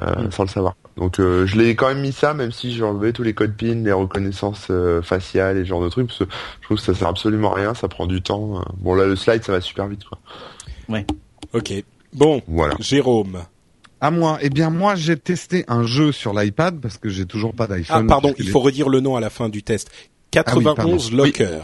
euh, 0.02 0.24
Mm. 0.28 0.32
sans 0.32 0.44
le 0.44 0.48
savoir. 0.50 0.76
Donc, 1.00 1.20
euh, 1.20 1.48
je 1.48 1.58
l'ai 1.58 1.76
quand 1.76 1.88
même 1.88 2.02
mis 2.02 2.12
ça, 2.12 2.34
même 2.34 2.52
si 2.52 2.74
j'ai 2.74 2.84
enlevé 2.84 3.14
tous 3.14 3.24
les 3.24 3.34
codes 3.34 3.56
PIN, 3.56 3.84
les 3.86 3.92
reconnaissances 3.94 4.68
euh, 4.70 5.02
faciales 5.02 5.58
et 5.58 5.62
ce 5.62 5.66
genre 5.70 5.82
de 5.82 5.88
trucs, 5.90 6.08
parce 6.08 6.20
que 6.20 6.26
je 6.60 6.66
trouve 6.66 6.78
que 6.78 6.84
ça 6.84 6.94
sert 6.94 7.08
absolument 7.08 7.54
à 7.54 7.56
rien, 7.56 7.74
ça 7.74 7.88
prend 7.88 8.06
du 8.06 8.22
temps. 8.22 8.60
euh. 8.60 8.64
Bon, 8.80 8.94
là, 8.96 9.06
le 9.06 9.16
slide, 9.16 9.44
ça 9.44 9.54
va 9.54 9.62
super 9.62 9.88
vite, 9.88 10.04
quoi. 10.04 10.20
Ok. 11.54 11.74
Bon, 12.14 12.42
Voilà. 12.48 12.76
Jérôme. 12.80 13.44
À 14.02 14.12
moi. 14.12 14.38
Eh 14.42 14.50
bien, 14.50 14.70
moi, 14.70 14.96
j'ai 14.96 15.16
testé 15.18 15.64
un 15.70 15.84
jeu 15.84 16.12
sur 16.12 16.34
l'iPad 16.34 16.80
parce 16.82 16.98
que 16.98 17.08
j'ai 17.10 17.26
toujours 17.26 17.54
pas 17.54 17.66
Ah, 17.70 17.76
d'iPhone. 17.78 18.08
pardon, 18.08 18.30
puisqu'il 18.34 18.46
il 18.50 18.52
faut 18.52 18.60
redire 18.60 18.90
le 18.90 19.00
nom 19.00 19.16
à 19.16 19.20
la 19.22 19.30
fin 19.30 19.48
du 19.50 19.64
test. 19.64 19.90
Ah 19.94 19.96
oui, 20.56 20.64
91 20.64 20.76
pardon. 20.76 21.24
Locker. 21.24 21.60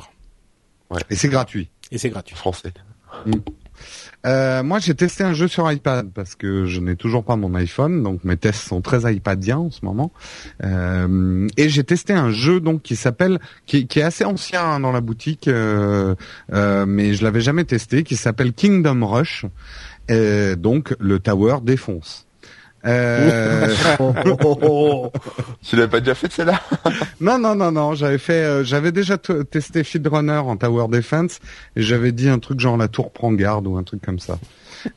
Et 1.10 1.16
c'est 1.16 1.30
gratuit. 1.30 1.70
Et 1.92 1.98
c'est 1.98 2.10
gratuit. 2.10 2.36
Français. 2.36 2.74
Euh, 4.26 4.64
moi, 4.64 4.80
j'ai 4.80 4.96
testé 4.96 5.24
un 5.24 5.34
jeu 5.34 5.48
sur 5.48 5.72
iPad 5.72 6.10
parce 6.14 6.36
que 6.36 6.66
je 6.66 6.80
n'ai 6.80 6.96
toujours 6.96 7.24
pas 7.24 7.36
mon 7.36 7.54
iPhone, 7.56 8.04
donc 8.04 8.24
mes 8.24 8.38
tests 8.38 8.68
sont 8.68 8.82
très 8.82 9.14
iPadiens 9.14 9.58
en 9.58 9.72
ce 9.72 9.84
moment. 9.84 10.12
Euh, 10.64 11.48
et 11.58 11.70
j'ai 11.70 11.84
testé 11.84 12.14
un 12.14 12.32
jeu 12.32 12.60
donc 12.60 12.82
qui 12.82 12.96
s'appelle, 12.96 13.40
qui, 13.66 13.88
est 13.96 14.02
assez 14.02 14.26
ancien 14.26 14.64
hein, 14.64 14.80
dans 14.80 14.92
la 14.92 15.02
boutique, 15.02 15.48
euh, 15.48 16.16
mais 16.52 17.14
je 17.14 17.24
l'avais 17.24 17.42
jamais 17.42 17.66
testé, 17.66 18.04
qui 18.04 18.16
s'appelle 18.16 18.54
Kingdom 18.54 19.06
Rush. 19.06 19.46
Donc 20.10 20.96
le 21.00 21.20
tower 21.20 21.58
défonce. 21.64 22.25
Euh, 22.86 23.68
Tu 25.64 25.76
l'avais 25.76 25.88
pas 25.88 26.00
déjà 26.00 26.16
fait 26.16 26.32
celle-là? 26.32 26.62
Non, 27.20 27.38
non, 27.40 27.56
non, 27.56 27.72
non. 27.72 27.94
J'avais 27.96 28.18
fait, 28.18 28.44
euh, 28.44 28.64
j'avais 28.64 28.92
déjà 28.92 29.18
testé 29.18 29.84
Field 29.84 30.08
Runner 30.08 30.38
en 30.38 30.58
Tower 30.58 30.88
Defense 30.90 31.40
et 31.76 31.82
j'avais 31.82 32.12
dit 32.12 32.30
un 32.30 32.40
truc 32.40 32.60
genre 32.60 32.78
la 32.78 32.88
tour 32.88 33.12
prend 33.12 33.32
garde 33.32 33.68
ou 33.68 33.78
un 33.78 33.84
truc 33.84 34.02
comme 34.02 34.20
ça. 34.20 34.38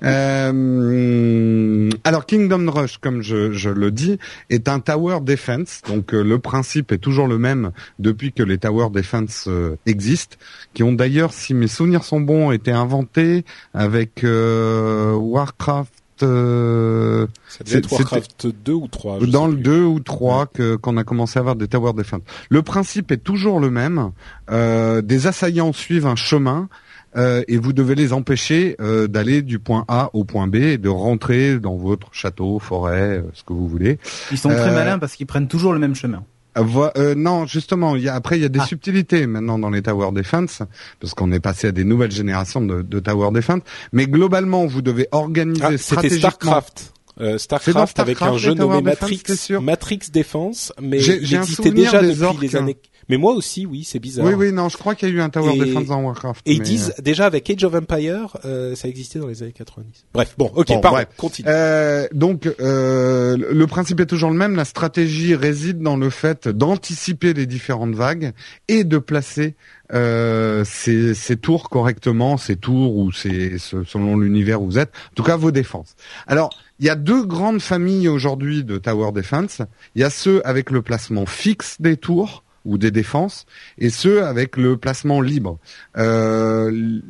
Euh, 0.03 1.91
alors 2.05 2.27
Kingdom 2.27 2.71
Rush, 2.71 2.99
comme 2.99 3.23
je, 3.23 3.53
je 3.53 3.71
le 3.71 3.91
dis, 3.91 4.19
est 4.51 4.69
un 4.69 4.81
Tower 4.81 5.21
Defense. 5.23 5.83
Donc 5.87 6.15
euh, 6.15 6.23
le 6.23 6.39
principe 6.39 6.93
est 6.93 6.99
toujours 6.99 7.27
le 7.27 7.39
même 7.39 7.73
depuis 7.99 8.33
que 8.33 8.43
les 8.43 8.59
Tower 8.59 8.89
Defense 8.91 9.47
euh, 9.49 9.77
existent, 9.87 10.37
qui 10.75 10.83
ont 10.83 10.93
d'ailleurs, 10.93 11.33
si 11.33 11.55
mes 11.55 11.69
souvenirs 11.69 12.05
sont 12.05 12.21
bons, 12.21 12.51
été 12.53 12.73
inventés 12.73 13.45
avec 13.75 14.25
Warcraft. 14.25 15.93
Euh, 16.23 17.27
C'est- 17.49 17.91
Warcraft 17.91 18.47
2 18.65 18.73
ou 18.73 18.89
3. 18.89 19.19
je 19.21 19.27
dans 19.27 19.47
le 19.47 19.55
plus. 19.55 19.63
2 19.63 19.83
ou 19.85 20.01
3 20.01 20.47
que 20.47 20.77
qu'on 20.77 20.97
a 20.97 21.05
commencé 21.05 21.39
à 21.39 21.41
avoir 21.41 21.57
des 21.57 21.69
tower 21.69 21.93
defense. 21.93 22.23
Le 22.49 22.63
principe 22.63 23.13
est 23.13 23.19
toujours 23.19 23.61
le 23.61 23.71
même. 23.71 24.11
Euh, 24.51 25.03
des 25.03 25.27
assaillants 25.27 25.73
suivent 25.73 26.07
un 26.07 26.17
chemin 26.17 26.69
euh, 27.17 27.43
et 27.49 27.57
vous 27.57 27.73
devez 27.73 27.95
les 27.95 28.13
empêcher 28.13 28.77
euh, 28.81 29.07
d'aller 29.09 29.43
du 29.43 29.59
point 29.59 29.85
A 29.89 30.11
au 30.13 30.25
point 30.25 30.47
B 30.47 30.57
et 30.57 30.79
de 30.79 30.89
rentrer 30.89 31.59
dans 31.59 31.77
votre 31.77 32.09
château, 32.13 32.59
forêt, 32.59 33.19
euh, 33.19 33.23
ce 33.33 33.43
que 33.45 33.53
vous 33.53 33.67
voulez. 33.67 33.99
Ils 34.31 34.39
sont 34.39 34.51
très 34.51 34.73
malins 34.73 34.99
parce 34.99 35.15
qu'ils 35.15 35.27
prennent 35.27 35.49
toujours 35.49 35.73
le 35.73 35.79
même 35.79 35.95
chemin. 35.95 36.23
Euh, 36.59 36.63
vo- 36.63 36.91
euh, 36.97 37.15
non, 37.15 37.47
justement, 37.47 37.95
y 37.97 38.09
a, 38.09 38.15
après 38.15 38.39
il 38.39 38.43
y 38.43 38.45
a 38.45 38.49
des 38.49 38.61
Ah. 38.61 38.67
subtilités 38.67 39.27
maintenant 39.27 39.59
dans 39.59 39.71
les 39.71 39.83
tower 39.83 40.11
defense 40.13 40.63
parce 41.01 41.15
qu'on 41.15 41.31
est 41.33 41.41
passé 41.41 41.69
à 41.69 41.73
des 41.73 41.85
nouvelles 41.85 42.11
générations 42.13 42.61
de, 42.61 42.83
de 42.83 43.01
tower 43.01 43.31
defense. 43.33 43.61
Mais 43.93 44.07
globalement, 44.07 44.67
vous 44.67 44.83
devez 44.83 45.09
organiser 45.13 45.63
Ah, 45.65 45.77
stratégiquement. 45.79 46.31
Starcraft. 46.31 46.93
Euh, 47.21 47.37
Starcraft 47.37 47.99
avec 47.99 48.23
un 48.23 48.37
jeu 48.37 48.55
nommé 48.55 48.81
Defense, 48.81 49.01
Matrix, 49.01 49.37
sûr 49.37 49.61
Matrix 49.61 49.99
Défense, 50.13 50.73
mais 50.81 51.01
souvenir 51.47 51.91
déjà 51.91 52.01
des 52.01 52.09
depuis 52.09 52.49
les 52.49 52.57
hein. 52.57 52.61
Mais 53.09 53.17
moi 53.17 53.33
aussi, 53.33 53.65
oui, 53.67 53.85
c'est 53.85 53.99
bizarre. 53.99 54.27
Oui, 54.27 54.35
oui, 54.35 54.53
non, 54.53 54.69
je 54.69 54.77
crois 54.77 54.95
qu'il 54.95 55.09
y 55.09 55.13
a 55.13 55.15
eu 55.15 55.21
un 55.21 55.31
tower 55.31 55.55
Et- 55.55 55.59
defense 55.59 55.87
dans 55.87 56.03
Warcraft. 56.03 56.43
Et 56.47 56.53
ils 56.55 56.61
disent 56.63 56.93
déjà 57.03 57.27
avec 57.27 57.49
Age 57.49 57.65
of 57.65 57.75
Empire, 57.75 58.37
euh, 58.45 58.75
ça 58.75 58.87
existait 58.89 59.19
dans 59.19 59.27
les 59.29 59.43
années 59.43 59.53
90. 59.53 60.05
Bref, 60.13 60.35
bon, 60.37 60.51
ok, 60.55 60.67
Bon, 60.69 60.81
pardon, 60.81 60.97
bref. 60.99 61.09
continue. 61.17 61.49
Euh, 61.49 62.07
donc 62.13 62.47
euh, 62.61 63.37
le 63.37 63.67
principe 63.67 64.01
est 64.01 64.07
toujours 64.07 64.31
le 64.31 64.37
même. 64.37 64.57
La 64.57 64.65
stratégie 64.67 65.35
réside 65.35 65.81
dans 65.81 65.97
le 65.97 66.11
fait 66.11 66.49
d'anticiper 66.49 67.33
les 67.35 67.47
différentes 67.47 67.95
vagues 67.95 68.33
et 68.69 68.85
de 68.85 68.99
placer 68.99 69.55
euh, 69.95 70.65
ces, 70.67 71.15
ces 71.15 71.37
tours 71.39 71.71
correctement, 71.71 72.37
ces 72.37 72.57
tours 72.57 72.97
ou 72.97 73.11
ces 73.13 73.57
selon 73.59 74.19
l'univers 74.19 74.61
où 74.61 74.67
vous 74.67 74.79
êtes. 74.79 74.91
En 75.13 75.15
tout 75.15 75.23
cas, 75.23 75.37
vos 75.37 75.51
défenses. 75.51 75.97
Alors, 76.27 76.51
il 76.79 76.85
y 76.87 76.91
a 76.91 76.95
deux 76.95 77.25
grandes 77.25 77.61
familles 77.63 78.09
aujourd'hui 78.09 78.65
de 78.65 78.77
tower 78.77 79.13
defense. 79.13 79.63
Il 79.95 80.03
y 80.03 80.05
a 80.05 80.11
ceux 80.11 80.47
avec 80.47 80.71
le 80.71 80.83
placement 80.83 81.25
fixe 81.27 81.81
des 81.81 81.97
tours 81.97 82.45
ou 82.65 82.79
des 82.79 82.91
défenses 82.91 83.47
et 83.79 83.91
ceux 83.91 84.25
avec 84.25 84.57
le 84.57 84.77
placement 84.77 85.21
libre. 85.21 85.59
Euh, 85.97 87.01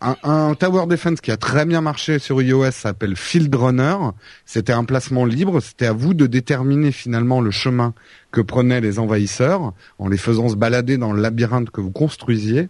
un 0.00 0.54
tower 0.54 0.86
defense 0.86 1.20
qui 1.20 1.30
a 1.30 1.36
très 1.36 1.64
bien 1.64 1.80
marché 1.80 2.18
sur 2.18 2.40
iOS 2.42 2.70
s'appelle 2.70 3.16
Field 3.16 3.54
Runner. 3.54 3.96
C'était 4.44 4.72
un 4.72 4.84
placement 4.84 5.24
libre. 5.24 5.60
C'était 5.60 5.86
à 5.86 5.92
vous 5.92 6.14
de 6.14 6.26
déterminer 6.26 6.92
finalement 6.92 7.40
le 7.40 7.50
chemin 7.50 7.94
que 8.32 8.40
prenaient 8.40 8.80
les 8.80 8.98
envahisseurs 8.98 9.72
en 9.98 10.08
les 10.08 10.16
faisant 10.16 10.48
se 10.48 10.54
balader 10.56 10.98
dans 10.98 11.12
le 11.12 11.20
labyrinthe 11.20 11.70
que 11.70 11.80
vous 11.80 11.90
construisiez. 11.90 12.68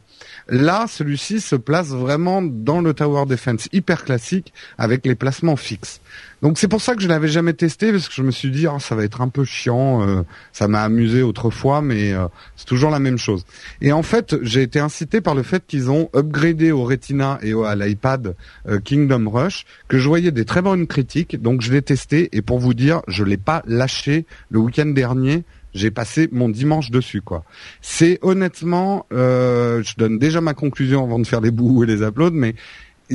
Là, 0.49 0.87
celui-ci 0.89 1.41
se 1.41 1.57
place 1.57 1.89
vraiment 1.89 2.43
dans 2.43 2.81
le 2.81 2.95
tower 2.95 3.27
defense 3.27 3.69
hyper 3.73 4.05
classique 4.05 4.53
avec 4.79 5.05
les 5.07 5.15
placements 5.15 5.57
fixes. 5.57 6.01
Donc 6.43 6.57
c'est 6.59 6.69
pour 6.69 6.81
ça 6.81 6.95
que 6.95 7.03
je 7.03 7.09
l'avais 7.09 7.29
jamais 7.29 7.53
testé 7.53 7.93
parce 7.93 8.09
que 8.09 8.15
je 8.15 8.23
me 8.23 8.31
suis 8.31 8.51
dit 8.51 8.67
ah, 8.67 8.79
ça 8.79 8.95
va 8.95 9.05
être 9.05 9.21
un 9.21 9.29
peu 9.29 9.45
chiant. 9.45 10.07
euh, 10.09 10.23
ça 10.53 10.69
m'a 10.69 10.83
amusé 10.83 11.21
autrefois, 11.23 11.83
mais 11.83 12.13
euh, 12.15 12.27
c'est 12.57 12.65
toujours 12.67 12.91
la 12.91 12.99
même 12.99 13.19
chose. 13.19 13.45
Et 13.83 13.93
en 13.93 14.03
fait, 14.03 14.37
j'ai 14.43 14.63
été 14.63 14.79
incité 14.81 15.21
par 15.21 15.35
le 15.35 15.43
fait 15.43 15.63
qu'ils 15.67 15.91
ont 15.91 16.09
upgradé 16.17 16.73
au 16.73 16.85
Retina 16.85 17.39
et 17.43 17.53
au- 17.53 17.65
à 17.65 17.77
l'iPad 17.77 18.35
euh, 18.69 18.81
Kingdom 18.81 19.29
Rush, 19.29 19.67
que 19.89 19.99
je 19.99 20.09
voyais 20.09 20.31
des 20.31 20.47
très 20.47 20.63
bonnes 20.63 20.87
critiques. 20.87 21.41
Donc 21.43 21.61
je 21.61 21.71
l'ai 21.73 21.83
testé 21.83 22.31
et 22.33 22.41
pour 22.41 22.59
vous 22.59 22.73
dire, 22.73 23.03
je 23.07 23.23
l'ai 23.25 23.37
pas 23.37 23.63
lâché 23.67 24.25
le 24.51 24.61
week-end 24.61 24.87
dernier. 24.87 25.45
J'ai 25.75 25.91
passé 25.91 26.29
mon 26.33 26.49
dimanche 26.49 26.91
dessus, 26.91 27.23
quoi. 27.23 27.45
C'est 27.81 28.18
honnêtement, 28.23 29.07
euh, 29.12 29.83
je 29.83 29.95
donne 29.97 30.18
déjà 30.18 30.41
ma 30.41 30.55
conclusion 30.55 31.05
avant 31.05 31.18
de 31.18 31.27
faire 31.27 31.41
les 31.41 31.51
bouts 31.51 31.85
et 31.85 31.87
les 31.87 32.03
uploads, 32.03 32.35
mais 32.35 32.55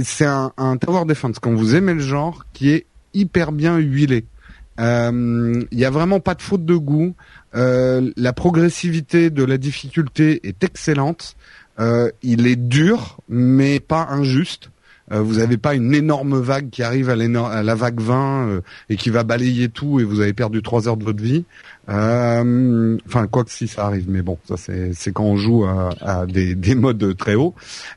c'est 0.04 0.26
un, 0.26 0.52
un 0.58 0.78
tower 0.78 1.06
defense 1.06 1.40
quand 1.40 1.54
vous 1.54 1.76
aimez 1.76 1.94
le 1.94 2.00
genre 2.00 2.46
qui 2.54 2.70
est 2.70 2.86
hyper 3.14 3.52
bien 3.52 3.78
huilé. 3.78 4.26
Euh, 4.80 5.64
Il 5.72 5.80
y 5.80 5.86
a 5.86 5.90
vraiment 5.90 6.20
pas 6.20 6.36
de 6.36 6.42
faute 6.42 6.66
de 6.66 6.76
goût. 6.76 7.16
Euh, 7.56 8.12
la 8.18 8.34
progressivité 8.34 9.30
de 9.30 9.44
la 9.44 9.58
difficulté 9.58 10.48
est 10.48 10.64
excellente. 10.64 11.36
Euh, 11.80 12.10
il 12.24 12.48
est 12.48 12.56
dur, 12.56 13.18
mais 13.30 13.80
pas 13.80 14.08
injuste. 14.10 14.70
Euh, 15.12 15.22
vous 15.22 15.36
n'avez 15.36 15.58
pas 15.58 15.76
une 15.76 15.94
énorme 15.94 16.40
vague 16.40 16.70
qui 16.72 16.82
arrive 16.82 17.10
à, 17.10 17.16
la 17.16 17.76
vague 17.76 18.02
20 18.02 18.48
euh, 18.48 18.62
et 18.90 18.96
qui 18.96 19.12
va 19.12 19.24
balayer 19.24 19.70
tout 19.70 20.00
et 20.00 20.04
vous 20.04 20.20
avez 20.20 20.34
perdu 20.34 20.64
trois 20.64 20.88
heures 20.88 20.98
de 20.98 21.04
votre 21.04 21.22
vie. 21.22 21.46
Euh, 21.90 22.98
enfin, 23.08 23.28
quoi 23.28 23.44
que 23.44 23.52
si 23.52 23.68
ça 23.68 23.86
arrive, 23.86 24.10
mais 24.10 24.22
bon, 24.22 24.38
ça 24.48 24.56
c'est 24.58 25.12
quand 25.14 25.24
on 25.24 25.38
joue 25.38 25.66
à, 25.66 26.26
des, 26.26 26.56
des, 26.56 26.76
modes 26.76 27.16
très 27.18 27.36
hauts. 27.36 27.54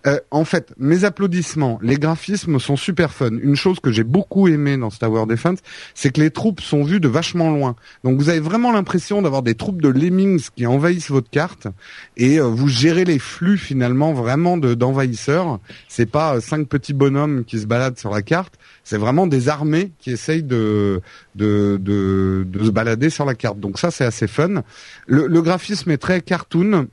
Euh, 0.07 0.19
en 0.31 0.45
fait, 0.45 0.75
mes 0.79 1.05
applaudissements, 1.05 1.79
les 1.83 1.97
graphismes 1.97 2.59
sont 2.59 2.77
super 2.77 3.13
fun. 3.13 3.31
Une 3.31 3.57
chose 3.57 3.81
que 3.81 3.91
j'ai 3.91 4.05
beaucoup 4.05 4.49
aimé 4.49 4.77
dans 4.77 4.91
Star 4.91 5.11
Wars 5.11 5.27
Defense, 5.27 5.59
c'est 5.95 6.11
que 6.11 6.21
les 6.21 6.31
troupes 6.31 6.61
sont 6.61 6.83
vues 6.83 7.01
de 7.01 7.09
vachement 7.09 7.51
loin. 7.51 7.77
Donc 8.05 8.19
vous 8.19 8.29
avez 8.29 8.41
vraiment 8.41 8.73
l'impression 8.73 9.23
d'avoir 9.23 9.43
des 9.43 9.55
troupes 9.55 9.81
de 9.81 9.89
lemmings 9.89 10.49
qui 10.55 10.67
envahissent 10.67 11.11
votre 11.11 11.31
carte 11.31 11.69
et 12.17 12.39
euh, 12.39 12.45
vous 12.45 12.69
gérez 12.69 13.05
les 13.05 13.19
flux 13.19 13.59
finalement 13.59 14.13
vraiment 14.13 14.57
d'envahisseurs. 14.59 15.61
c'est 15.89 16.11
pas 16.11 16.41
cinq 16.41 16.69
petits 16.69 16.95
bonhommes 16.95 17.45
qui 17.45 17.59
se 17.59 17.67
baladent 17.67 17.99
sur 17.99 18.11
la 18.11 18.23
carte, 18.23 18.55
c'est 18.89 18.97
vraiment 18.97 19.27
des 19.27 19.51
armées 19.51 19.93
qui 19.99 20.11
essayent 20.11 20.43
de, 20.43 21.03
de, 21.35 21.79
de, 21.79 22.47
de, 22.49 22.65
se 22.65 22.71
balader 22.71 23.11
sur 23.11 23.27
la 23.27 23.35
carte. 23.35 23.61
Donc 23.61 23.79
ça, 23.79 23.91
c'est 23.91 24.07
assez 24.07 24.27
fun. 24.27 24.63
Le, 25.07 25.43
graphisme 25.43 25.91
est 25.91 25.99
très 25.99 26.23
cartoon, 26.23 26.89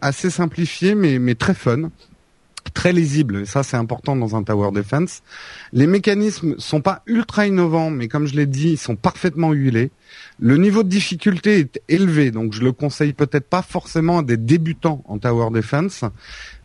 assez 0.00 0.28
simplifié, 0.28 0.96
mais, 0.96 1.20
mais 1.20 1.36
très 1.36 1.54
fun 1.54 1.90
très 2.72 2.92
lisible. 2.92 3.46
Ça, 3.46 3.62
c'est 3.62 3.76
important 3.76 4.16
dans 4.16 4.36
un 4.36 4.42
tower 4.42 4.70
defense. 4.72 5.22
Les 5.72 5.86
mécanismes 5.86 6.54
sont 6.58 6.80
pas 6.80 7.02
ultra 7.06 7.46
innovants, 7.46 7.90
mais 7.90 8.08
comme 8.08 8.26
je 8.26 8.36
l'ai 8.36 8.46
dit, 8.46 8.70
ils 8.70 8.78
sont 8.78 8.96
parfaitement 8.96 9.52
huilés. 9.52 9.90
Le 10.38 10.56
niveau 10.56 10.82
de 10.82 10.88
difficulté 10.88 11.58
est 11.58 11.82
élevé, 11.88 12.30
donc 12.30 12.52
je 12.52 12.62
le 12.62 12.72
conseille 12.72 13.12
peut-être 13.12 13.48
pas 13.48 13.62
forcément 13.62 14.18
à 14.18 14.22
des 14.22 14.36
débutants 14.36 15.02
en 15.06 15.18
tower 15.18 15.50
defense, 15.50 16.04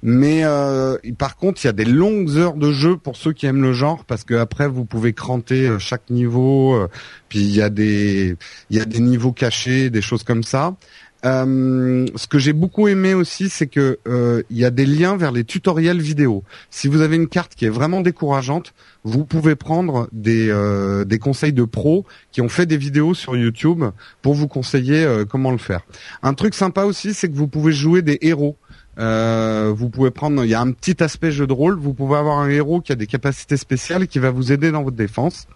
mais 0.03 0.41
euh, 0.43 0.97
par 1.17 1.37
contre, 1.37 1.63
il 1.63 1.67
y 1.67 1.69
a 1.69 1.73
des 1.73 1.85
longues 1.85 2.31
heures 2.37 2.55
de 2.55 2.71
jeu 2.71 2.97
pour 2.97 3.15
ceux 3.15 3.33
qui 3.33 3.45
aiment 3.45 3.61
le 3.61 3.73
genre, 3.73 4.03
parce 4.05 4.23
que 4.23 4.33
après 4.33 4.67
vous 4.67 4.83
pouvez 4.83 5.13
cranter 5.13 5.67
euh, 5.67 5.79
chaque 5.79 6.09
niveau. 6.09 6.75
Euh, 6.75 6.89
puis 7.29 7.39
il 7.39 7.55
y 7.55 7.61
a 7.61 7.69
des 7.69 8.35
il 8.69 8.77
y 8.77 8.81
a 8.81 8.85
des 8.85 8.99
niveaux 8.99 9.31
cachés, 9.31 9.89
des 9.89 10.01
choses 10.01 10.23
comme 10.23 10.43
ça. 10.43 10.75
Euh, 11.23 12.07
ce 12.15 12.27
que 12.27 12.39
j'ai 12.39 12.53
beaucoup 12.53 12.87
aimé 12.87 13.13
aussi, 13.13 13.49
c'est 13.49 13.67
que 13.67 13.99
euh, 14.07 14.41
il 14.49 14.57
y 14.57 14.65
a 14.65 14.71
des 14.71 14.85
liens 14.85 15.17
vers 15.17 15.31
les 15.31 15.43
tutoriels 15.43 16.01
vidéo. 16.01 16.43
Si 16.69 16.87
vous 16.87 17.01
avez 17.01 17.15
une 17.15 17.27
carte 17.27 17.53
qui 17.55 17.65
est 17.65 17.69
vraiment 17.69 18.01
décourageante, 18.01 18.73
vous 19.03 19.25
pouvez 19.25 19.55
prendre 19.55 20.07
des, 20.11 20.49
euh, 20.49 21.05
des 21.05 21.19
conseils 21.19 21.53
de 21.53 21.63
pros 21.63 22.05
qui 22.31 22.41
ont 22.41 22.49
fait 22.49 22.65
des 22.65 22.77
vidéos 22.77 23.13
sur 23.13 23.35
YouTube 23.35 23.83
pour 24.21 24.33
vous 24.33 24.47
conseiller 24.47 25.07
comment 25.29 25.51
le 25.51 25.57
faire. 25.57 25.81
Un 26.23 26.33
truc 26.33 26.53
sympa 26.55 26.83
aussi, 26.83 27.13
c'est 27.13 27.29
que 27.29 27.35
vous 27.35 27.47
pouvez 27.47 27.71
jouer 27.73 28.01
des 28.01 28.17
héros. 28.21 28.57
vous 28.97 29.89
pouvez 29.89 30.11
prendre, 30.11 30.43
il 30.43 30.49
y 30.49 30.55
a 30.55 30.61
un 30.61 30.71
petit 30.71 31.03
aspect 31.03 31.31
jeu 31.31 31.47
de 31.47 31.53
rôle. 31.53 31.77
Vous 31.77 31.93
pouvez 31.93 32.17
avoir 32.17 32.39
un 32.39 32.49
héros 32.49 32.81
qui 32.81 32.91
a 32.91 32.95
des 32.95 33.07
capacités 33.07 33.57
spéciales 33.57 34.07
qui 34.07 34.19
va 34.19 34.31
vous 34.31 34.51
aider 34.51 34.71
dans 34.71 34.83
votre 34.83 34.97
défense. 34.97 35.47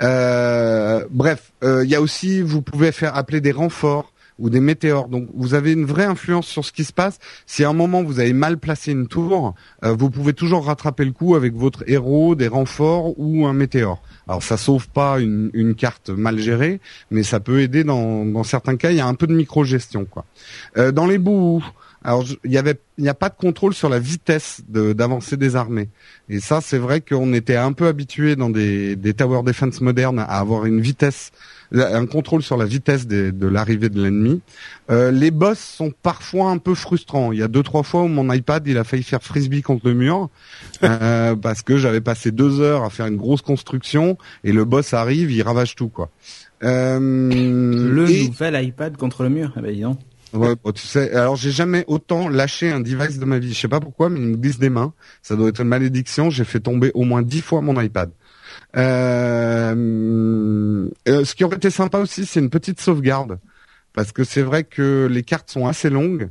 bref, 0.00 1.52
il 1.62 1.88
y 1.88 1.94
a 1.94 2.00
aussi, 2.00 2.42
vous 2.42 2.62
pouvez 2.62 2.92
faire 2.92 3.16
appeler 3.16 3.40
des 3.40 3.52
renforts 3.52 4.12
ou 4.38 4.50
des 4.50 4.60
météores. 4.60 5.08
Donc 5.08 5.28
vous 5.34 5.54
avez 5.54 5.72
une 5.72 5.84
vraie 5.84 6.04
influence 6.04 6.46
sur 6.46 6.64
ce 6.64 6.72
qui 6.72 6.84
se 6.84 6.92
passe. 6.92 7.18
Si 7.46 7.64
à 7.64 7.68
un 7.68 7.72
moment 7.72 8.02
vous 8.02 8.20
avez 8.20 8.32
mal 8.32 8.58
placé 8.58 8.92
une 8.92 9.06
tour, 9.06 9.54
euh, 9.84 9.94
vous 9.98 10.10
pouvez 10.10 10.32
toujours 10.32 10.66
rattraper 10.66 11.04
le 11.04 11.12
coup 11.12 11.34
avec 11.34 11.54
votre 11.54 11.84
héros, 11.86 12.34
des 12.34 12.48
renforts 12.48 13.18
ou 13.18 13.46
un 13.46 13.52
météore. 13.52 14.02
Alors 14.28 14.42
ça 14.42 14.56
sauve 14.56 14.88
pas 14.88 15.20
une, 15.20 15.74
carte 15.76 16.10
mal 16.10 16.38
gérée, 16.38 16.80
mais 17.10 17.22
ça 17.22 17.40
peut 17.40 17.60
aider 17.60 17.84
dans, 17.84 18.24
dans 18.24 18.44
certains 18.44 18.76
cas. 18.76 18.90
Il 18.90 18.96
y 18.96 19.00
a 19.00 19.06
un 19.06 19.14
peu 19.14 19.26
de 19.26 19.34
micro-gestion 19.34 20.04
quoi. 20.04 20.24
Euh, 20.76 20.92
dans 20.92 21.06
les 21.06 21.18
bouts, 21.18 21.62
alors 22.06 22.24
il 22.44 22.52
y 22.52 22.56
avait, 22.56 22.78
il 22.98 23.02
n'y 23.02 23.08
a 23.08 23.14
pas 23.14 23.28
de 23.28 23.34
contrôle 23.34 23.74
sur 23.74 23.88
la 23.88 23.98
vitesse 23.98 24.62
d'avancée 24.68 25.36
des 25.36 25.56
armées. 25.56 25.88
Et 26.28 26.38
ça, 26.38 26.60
c'est 26.60 26.78
vrai 26.78 27.00
qu'on 27.00 27.32
était 27.32 27.56
un 27.56 27.72
peu 27.72 27.88
habitué 27.88 28.36
dans 28.36 28.48
des, 28.48 28.94
des 28.94 29.12
tower 29.12 29.42
defense 29.42 29.80
modernes 29.80 30.20
à 30.20 30.38
avoir 30.38 30.66
une 30.66 30.80
vitesse 30.80 31.32
un 31.72 32.06
contrôle 32.06 32.42
sur 32.42 32.56
la 32.56 32.64
vitesse 32.64 33.06
de 33.06 33.46
l'arrivée 33.46 33.88
de 33.88 34.02
l'ennemi. 34.02 34.40
Euh, 34.90 35.10
les 35.10 35.30
boss 35.30 35.58
sont 35.58 35.92
parfois 36.02 36.50
un 36.50 36.58
peu 36.58 36.74
frustrants. 36.74 37.32
Il 37.32 37.38
y 37.38 37.42
a 37.42 37.48
deux 37.48 37.62
trois 37.62 37.82
fois 37.82 38.02
où 38.02 38.08
mon 38.08 38.32
iPad 38.32 38.66
il 38.66 38.78
a 38.78 38.84
failli 38.84 39.02
faire 39.02 39.22
frisbee 39.22 39.62
contre 39.62 39.88
le 39.88 39.94
mur 39.94 40.30
euh, 40.84 41.34
parce 41.34 41.62
que 41.62 41.76
j'avais 41.76 42.00
passé 42.00 42.30
deux 42.30 42.60
heures 42.60 42.84
à 42.84 42.90
faire 42.90 43.06
une 43.06 43.16
grosse 43.16 43.42
construction 43.42 44.16
et 44.44 44.52
le 44.52 44.64
boss 44.64 44.94
arrive, 44.94 45.30
il 45.32 45.42
ravage 45.42 45.74
tout 45.74 45.88
quoi. 45.88 46.10
Euh, 46.62 46.98
le 46.98 48.26
nouvel 48.26 48.64
iPad 48.64 48.96
contre 48.96 49.24
le 49.24 49.28
mur, 49.28 49.52
eh 49.56 49.60
ben, 49.60 49.74
dis 49.74 49.82
donc. 49.82 49.98
Ouais, 50.32 50.54
tu 50.74 50.86
sais, 50.86 51.12
alors 51.12 51.36
j'ai 51.36 51.50
jamais 51.50 51.84
autant 51.86 52.28
lâché 52.28 52.70
un 52.70 52.80
device 52.80 53.18
de 53.18 53.24
ma 53.24 53.38
vie. 53.38 53.52
Je 53.52 53.60
sais 53.60 53.68
pas 53.68 53.80
pourquoi, 53.80 54.10
mais 54.10 54.20
il 54.20 54.26
me 54.26 54.36
glisse 54.36 54.58
des 54.58 54.70
mains. 54.70 54.92
Ça 55.22 55.36
doit 55.36 55.48
être 55.48 55.60
une 55.60 55.68
malédiction. 55.68 56.30
J'ai 56.30 56.44
fait 56.44 56.60
tomber 56.60 56.90
au 56.94 57.04
moins 57.04 57.22
dix 57.22 57.40
fois 57.40 57.60
mon 57.60 57.80
iPad. 57.80 58.10
Euh, 58.76 59.74
euh, 61.08 61.24
ce 61.24 61.34
qui 61.34 61.44
aurait 61.44 61.56
été 61.56 61.70
sympa 61.70 61.98
aussi, 61.98 62.26
c'est 62.26 62.40
une 62.40 62.50
petite 62.50 62.80
sauvegarde, 62.80 63.38
parce 63.94 64.12
que 64.12 64.24
c'est 64.24 64.42
vrai 64.42 64.64
que 64.64 65.08
les 65.10 65.22
cartes 65.22 65.50
sont 65.50 65.66
assez 65.66 65.90
longues. 65.90 66.30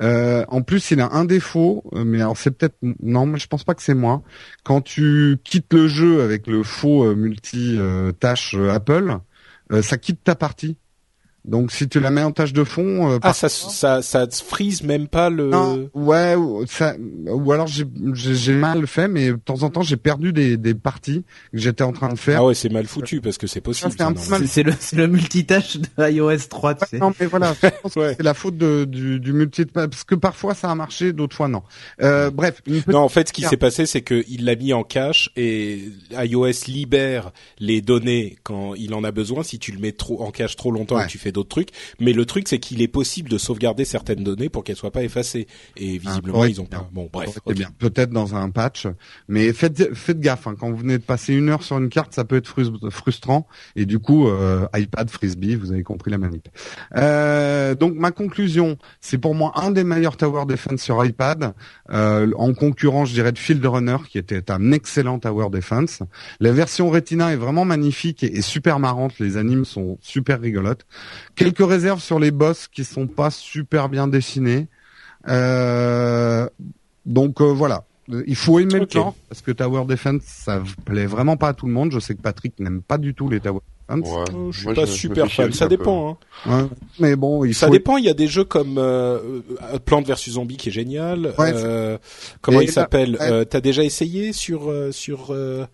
Euh, 0.00 0.44
en 0.48 0.62
plus, 0.62 0.90
il 0.90 1.00
a 1.00 1.10
un 1.12 1.24
défaut, 1.24 1.84
mais 1.94 2.20
alors 2.20 2.36
c'est 2.36 2.50
peut-être 2.50 2.76
non, 3.02 3.26
mais 3.26 3.38
je 3.38 3.46
pense 3.46 3.64
pas 3.64 3.74
que 3.74 3.82
c'est 3.82 3.94
moi. 3.94 4.22
Quand 4.64 4.80
tu 4.80 5.38
quittes 5.44 5.72
le 5.72 5.86
jeu 5.86 6.22
avec 6.22 6.46
le 6.46 6.62
faux 6.62 7.14
multi 7.14 7.78
tâche 8.18 8.54
Apple, 8.54 9.18
ça 9.82 9.98
quitte 9.98 10.24
ta 10.24 10.34
partie. 10.34 10.76
Donc 11.44 11.72
si 11.72 11.88
tu 11.88 11.98
la 11.98 12.10
mets 12.10 12.22
en 12.22 12.30
tâche 12.30 12.52
de 12.52 12.62
fond, 12.62 13.10
euh, 13.10 13.18
ah 13.22 13.32
ça 13.32 13.48
ça 13.48 14.00
ça 14.00 14.26
frise 14.30 14.82
même 14.82 15.08
pas 15.08 15.28
le. 15.28 15.48
Non, 15.48 15.90
ouais, 15.92 16.36
ça, 16.68 16.94
ou 17.26 17.52
alors 17.52 17.66
j'ai 17.66 17.84
j'ai 18.14 18.54
mal 18.54 18.86
fait, 18.86 19.08
mais 19.08 19.28
de 19.32 19.36
temps 19.36 19.64
en 19.64 19.70
temps 19.70 19.82
j'ai 19.82 19.96
perdu 19.96 20.32
des 20.32 20.56
des 20.56 20.74
parties 20.74 21.24
que 21.52 21.58
j'étais 21.58 21.82
en 21.82 21.92
train 21.92 22.10
de 22.10 22.18
faire. 22.18 22.40
Ah 22.40 22.46
ouais, 22.46 22.54
c'est 22.54 22.68
mal 22.68 22.86
foutu 22.86 23.20
parce 23.20 23.38
que 23.38 23.48
c'est 23.48 23.60
possible. 23.60 23.92
C'est 24.46 24.62
le 24.62 24.72
c'est 24.78 24.96
le 24.96 25.08
multitâche 25.08 25.78
de 25.78 26.10
iOS 26.10 26.48
3. 26.48 26.74
Tu 26.74 26.86
sais. 26.86 26.98
Non 26.98 27.12
mais 27.18 27.26
voilà, 27.26 27.54
c'est 27.92 28.22
la 28.22 28.34
faute 28.34 28.56
de, 28.56 28.84
du 28.84 29.18
du 29.18 29.32
multitâche 29.32 29.88
parce 29.88 30.04
que 30.04 30.14
parfois 30.14 30.54
ça 30.54 30.70
a 30.70 30.74
marché, 30.76 31.12
d'autres 31.12 31.34
fois 31.34 31.48
non. 31.48 31.62
Euh, 32.02 32.30
bref. 32.30 32.62
Non, 32.86 33.00
en 33.00 33.08
fait, 33.08 33.28
ce 33.28 33.32
qui 33.32 33.42
s'est 33.42 33.56
passé, 33.56 33.86
c'est 33.86 34.02
que 34.02 34.24
il 34.28 34.44
l'a 34.44 34.54
mis 34.54 34.72
en 34.72 34.84
cache 34.84 35.30
et 35.36 35.90
iOS 36.12 36.66
libère 36.68 37.32
les 37.58 37.80
données 37.80 38.38
quand 38.42 38.74
il 38.74 38.94
en 38.94 39.02
a 39.04 39.10
besoin. 39.10 39.42
Si 39.42 39.58
tu 39.58 39.72
le 39.72 39.78
mets 39.78 39.92
trop 39.92 40.22
en 40.22 40.30
cache 40.30 40.56
trop 40.56 40.70
longtemps 40.70 41.00
et 41.00 41.06
tu 41.06 41.18
fais 41.18 41.31
d'autres 41.32 41.48
trucs. 41.48 41.70
Mais 42.00 42.12
le 42.12 42.24
truc, 42.24 42.48
c'est 42.48 42.58
qu'il 42.58 42.82
est 42.82 42.88
possible 42.88 43.28
de 43.28 43.38
sauvegarder 43.38 43.84
certaines 43.84 44.22
données 44.22 44.48
pour 44.48 44.64
qu'elles 44.64 44.76
soient 44.76 44.92
pas 44.92 45.02
effacées. 45.02 45.46
Et 45.76 46.00
ah, 46.04 46.08
visiblement, 46.08 46.44
ils 46.44 46.60
ont 46.60 46.66
pas. 46.66 46.88
Bon, 46.92 47.08
bref. 47.12 47.38
bien. 47.46 47.70
Peut-être 47.78 48.10
dans 48.10 48.34
un 48.34 48.50
patch, 48.50 48.86
mais 49.28 49.52
faites 49.52 49.94
faites 49.94 50.20
gaffe. 50.20 50.46
Hein. 50.46 50.54
Quand 50.58 50.70
vous 50.70 50.76
venez 50.76 50.98
de 50.98 51.02
passer 51.02 51.34
une 51.34 51.48
heure 51.48 51.62
sur 51.62 51.78
une 51.78 51.88
carte, 51.88 52.14
ça 52.14 52.24
peut 52.24 52.36
être 52.36 52.54
frustrant. 52.90 53.46
Et 53.76 53.86
du 53.86 53.98
coup, 53.98 54.28
euh, 54.28 54.66
iPad 54.74 55.10
frisbee, 55.10 55.54
vous 55.54 55.72
avez 55.72 55.82
compris 55.82 56.10
la 56.10 56.18
manip. 56.18 56.48
Euh, 56.96 57.74
donc 57.74 57.94
ma 57.94 58.10
conclusion, 58.10 58.76
c'est 59.00 59.18
pour 59.18 59.34
moi 59.34 59.52
un 59.56 59.70
des 59.70 59.84
meilleurs 59.84 60.16
tower 60.16 60.44
defense 60.46 60.82
sur 60.82 61.04
iPad, 61.04 61.54
euh, 61.90 62.30
en 62.36 62.54
concurrence, 62.54 63.08
je 63.08 63.14
dirais, 63.14 63.32
de 63.32 63.38
Field 63.38 63.64
Runner, 63.64 63.96
qui 64.08 64.18
était 64.18 64.50
un 64.50 64.72
excellent 64.72 65.18
tower 65.18 65.48
defense. 65.50 66.00
La 66.40 66.52
version 66.52 66.90
Retina 66.90 67.32
est 67.32 67.36
vraiment 67.36 67.64
magnifique 67.64 68.22
et, 68.22 68.36
et 68.36 68.42
super 68.42 68.78
marrante. 68.78 69.18
Les 69.18 69.36
animes 69.36 69.64
sont 69.64 69.98
super 70.00 70.40
rigolotes. 70.40 70.86
Quelques 71.34 71.66
réserves 71.66 72.02
sur 72.02 72.18
les 72.18 72.30
boss 72.30 72.68
qui 72.68 72.84
sont 72.84 73.06
pas 73.06 73.30
super 73.30 73.88
bien 73.88 74.06
dessinés. 74.06 74.68
Euh, 75.28 76.48
donc 77.06 77.40
euh, 77.40 77.52
voilà, 77.52 77.84
il 78.26 78.36
faut 78.36 78.58
aimer 78.58 78.80
le 78.80 78.86
genre 78.88 79.14
parce 79.28 79.40
que 79.40 79.52
Tower 79.52 79.84
Defense 79.86 80.22
ça 80.24 80.62
plaît 80.84 81.06
vraiment 81.06 81.36
pas 81.36 81.48
à 81.48 81.54
tout 81.54 81.66
le 81.66 81.72
monde. 81.72 81.92
Je 81.92 82.00
sais 82.00 82.14
que 82.14 82.22
Patrick 82.22 82.58
n'aime 82.58 82.82
pas 82.82 82.98
du 82.98 83.14
tout 83.14 83.28
les 83.28 83.40
Tower 83.40 83.60
Defense. 83.88 84.08
je 84.50 84.58
suis 84.58 84.74
pas 84.74 84.86
super 84.86 85.30
fan, 85.30 85.52
ça 85.52 85.68
dépend. 85.68 86.18
Hein. 86.46 86.70
Mais 86.98 87.16
bon, 87.16 87.50
ça 87.52 87.70
dépend. 87.70 87.96
Il 87.96 88.04
y 88.04 88.10
a 88.10 88.14
des 88.14 88.26
jeux 88.26 88.44
comme 88.44 88.76
euh, 88.78 89.40
Plante 89.84 90.06
vs 90.06 90.30
Zombie 90.30 90.56
qui 90.56 90.68
est 90.70 90.72
génial. 90.72 91.34
comment 92.40 92.60
il 92.60 92.70
s'appelle 92.70 93.18
T'as 93.48 93.60
déjà 93.60 93.84
essayé 93.84 94.32
sur 94.32 94.72
sur 94.90 95.28
euh, 95.30 95.66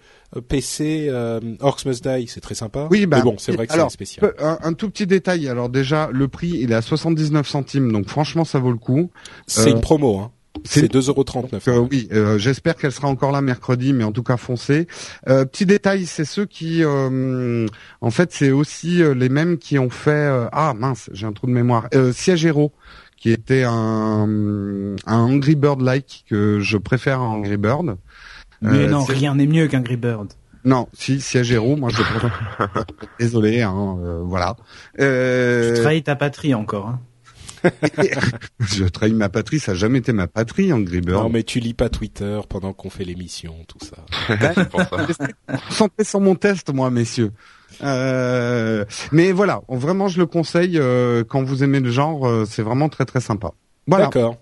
PC 0.48 1.06
euh, 1.08 1.40
Orcs 1.60 1.86
Must 1.86 2.06
Die, 2.06 2.28
c'est 2.28 2.40
très 2.40 2.54
sympa. 2.54 2.88
Oui, 2.90 3.06
bah, 3.06 3.18
Mais 3.18 3.22
bon, 3.22 3.36
c'est 3.38 3.52
vrai 3.52 3.66
que 3.66 3.72
c'est 3.72 3.90
spécial. 3.90 4.34
Un, 4.38 4.72
tout 4.72 4.90
petit 4.90 5.06
détail. 5.06 5.48
Alors 5.48 5.68
déjà, 5.68 6.10
le 6.12 6.28
prix, 6.28 6.58
il 6.60 6.72
est 6.72 6.76
à 6.76 6.82
79 6.82 7.48
centimes, 7.48 7.92
donc 7.92 8.08
franchement, 8.08 8.44
ça 8.44 8.58
vaut 8.58 8.72
le 8.72 8.78
coup. 8.78 9.10
C'est 9.46 9.70
une 9.70 9.78
euh, 9.78 9.80
promo, 9.80 10.18
hein. 10.18 10.30
C'est 10.64 10.92
2,39€. 10.92 11.68
Euh, 11.68 11.86
oui, 11.90 12.08
euh, 12.12 12.38
j'espère 12.38 12.76
qu'elle 12.76 12.92
sera 12.92 13.08
encore 13.08 13.32
là 13.32 13.40
mercredi, 13.40 13.92
mais 13.92 14.04
en 14.04 14.12
tout 14.12 14.22
cas 14.22 14.36
foncez. 14.36 14.86
Euh, 15.28 15.44
petit 15.44 15.66
détail, 15.66 16.06
c'est 16.06 16.24
ceux 16.24 16.46
qui, 16.46 16.82
en 16.84 18.10
fait, 18.10 18.32
c'est 18.32 18.50
aussi 18.50 19.02
les 19.14 19.28
mêmes 19.28 19.58
qui 19.58 19.78
ont 19.78 19.90
fait. 19.90 20.48
ah 20.52 20.74
mince, 20.76 21.10
j'ai 21.12 21.26
un 21.26 21.32
trou 21.32 21.46
de 21.46 21.52
mémoire. 21.52 21.88
Siège 22.12 22.44
Hero, 22.44 22.72
qui 23.16 23.30
était 23.30 23.64
un, 23.64 24.28
un 25.06 25.18
Angry 25.18 25.54
Bird 25.54 25.80
like 25.80 26.24
que 26.28 26.60
je 26.60 26.76
préfère 26.76 27.20
à 27.20 27.24
Angry 27.24 27.56
Bird. 27.56 27.96
Mais 28.60 28.84
euh, 28.84 28.88
non, 28.88 29.04
rien 29.04 29.34
n'est 29.34 29.46
mieux 29.46 29.68
qu'un 29.68 29.80
Bird. 29.80 30.32
Non, 30.64 30.88
si, 30.92 31.20
si 31.20 31.38
à 31.38 31.42
Géraud, 31.42 31.76
moi 31.76 31.90
je 31.90 32.02
Désolé, 33.18 33.62
hein, 33.62 33.96
euh, 34.02 34.20
voilà. 34.24 34.56
Euh... 35.00 35.74
Tu 35.74 35.80
trahis 35.82 36.02
ta 36.02 36.16
patrie 36.16 36.54
encore. 36.54 36.88
Hein. 36.88 37.00
je 38.60 38.84
trahis 38.84 39.14
ma 39.14 39.28
patrie, 39.28 39.58
ça 39.58 39.72
a 39.72 39.74
jamais 39.74 39.98
été 39.98 40.12
ma 40.12 40.26
patrie, 40.26 40.72
Angry 40.72 41.00
Bird. 41.00 41.22
Non, 41.22 41.28
mais 41.28 41.42
tu 41.42 41.60
lis 41.60 41.74
pas 41.74 41.88
Twitter 41.88 42.40
pendant 42.48 42.72
qu'on 42.72 42.90
fait 42.90 43.04
l'émission, 43.04 43.54
tout 43.66 43.78
ça. 43.84 44.04
Santé 45.70 46.04
sur 46.04 46.20
mon 46.20 46.34
test, 46.34 46.72
moi, 46.72 46.90
messieurs. 46.90 47.32
Euh, 47.82 48.84
mais 49.12 49.32
voilà, 49.32 49.62
vraiment, 49.68 50.08
je 50.08 50.18
le 50.18 50.26
conseille 50.26 50.78
euh, 50.78 51.24
quand 51.24 51.42
vous 51.42 51.62
aimez 51.62 51.80
le 51.80 51.90
genre, 51.90 52.26
euh, 52.26 52.44
c'est 52.44 52.62
vraiment 52.62 52.88
très 52.88 53.04
très 53.04 53.20
sympa. 53.20 53.52
Voilà. 53.88 54.04
D'accord. 54.04 54.36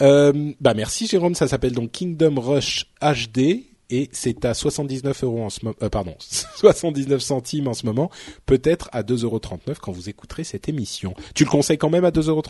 Euh, 0.00 0.52
bah 0.60 0.72
merci 0.74 1.06
Jérôme, 1.06 1.34
ça 1.34 1.48
s'appelle 1.48 1.72
donc 1.72 1.90
Kingdom 1.90 2.40
Rush 2.40 2.86
HD 3.02 3.64
et 3.90 4.08
c'est 4.12 4.44
à 4.44 4.54
79 4.54 5.24
euros 5.24 5.44
en 5.44 5.50
ce 5.50 5.64
moment, 5.64 5.76
pardon, 5.90 6.14
79 6.20 7.20
centimes 7.20 7.66
en 7.68 7.74
ce 7.74 7.84
moment, 7.84 8.10
peut-être 8.46 8.88
à 8.92 9.02
2,39 9.02 9.24
euros 9.24 9.40
quand 9.80 9.92
vous 9.92 10.08
écouterez 10.08 10.44
cette 10.44 10.68
émission. 10.68 11.14
Tu 11.34 11.44
le 11.44 11.50
conseilles 11.50 11.78
quand 11.78 11.90
même 11.90 12.04
à 12.04 12.10
2,39 12.10 12.28
euros 12.28 12.42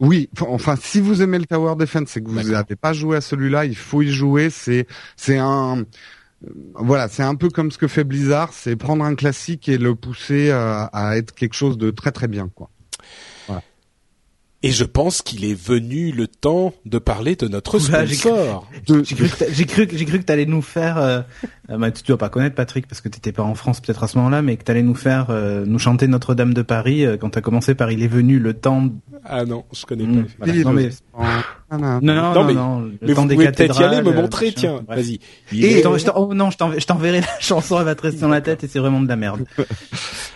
Oui, 0.00 0.28
enfin, 0.40 0.74
si 0.80 1.00
vous 1.00 1.22
aimez 1.22 1.38
le 1.38 1.46
Tower 1.46 1.76
Defense 1.76 2.16
et 2.16 2.22
que 2.22 2.28
vous 2.28 2.42
n'avez 2.42 2.76
pas 2.76 2.92
joué 2.92 3.16
à 3.16 3.20
celui-là, 3.20 3.64
il 3.64 3.76
faut 3.76 4.02
y 4.02 4.10
jouer. 4.10 4.50
C'est, 4.50 4.86
c'est 5.16 5.38
un, 5.38 5.78
euh, 5.78 5.84
voilà, 6.74 7.08
c'est 7.08 7.22
un 7.22 7.36
peu 7.36 7.48
comme 7.48 7.70
ce 7.70 7.78
que 7.78 7.88
fait 7.88 8.04
Blizzard, 8.04 8.52
c'est 8.52 8.76
prendre 8.76 9.04
un 9.04 9.14
classique 9.14 9.68
et 9.68 9.78
le 9.78 9.94
pousser 9.94 10.50
à, 10.50 10.84
à 10.92 11.16
être 11.16 11.32
quelque 11.32 11.54
chose 11.54 11.78
de 11.78 11.90
très 11.90 12.12
très 12.12 12.28
bien, 12.28 12.48
quoi. 12.48 12.70
Et 14.66 14.70
je 14.70 14.84
pense 14.84 15.20
qu'il 15.20 15.44
est 15.44 15.54
venu 15.60 16.10
le 16.10 16.26
temps 16.26 16.72
de 16.86 16.98
parler 16.98 17.36
de 17.36 17.48
notre 17.48 17.78
Oula, 17.86 18.06
j'ai 18.06 18.14
cru- 18.16 18.30
sponsor. 18.30 18.70
De- 18.86 19.02
J'ai 19.04 19.14
cru 19.14 19.28
j'ai 19.52 19.64
cru 19.66 19.86
que 19.86 19.96
j'ai 19.98 20.04
cru 20.06 20.18
que 20.20 20.24
t'allais 20.24 20.46
nous 20.46 20.62
faire. 20.62 20.96
Euh, 20.96 21.20
euh, 21.70 21.76
bah, 21.76 21.90
tu 21.90 22.02
dois 22.04 22.16
pas 22.16 22.30
connaître 22.30 22.54
Patrick 22.54 22.86
parce 22.86 23.00
que 23.02 23.08
t'étais 23.10 23.32
pas 23.32 23.42
en 23.42 23.54
France 23.54 23.80
peut-être 23.80 24.02
à 24.04 24.08
ce 24.08 24.16
moment-là, 24.18 24.40
mais 24.40 24.56
que 24.56 24.64
t'allais 24.64 24.82
nous 24.82 24.94
faire 24.94 25.26
euh, 25.28 25.64
nous 25.66 25.78
chanter 25.78 26.06
Notre-Dame 26.08 26.54
de 26.54 26.62
Paris 26.62 27.04
euh, 27.04 27.16
quand 27.18 27.30
t'as 27.30 27.42
commencé 27.42 27.74
par 27.74 27.92
il 27.92 28.02
est 28.02 28.08
venu 28.08 28.38
le 28.38 28.54
temps. 28.54 28.82
de- 28.82 28.92
Ah 29.24 29.44
non, 29.44 29.64
je 29.72 29.84
connais 29.84 30.04
Mm, 30.06 30.22
pas. 30.24 30.28
voilà. 30.38 30.54
Et 30.54 30.64
Non 30.64 30.72
le- 30.72 30.76
mais 30.76 30.90
non. 31.72 31.78
non 31.78 32.00
non 32.00 32.00
Non, 32.14 32.34
non, 32.34 32.44
mais- 32.44 32.54
non, 32.54 32.80
le 32.80 32.92
Mais 33.02 33.14
temps 33.14 33.22
vous 33.22 33.28
des 33.28 33.34
pouvez 33.34 33.46
peut-être 33.52 33.80
y 33.80 33.84
aller, 33.84 33.96
me 33.96 34.02
cathédrales, 34.02 34.22
montrer, 34.22 34.48
euh, 34.48 34.52
tiens, 34.54 34.80
vas-y. 34.88 35.18
Il 35.52 35.64
Et 35.64 35.72
est- 35.72 35.78
je 35.78 35.82
t'en- 35.82 35.98
je 35.98 36.04
t'en- 36.04 36.12
oh 36.16 36.34
non, 36.34 36.50
je 36.50 36.56
t'enverrai- 36.58 36.80
je 36.80 36.86
t'enverrai 36.86 37.20
la 37.20 37.26
chanson, 37.40 37.78
elle 37.78 37.84
va 37.86 37.94
te 37.94 38.02
rester 38.02 38.20
dans 38.20 38.28
la 38.28 38.40
tête 38.40 38.62
et 38.64 38.68
c'est 38.68 38.78
vraiment 38.78 39.00
de 39.00 39.08
la 39.08 39.16
merde. 39.16 39.44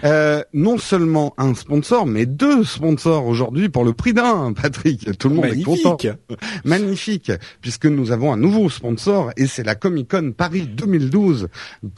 Euh, 0.04 0.42
non 0.54 0.78
seulement 0.78 1.34
un 1.38 1.54
sponsor, 1.54 2.06
mais 2.06 2.24
deux 2.26 2.64
sponsors 2.64 3.26
aujourd'hui 3.26 3.68
pour 3.68 3.84
le 3.84 3.92
prix 3.92 4.12
d'un, 4.12 4.52
Patrick. 4.52 5.18
Tout 5.18 5.28
le 5.28 5.34
monde 5.36 5.46
est 5.46 5.62
content. 5.62 5.96
Magnifique. 6.00 6.18
Magnifique, 6.64 7.32
puisque 7.60 7.86
nous 7.86 8.12
avons 8.12 8.32
un 8.32 8.36
nouveau 8.36 8.70
sponsor 8.70 9.30
et 9.36 9.46
c'est 9.46 9.64
la 9.64 9.74
Comic 9.74 10.08
Con 10.10 10.32
Paris 10.36 10.66
2012. 10.66 11.48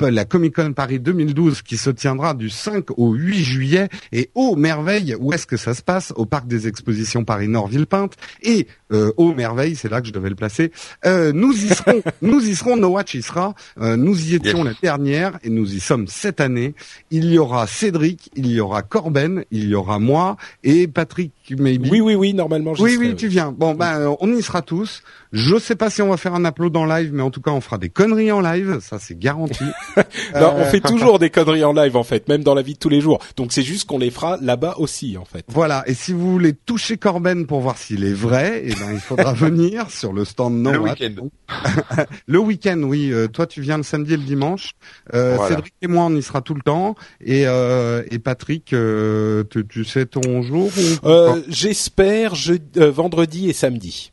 La 0.01 0.25
Comic 0.25 0.55
Con 0.57 0.73
Paris 0.73 0.99
2012 1.01 1.63
qui 1.63 1.77
se 1.77 1.91
tiendra 1.91 2.35
du 2.35 2.49
5 2.51 2.87
au 2.99 3.13
8 3.13 3.35
juillet 3.43 3.89
et 4.13 4.31
ô 4.35 4.57
merveille, 4.57 5.15
où 5.21 5.33
est-ce 5.33 5.47
que 5.47 5.57
ça 5.57 5.75
se 5.75 5.83
passe? 5.83 6.13
Au 6.17 6.25
parc 6.27 6.47
des 6.47 6.69
expositions 6.69 7.25
Paris 7.25 7.49
Nord 7.49 7.69
Villepinte 7.69 8.15
et 8.43 8.67
euh, 8.93 9.13
ô 9.21 9.35
merveille, 9.35 9.77
c'est 9.77 9.91
là 9.91 10.01
que 10.01 10.07
je 10.07 10.13
devais 10.13 10.31
le 10.31 10.35
placer. 10.35 10.73
Euh, 11.05 11.33
nous 11.33 11.53
y 11.53 11.69
serons, 11.69 12.03
nous 12.23 12.41
y 12.41 12.57
serons, 12.57 12.77
No 12.77 12.89
Watch 12.89 13.15
y 13.15 13.23
sera. 13.23 13.55
Euh, 13.81 13.97
nous 13.97 14.31
y 14.31 14.37
étions 14.37 14.65
la 14.65 14.73
dernière 14.83 15.39
et 15.45 15.51
nous 15.51 15.75
y 15.75 15.81
sommes 15.81 16.07
cette 16.07 16.41
année. 16.41 16.75
Il 17.11 17.27
y 17.27 17.39
aura 17.39 17.67
Cédric, 17.67 18.31
il 18.35 18.47
y 18.47 18.61
aura 18.61 18.83
Corben, 18.83 19.45
il 19.51 19.69
y 19.69 19.75
aura 19.75 19.99
moi 19.99 20.37
et 20.65 20.89
Patrick 20.89 21.33
maybe. 21.51 21.89
Oui, 21.91 22.01
oui, 22.01 22.15
oui, 22.15 22.33
normalement, 22.33 22.75
j'y 22.75 22.83
Oui, 22.83 22.95
serai, 22.95 23.09
oui, 23.09 23.15
tu 23.17 23.29
viens. 23.29 23.53
Bon, 23.53 23.75
ben, 23.75 24.17
on 24.21 24.33
y 24.33 24.43
sera 24.43 24.63
tous. 24.63 25.03
Je 25.33 25.59
sais 25.59 25.77
pas 25.77 25.91
si 25.91 26.03
on 26.03 26.09
va 26.09 26.17
faire 26.17 26.35
un 26.35 26.45
upload 26.45 26.77
en 26.77 26.85
live, 26.87 27.11
mais 27.13 27.23
en 27.23 27.31
tout 27.31 27.41
cas, 27.41 27.53
on 27.53 27.61
fera 27.61 27.79
des 27.79 27.89
conneries 27.89 28.33
en 28.33 28.41
live. 28.41 28.79
Ça, 28.81 28.99
c'est 28.99 29.19
garanti. 29.19 29.65
Non, 30.35 30.55
on 30.57 30.65
fait 30.65 30.81
toujours 30.81 31.19
des 31.19 31.29
conneries 31.31 31.65
en 31.65 31.73
live 31.73 31.97
en 31.97 32.05
fait, 32.05 32.29
même 32.29 32.43
dans 32.43 32.55
la 32.55 32.63
vie 32.63 32.75
de 32.75 32.79
tous 32.79 32.89
les 32.89 33.01
jours. 33.01 33.19
Donc 33.37 33.53
c'est 33.53 33.63
juste 33.63 33.87
qu'on 33.89 33.99
les 33.99 34.11
fera 34.11 34.39
là-bas 34.41 34.77
aussi 34.79 35.17
en 35.19 35.25
fait. 35.25 35.45
Voilà. 35.49 35.83
Et 35.87 35.95
si 35.95 36.13
vous 36.13 36.31
voulez 36.33 36.53
toucher 36.55 36.97
Corben 36.97 37.47
pour 37.47 37.61
voir 37.61 37.77
s'il 37.77 38.05
est 38.05 38.13
vrai, 38.13 38.63
eh 38.65 38.71
ben, 38.75 38.93
il 38.93 39.01
faudra 39.01 39.33
venir 39.35 39.91
sur 39.91 40.13
le 40.13 40.25
stand 40.25 40.55
No 40.55 40.73
Le 40.73 40.79
week-end. 40.81 41.29
Le 42.27 42.39
week-end, 42.39 42.81
oui. 42.85 43.13
Euh, 43.13 43.27
toi, 43.29 43.47
tu 43.47 43.61
viens 43.61 43.77
le 43.77 43.83
samedi 43.83 44.15
et 44.15 44.17
le 44.17 44.23
dimanche. 44.23 44.73
Euh, 45.15 45.35
Voilà. 45.37 45.57
Cédric 45.57 45.75
et 45.83 45.89
moi, 45.89 46.05
on 46.05 46.15
y 46.15 46.23
sera 46.23 46.41
tout 46.41 46.55
le 46.55 46.63
temps. 46.63 46.95
Et, 47.21 47.47
euh, 47.47 48.03
et 48.11 48.19
Patrick, 48.19 48.73
euh, 48.73 49.45
tu, 49.51 49.67
tu 49.67 49.85
sais 49.85 50.07
ton 50.07 50.43
jour 50.43 50.71
ou 51.03 51.09
Euh, 51.09 51.41
J'espère 51.49 52.35
je, 52.35 52.55
euh, 52.79 52.91
vendredi 52.91 53.49
et 53.51 53.53
samedi. 53.53 54.13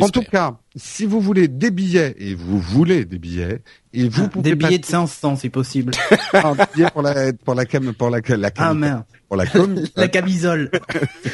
En 0.00 0.08
tout 0.08 0.22
cas, 0.22 0.58
si 0.76 1.04
vous 1.06 1.20
voulez 1.20 1.48
des 1.48 1.70
billets 1.70 2.14
et 2.18 2.34
vous 2.34 2.58
voulez 2.58 3.04
des 3.04 3.18
billets 3.18 3.62
et 3.92 4.08
vous 4.08 4.28
pouvez 4.28 4.50
Des 4.50 4.54
billets 4.56 4.78
de 4.78 4.82
passer- 4.82 4.92
500 4.92 5.36
si 5.36 5.48
possible. 5.50 5.92
un 6.32 6.54
billet 6.74 6.90
pour 6.92 7.02
la 7.02 7.32
pour 7.32 7.54
la 7.54 7.64
cam 7.64 7.92
pour 7.94 8.10
la 8.10 8.20
la, 8.28 8.48
Ah 8.48 8.50
cam- 8.50 8.78
merde, 8.78 9.04
pour 9.28 9.36
la 9.36 9.46
com 9.46 9.74
la 9.96 10.08
camisole. 10.08 10.70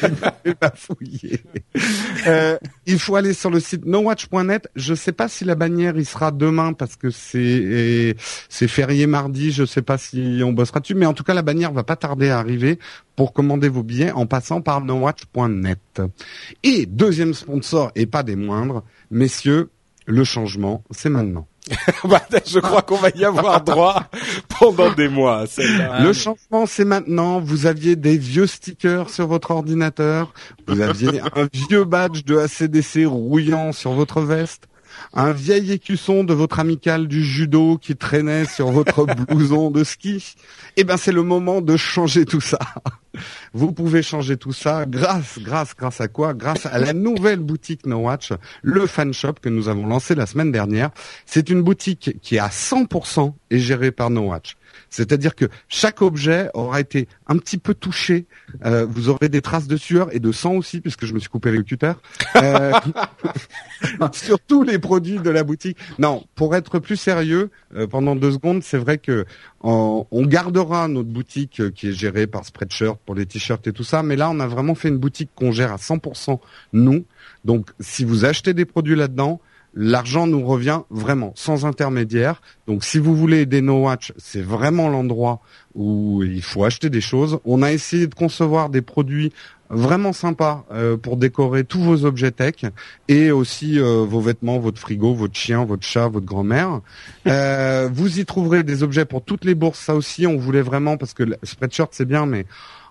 bafouillé. 0.61 1.41
Euh, 2.27 2.57
il 2.85 2.99
faut 2.99 3.15
aller 3.15 3.33
sur 3.33 3.49
le 3.49 3.59
site 3.59 3.85
nowatch.net. 3.85 4.67
Je 4.75 4.93
sais 4.93 5.11
pas 5.11 5.27
si 5.27 5.43
la 5.45 5.55
bannière 5.55 5.97
il 5.97 6.05
sera 6.05 6.31
demain 6.31 6.73
parce 6.73 6.95
que 6.95 7.09
c'est 7.09 8.15
c'est 8.49 8.67
férié 8.67 9.07
mardi. 9.07 9.51
Je 9.51 9.65
sais 9.65 9.81
pas 9.81 9.97
si 9.97 10.41
on 10.43 10.53
bossera 10.53 10.79
dessus, 10.79 10.95
mais 10.95 11.05
en 11.05 11.13
tout 11.13 11.23
cas 11.23 11.33
la 11.33 11.41
bannière 11.41 11.71
va 11.73 11.83
pas 11.83 11.95
tarder 11.95 12.29
à 12.29 12.39
arriver 12.39 12.79
pour 13.15 13.33
commander 13.33 13.69
vos 13.69 13.83
billets 13.83 14.11
en 14.11 14.25
passant 14.25 14.61
par 14.61 14.81
nowatch.net. 14.81 16.01
Et 16.63 16.85
deuxième 16.85 17.33
sponsor 17.33 17.91
et 17.95 18.05
pas 18.05 18.23
des 18.23 18.35
moindres, 18.35 18.83
messieurs, 19.11 19.69
le 20.05 20.23
changement 20.23 20.83
c'est 20.91 21.09
maintenant. 21.09 21.47
Bah, 22.03 22.21
je 22.45 22.59
crois 22.59 22.81
qu'on 22.81 22.97
va 22.97 23.09
y 23.15 23.25
avoir 23.25 23.61
droit 23.61 24.03
pendant 24.59 24.93
des 24.93 25.09
mois. 25.09 25.45
le 25.99 26.13
changement, 26.13 26.65
c'est 26.67 26.85
maintenant. 26.85 27.39
Vous 27.39 27.65
aviez 27.65 27.95
des 27.95 28.17
vieux 28.17 28.47
stickers 28.47 29.09
sur 29.09 29.27
votre 29.27 29.51
ordinateur. 29.51 30.33
Vous 30.67 30.81
aviez 30.81 31.19
un 31.21 31.47
vieux 31.51 31.83
badge 31.83 32.23
de 32.23 32.37
ACDC 32.37 33.05
rouillant 33.07 33.71
sur 33.71 33.93
votre 33.93 34.21
veste. 34.21 34.67
Un 35.13 35.31
vieil 35.31 35.71
écusson 35.71 36.23
de 36.23 36.33
votre 36.33 36.59
amicale 36.59 37.07
du 37.07 37.23
judo 37.23 37.77
qui 37.77 37.95
traînait 37.95 38.45
sur 38.45 38.71
votre 38.71 39.05
blouson 39.27 39.71
de 39.71 39.83
ski. 39.83 40.35
Eh 40.77 40.83
ben, 40.83 40.97
c'est 40.97 41.11
le 41.11 41.23
moment 41.23 41.61
de 41.61 41.77
changer 41.77 42.25
tout 42.25 42.41
ça. 42.41 42.59
Vous 43.53 43.71
pouvez 43.71 44.03
changer 44.03 44.37
tout 44.37 44.51
ça 44.51 44.85
grâce, 44.85 45.39
grâce, 45.39 45.75
grâce 45.75 46.01
à 46.01 46.07
quoi? 46.07 46.33
Grâce 46.33 46.65
à 46.65 46.77
la 46.79 46.93
nouvelle 46.93 47.39
boutique 47.39 47.85
No 47.85 47.97
Watch, 47.97 48.33
le 48.61 48.85
fan 48.87 49.13
shop 49.13 49.35
que 49.41 49.49
nous 49.49 49.69
avons 49.69 49.87
lancé 49.87 50.15
la 50.15 50.25
semaine 50.25 50.51
dernière. 50.51 50.89
C'est 51.25 51.49
une 51.49 51.61
boutique 51.61 52.17
qui 52.21 52.37
à 52.39 52.47
100% 52.47 53.33
est 53.51 53.59
gérée 53.59 53.91
par 53.91 54.09
No 54.09 54.21
Watch. 54.21 54.57
C'est-à-dire 54.95 55.35
que 55.35 55.45
chaque 55.67 56.01
objet 56.01 56.49
aura 56.53 56.79
été 56.79 57.09
un 57.27 57.37
petit 57.37 57.57
peu 57.57 57.73
touché. 57.73 58.27
Euh, 58.63 58.85
vous 58.89 59.09
aurez 59.09 59.27
des 59.27 59.41
traces 59.41 59.67
de 59.67 59.75
sueur 59.75 60.07
et 60.15 60.19
de 60.19 60.31
sang 60.31 60.53
aussi, 60.53 60.79
puisque 60.79 61.05
je 61.05 61.13
me 61.13 61.19
suis 61.19 61.27
coupé 61.27 61.51
le 61.51 61.63
cutter. 61.63 61.91
Euh, 62.37 62.71
sur 64.13 64.39
tous 64.39 64.63
les 64.63 64.79
produits 64.79 65.19
de 65.19 65.29
la 65.29 65.43
boutique. 65.43 65.77
Non, 65.99 66.23
pour 66.35 66.55
être 66.55 66.79
plus 66.79 66.95
sérieux, 66.95 67.49
euh, 67.75 67.87
pendant 67.87 68.15
deux 68.15 68.31
secondes, 68.31 68.63
c'est 68.63 68.77
vrai 68.77 68.97
que 68.97 69.25
on 69.67 70.27
gardera 70.27 70.87
notre 70.87 71.09
boutique 71.09 71.73
qui 71.73 71.87
est 71.87 71.91
gérée 71.91 72.27
par 72.27 72.45
Spreadshirt 72.45 72.99
pour 73.03 73.15
les 73.15 73.25
t-shirts 73.25 73.65
et 73.65 73.73
tout 73.73 73.83
ça, 73.83 74.03
mais 74.03 74.15
là, 74.15 74.29
on 74.29 74.39
a 74.39 74.45
vraiment 74.45 74.75
fait 74.75 74.89
une 74.89 74.99
boutique 74.99 75.31
qu'on 75.33 75.51
gère 75.51 75.73
à 75.73 75.77
100% 75.77 76.39
nous. 76.73 77.03
Donc, 77.45 77.71
si 77.79 78.05
vous 78.05 78.25
achetez 78.25 78.53
des 78.53 78.65
produits 78.65 78.95
là-dedans, 78.95 79.41
l'argent 79.75 80.25
nous 80.25 80.45
revient 80.45 80.81
vraiment 80.89 81.33
sans 81.35 81.65
intermédiaire. 81.65 82.41
Donc, 82.67 82.83
si 82.83 82.97
vous 82.97 83.15
voulez 83.15 83.41
aider 83.41 83.61
No 83.61 83.83
Watch, 83.83 84.13
c'est 84.17 84.41
vraiment 84.41 84.89
l'endroit 84.89 85.41
où 85.75 86.23
il 86.23 86.41
faut 86.41 86.63
acheter 86.63 86.89
des 86.89 87.01
choses. 87.01 87.39
On 87.45 87.61
a 87.61 87.71
essayé 87.71 88.07
de 88.07 88.15
concevoir 88.15 88.69
des 88.69 88.81
produits 88.81 89.33
vraiment 89.69 90.13
sympas 90.13 90.65
euh, 90.71 90.95
pour 90.95 91.17
décorer 91.17 91.63
tous 91.63 91.81
vos 91.81 92.05
objets 92.05 92.31
tech 92.31 92.65
et 93.07 93.31
aussi 93.31 93.79
euh, 93.79 94.05
vos 94.07 94.21
vêtements, 94.21 94.59
votre 94.59 94.79
frigo, 94.79 95.13
votre 95.13 95.35
chien, 95.35 95.65
votre 95.65 95.85
chat, 95.85 96.07
votre 96.07 96.25
grand-mère. 96.25 96.81
Euh, 97.27 97.89
vous 97.91 98.19
y 98.19 98.25
trouverez 98.25 98.63
des 98.63 98.83
objets 98.83 99.05
pour 99.05 99.23
toutes 99.23 99.43
les 99.43 99.55
bourses. 99.55 99.79
Ça 99.79 99.95
aussi, 99.95 100.27
on 100.27 100.37
voulait 100.37 100.61
vraiment 100.61 100.97
parce 100.97 101.13
que 101.13 101.23
le 101.23 101.37
Spreadshirt 101.43 101.89
c'est 101.91 102.05
bien, 102.05 102.25
mais 102.25 102.45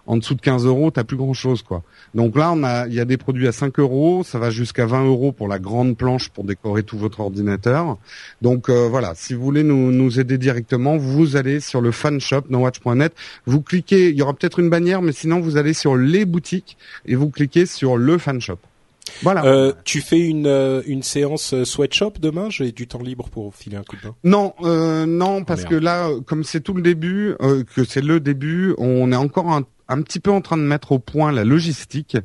en 0.06 0.16
dessous 0.16 0.34
de 0.34 0.40
15 0.40 0.66
euros, 0.66 0.90
t'as 0.90 1.04
plus 1.04 1.16
grand 1.16 1.34
chose, 1.34 1.62
quoi. 1.62 1.82
Donc 2.14 2.36
là, 2.36 2.52
on 2.52 2.62
a, 2.62 2.86
il 2.86 2.94
y 2.94 3.00
a 3.00 3.04
des 3.04 3.16
produits 3.16 3.48
à 3.48 3.52
5 3.52 3.78
euros, 3.78 4.22
ça 4.24 4.38
va 4.38 4.50
jusqu'à 4.50 4.86
20 4.86 5.04
euros 5.06 5.32
pour 5.32 5.48
la 5.48 5.58
grande 5.58 5.96
planche 5.96 6.28
pour 6.28 6.44
décorer 6.44 6.82
tout 6.82 6.98
votre 6.98 7.20
ordinateur. 7.20 7.96
Donc 8.42 8.68
euh, 8.68 8.88
voilà, 8.88 9.14
si 9.14 9.34
vous 9.34 9.42
voulez 9.42 9.62
nous, 9.62 9.90
nous 9.90 10.20
aider 10.20 10.38
directement, 10.38 10.96
vous 10.96 11.36
allez 11.36 11.60
sur 11.60 11.80
le 11.80 11.90
fan 11.90 12.20
shop 12.20 12.42
nowatch.net, 12.50 13.14
vous 13.46 13.62
cliquez, 13.62 14.10
il 14.10 14.16
y 14.16 14.22
aura 14.22 14.34
peut-être 14.34 14.58
une 14.58 14.70
bannière, 14.70 15.02
mais 15.02 15.12
sinon 15.12 15.40
vous 15.40 15.56
allez 15.56 15.74
sur 15.74 15.96
les 15.96 16.24
boutiques 16.24 16.76
et 17.06 17.14
vous 17.14 17.30
cliquez 17.30 17.66
sur 17.66 17.96
le 17.96 18.18
fan 18.18 18.40
shop. 18.40 18.58
Voilà. 19.22 19.44
Euh, 19.44 19.72
tu 19.84 20.00
fais 20.00 20.20
une 20.20 20.46
euh, 20.46 20.82
une 20.86 21.02
séance 21.02 21.62
sweatshop 21.64 22.14
demain? 22.20 22.48
J'ai 22.50 22.72
du 22.72 22.86
temps 22.86 23.02
libre 23.02 23.28
pour 23.30 23.54
filer 23.54 23.76
un 23.76 23.82
coup 23.82 23.96
de 23.96 24.06
main. 24.06 24.14
Non, 24.24 24.54
euh, 24.62 25.06
non, 25.06 25.44
parce 25.44 25.62
merde. 25.62 25.74
que 25.74 25.76
là, 25.76 26.08
comme 26.26 26.44
c'est 26.44 26.60
tout 26.60 26.74
le 26.74 26.82
début, 26.82 27.34
euh, 27.40 27.64
que 27.74 27.84
c'est 27.84 28.00
le 28.00 28.20
début, 28.20 28.74
on 28.78 29.12
est 29.12 29.16
encore 29.16 29.50
un, 29.50 29.64
un 29.88 30.00
petit 30.02 30.20
peu 30.20 30.30
en 30.30 30.40
train 30.40 30.56
de 30.56 30.62
mettre 30.62 30.92
au 30.92 30.98
point 30.98 31.32
la 31.32 31.44
logistique. 31.44 32.16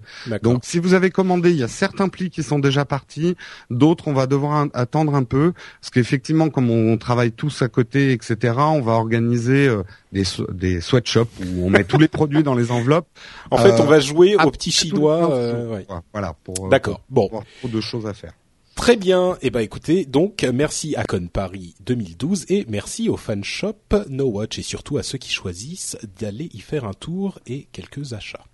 Donc 0.43 0.61
si 0.63 0.79
vous 0.79 0.93
avez 0.93 1.09
commandé, 1.09 1.51
il 1.51 1.57
y 1.57 1.63
a 1.63 1.67
certains 1.67 2.07
plis 2.09 2.29
qui 2.29 2.43
sont 2.43 2.59
déjà 2.59 2.85
partis, 2.85 3.35
d'autres 3.69 4.07
on 4.07 4.13
va 4.13 4.27
devoir 4.27 4.53
un- 4.53 4.69
attendre 4.73 5.15
un 5.15 5.23
peu, 5.23 5.53
parce 5.81 5.89
qu'effectivement 5.91 6.49
comme 6.49 6.69
on 6.69 6.97
travaille 6.97 7.31
tous 7.31 7.61
à 7.61 7.67
côté, 7.67 8.11
etc., 8.13 8.53
on 8.57 8.81
va 8.81 8.93
organiser 8.93 9.67
euh, 9.67 9.83
des, 10.11 10.79
sweatshops 10.81 11.29
où 11.41 11.65
on 11.65 11.69
met 11.69 11.83
tous 11.83 11.97
les 11.97 12.07
produits 12.07 12.43
dans 12.43 12.55
les 12.55 12.71
enveloppes. 12.71 13.07
En 13.51 13.57
fait, 13.57 13.71
Euh, 13.71 13.77
on 13.79 13.85
va 13.85 13.99
jouer 13.99 14.35
au 14.35 14.51
petit 14.51 14.71
chinois. 14.71 15.31
euh, 15.33 15.69
ouais. 15.75 15.85
Voilà, 16.13 16.35
pour, 16.43 16.65
euh, 16.65 16.69
D'accord. 16.69 17.01
Bon, 17.09 17.27
pour 17.27 17.39
avoir 17.39 17.45
trop 17.59 17.67
de 17.67 17.81
choses 17.81 18.05
à 18.07 18.13
faire. 18.13 18.33
Très 18.79 18.95
bien. 18.95 19.37
Eh 19.41 19.49
ben, 19.49 19.59
écoutez, 19.59 20.05
donc 20.05 20.41
merci 20.53 20.95
à 20.95 21.03
Con 21.03 21.27
Paris 21.27 21.75
2012 21.81 22.45
et 22.47 22.65
merci 22.69 23.09
au 23.09 23.17
fan 23.17 23.43
shop 23.43 23.75
No 24.07 24.27
Watch 24.27 24.57
et 24.57 24.61
surtout 24.61 24.97
à 24.97 25.03
ceux 25.03 25.17
qui 25.17 25.31
choisissent 25.31 25.97
d'aller 26.17 26.49
y 26.53 26.61
faire 26.61 26.85
un 26.85 26.93
tour 26.93 27.39
et 27.45 27.67
quelques 27.73 28.13
achats. 28.13 28.45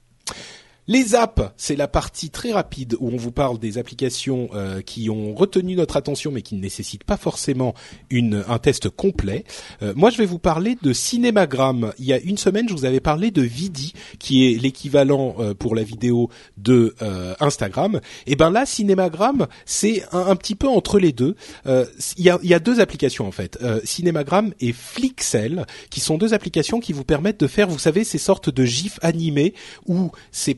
Les 0.88 1.16
apps, 1.16 1.42
c'est 1.58 1.76
la 1.76 1.88
partie 1.88 2.30
très 2.30 2.52
rapide 2.52 2.96
où 3.00 3.10
on 3.10 3.18
vous 3.18 3.32
parle 3.32 3.58
des 3.58 3.80
applications 3.80 4.50
euh, 4.54 4.82
qui 4.82 5.10
ont 5.10 5.34
retenu 5.34 5.76
notre 5.76 5.98
attention 5.98 6.32
mais 6.32 6.44
qui 6.44 6.54
ne 6.56 6.62
nécessitent 6.62 7.04
pas 7.04 7.18
forcément 7.18 7.74
une, 8.12 8.44
un 8.48 8.60
test 8.60 8.90
complet. 8.90 9.46
Euh, 9.82 9.94
moi, 9.96 10.12
je 10.12 10.18
vais 10.18 10.26
vous 10.26 10.38
parler 10.38 10.78
de 10.82 10.94
Cinémagramme. 10.94 11.92
Il 11.98 12.06
y 12.06 12.14
a 12.14 12.20
une 12.20 12.38
semaine, 12.38 12.70
je 12.70 12.74
vous 12.74 12.86
avais 12.86 13.00
parlé 13.00 13.32
de 13.32 13.42
Vidi, 13.42 13.94
qui 14.20 14.46
est 14.46 14.62
l'équivalent 14.62 15.36
euh, 15.40 15.54
pour 15.56 15.74
la 15.74 15.82
vidéo 15.82 16.30
de 16.58 16.96
euh, 17.02 17.34
Instagram. 17.40 18.00
Et 18.28 18.36
ben 18.36 18.52
là, 18.52 18.66
Cinémagramme, 18.66 19.48
c'est 19.66 20.04
un, 20.12 20.36
petit 20.36 20.56
peu 20.56 20.68
entre 20.68 21.00
les 21.00 21.12
deux. 21.12 21.36
Euh, 21.66 21.86
Il 22.18 22.26
y, 22.26 22.30
a, 22.30 22.40
y 22.44 22.54
a 22.54 22.60
deux 22.60 22.80
applications 22.80 23.28
en 23.28 23.32
fait, 23.32 23.58
euh, 23.62 23.80
Cinémagramme 23.84 24.54
et 24.60 24.74
Flixel, 24.74 25.66
qui 25.90 26.00
sont 26.00 26.18
deux 26.18 26.34
applications 26.34 26.80
qui 26.80 26.94
vous 26.94 27.04
permettent 27.04 27.40
de 27.40 27.48
faire, 27.48 27.68
vous 27.68 27.80
savez, 27.80 28.04
ces 28.04 28.18
sortes 28.18 28.50
de 28.50 28.66
gifs 28.66 29.00
animés 29.02 29.54
où 29.88 30.12
c'est 30.32 30.54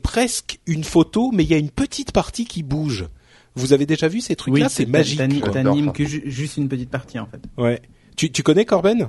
une 0.66 0.84
photo, 0.84 1.30
mais 1.32 1.44
il 1.44 1.50
y 1.50 1.54
a 1.54 1.58
une 1.58 1.70
petite 1.70 2.12
partie 2.12 2.44
qui 2.44 2.62
bouge. 2.62 3.06
Vous 3.54 3.72
avez 3.72 3.86
déjà 3.86 4.08
vu 4.08 4.20
ces 4.20 4.36
trucs-là 4.36 4.68
C'est 4.68 4.86
magique. 4.86 5.18
T'animes 5.52 5.92
que 5.92 6.04
ju- 6.04 6.22
juste 6.26 6.56
une 6.58 6.68
petite 6.68 6.90
partie 6.90 7.18
en 7.18 7.26
fait. 7.26 7.40
Ouais. 7.56 7.80
Tu, 8.16 8.30
tu 8.30 8.42
connais 8.42 8.64
Corben? 8.64 9.08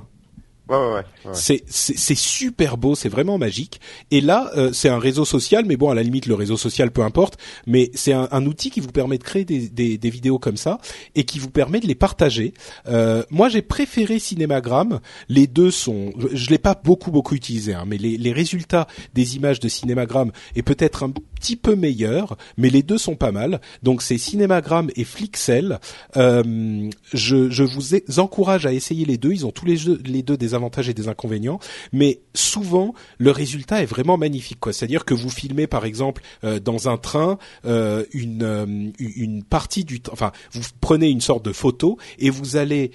Ouais, 0.70 0.76
ouais, 0.76 0.92
ouais. 0.94 1.30
C'est 1.32 1.64
c'est 1.66 2.14
super 2.16 2.76
beau, 2.76 2.94
c'est 2.94 3.08
vraiment 3.08 3.38
magique. 3.38 3.80
Et 4.12 4.20
là, 4.20 4.52
euh, 4.56 4.70
c'est 4.72 4.88
un 4.88 5.00
réseau 5.00 5.24
social, 5.24 5.64
mais 5.66 5.76
bon, 5.76 5.90
à 5.90 5.96
la 5.96 6.02
limite, 6.04 6.26
le 6.26 6.34
réseau 6.34 6.56
social, 6.56 6.92
peu 6.92 7.02
importe. 7.02 7.38
Mais 7.66 7.90
c'est 7.94 8.12
un, 8.12 8.28
un 8.30 8.46
outil 8.46 8.70
qui 8.70 8.78
vous 8.78 8.92
permet 8.92 9.18
de 9.18 9.24
créer 9.24 9.44
des, 9.44 9.68
des, 9.68 9.98
des 9.98 10.10
vidéos 10.10 10.38
comme 10.38 10.56
ça 10.56 10.78
et 11.16 11.24
qui 11.24 11.40
vous 11.40 11.50
permet 11.50 11.80
de 11.80 11.88
les 11.88 11.96
partager. 11.96 12.54
Euh, 12.86 13.24
moi, 13.30 13.48
j'ai 13.48 13.62
préféré 13.62 14.20
Cinémagramme. 14.20 15.00
Les 15.28 15.48
deux 15.48 15.72
sont, 15.72 16.12
je, 16.16 16.36
je 16.36 16.50
l'ai 16.50 16.58
pas 16.58 16.80
beaucoup 16.84 17.10
beaucoup 17.10 17.34
utilisé, 17.34 17.74
hein, 17.74 17.84
mais 17.84 17.98
les, 17.98 18.16
les 18.16 18.32
résultats 18.32 18.86
des 19.12 19.34
images 19.34 19.58
de 19.58 19.68
Cinémagramme 19.68 20.30
est 20.54 20.62
peut-être 20.62 21.02
un 21.02 21.10
petit 21.10 21.56
peu 21.56 21.74
meilleur, 21.74 22.36
mais 22.56 22.70
les 22.70 22.84
deux 22.84 22.98
sont 22.98 23.16
pas 23.16 23.32
mal. 23.32 23.60
Donc 23.82 24.02
c'est 24.02 24.18
Cinémagramme 24.18 24.90
et 24.94 25.02
Flixel. 25.02 25.80
Euh, 26.16 26.88
je, 27.12 27.50
je 27.50 27.64
vous 27.64 27.96
encourage 28.20 28.66
à 28.66 28.72
essayer 28.72 29.04
les 29.04 29.16
deux. 29.16 29.32
Ils 29.32 29.46
ont 29.46 29.50
tous 29.50 29.66
les, 29.66 29.76
jeux- 29.76 30.00
les 30.04 30.22
deux 30.22 30.36
des 30.36 30.54
avantages 30.60 30.88
et 30.88 30.94
des 30.94 31.08
inconvénients, 31.08 31.58
mais 31.92 32.20
souvent 32.34 32.94
le 33.18 33.30
résultat 33.30 33.82
est 33.82 33.86
vraiment 33.86 34.16
magnifique. 34.16 34.58
C'est-à-dire 34.72 35.04
que 35.04 35.14
vous 35.14 35.30
filmez 35.30 35.66
par 35.66 35.84
exemple 35.84 36.22
euh, 36.44 36.60
dans 36.60 36.88
un 36.88 36.96
train 36.96 37.38
euh, 37.64 38.04
une 38.12 38.42
euh, 38.42 38.90
une 38.98 39.42
partie 39.42 39.84
du, 39.84 40.00
enfin 40.12 40.32
vous 40.52 40.62
prenez 40.80 41.08
une 41.08 41.20
sorte 41.20 41.44
de 41.44 41.52
photo 41.52 41.98
et 42.18 42.30
vous 42.30 42.56
allez 42.56 42.92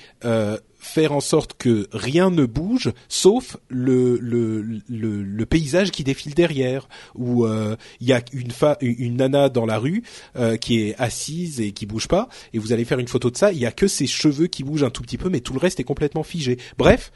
faire 0.80 1.14
en 1.14 1.20
sorte 1.20 1.56
que 1.58 1.88
rien 1.92 2.30
ne 2.30 2.46
bouge 2.46 2.92
sauf 3.08 3.58
le 3.70 4.18
le, 4.22 4.62
le, 4.88 5.46
paysage 5.46 5.90
qui 5.92 6.04
défile 6.04 6.36
derrière 6.36 6.88
où 7.16 7.48
il 7.48 8.08
y 8.08 8.14
a 8.14 8.22
une 8.34 8.52
fa 8.52 8.78
une 8.82 9.18
nana 9.18 9.50
dans 9.50 9.66
la 9.66 9.80
rue 9.80 10.04
qui 10.62 10.82
est 10.82 10.96
assise 11.00 11.60
et 11.60 11.72
qui 11.72 11.86
bouge 11.86 12.08
pas 12.08 12.30
et 12.54 12.60
vous 12.60 12.72
allez 12.72 12.86
faire 12.86 13.00
une 13.00 13.08
photo 13.08 13.32
de 13.32 13.38
ça 13.38 13.52
il 13.52 13.58
y 13.58 13.66
a 13.66 13.72
que 13.72 13.88
ses 13.88 14.08
cheveux 14.08 14.48
qui 14.48 14.64
bougent 14.64 14.84
un 14.84 14.92
tout 14.92 15.02
petit 15.02 15.18
peu 15.18 15.30
mais 15.30 15.40
tout 15.40 15.54
le 15.54 15.60
reste 15.60 15.80
est 15.80 15.86
complètement 15.86 16.24
figé 16.24 16.58
bref 16.78 17.12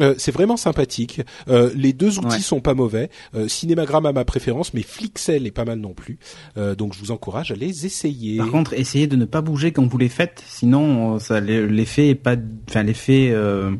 euh, 0.00 0.14
c'est 0.18 0.32
vraiment 0.32 0.56
sympathique. 0.56 1.20
Euh, 1.48 1.70
les 1.74 1.92
deux 1.92 2.18
outils 2.18 2.26
Ouais. 2.36 2.40
sont 2.40 2.60
pas 2.60 2.74
mauvais. 2.74 3.10
Euh, 3.34 3.48
Cinémagramme 3.48 4.06
a 4.06 4.12
ma 4.12 4.24
préférence, 4.24 4.74
mais 4.74 4.82
Flixel 4.82 5.46
est 5.46 5.50
pas 5.50 5.64
mal 5.64 5.78
non 5.78 5.94
plus. 5.94 6.18
Euh, 6.56 6.74
donc 6.74 6.94
je 6.94 6.98
vous 7.00 7.10
encourage 7.10 7.50
à 7.50 7.54
les 7.54 7.86
essayer. 7.86 8.38
Par 8.38 8.50
contre, 8.50 8.72
essayez 8.74 9.06
de 9.06 9.16
ne 9.16 9.24
pas 9.24 9.40
bouger 9.40 9.72
quand 9.72 9.86
vous 9.86 9.98
les 9.98 10.08
faites, 10.08 10.42
sinon 10.48 11.16
euh, 11.16 11.18
ça 11.18 11.40
l'effet 11.40 12.08
est 12.08 12.14
pas, 12.14 12.36
enfin 12.68 12.82
l'effet 12.82 13.30
euh, 13.32 13.70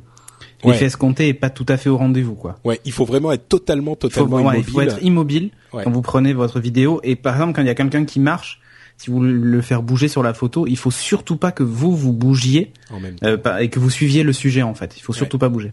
Ouais. 0.65 0.73
l'effet 0.73 0.87
escompté 0.87 1.29
est 1.29 1.35
pas 1.35 1.51
tout 1.51 1.67
à 1.69 1.77
fait 1.77 1.89
au 1.89 1.97
rendez-vous 1.97 2.35
quoi. 2.35 2.59
ouais, 2.65 2.81
il 2.85 2.91
faut 2.91 3.05
vraiment 3.05 3.31
être 3.31 3.47
totalement, 3.49 3.93
faut, 3.93 4.09
totalement 4.09 4.39
ouais, 4.39 4.43
il 4.43 4.47
immobile. 4.69 4.73
faut 4.73 4.81
être 4.81 5.03
immobile 5.05 5.51
Ouais. 5.73 5.85
quand 5.85 5.91
vous 5.93 6.03
prenez 6.03 6.33
votre 6.33 6.59
vidéo 6.59 7.01
et 7.05 7.15
par 7.15 7.35
exemple 7.37 7.53
quand 7.53 7.63
il 7.63 7.69
y 7.69 7.71
a 7.71 7.77
quelqu'un 7.77 8.05
qui 8.05 8.19
marche, 8.19 8.61
si 8.97 9.09
vous 9.11 9.23
le 9.23 9.61
faire 9.63 9.83
bouger 9.85 10.09
sur 10.09 10.25
la 10.25 10.35
photo, 10.35 10.67
il 10.67 10.77
faut 10.77 10.91
surtout 10.91 11.37
pas 11.37 11.53
que 11.53 11.63
vous 11.63 11.95
vous 11.97 12.13
bougiez 12.13 12.73
en 12.91 12.99
même 12.99 13.15
temps. 13.15 13.27
euh, 13.29 13.37
pas- 13.37 13.63
et 13.63 13.69
que 13.69 13.79
vous 13.79 13.89
suiviez 13.91 14.25
le 14.25 14.33
sujet 14.33 14.63
en 14.63 14.75
fait. 14.75 14.97
Il 14.97 15.01
faut 15.03 15.13
surtout 15.13 15.39
pas 15.39 15.49
bouger. 15.49 15.73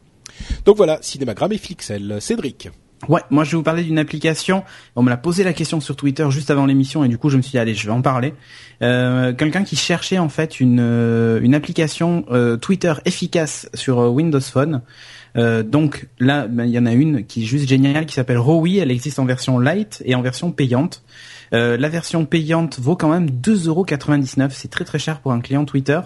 Donc 0.66 0.78
voilà, 0.78 1.00
Cinémagramme 1.02 1.54
et 1.54 1.58
Flixel. 1.58 2.18
Cédric. 2.20 2.70
Ouais, 3.10 3.22
moi 3.30 3.44
je 3.44 3.52
vais 3.52 3.58
vous 3.58 3.64
parler 3.64 3.84
d'une 3.84 4.00
application. 4.00 4.64
On 4.96 5.04
me 5.04 5.10
l'a 5.10 5.18
posé 5.18 5.44
la 5.44 5.54
question 5.54 5.80
sur 5.80 5.96
Twitter 5.96 6.26
juste 6.30 6.50
avant 6.50 6.66
l'émission 6.66 7.04
et 7.04 7.08
du 7.08 7.18
coup 7.18 7.30
je 7.30 7.38
me 7.38 7.42
suis 7.42 7.52
dit 7.52 7.60
allez 7.60 7.76
je 7.76 7.86
vais 7.86 7.92
en 7.92 8.02
parler. 8.02 8.34
Euh, 8.82 9.34
Quelqu'un 9.34 9.64
qui 9.64 9.76
cherchait 9.76 10.18
en 10.18 10.30
fait 10.30 10.60
une 10.60 10.80
euh, 10.80 11.40
une 11.42 11.54
application 11.54 12.26
euh, 12.32 12.58
Twitter 12.58 12.94
efficace 13.06 13.70
sur 13.74 14.00
Windows 14.12 14.40
Phone. 14.42 14.82
Donc 15.36 16.08
là 16.20 16.48
ben, 16.48 16.64
il 16.64 16.72
y 16.72 16.80
en 16.80 16.86
a 16.86 16.94
une 16.94 17.26
qui 17.26 17.44
est 17.44 17.46
juste 17.46 17.68
géniale 17.68 18.06
qui 18.06 18.16
s'appelle 18.16 18.38
Rowi. 18.38 18.80
Elle 18.80 18.92
existe 18.92 19.20
en 19.20 19.26
version 19.26 19.60
light 19.60 20.02
et 20.06 20.16
en 20.16 20.22
version 20.22 20.52
payante. 20.52 21.04
Euh, 21.54 21.78
la 21.78 21.90
version 21.90 22.26
payante 22.26 22.80
vaut 22.80 22.96
quand 22.96 23.10
même 23.10 23.30
2,99€. 23.30 24.50
C'est 24.52 24.70
très 24.70 24.86
très 24.86 25.00
cher 25.00 25.20
pour 25.20 25.32
un 25.32 25.42
client 25.42 25.66
Twitter. 25.66 26.00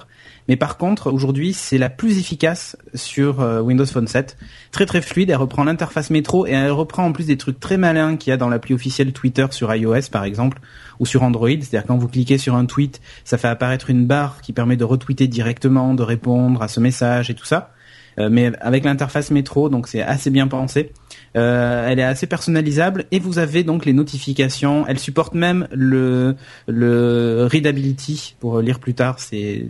Mais 0.47 0.55
par 0.55 0.77
contre, 0.77 1.11
aujourd'hui, 1.11 1.53
c'est 1.53 1.77
la 1.77 1.89
plus 1.89 2.17
efficace 2.17 2.75
sur 2.95 3.39
euh, 3.39 3.61
Windows 3.61 3.85
Phone 3.85 4.07
7. 4.07 4.37
Très 4.71 4.85
très 4.85 5.01
fluide, 5.01 5.29
elle 5.29 5.35
reprend 5.35 5.63
l'interface 5.63 6.09
métro 6.09 6.47
et 6.47 6.51
elle 6.51 6.71
reprend 6.71 7.05
en 7.05 7.11
plus 7.11 7.27
des 7.27 7.37
trucs 7.37 7.59
très 7.59 7.77
malins 7.77 8.17
qu'il 8.17 8.31
y 8.31 8.33
a 8.33 8.37
dans 8.37 8.49
l'appli 8.49 8.73
officielle 8.73 9.13
Twitter 9.13 9.45
sur 9.51 9.73
iOS 9.73 10.09
par 10.11 10.23
exemple 10.23 10.59
ou 10.99 11.05
sur 11.05 11.23
Android. 11.23 11.49
C'est-à-dire 11.49 11.85
quand 11.85 11.97
vous 11.97 12.07
cliquez 12.07 12.37
sur 12.37 12.55
un 12.55 12.65
tweet, 12.65 12.99
ça 13.23 13.37
fait 13.37 13.47
apparaître 13.47 13.89
une 13.89 14.07
barre 14.07 14.41
qui 14.41 14.53
permet 14.53 14.75
de 14.75 14.83
retweeter 14.83 15.27
directement, 15.27 15.93
de 15.93 16.03
répondre 16.03 16.61
à 16.61 16.67
ce 16.67 16.79
message 16.79 17.29
et 17.29 17.35
tout 17.35 17.45
ça. 17.45 17.71
Euh, 18.19 18.29
mais 18.31 18.51
avec 18.59 18.83
l'interface 18.83 19.31
métro, 19.31 19.69
donc 19.69 19.87
c'est 19.87 20.01
assez 20.01 20.29
bien 20.29 20.47
pensé. 20.47 20.91
Euh, 21.35 21.87
elle 21.87 21.99
est 21.99 22.03
assez 22.03 22.27
personnalisable 22.27 23.05
et 23.11 23.19
vous 23.19 23.39
avez 23.39 23.63
donc 23.63 23.85
les 23.85 23.93
notifications. 23.93 24.85
Elle 24.87 24.99
supporte 24.99 25.33
même 25.33 25.67
le 25.71 26.35
readability 26.67 28.35
pour 28.39 28.61
lire 28.61 28.79
plus 28.79 28.93
tard 28.93 29.19
ses 29.19 29.69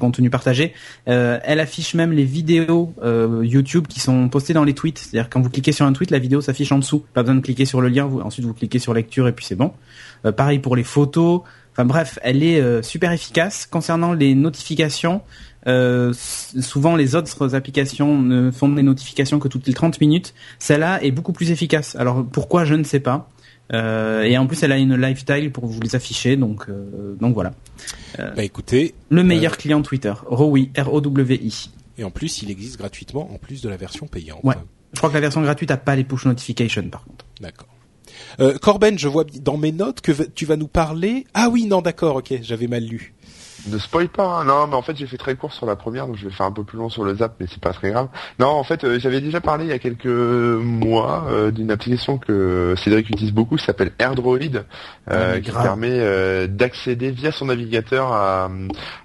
contenus 0.00 0.30
partagés. 0.30 0.74
Euh, 1.08 1.38
elle 1.44 1.60
affiche 1.60 1.94
même 1.94 2.12
les 2.12 2.24
vidéos 2.24 2.92
euh, 3.02 3.42
YouTube 3.44 3.86
qui 3.86 4.00
sont 4.00 4.28
postées 4.28 4.54
dans 4.54 4.64
les 4.64 4.74
tweets. 4.74 4.98
C'est-à-dire 4.98 5.30
quand 5.30 5.40
vous 5.40 5.50
cliquez 5.50 5.72
sur 5.72 5.86
un 5.86 5.92
tweet, 5.92 6.10
la 6.10 6.18
vidéo 6.18 6.40
s'affiche 6.40 6.72
en 6.72 6.78
dessous. 6.78 7.04
Pas 7.14 7.22
besoin 7.22 7.36
de 7.36 7.40
cliquer 7.40 7.64
sur 7.64 7.80
le 7.80 7.88
lien. 7.88 8.06
Vous, 8.06 8.20
ensuite 8.20 8.44
vous 8.44 8.54
cliquez 8.54 8.78
sur 8.78 8.94
lecture 8.94 9.28
et 9.28 9.32
puis 9.32 9.44
c'est 9.44 9.56
bon. 9.56 9.72
Pareil 10.36 10.58
pour 10.58 10.76
les 10.76 10.84
photos. 10.84 11.42
Enfin 11.72 11.84
bref, 11.84 12.18
elle 12.22 12.42
est 12.42 12.82
super 12.82 13.12
efficace. 13.12 13.66
Concernant 13.70 14.12
les 14.12 14.34
notifications, 14.34 15.22
euh, 15.66 16.12
souvent 16.14 16.96
les 16.96 17.14
autres 17.14 17.54
applications 17.54 18.20
ne 18.20 18.50
font 18.50 18.68
des 18.68 18.82
notifications 18.82 19.38
que 19.38 19.48
toutes 19.48 19.66
les 19.66 19.74
30 19.74 20.00
minutes. 20.00 20.34
Celle-là 20.58 21.02
est 21.02 21.10
beaucoup 21.10 21.32
plus 21.32 21.50
efficace. 21.50 21.96
Alors 21.96 22.24
pourquoi 22.24 22.64
je 22.64 22.74
ne 22.74 22.84
sais 22.84 23.00
pas. 23.00 23.28
Euh, 23.74 24.22
et 24.22 24.38
en 24.38 24.46
plus 24.46 24.62
elle 24.62 24.72
a 24.72 24.78
une 24.78 24.96
lifestyle 24.96 25.52
pour 25.52 25.66
vous 25.66 25.80
les 25.80 25.94
afficher. 25.94 26.36
Donc 26.36 26.66
euh, 26.68 27.14
donc 27.20 27.34
voilà. 27.34 27.52
Bah 28.16 28.44
écoutez, 28.44 28.94
Le 29.10 29.22
meilleur 29.22 29.56
client 29.56 29.82
Twitter, 29.82 30.14
Rowi, 30.26 30.70
R-O-W-I. 30.76 31.70
et 31.98 32.04
en 32.04 32.10
plus, 32.10 32.42
il 32.42 32.50
existe 32.50 32.78
gratuitement 32.78 33.30
en 33.32 33.38
plus 33.38 33.60
de 33.60 33.68
la 33.68 33.76
version 33.76 34.06
payante. 34.06 34.40
Ouais. 34.42 34.54
Je 34.92 34.98
crois 34.98 35.10
que 35.10 35.14
la 35.14 35.20
version 35.20 35.42
gratuite 35.42 35.70
a 35.70 35.76
pas 35.76 35.96
les 35.96 36.04
push 36.04 36.24
notifications 36.24 36.88
par 36.88 37.04
contre. 37.04 37.26
D'accord. 37.40 37.68
Euh, 38.40 38.56
Corben, 38.58 38.98
je 38.98 39.08
vois 39.08 39.24
dans 39.24 39.56
mes 39.56 39.72
notes 39.72 40.00
que 40.00 40.12
tu 40.12 40.46
vas 40.46 40.56
nous 40.56 40.68
parler. 40.68 41.26
Ah 41.34 41.48
oui, 41.50 41.66
non, 41.66 41.82
d'accord, 41.82 42.16
ok, 42.16 42.34
j'avais 42.42 42.66
mal 42.66 42.84
lu. 42.84 43.14
Ne 43.66 43.78
spoil 43.78 44.08
pas, 44.08 44.40
hein. 44.40 44.44
non, 44.44 44.66
mais 44.66 44.74
en 44.74 44.82
fait 44.82 44.96
j'ai 44.96 45.06
fait 45.06 45.16
très 45.16 45.34
court 45.34 45.52
sur 45.52 45.66
la 45.66 45.76
première, 45.76 46.06
donc 46.06 46.16
je 46.16 46.26
vais 46.26 46.32
faire 46.32 46.46
un 46.46 46.52
peu 46.52 46.64
plus 46.64 46.78
long 46.78 46.88
sur 46.88 47.04
le 47.04 47.14
zap, 47.16 47.34
mais 47.40 47.46
c'est 47.50 47.60
pas 47.60 47.72
très 47.72 47.90
grave. 47.90 48.08
Non, 48.38 48.48
en 48.48 48.62
fait, 48.62 48.84
euh, 48.84 48.98
j'avais 48.98 49.20
déjà 49.20 49.40
parlé 49.40 49.64
il 49.64 49.70
y 49.70 49.72
a 49.72 49.78
quelques 49.78 50.06
mois 50.06 51.26
euh, 51.28 51.50
d'une 51.50 51.70
application 51.70 52.18
que 52.18 52.74
Cédric 52.76 53.10
utilise 53.10 53.32
beaucoup, 53.32 53.56
qui 53.56 53.64
s'appelle 53.64 53.92
AirDroid, 53.98 54.38
euh, 55.10 55.34
mais 55.34 55.40
qui 55.40 55.50
permet 55.50 55.90
euh, 55.90 56.46
d'accéder 56.46 57.10
via 57.10 57.32
son 57.32 57.46
navigateur 57.46 58.12
à, 58.12 58.48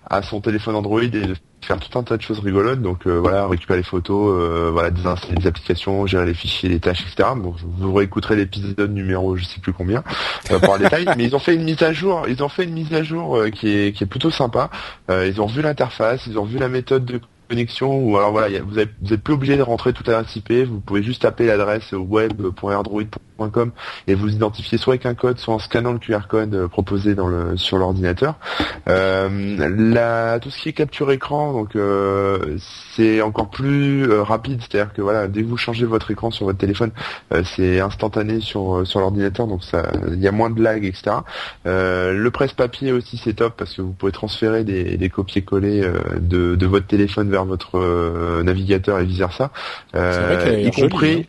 à 0.10 0.22
son 0.22 0.40
téléphone 0.40 0.76
Android 0.76 1.02
et 1.02 1.10
de 1.10 1.36
faire 1.64 1.80
tout 1.80 1.98
un 1.98 2.04
tas 2.04 2.18
de 2.18 2.22
choses 2.22 2.40
rigolotes. 2.40 2.82
Donc 2.82 3.08
euh, 3.08 3.20
voilà, 3.20 3.48
récupérer 3.48 3.80
les 3.80 3.84
photos, 3.84 4.34
euh, 4.34 4.70
voilà, 4.72 4.92
désinstaller 4.92 5.36
des 5.36 5.48
applications, 5.48 6.06
gérer 6.06 6.26
les 6.26 6.34
fichiers, 6.34 6.70
les 6.70 6.80
tâches, 6.80 7.02
etc. 7.02 7.30
Bon, 7.36 7.56
vous 7.78 7.94
réécouterez 7.94 8.36
l'épisode 8.36 8.94
numéro, 8.94 9.36
je 9.36 9.44
sais 9.46 9.60
plus 9.60 9.74
combien, 9.74 10.04
euh, 10.52 10.60
pour 10.60 10.76
le 10.76 10.84
détail. 10.84 11.06
Mais 11.18 11.26
ils 11.26 11.36
ont 11.36 11.40
fait 11.40 11.56
une 11.56 11.64
mise 11.64 11.82
à 11.84 11.94
jour, 11.94 12.26
ils 12.28 12.44
ont 12.44 12.50
fait 12.50 12.64
une 12.64 12.74
mise 12.74 12.94
à 12.94 13.04
jour 13.04 13.38
euh, 13.38 13.50
qui 13.50 13.70
est 13.70 13.94
qui 13.94 14.04
est 14.04 14.08
plutôt 14.08 14.32
sympa. 14.32 14.70
Euh, 15.10 15.28
ils 15.28 15.42
ont 15.42 15.48
revu 15.48 15.62
l'interface, 15.62 16.28
ils 16.28 16.38
ont 16.38 16.44
revu 16.44 16.58
la 16.58 16.70
méthode 16.70 17.06
de 17.06 17.20
connexion 17.50 17.98
ou 17.98 18.18
alors 18.18 18.32
voilà, 18.32 18.62
vous 18.62 18.80
êtes 18.80 18.92
vous 19.02 19.14
êtes 19.14 19.22
plus 19.22 19.34
obligé 19.34 19.58
de 19.58 19.62
rentrer 19.62 19.94
toute 19.94 20.08
l'adresse 20.08 20.36
IP, 20.36 20.52
vous 20.68 20.80
pouvez 20.80 21.04
juste 21.04 21.22
taper 21.22 21.46
l'adresse 21.46 21.92
web.airdroid.com 21.92 23.33
et 24.08 24.16
vous 24.16 24.30
identifiez 24.30 24.78
soit 24.78 24.94
avec 24.94 25.06
un 25.06 25.16
code, 25.16 25.38
soit 25.38 25.54
en 25.54 25.60
scannant 25.60 25.94
le 25.94 26.00
QR 26.00 26.28
code 26.30 26.54
euh, 26.56 26.68
proposé 26.68 27.16
dans 27.16 27.28
le 27.28 27.58
sur 27.58 27.78
l'ordinateur. 27.78 28.36
Euh, 28.88 30.40
tout 30.40 30.50
ce 30.50 30.62
qui 30.62 30.70
est 30.70 30.74
capture 30.74 31.12
écran, 31.12 31.54
donc 31.54 31.76
euh, 31.76 32.58
c'est 32.96 33.22
encore 33.22 33.50
plus 33.50 34.10
euh, 34.10 34.24
rapide, 34.24 34.62
c'est-à-dire 34.62 34.94
que 34.94 35.02
voilà, 35.02 35.28
dès 35.28 35.42
que 35.44 35.48
vous 35.48 35.58
changez 35.58 35.86
votre 35.86 36.10
écran 36.12 36.32
sur 36.32 36.46
votre 36.46 36.58
téléphone, 36.58 36.92
c'est 37.44 37.80
instantané 37.80 38.40
sur 38.40 38.86
sur 38.86 39.00
l'ordinateur, 39.00 39.48
donc 39.48 39.64
ça, 39.64 39.92
il 40.12 40.20
y 40.20 40.28
a 40.28 40.32
moins 40.32 40.50
de 40.50 40.62
lag, 40.62 40.86
etc. 40.86 41.18
le 41.66 42.30
presse-papier 42.30 42.92
aussi 42.92 43.18
c'est 43.18 43.34
top 43.34 43.56
parce 43.58 43.74
que 43.74 43.82
vous 43.82 43.94
pouvez 43.94 44.12
transférer 44.12 44.64
des, 44.64 44.98
des 44.98 45.10
copier-coller 45.10 45.90
de, 46.20 46.56
de 46.56 46.66
votre 46.66 46.88
téléphone 46.88 47.30
vers 47.30 47.46
votre 47.46 48.42
navigateur 48.44 49.00
et 49.00 49.06
vice 49.06 49.20
versa, 49.20 49.52
y 49.94 50.72
compris 50.72 51.28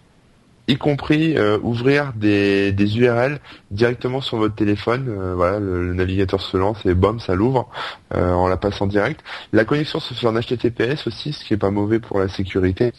y 0.67 0.77
compris 0.77 1.37
euh, 1.37 1.59
ouvrir 1.63 2.13
des, 2.17 2.73
des 2.73 2.99
URL 2.99 3.39
directement 3.71 4.21
sur 4.21 4.39
votre 4.39 4.55
téléphone. 4.55 5.07
Euh, 5.09 5.35
voilà, 5.35 5.59
le, 5.59 5.93
navigateur 5.95 6.41
se 6.41 6.57
lance 6.57 6.85
et 6.87 6.95
bam, 6.95 7.21
ça 7.21 7.35
l'ouvre 7.35 7.69
euh, 8.15 8.33
en 8.33 8.49
la 8.49 8.57
passant 8.57 8.87
direct. 8.87 9.21
La 9.53 9.65
connexion 9.65 10.01
se 10.01 10.15
fait 10.15 10.27
en 10.27 10.35
HTTPS 10.35 11.07
aussi, 11.07 11.33
ce 11.33 11.45
qui 11.45 11.55
est 11.55 11.59
pas 11.59 11.71
mauvais 11.71 11.99
pour 11.99 12.19
la 12.19 12.29
sécurité. 12.29 12.93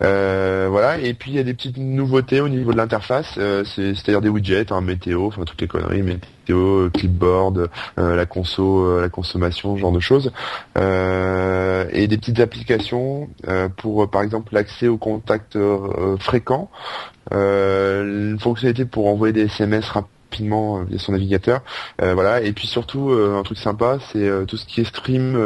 voilà, 0.00 0.98
et 0.98 1.14
puis 1.14 1.32
il 1.32 1.36
y 1.36 1.40
a 1.40 1.44
des 1.44 1.54
petites 1.54 1.76
nouveautés 1.76 2.40
au 2.40 2.48
niveau 2.48 2.72
de 2.72 2.76
l'interface, 2.76 3.38
c'est-à-dire 3.64 4.20
des 4.20 4.28
widgets, 4.28 4.72
hein, 4.72 4.80
météo, 4.80 5.26
enfin 5.26 5.44
toutes 5.44 5.60
les 5.60 5.68
conneries, 5.68 6.02
météo, 6.42 6.90
clipboard, 6.90 7.68
la 7.96 8.26
conso, 8.26 9.00
la 9.00 9.08
consommation, 9.08 9.76
ce 9.76 9.80
genre 9.80 9.92
de 9.92 10.00
choses, 10.00 10.32
et 10.76 12.06
des 12.06 12.16
petites 12.18 12.40
applications 12.40 13.28
pour 13.76 14.08
par 14.10 14.22
exemple 14.22 14.54
l'accès 14.54 14.88
aux 14.88 14.98
contacts 14.98 15.58
fréquents. 16.18 16.70
Euh, 17.32 18.30
une 18.32 18.40
fonctionnalité 18.40 18.84
pour 18.84 19.06
envoyer 19.06 19.32
des 19.32 19.42
SMS 19.42 19.88
rapidement 20.32 20.78
euh, 20.78 20.84
via 20.88 20.98
son 20.98 21.12
navigateur. 21.12 21.60
Euh, 22.00 22.14
voilà. 22.14 22.42
Et 22.42 22.52
puis 22.52 22.66
surtout 22.66 23.10
un 23.12 23.42
truc 23.42 23.58
sympa, 23.58 23.98
c'est 24.12 24.30
tout 24.46 24.56
ce 24.56 24.64
qui 24.64 24.80
est 24.80 24.84
stream 24.84 25.36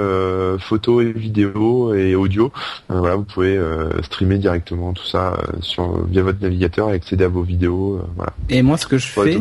photo 0.58 1.00
et 1.00 1.12
vidéo 1.12 1.94
et 1.94 2.14
audio. 2.14 2.52
voilà, 2.88 3.16
vous 3.16 3.24
pouvez 3.24 3.58
streamer 4.02 4.38
directement 4.38 4.92
tout 4.92 5.04
ça 5.04 5.38
sur 5.60 6.04
via 6.06 6.22
votre 6.22 6.40
navigateur 6.40 6.90
et 6.90 6.94
accéder 6.94 7.24
à 7.24 7.28
vos 7.28 7.42
vidéos. 7.42 8.00
voilà. 8.16 8.32
Et 8.48 8.62
moi, 8.62 8.76
ce 8.76 8.86
que 8.86 8.98
je 8.98 9.06
fais, 9.06 9.38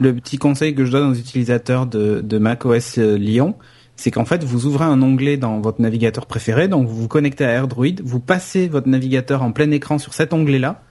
le 0.00 0.14
petit 0.14 0.38
conseil 0.38 0.74
que 0.74 0.84
je 0.84 0.92
donne 0.92 1.10
aux 1.10 1.14
utilisateurs 1.14 1.86
de, 1.86 2.20
de 2.20 2.38
macOS 2.38 2.96
Lyon, 2.96 3.56
c'est 3.96 4.10
qu'en 4.10 4.24
fait, 4.24 4.42
vous 4.42 4.66
ouvrez 4.66 4.84
un 4.84 5.00
onglet 5.02 5.36
dans 5.36 5.60
votre 5.60 5.80
navigateur 5.80 6.26
préféré, 6.26 6.68
donc 6.68 6.88
vous 6.88 6.96
vous 6.96 7.08
connectez 7.08 7.44
à 7.44 7.50
AirDroid, 7.50 8.02
vous 8.02 8.20
passez 8.20 8.68
votre 8.68 8.88
navigateur 8.88 9.42
en 9.42 9.52
plein 9.52 9.70
écran 9.70 9.98
sur 9.98 10.14
cet 10.14 10.32
onglet-là, 10.32 10.82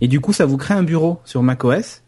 et 0.00 0.08
du 0.08 0.20
coup, 0.20 0.32
ça 0.32 0.46
vous 0.46 0.56
crée 0.56 0.74
un 0.74 0.82
bureau 0.82 1.20
sur 1.24 1.42
macOS 1.42 2.02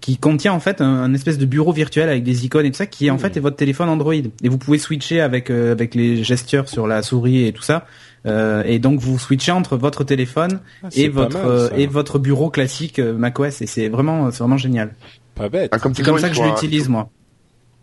qui 0.00 0.16
contient 0.16 0.52
en 0.52 0.60
fait 0.60 0.80
un, 0.80 1.12
espèce 1.14 1.38
de 1.38 1.46
bureau 1.46 1.72
virtuel 1.72 2.08
avec 2.08 2.22
des 2.22 2.44
icônes 2.44 2.66
et 2.66 2.70
tout 2.70 2.76
ça 2.76 2.86
qui 2.86 3.10
en 3.10 3.18
fait 3.18 3.36
est 3.36 3.40
votre 3.40 3.56
téléphone 3.56 3.88
Android 3.88 4.14
et 4.14 4.48
vous 4.48 4.58
pouvez 4.58 4.78
switcher 4.78 5.20
avec 5.20 5.50
euh, 5.50 5.72
avec 5.72 5.94
les 5.94 6.22
gestures 6.22 6.68
sur 6.68 6.86
la 6.86 7.02
souris 7.02 7.46
et 7.46 7.52
tout 7.52 7.62
ça 7.62 7.86
euh, 8.26 8.62
et 8.64 8.78
donc 8.78 9.00
vous 9.00 9.18
switchez 9.18 9.52
entre 9.52 9.76
votre 9.76 10.04
téléphone 10.04 10.60
ah, 10.82 10.88
et 10.94 11.08
votre 11.08 11.72
et 11.76 11.86
votre 11.86 12.18
bureau 12.18 12.50
classique 12.50 12.98
euh, 12.98 13.14
macOS 13.14 13.60
et 13.62 13.66
c'est 13.66 13.88
vraiment 13.88 14.30
c'est 14.30 14.38
vraiment 14.38 14.56
génial. 14.56 14.94
Pas 15.34 15.48
bête. 15.48 15.70
Ah, 15.72 15.78
c'est 15.94 16.02
comme 16.02 16.18
ça 16.18 16.28
que 16.28 16.36
je 16.36 16.42
l'utilise 16.42 16.88
moi. 16.88 17.10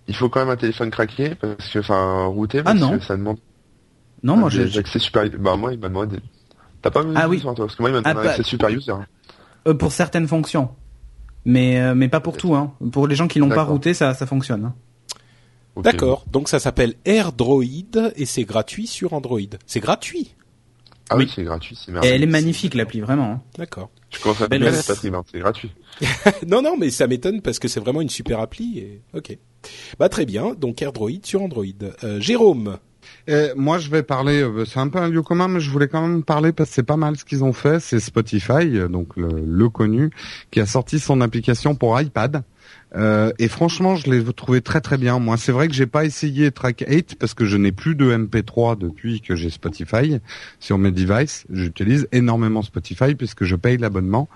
Il 0.08 0.16
faut 0.16 0.30
quand 0.30 0.40
même 0.40 0.50
un 0.50 0.58
téléphone 0.58 0.92
craqué 0.92 1.34
parce 1.36 1.70
que 1.70 1.80
enfin 1.80 2.26
routé 2.26 2.60
ah, 2.60 2.64
parce 2.64 2.78
ah 2.78 2.80
non. 2.80 2.98
que 2.98 3.04
ça 3.04 3.18
demande 3.18 3.38
Non, 4.24 4.38
moi 4.38 4.50
j'ai 4.50 4.78
accès 4.78 5.00
super 5.00 5.30
bah 5.40 5.56
moi 5.56 5.74
il 5.74 5.80
m'a 5.80 5.90
demandé 5.90 6.18
T'as 6.82 6.92
pas 6.92 7.04
mis 7.04 7.14
ah, 7.16 7.28
oui. 7.28 7.42
toi 7.42 7.56
parce 7.56 7.76
que 7.76 7.82
moi 7.82 7.90
il 7.90 7.94
m'a 7.94 8.02
demandé 8.02 8.28
ah, 8.28 8.32
accès 8.32 8.44
super 8.44 8.70
user. 8.70 8.94
Euh, 9.68 9.74
pour 9.74 9.92
certaines 9.92 10.28
fonctions, 10.28 10.70
mais 11.46 11.80
euh, 11.80 11.96
mais 11.96 12.10
pas 12.10 12.20
pour 12.20 12.38
tout. 12.38 12.56
Hein. 12.56 12.74
Pour 12.92 13.08
les 13.08 13.16
gens 13.16 13.28
qui 13.28 13.40
l'ont 13.40 13.50
pas 13.50 13.64
routé, 13.64 13.94
ça 13.94 14.14
ça 14.14 14.26
fonctionne. 14.26 14.66
Hein. 14.66 14.76
D'accord. 15.82 16.26
Donc 16.32 16.50
ça 16.50 16.60
s'appelle 16.60 16.96
AirDroid 17.06 17.64
et 18.16 18.26
c'est 18.26 18.44
gratuit 18.44 18.88
sur 18.88 19.14
Android. 19.14 19.40
C'est 19.66 19.80
gratuit. 19.80 20.36
Ah 21.10 21.18
oui, 21.18 21.32
c'est 21.34 21.44
gratuit, 21.44 21.78
c'est 21.78 21.92
Et 22.04 22.08
elle 22.08 22.24
est 22.24 22.28
magnifique 22.28 22.74
l'appli, 22.74 23.00
vraiment. 23.00 23.34
Hein. 23.34 23.42
D'accord. 23.60 23.92
Je 24.10 24.20
commence 24.20 24.42
à 24.42 24.48
dire 24.48 24.74
c'est 24.74 25.40
gratuit. 25.40 25.72
non, 26.48 26.62
non, 26.62 26.78
mais 26.80 26.90
ça 26.90 27.06
m'étonne 27.06 27.42
parce 27.42 27.60
que 27.60 27.68
c'est 27.68 27.80
vraiment 27.80 28.02
une 28.02 28.10
super 28.10 28.40
appli. 28.40 28.80
Et... 28.80 29.02
Ok. 29.14 29.38
Bah 30.00 30.10
très 30.10 30.26
bien. 30.26 30.56
Donc 30.56 30.82
AirDroid 30.82 31.24
sur 31.24 31.44
Android. 31.44 31.66
Euh, 32.04 32.20
Jérôme. 32.20 32.78
Et 33.28 33.50
moi, 33.56 33.78
je 33.78 33.90
vais 33.90 34.04
parler. 34.04 34.42
Euh, 34.42 34.66
c'est 34.66 34.80
un 34.80 34.88
peu 34.88 35.00
un 35.00 35.10
lieu 35.10 35.22
commun, 35.22 35.48
mais 35.48 35.60
je 35.60 35.70
voulais 35.70 35.88
quand 35.88 36.02
même 36.02 36.24
parler 36.24 36.52
parce 36.52 36.70
que 36.70 36.76
c'est 36.76 36.84
pas 36.84 36.98
mal 36.98 37.18
ce 37.18 37.26
qu'ils 37.26 37.44
ont 37.44 37.54
fait. 37.54 37.80
C'est 37.80 38.00
Spotify, 38.00 38.78
euh, 38.78 38.88
donc 38.88 39.16
le, 39.16 39.28
le, 39.46 39.70
connu, 39.70 40.12
qui 40.52 40.60
a 40.60 40.66
sorti 40.66 41.00
son 41.00 41.22
application 41.22 41.76
pour 41.76 42.00
iPad. 42.00 42.44
Euh, 42.96 43.32
et 43.40 43.48
franchement, 43.48 43.96
je 43.96 44.10
l'ai 44.10 44.24
trouvé 44.34 44.62
très 44.62 44.80
très 44.80 44.98
bien. 44.98 45.20
Moi, 45.20 45.38
c'est 45.38 45.52
vrai 45.52 45.68
que 45.68 45.74
j'ai 45.74 45.86
pas 45.86 46.06
essayé 46.06 46.52
Track 46.52 46.86
8 46.88 47.16
parce 47.20 47.34
que 47.34 47.46
je 47.46 47.58
n'ai 47.58 47.72
plus 47.72 47.96
de 47.96 48.16
MP3 48.16 48.78
depuis 48.78 49.22
que 49.22 49.36
j'ai 49.36 49.50
Spotify 49.50 50.20
sur 50.60 50.78
mes 50.78 50.92
devices. 50.92 51.46
J'utilise 51.52 52.08
énormément 52.12 52.62
Spotify 52.62 53.16
puisque 53.16 53.44
je 53.44 53.56
paye 53.56 53.78
l'abonnement. 53.78 54.30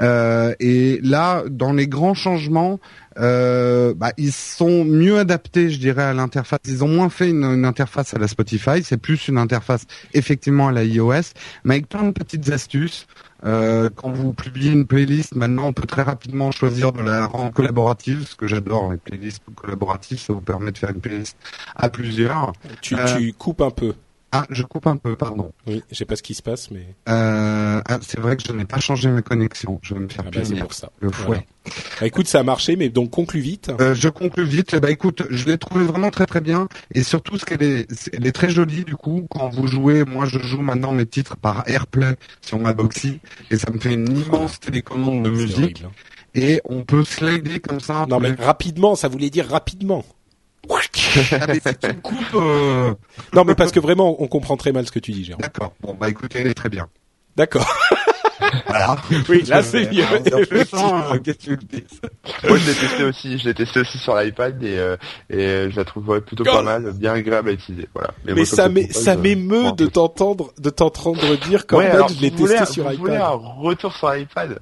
Euh, 0.00 0.54
et 0.60 1.00
là, 1.02 1.42
dans 1.50 1.72
les 1.72 1.88
grands 1.88 2.14
changements, 2.14 2.78
euh, 3.18 3.94
bah, 3.94 4.12
ils 4.16 4.32
sont 4.32 4.84
mieux 4.84 5.18
adaptés, 5.18 5.70
je 5.70 5.78
dirais, 5.78 6.02
à 6.02 6.12
l'interface. 6.12 6.60
Ils 6.66 6.84
ont 6.84 6.88
moins 6.88 7.08
fait 7.08 7.30
une, 7.30 7.44
une 7.44 7.64
interface 7.64 8.14
à 8.14 8.18
la 8.18 8.28
Spotify. 8.28 8.82
C'est 8.82 8.96
plus 8.96 9.28
une 9.28 9.38
interface 9.38 9.86
effectivement 10.12 10.68
à 10.68 10.72
la 10.72 10.84
iOS, 10.84 11.32
mais 11.64 11.74
avec 11.74 11.88
plein 11.88 12.04
de 12.04 12.12
petites 12.12 12.48
astuces. 12.50 13.06
Euh, 13.44 13.90
quand 13.94 14.10
vous 14.10 14.32
publiez 14.32 14.72
une 14.72 14.86
playlist, 14.86 15.34
maintenant 15.34 15.66
on 15.66 15.72
peut 15.72 15.86
très 15.86 16.02
rapidement 16.02 16.50
choisir 16.50 16.92
de 16.92 17.02
la 17.02 17.26
rendre 17.26 17.52
collaborative, 17.52 18.26
ce 18.26 18.36
que 18.36 18.46
j'adore 18.46 18.92
les 18.92 18.96
playlists 18.96 19.42
collaboratives, 19.54 20.18
ça 20.18 20.32
vous 20.32 20.40
permet 20.40 20.72
de 20.72 20.78
faire 20.78 20.90
une 20.90 21.00
playlist 21.00 21.36
à 21.76 21.90
plusieurs. 21.90 22.52
Tu, 22.80 22.96
euh, 22.96 23.16
tu 23.16 23.32
coupes 23.34 23.60
un 23.60 23.70
peu. 23.70 23.94
Ah, 24.36 24.46
je 24.50 24.64
coupe 24.64 24.88
un 24.88 24.96
peu, 24.96 25.14
pardon. 25.14 25.52
Oui, 25.68 25.84
je 25.92 25.94
sais 25.94 26.04
pas 26.04 26.16
ce 26.16 26.22
qui 26.24 26.34
se 26.34 26.42
passe, 26.42 26.72
mais. 26.72 26.84
Euh, 27.08 27.80
ah, 27.86 27.98
c'est 28.02 28.18
vrai 28.18 28.36
que 28.36 28.42
je 28.44 28.50
n'ai 28.50 28.64
pas 28.64 28.80
changé 28.80 29.08
ma 29.08 29.22
connexion. 29.22 29.78
Je 29.80 29.94
vais 29.94 30.00
me 30.00 30.08
faire 30.08 30.24
ah 30.26 30.30
bah, 30.34 30.60
pour 30.60 30.74
ça. 30.74 30.90
Le 30.98 31.08
fouet. 31.12 31.46
Bah, 32.00 32.06
écoute, 32.08 32.26
ça 32.26 32.40
a 32.40 32.42
marché, 32.42 32.74
mais 32.74 32.88
donc 32.88 33.10
conclue 33.10 33.38
vite. 33.38 33.70
Euh, 33.80 33.94
je 33.94 34.08
conclue 34.08 34.44
vite. 34.44 34.74
Bah 34.74 34.90
écoute, 34.90 35.22
je 35.30 35.46
l'ai 35.46 35.56
trouvé 35.56 35.84
vraiment 35.84 36.10
très 36.10 36.26
très 36.26 36.40
bien, 36.40 36.68
et 36.92 37.04
surtout 37.04 37.38
ce 37.38 37.44
qu'elle 37.44 37.62
est, 37.62 37.86
elle 38.12 38.26
est 38.26 38.32
très 38.32 38.50
jolie 38.50 38.84
du 38.84 38.96
coup 38.96 39.24
quand 39.30 39.50
vous 39.50 39.68
jouez. 39.68 40.04
Moi, 40.04 40.26
je 40.26 40.40
joue 40.40 40.62
maintenant 40.62 40.90
mes 40.90 41.06
titres 41.06 41.36
par 41.36 41.62
AirPlay 41.68 42.16
sur 42.40 42.58
ma 42.58 42.72
Boxy, 42.72 43.20
et 43.52 43.56
ça 43.56 43.70
me 43.70 43.78
fait 43.78 43.94
une 43.94 44.18
immense 44.18 44.58
télécommande 44.58 45.22
de 45.22 45.30
musique. 45.30 45.84
Hein. 45.86 45.92
Et 46.34 46.60
on 46.64 46.82
peut 46.82 47.04
slider 47.04 47.60
comme 47.60 47.78
ça. 47.78 48.04
Non 48.10 48.18
mais 48.18 48.32
rapidement, 48.32 48.96
ça 48.96 49.06
voulait 49.06 49.30
dire 49.30 49.46
rapidement. 49.46 50.04
Euh. 52.34 52.94
Non, 53.32 53.44
mais 53.44 53.54
parce 53.54 53.70
que 53.70 53.80
vraiment, 53.80 54.20
on 54.20 54.26
comprend 54.26 54.56
très 54.56 54.72
mal 54.72 54.86
ce 54.86 54.92
que 54.92 54.98
tu 54.98 55.12
dis, 55.12 55.24
Jérôme. 55.24 55.40
D'accord. 55.40 55.72
Bon, 55.80 55.94
bah 55.94 56.08
écoutez, 56.08 56.40
elle 56.40 56.48
est 56.48 56.54
très 56.54 56.68
bien. 56.68 56.88
D'accord. 57.36 57.66
voilà. 58.66 58.96
Oui, 59.28 59.42
là 59.42 59.62
c'est 59.62 59.90
mieux. 59.90 60.02
Moi 60.04 60.18
je 62.58 62.66
l'ai 62.66 62.74
testé 62.74 63.04
aussi, 63.04 63.38
je 63.38 63.48
l'ai 63.48 63.54
testé 63.54 63.80
aussi 63.80 63.98
sur 63.98 64.16
l'iPad 64.16 64.62
et, 64.62 64.78
euh, 64.78 64.96
et 65.30 65.70
je 65.70 65.76
la 65.76 65.84
trouve 65.84 66.20
plutôt 66.20 66.44
pas 66.44 66.62
mal, 66.62 66.92
bien 66.92 67.12
agréable 67.12 67.50
à 67.50 67.52
utiliser. 67.52 67.88
Voilà. 67.94 68.10
Mais, 68.24 68.44
ça 68.44 68.68
ça 68.90 69.16
m'émeut 69.16 69.72
de 69.72 69.86
t'entendre 69.86 70.52
de 70.58 70.70
t'entendre 70.70 71.36
dire 71.48 71.66
qu'en 71.66 71.80
fait 71.80 72.14
je 72.16 72.20
l'ai 72.20 72.30
testé 72.30 72.66
sur 72.66 72.92
iPad. 72.92 73.14
un 73.14 73.28
retour 73.28 73.92
sur 73.92 74.14
iPad. 74.14 74.58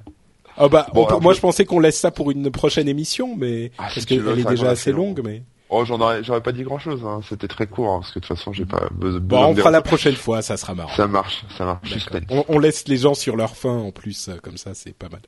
Ah 0.57 0.67
bah 0.67 0.87
moi 0.93 1.33
je 1.33 1.39
pensais 1.39 1.65
qu'on 1.65 1.79
laisse 1.79 1.99
ça 1.99 2.11
pour 2.11 2.31
une 2.31 2.51
prochaine 2.51 2.87
émission, 2.87 3.35
mais 3.37 3.71
ah, 3.77 3.87
parce 3.93 4.05
qu'elle 4.05 4.27
est 4.27 4.47
déjà 4.47 4.69
assez 4.69 4.91
longue, 4.91 5.21
mais. 5.23 5.43
Oh, 5.75 5.85
j'en 5.85 5.99
aurais, 5.99 6.23
j'aurais 6.23 6.41
pas 6.41 6.51
dit 6.51 6.61
grand 6.61 6.77
chose. 6.77 7.03
Hein. 7.03 7.21
C'était 7.27 7.47
très 7.47 7.65
court 7.65 7.89
hein, 7.89 7.99
parce 8.01 8.11
que 8.11 8.19
de 8.19 8.25
toute 8.25 8.37
façon, 8.37 8.53
j'ai 8.53 8.65
pas 8.65 8.89
besoin. 8.91 9.19
Bon, 9.21 9.45
on 9.45 9.55
fera 9.55 9.71
la 9.71 9.81
prochaine 9.81 10.15
fois, 10.15 10.43
ça 10.43 10.55
sera 10.55 10.75
marrant. 10.75 10.95
Ça 10.95 11.07
marche, 11.07 11.43
ça 11.57 11.65
marche. 11.65 11.97
On, 12.29 12.45
on, 12.47 12.59
laisse 12.59 12.87
les 12.87 12.97
gens 12.97 13.15
sur 13.15 13.35
leur 13.35 13.55
faim 13.55 13.77
en 13.77 13.91
plus, 13.91 14.29
euh, 14.29 14.37
comme 14.37 14.57
ça, 14.57 14.75
c'est 14.75 14.93
pas 14.95 15.09
mal. 15.09 15.21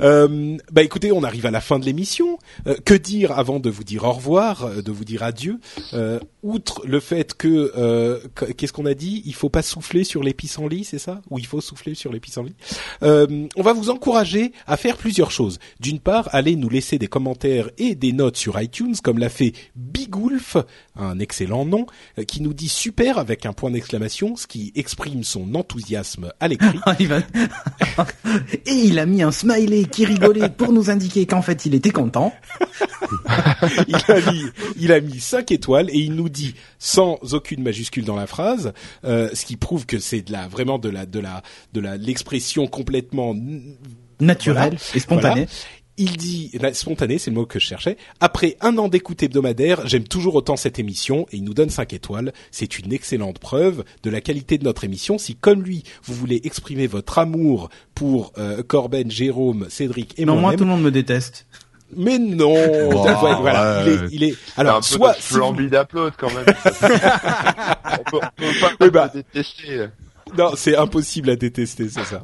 Euh, 0.00 0.56
bah 0.72 0.82
écoutez, 0.82 1.12
on 1.12 1.22
arrive 1.22 1.46
à 1.46 1.50
la 1.50 1.60
fin 1.60 1.78
de 1.78 1.84
l'émission. 1.84 2.38
Euh, 2.66 2.76
que 2.84 2.94
dire 2.94 3.32
avant 3.32 3.60
de 3.60 3.70
vous 3.70 3.84
dire 3.84 4.04
au 4.04 4.12
revoir, 4.12 4.64
euh, 4.64 4.82
de 4.82 4.92
vous 4.92 5.04
dire 5.04 5.22
adieu 5.22 5.58
Outre 6.42 6.82
le 6.86 7.00
fait 7.00 7.34
que, 7.34 8.22
qu'est-ce 8.56 8.72
qu'on 8.72 8.86
a 8.86 8.94
dit? 8.94 9.22
Il 9.26 9.34
faut 9.34 9.50
pas 9.50 9.60
souffler 9.60 10.04
sur 10.04 10.22
les 10.22 10.32
pissenlits, 10.32 10.84
c'est 10.84 10.98
ça? 10.98 11.20
Ou 11.28 11.38
il 11.38 11.44
faut 11.44 11.60
souffler 11.60 11.94
sur 11.94 12.12
les 12.12 12.20
pissenlits 12.20 12.54
On 13.02 13.62
va 13.62 13.74
vous 13.74 13.90
encourager 13.90 14.52
à 14.66 14.78
faire 14.78 14.96
plusieurs 14.96 15.30
choses. 15.30 15.58
D'une 15.80 16.00
part, 16.00 16.30
allez 16.32 16.56
nous 16.56 16.70
laisser 16.70 16.98
des 16.98 17.08
commentaires 17.08 17.68
et 17.76 17.94
des 17.94 18.12
notes 18.12 18.36
sur 18.36 18.60
iTunes, 18.60 18.94
comme 19.02 19.18
l'a 19.18 19.28
fait 19.28 19.52
Bigulf, 19.76 20.56
un 20.96 21.18
excellent 21.18 21.64
nom, 21.64 21.86
euh, 22.18 22.24
qui 22.24 22.42
nous 22.42 22.52
dit 22.52 22.68
super 22.68 23.18
avec 23.18 23.46
un 23.46 23.52
point 23.52 23.70
d'exclamation, 23.70 24.36
ce 24.36 24.46
qui 24.46 24.72
exprime 24.74 25.24
son 25.24 25.54
enthousiasme 25.54 26.32
à 26.40 26.48
l'écrit. 26.48 26.78
et 28.66 28.72
il 28.72 28.98
a 28.98 29.06
mis 29.06 29.22
un 29.22 29.29
smiley 29.30 29.84
qui 29.84 30.04
rigolait 30.04 30.48
pour 30.48 30.72
nous 30.72 30.90
indiquer 30.90 31.26
qu'en 31.26 31.42
fait 31.42 31.66
il 31.66 31.74
était 31.74 31.90
content. 31.90 32.32
il 33.88 33.96
a 33.96 34.32
mis, 34.32 34.44
il 34.76 34.92
a 34.92 35.00
mis 35.00 35.20
5 35.20 35.50
étoiles 35.52 35.90
et 35.90 35.98
il 35.98 36.14
nous 36.14 36.28
dit 36.28 36.54
sans 36.78 37.18
aucune 37.32 37.62
majuscule 37.62 38.04
dans 38.04 38.16
la 38.16 38.26
phrase, 38.26 38.72
euh, 39.04 39.30
ce 39.32 39.44
qui 39.44 39.56
prouve 39.56 39.86
que 39.86 39.98
c'est 39.98 40.22
de 40.22 40.32
la 40.32 40.48
vraiment 40.48 40.78
de 40.78 40.88
la 40.88 41.06
de 41.06 41.20
la 41.20 41.42
de 41.72 41.80
la 41.80 41.96
l'expression 41.96 42.66
complètement 42.66 43.34
Naturel 44.20 44.76
et 44.94 45.00
spontané. 45.00 45.46
Il 46.02 46.16
dit, 46.16 46.50
spontané, 46.72 47.18
c'est 47.18 47.30
le 47.30 47.36
mot 47.36 47.44
que 47.44 47.58
je 47.58 47.66
cherchais. 47.66 47.98
Après 48.20 48.56
un 48.62 48.78
an 48.78 48.88
d'écoute 48.88 49.22
hebdomadaire, 49.22 49.86
j'aime 49.86 50.04
toujours 50.04 50.34
autant 50.34 50.56
cette 50.56 50.78
émission 50.78 51.26
et 51.30 51.36
il 51.36 51.44
nous 51.44 51.52
donne 51.52 51.68
5 51.68 51.92
étoiles. 51.92 52.32
C'est 52.50 52.78
une 52.78 52.90
excellente 52.90 53.38
preuve 53.38 53.84
de 54.02 54.08
la 54.08 54.22
qualité 54.22 54.56
de 54.56 54.64
notre 54.64 54.84
émission. 54.84 55.18
Si 55.18 55.34
comme 55.34 55.62
lui, 55.62 55.84
vous 56.04 56.14
voulez 56.14 56.40
exprimer 56.44 56.86
votre 56.86 57.18
amour 57.18 57.68
pour 57.94 58.32
euh, 58.38 58.62
Corben, 58.62 59.10
Jérôme, 59.10 59.66
Cédric 59.68 60.14
et 60.18 60.24
Non, 60.24 60.36
moi 60.36 60.54
tout 60.56 60.64
le 60.64 60.70
monde 60.70 60.82
me 60.82 60.90
déteste. 60.90 61.44
mais 61.94 62.18
non, 62.18 62.54
Oh, 62.54 63.04
Ouais, 63.04 63.34
voilà, 63.38 63.82
il 63.84 63.92
est, 63.92 63.98
il 64.12 64.24
est. 64.24 64.34
Alors, 64.56 64.76
un 64.76 64.80
peu 64.80 64.86
soit 64.86 65.12
de 65.12 65.20
si 65.20 65.34
quand 66.16 66.32
même. 66.32 66.46
on 67.92 68.10
peut, 68.10 68.20
on 68.22 68.42
peut 68.42 68.60
pas 68.60 68.72
Oui, 68.80 68.90
bah. 68.90 69.08
te 69.10 69.18
détester. 69.18 69.86
non, 70.38 70.52
c'est 70.56 70.76
impossible 70.76 71.28
à 71.28 71.36
détester, 71.36 71.88
c'est 71.90 72.04
ça. 72.04 72.22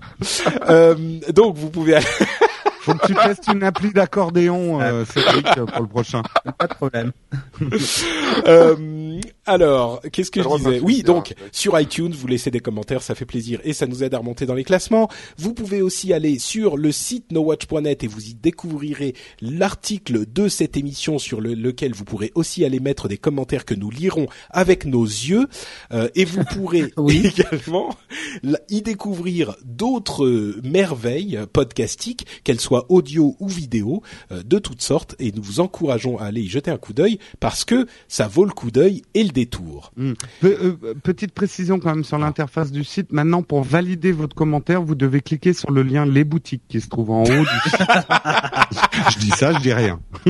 euh, 0.71 0.95
donc 1.35 1.57
vous 1.57 1.69
pouvez 1.69 1.97
aller 1.97 2.07
Faut 2.87 2.95
que 2.95 3.07
tu 3.09 3.15
testes 3.15 3.49
une 3.53 3.65
appli 3.65 3.93
d'accordéon, 3.93 4.81
euh, 4.81 5.05
Cédric, 5.05 5.45
pour 5.57 5.81
le 5.81 5.89
prochain. 5.89 6.23
Pas 6.57 6.69
de 6.69 6.75
problème. 6.75 7.13
Euh, 8.47 9.21
alors, 9.47 10.01
qu'est-ce 10.13 10.31
que 10.31 10.43
je 10.43 10.57
disais 10.57 10.81
Oui, 10.81 11.03
donc 11.03 11.35
sur 11.53 11.79
iTunes, 11.81 12.13
vous 12.13 12.27
laissez 12.27 12.51
des 12.51 12.61
commentaires, 12.61 13.03
ça 13.03 13.15
fait 13.15 13.25
plaisir 13.25 13.61
et 13.65 13.73
ça 13.73 13.87
nous 13.87 14.03
aide 14.03 14.15
à 14.15 14.19
remonter 14.19 14.45
dans 14.47 14.55
les 14.55 14.65
classements. 14.65 15.09
Vous 15.39 15.55
pouvez 15.55 15.83
aussi 15.83 16.13
aller 16.13 16.39
sur 16.39 16.77
le 16.77 16.91
site 16.93 17.31
nowatch.net 17.33 18.05
et 18.05 18.07
vous 18.07 18.27
y 18.29 18.35
découvrirez 18.35 19.15
l'article 19.41 20.27
de 20.31 20.49
cette 20.49 20.77
émission 20.77 21.19
sur 21.19 21.41
le- 21.41 21.55
lequel 21.55 21.95
vous 21.95 22.05
pourrez 22.05 22.33
aussi 22.35 22.65
aller 22.65 22.81
mettre 22.81 23.09
des 23.09 23.19
commentaires 23.19 23.65
que 23.65 23.75
nous 23.75 23.91
lirons 23.91 24.27
avec 24.51 24.85
nos 24.85 25.05
yeux 25.05 25.47
Euh, 25.93 26.09
et 26.15 26.25
vous 26.25 26.43
pourrez 26.53 26.93
Oui. 26.97 27.23
également 27.27 27.95
y 28.69 28.83
découvrir 28.83 29.55
d'autres 29.65 30.57
merveilles 30.65 31.39
podcastiques, 31.53 32.27
qu'elles 32.45 32.61
soient 32.61 32.87
audio 32.89 33.37
ou 33.41 33.49
vidéo, 33.49 34.03
euh, 34.33 34.43
de 34.43 34.59
toutes 34.59 34.83
sortes 34.83 35.15
et 35.19 35.33
nous 35.33 35.43
vous 35.43 35.61
encourageons 35.61 36.19
à 36.19 36.25
aller 36.25 36.41
y 36.43 36.49
jeter 36.49 36.71
un 36.71 36.77
coup 36.79 36.93
d'œil 36.93 37.19
parce 37.41 37.65
que 37.65 37.87
ça 38.09 38.27
vaut 38.27 38.45
le 38.45 38.53
coup 38.53 38.71
d'œil 38.71 39.03
et 39.15 39.23
le 39.23 39.31
détour. 39.37 39.93
Hmm. 39.97 40.15
Pe- 40.41 40.47
euh, 40.83 40.95
petite 41.03 41.33
précision 41.33 41.79
quand 41.79 41.95
même 41.95 42.05
sur 42.05 42.17
l'interface 42.17 42.73
du 42.73 42.85
site. 42.85 43.13
Maintenant, 43.13 43.43
pour 43.43 43.63
valider 43.63 44.11
votre 44.13 44.35
commentaire, 44.35 44.81
vous 44.83 44.95
devez 44.95 45.21
cliquer 45.21 45.53
sur 45.53 45.71
le 45.71 45.83
lien 45.83 46.07
Les 46.07 46.25
boutiques 46.25 46.63
qui 46.69 46.81
se 46.81 46.89
trouve 46.89 47.11
en 47.11 47.23
haut 47.25 47.27
du 47.27 47.71
site. 47.71 47.81
je 49.13 49.19
dis 49.19 49.31
ça, 49.31 49.53
je 49.53 49.59
dis 49.61 49.75
rien. 49.75 50.01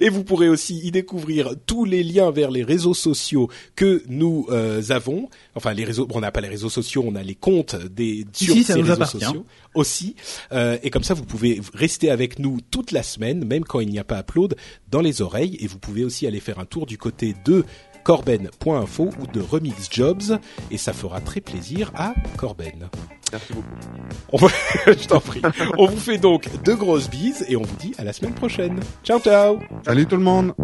Et 0.00 0.08
vous 0.08 0.22
pourrez 0.24 0.48
aussi 0.48 0.78
y 0.78 0.92
découvrir 0.92 1.50
tous 1.66 1.84
les 1.84 2.04
liens 2.04 2.30
vers 2.30 2.50
les 2.52 2.62
réseaux 2.62 2.94
sociaux 2.94 3.48
que 3.74 4.02
nous 4.08 4.46
euh, 4.50 4.80
avons. 4.90 5.28
Enfin, 5.56 5.72
les 5.72 5.84
réseaux, 5.84 6.06
bon, 6.06 6.18
on 6.18 6.20
n'a 6.20 6.30
pas 6.30 6.40
les 6.40 6.48
réseaux 6.48 6.70
sociaux, 6.70 7.04
on 7.04 7.16
a 7.16 7.22
les 7.22 7.34
comptes 7.34 7.74
des 7.76 8.24
sur 8.32 8.54
ces 8.54 8.74
réseaux 8.74 8.92
appartient. 8.92 9.18
sociaux 9.24 9.44
aussi. 9.74 10.14
Euh, 10.52 10.78
et 10.84 10.90
comme 10.90 11.02
ça, 11.02 11.14
vous 11.14 11.24
pouvez 11.24 11.60
rester 11.74 12.10
avec 12.10 12.38
nous 12.38 12.58
toute 12.70 12.92
la 12.92 13.02
semaine, 13.02 13.44
même 13.44 13.64
quand 13.64 13.80
il 13.80 13.88
n'y 13.88 13.98
a 13.98 14.04
pas 14.04 14.20
upload, 14.20 14.54
dans 14.90 15.00
les 15.00 15.20
oreilles. 15.20 15.56
Et 15.60 15.66
vous 15.66 15.78
pouvez 15.78 16.04
aussi 16.04 16.26
aller 16.28 16.40
faire 16.40 16.59
un 16.60 16.64
tour 16.64 16.86
du 16.86 16.98
côté 16.98 17.34
de 17.44 17.64
corben.info 18.04 19.10
ou 19.20 19.26
de 19.26 19.40
Remix 19.40 19.88
Jobs 19.90 20.38
et 20.70 20.78
ça 20.78 20.92
fera 20.92 21.20
très 21.20 21.40
plaisir 21.40 21.90
à 21.94 22.14
Corben. 22.36 22.88
Merci 23.32 23.52
beaucoup. 23.52 24.46
Je 24.86 25.06
t'en 25.06 25.20
prie. 25.20 25.42
On 25.78 25.86
vous 25.86 25.98
fait 25.98 26.18
donc 26.18 26.62
de 26.62 26.72
grosses 26.72 27.10
bises 27.10 27.44
et 27.48 27.56
on 27.56 27.62
vous 27.62 27.76
dit 27.76 27.94
à 27.98 28.04
la 28.04 28.12
semaine 28.12 28.34
prochaine. 28.34 28.80
Ciao 29.04 29.20
ciao. 29.20 29.58
Salut 29.84 30.06
tout 30.06 30.16
le 30.16 30.22
monde 30.22 30.54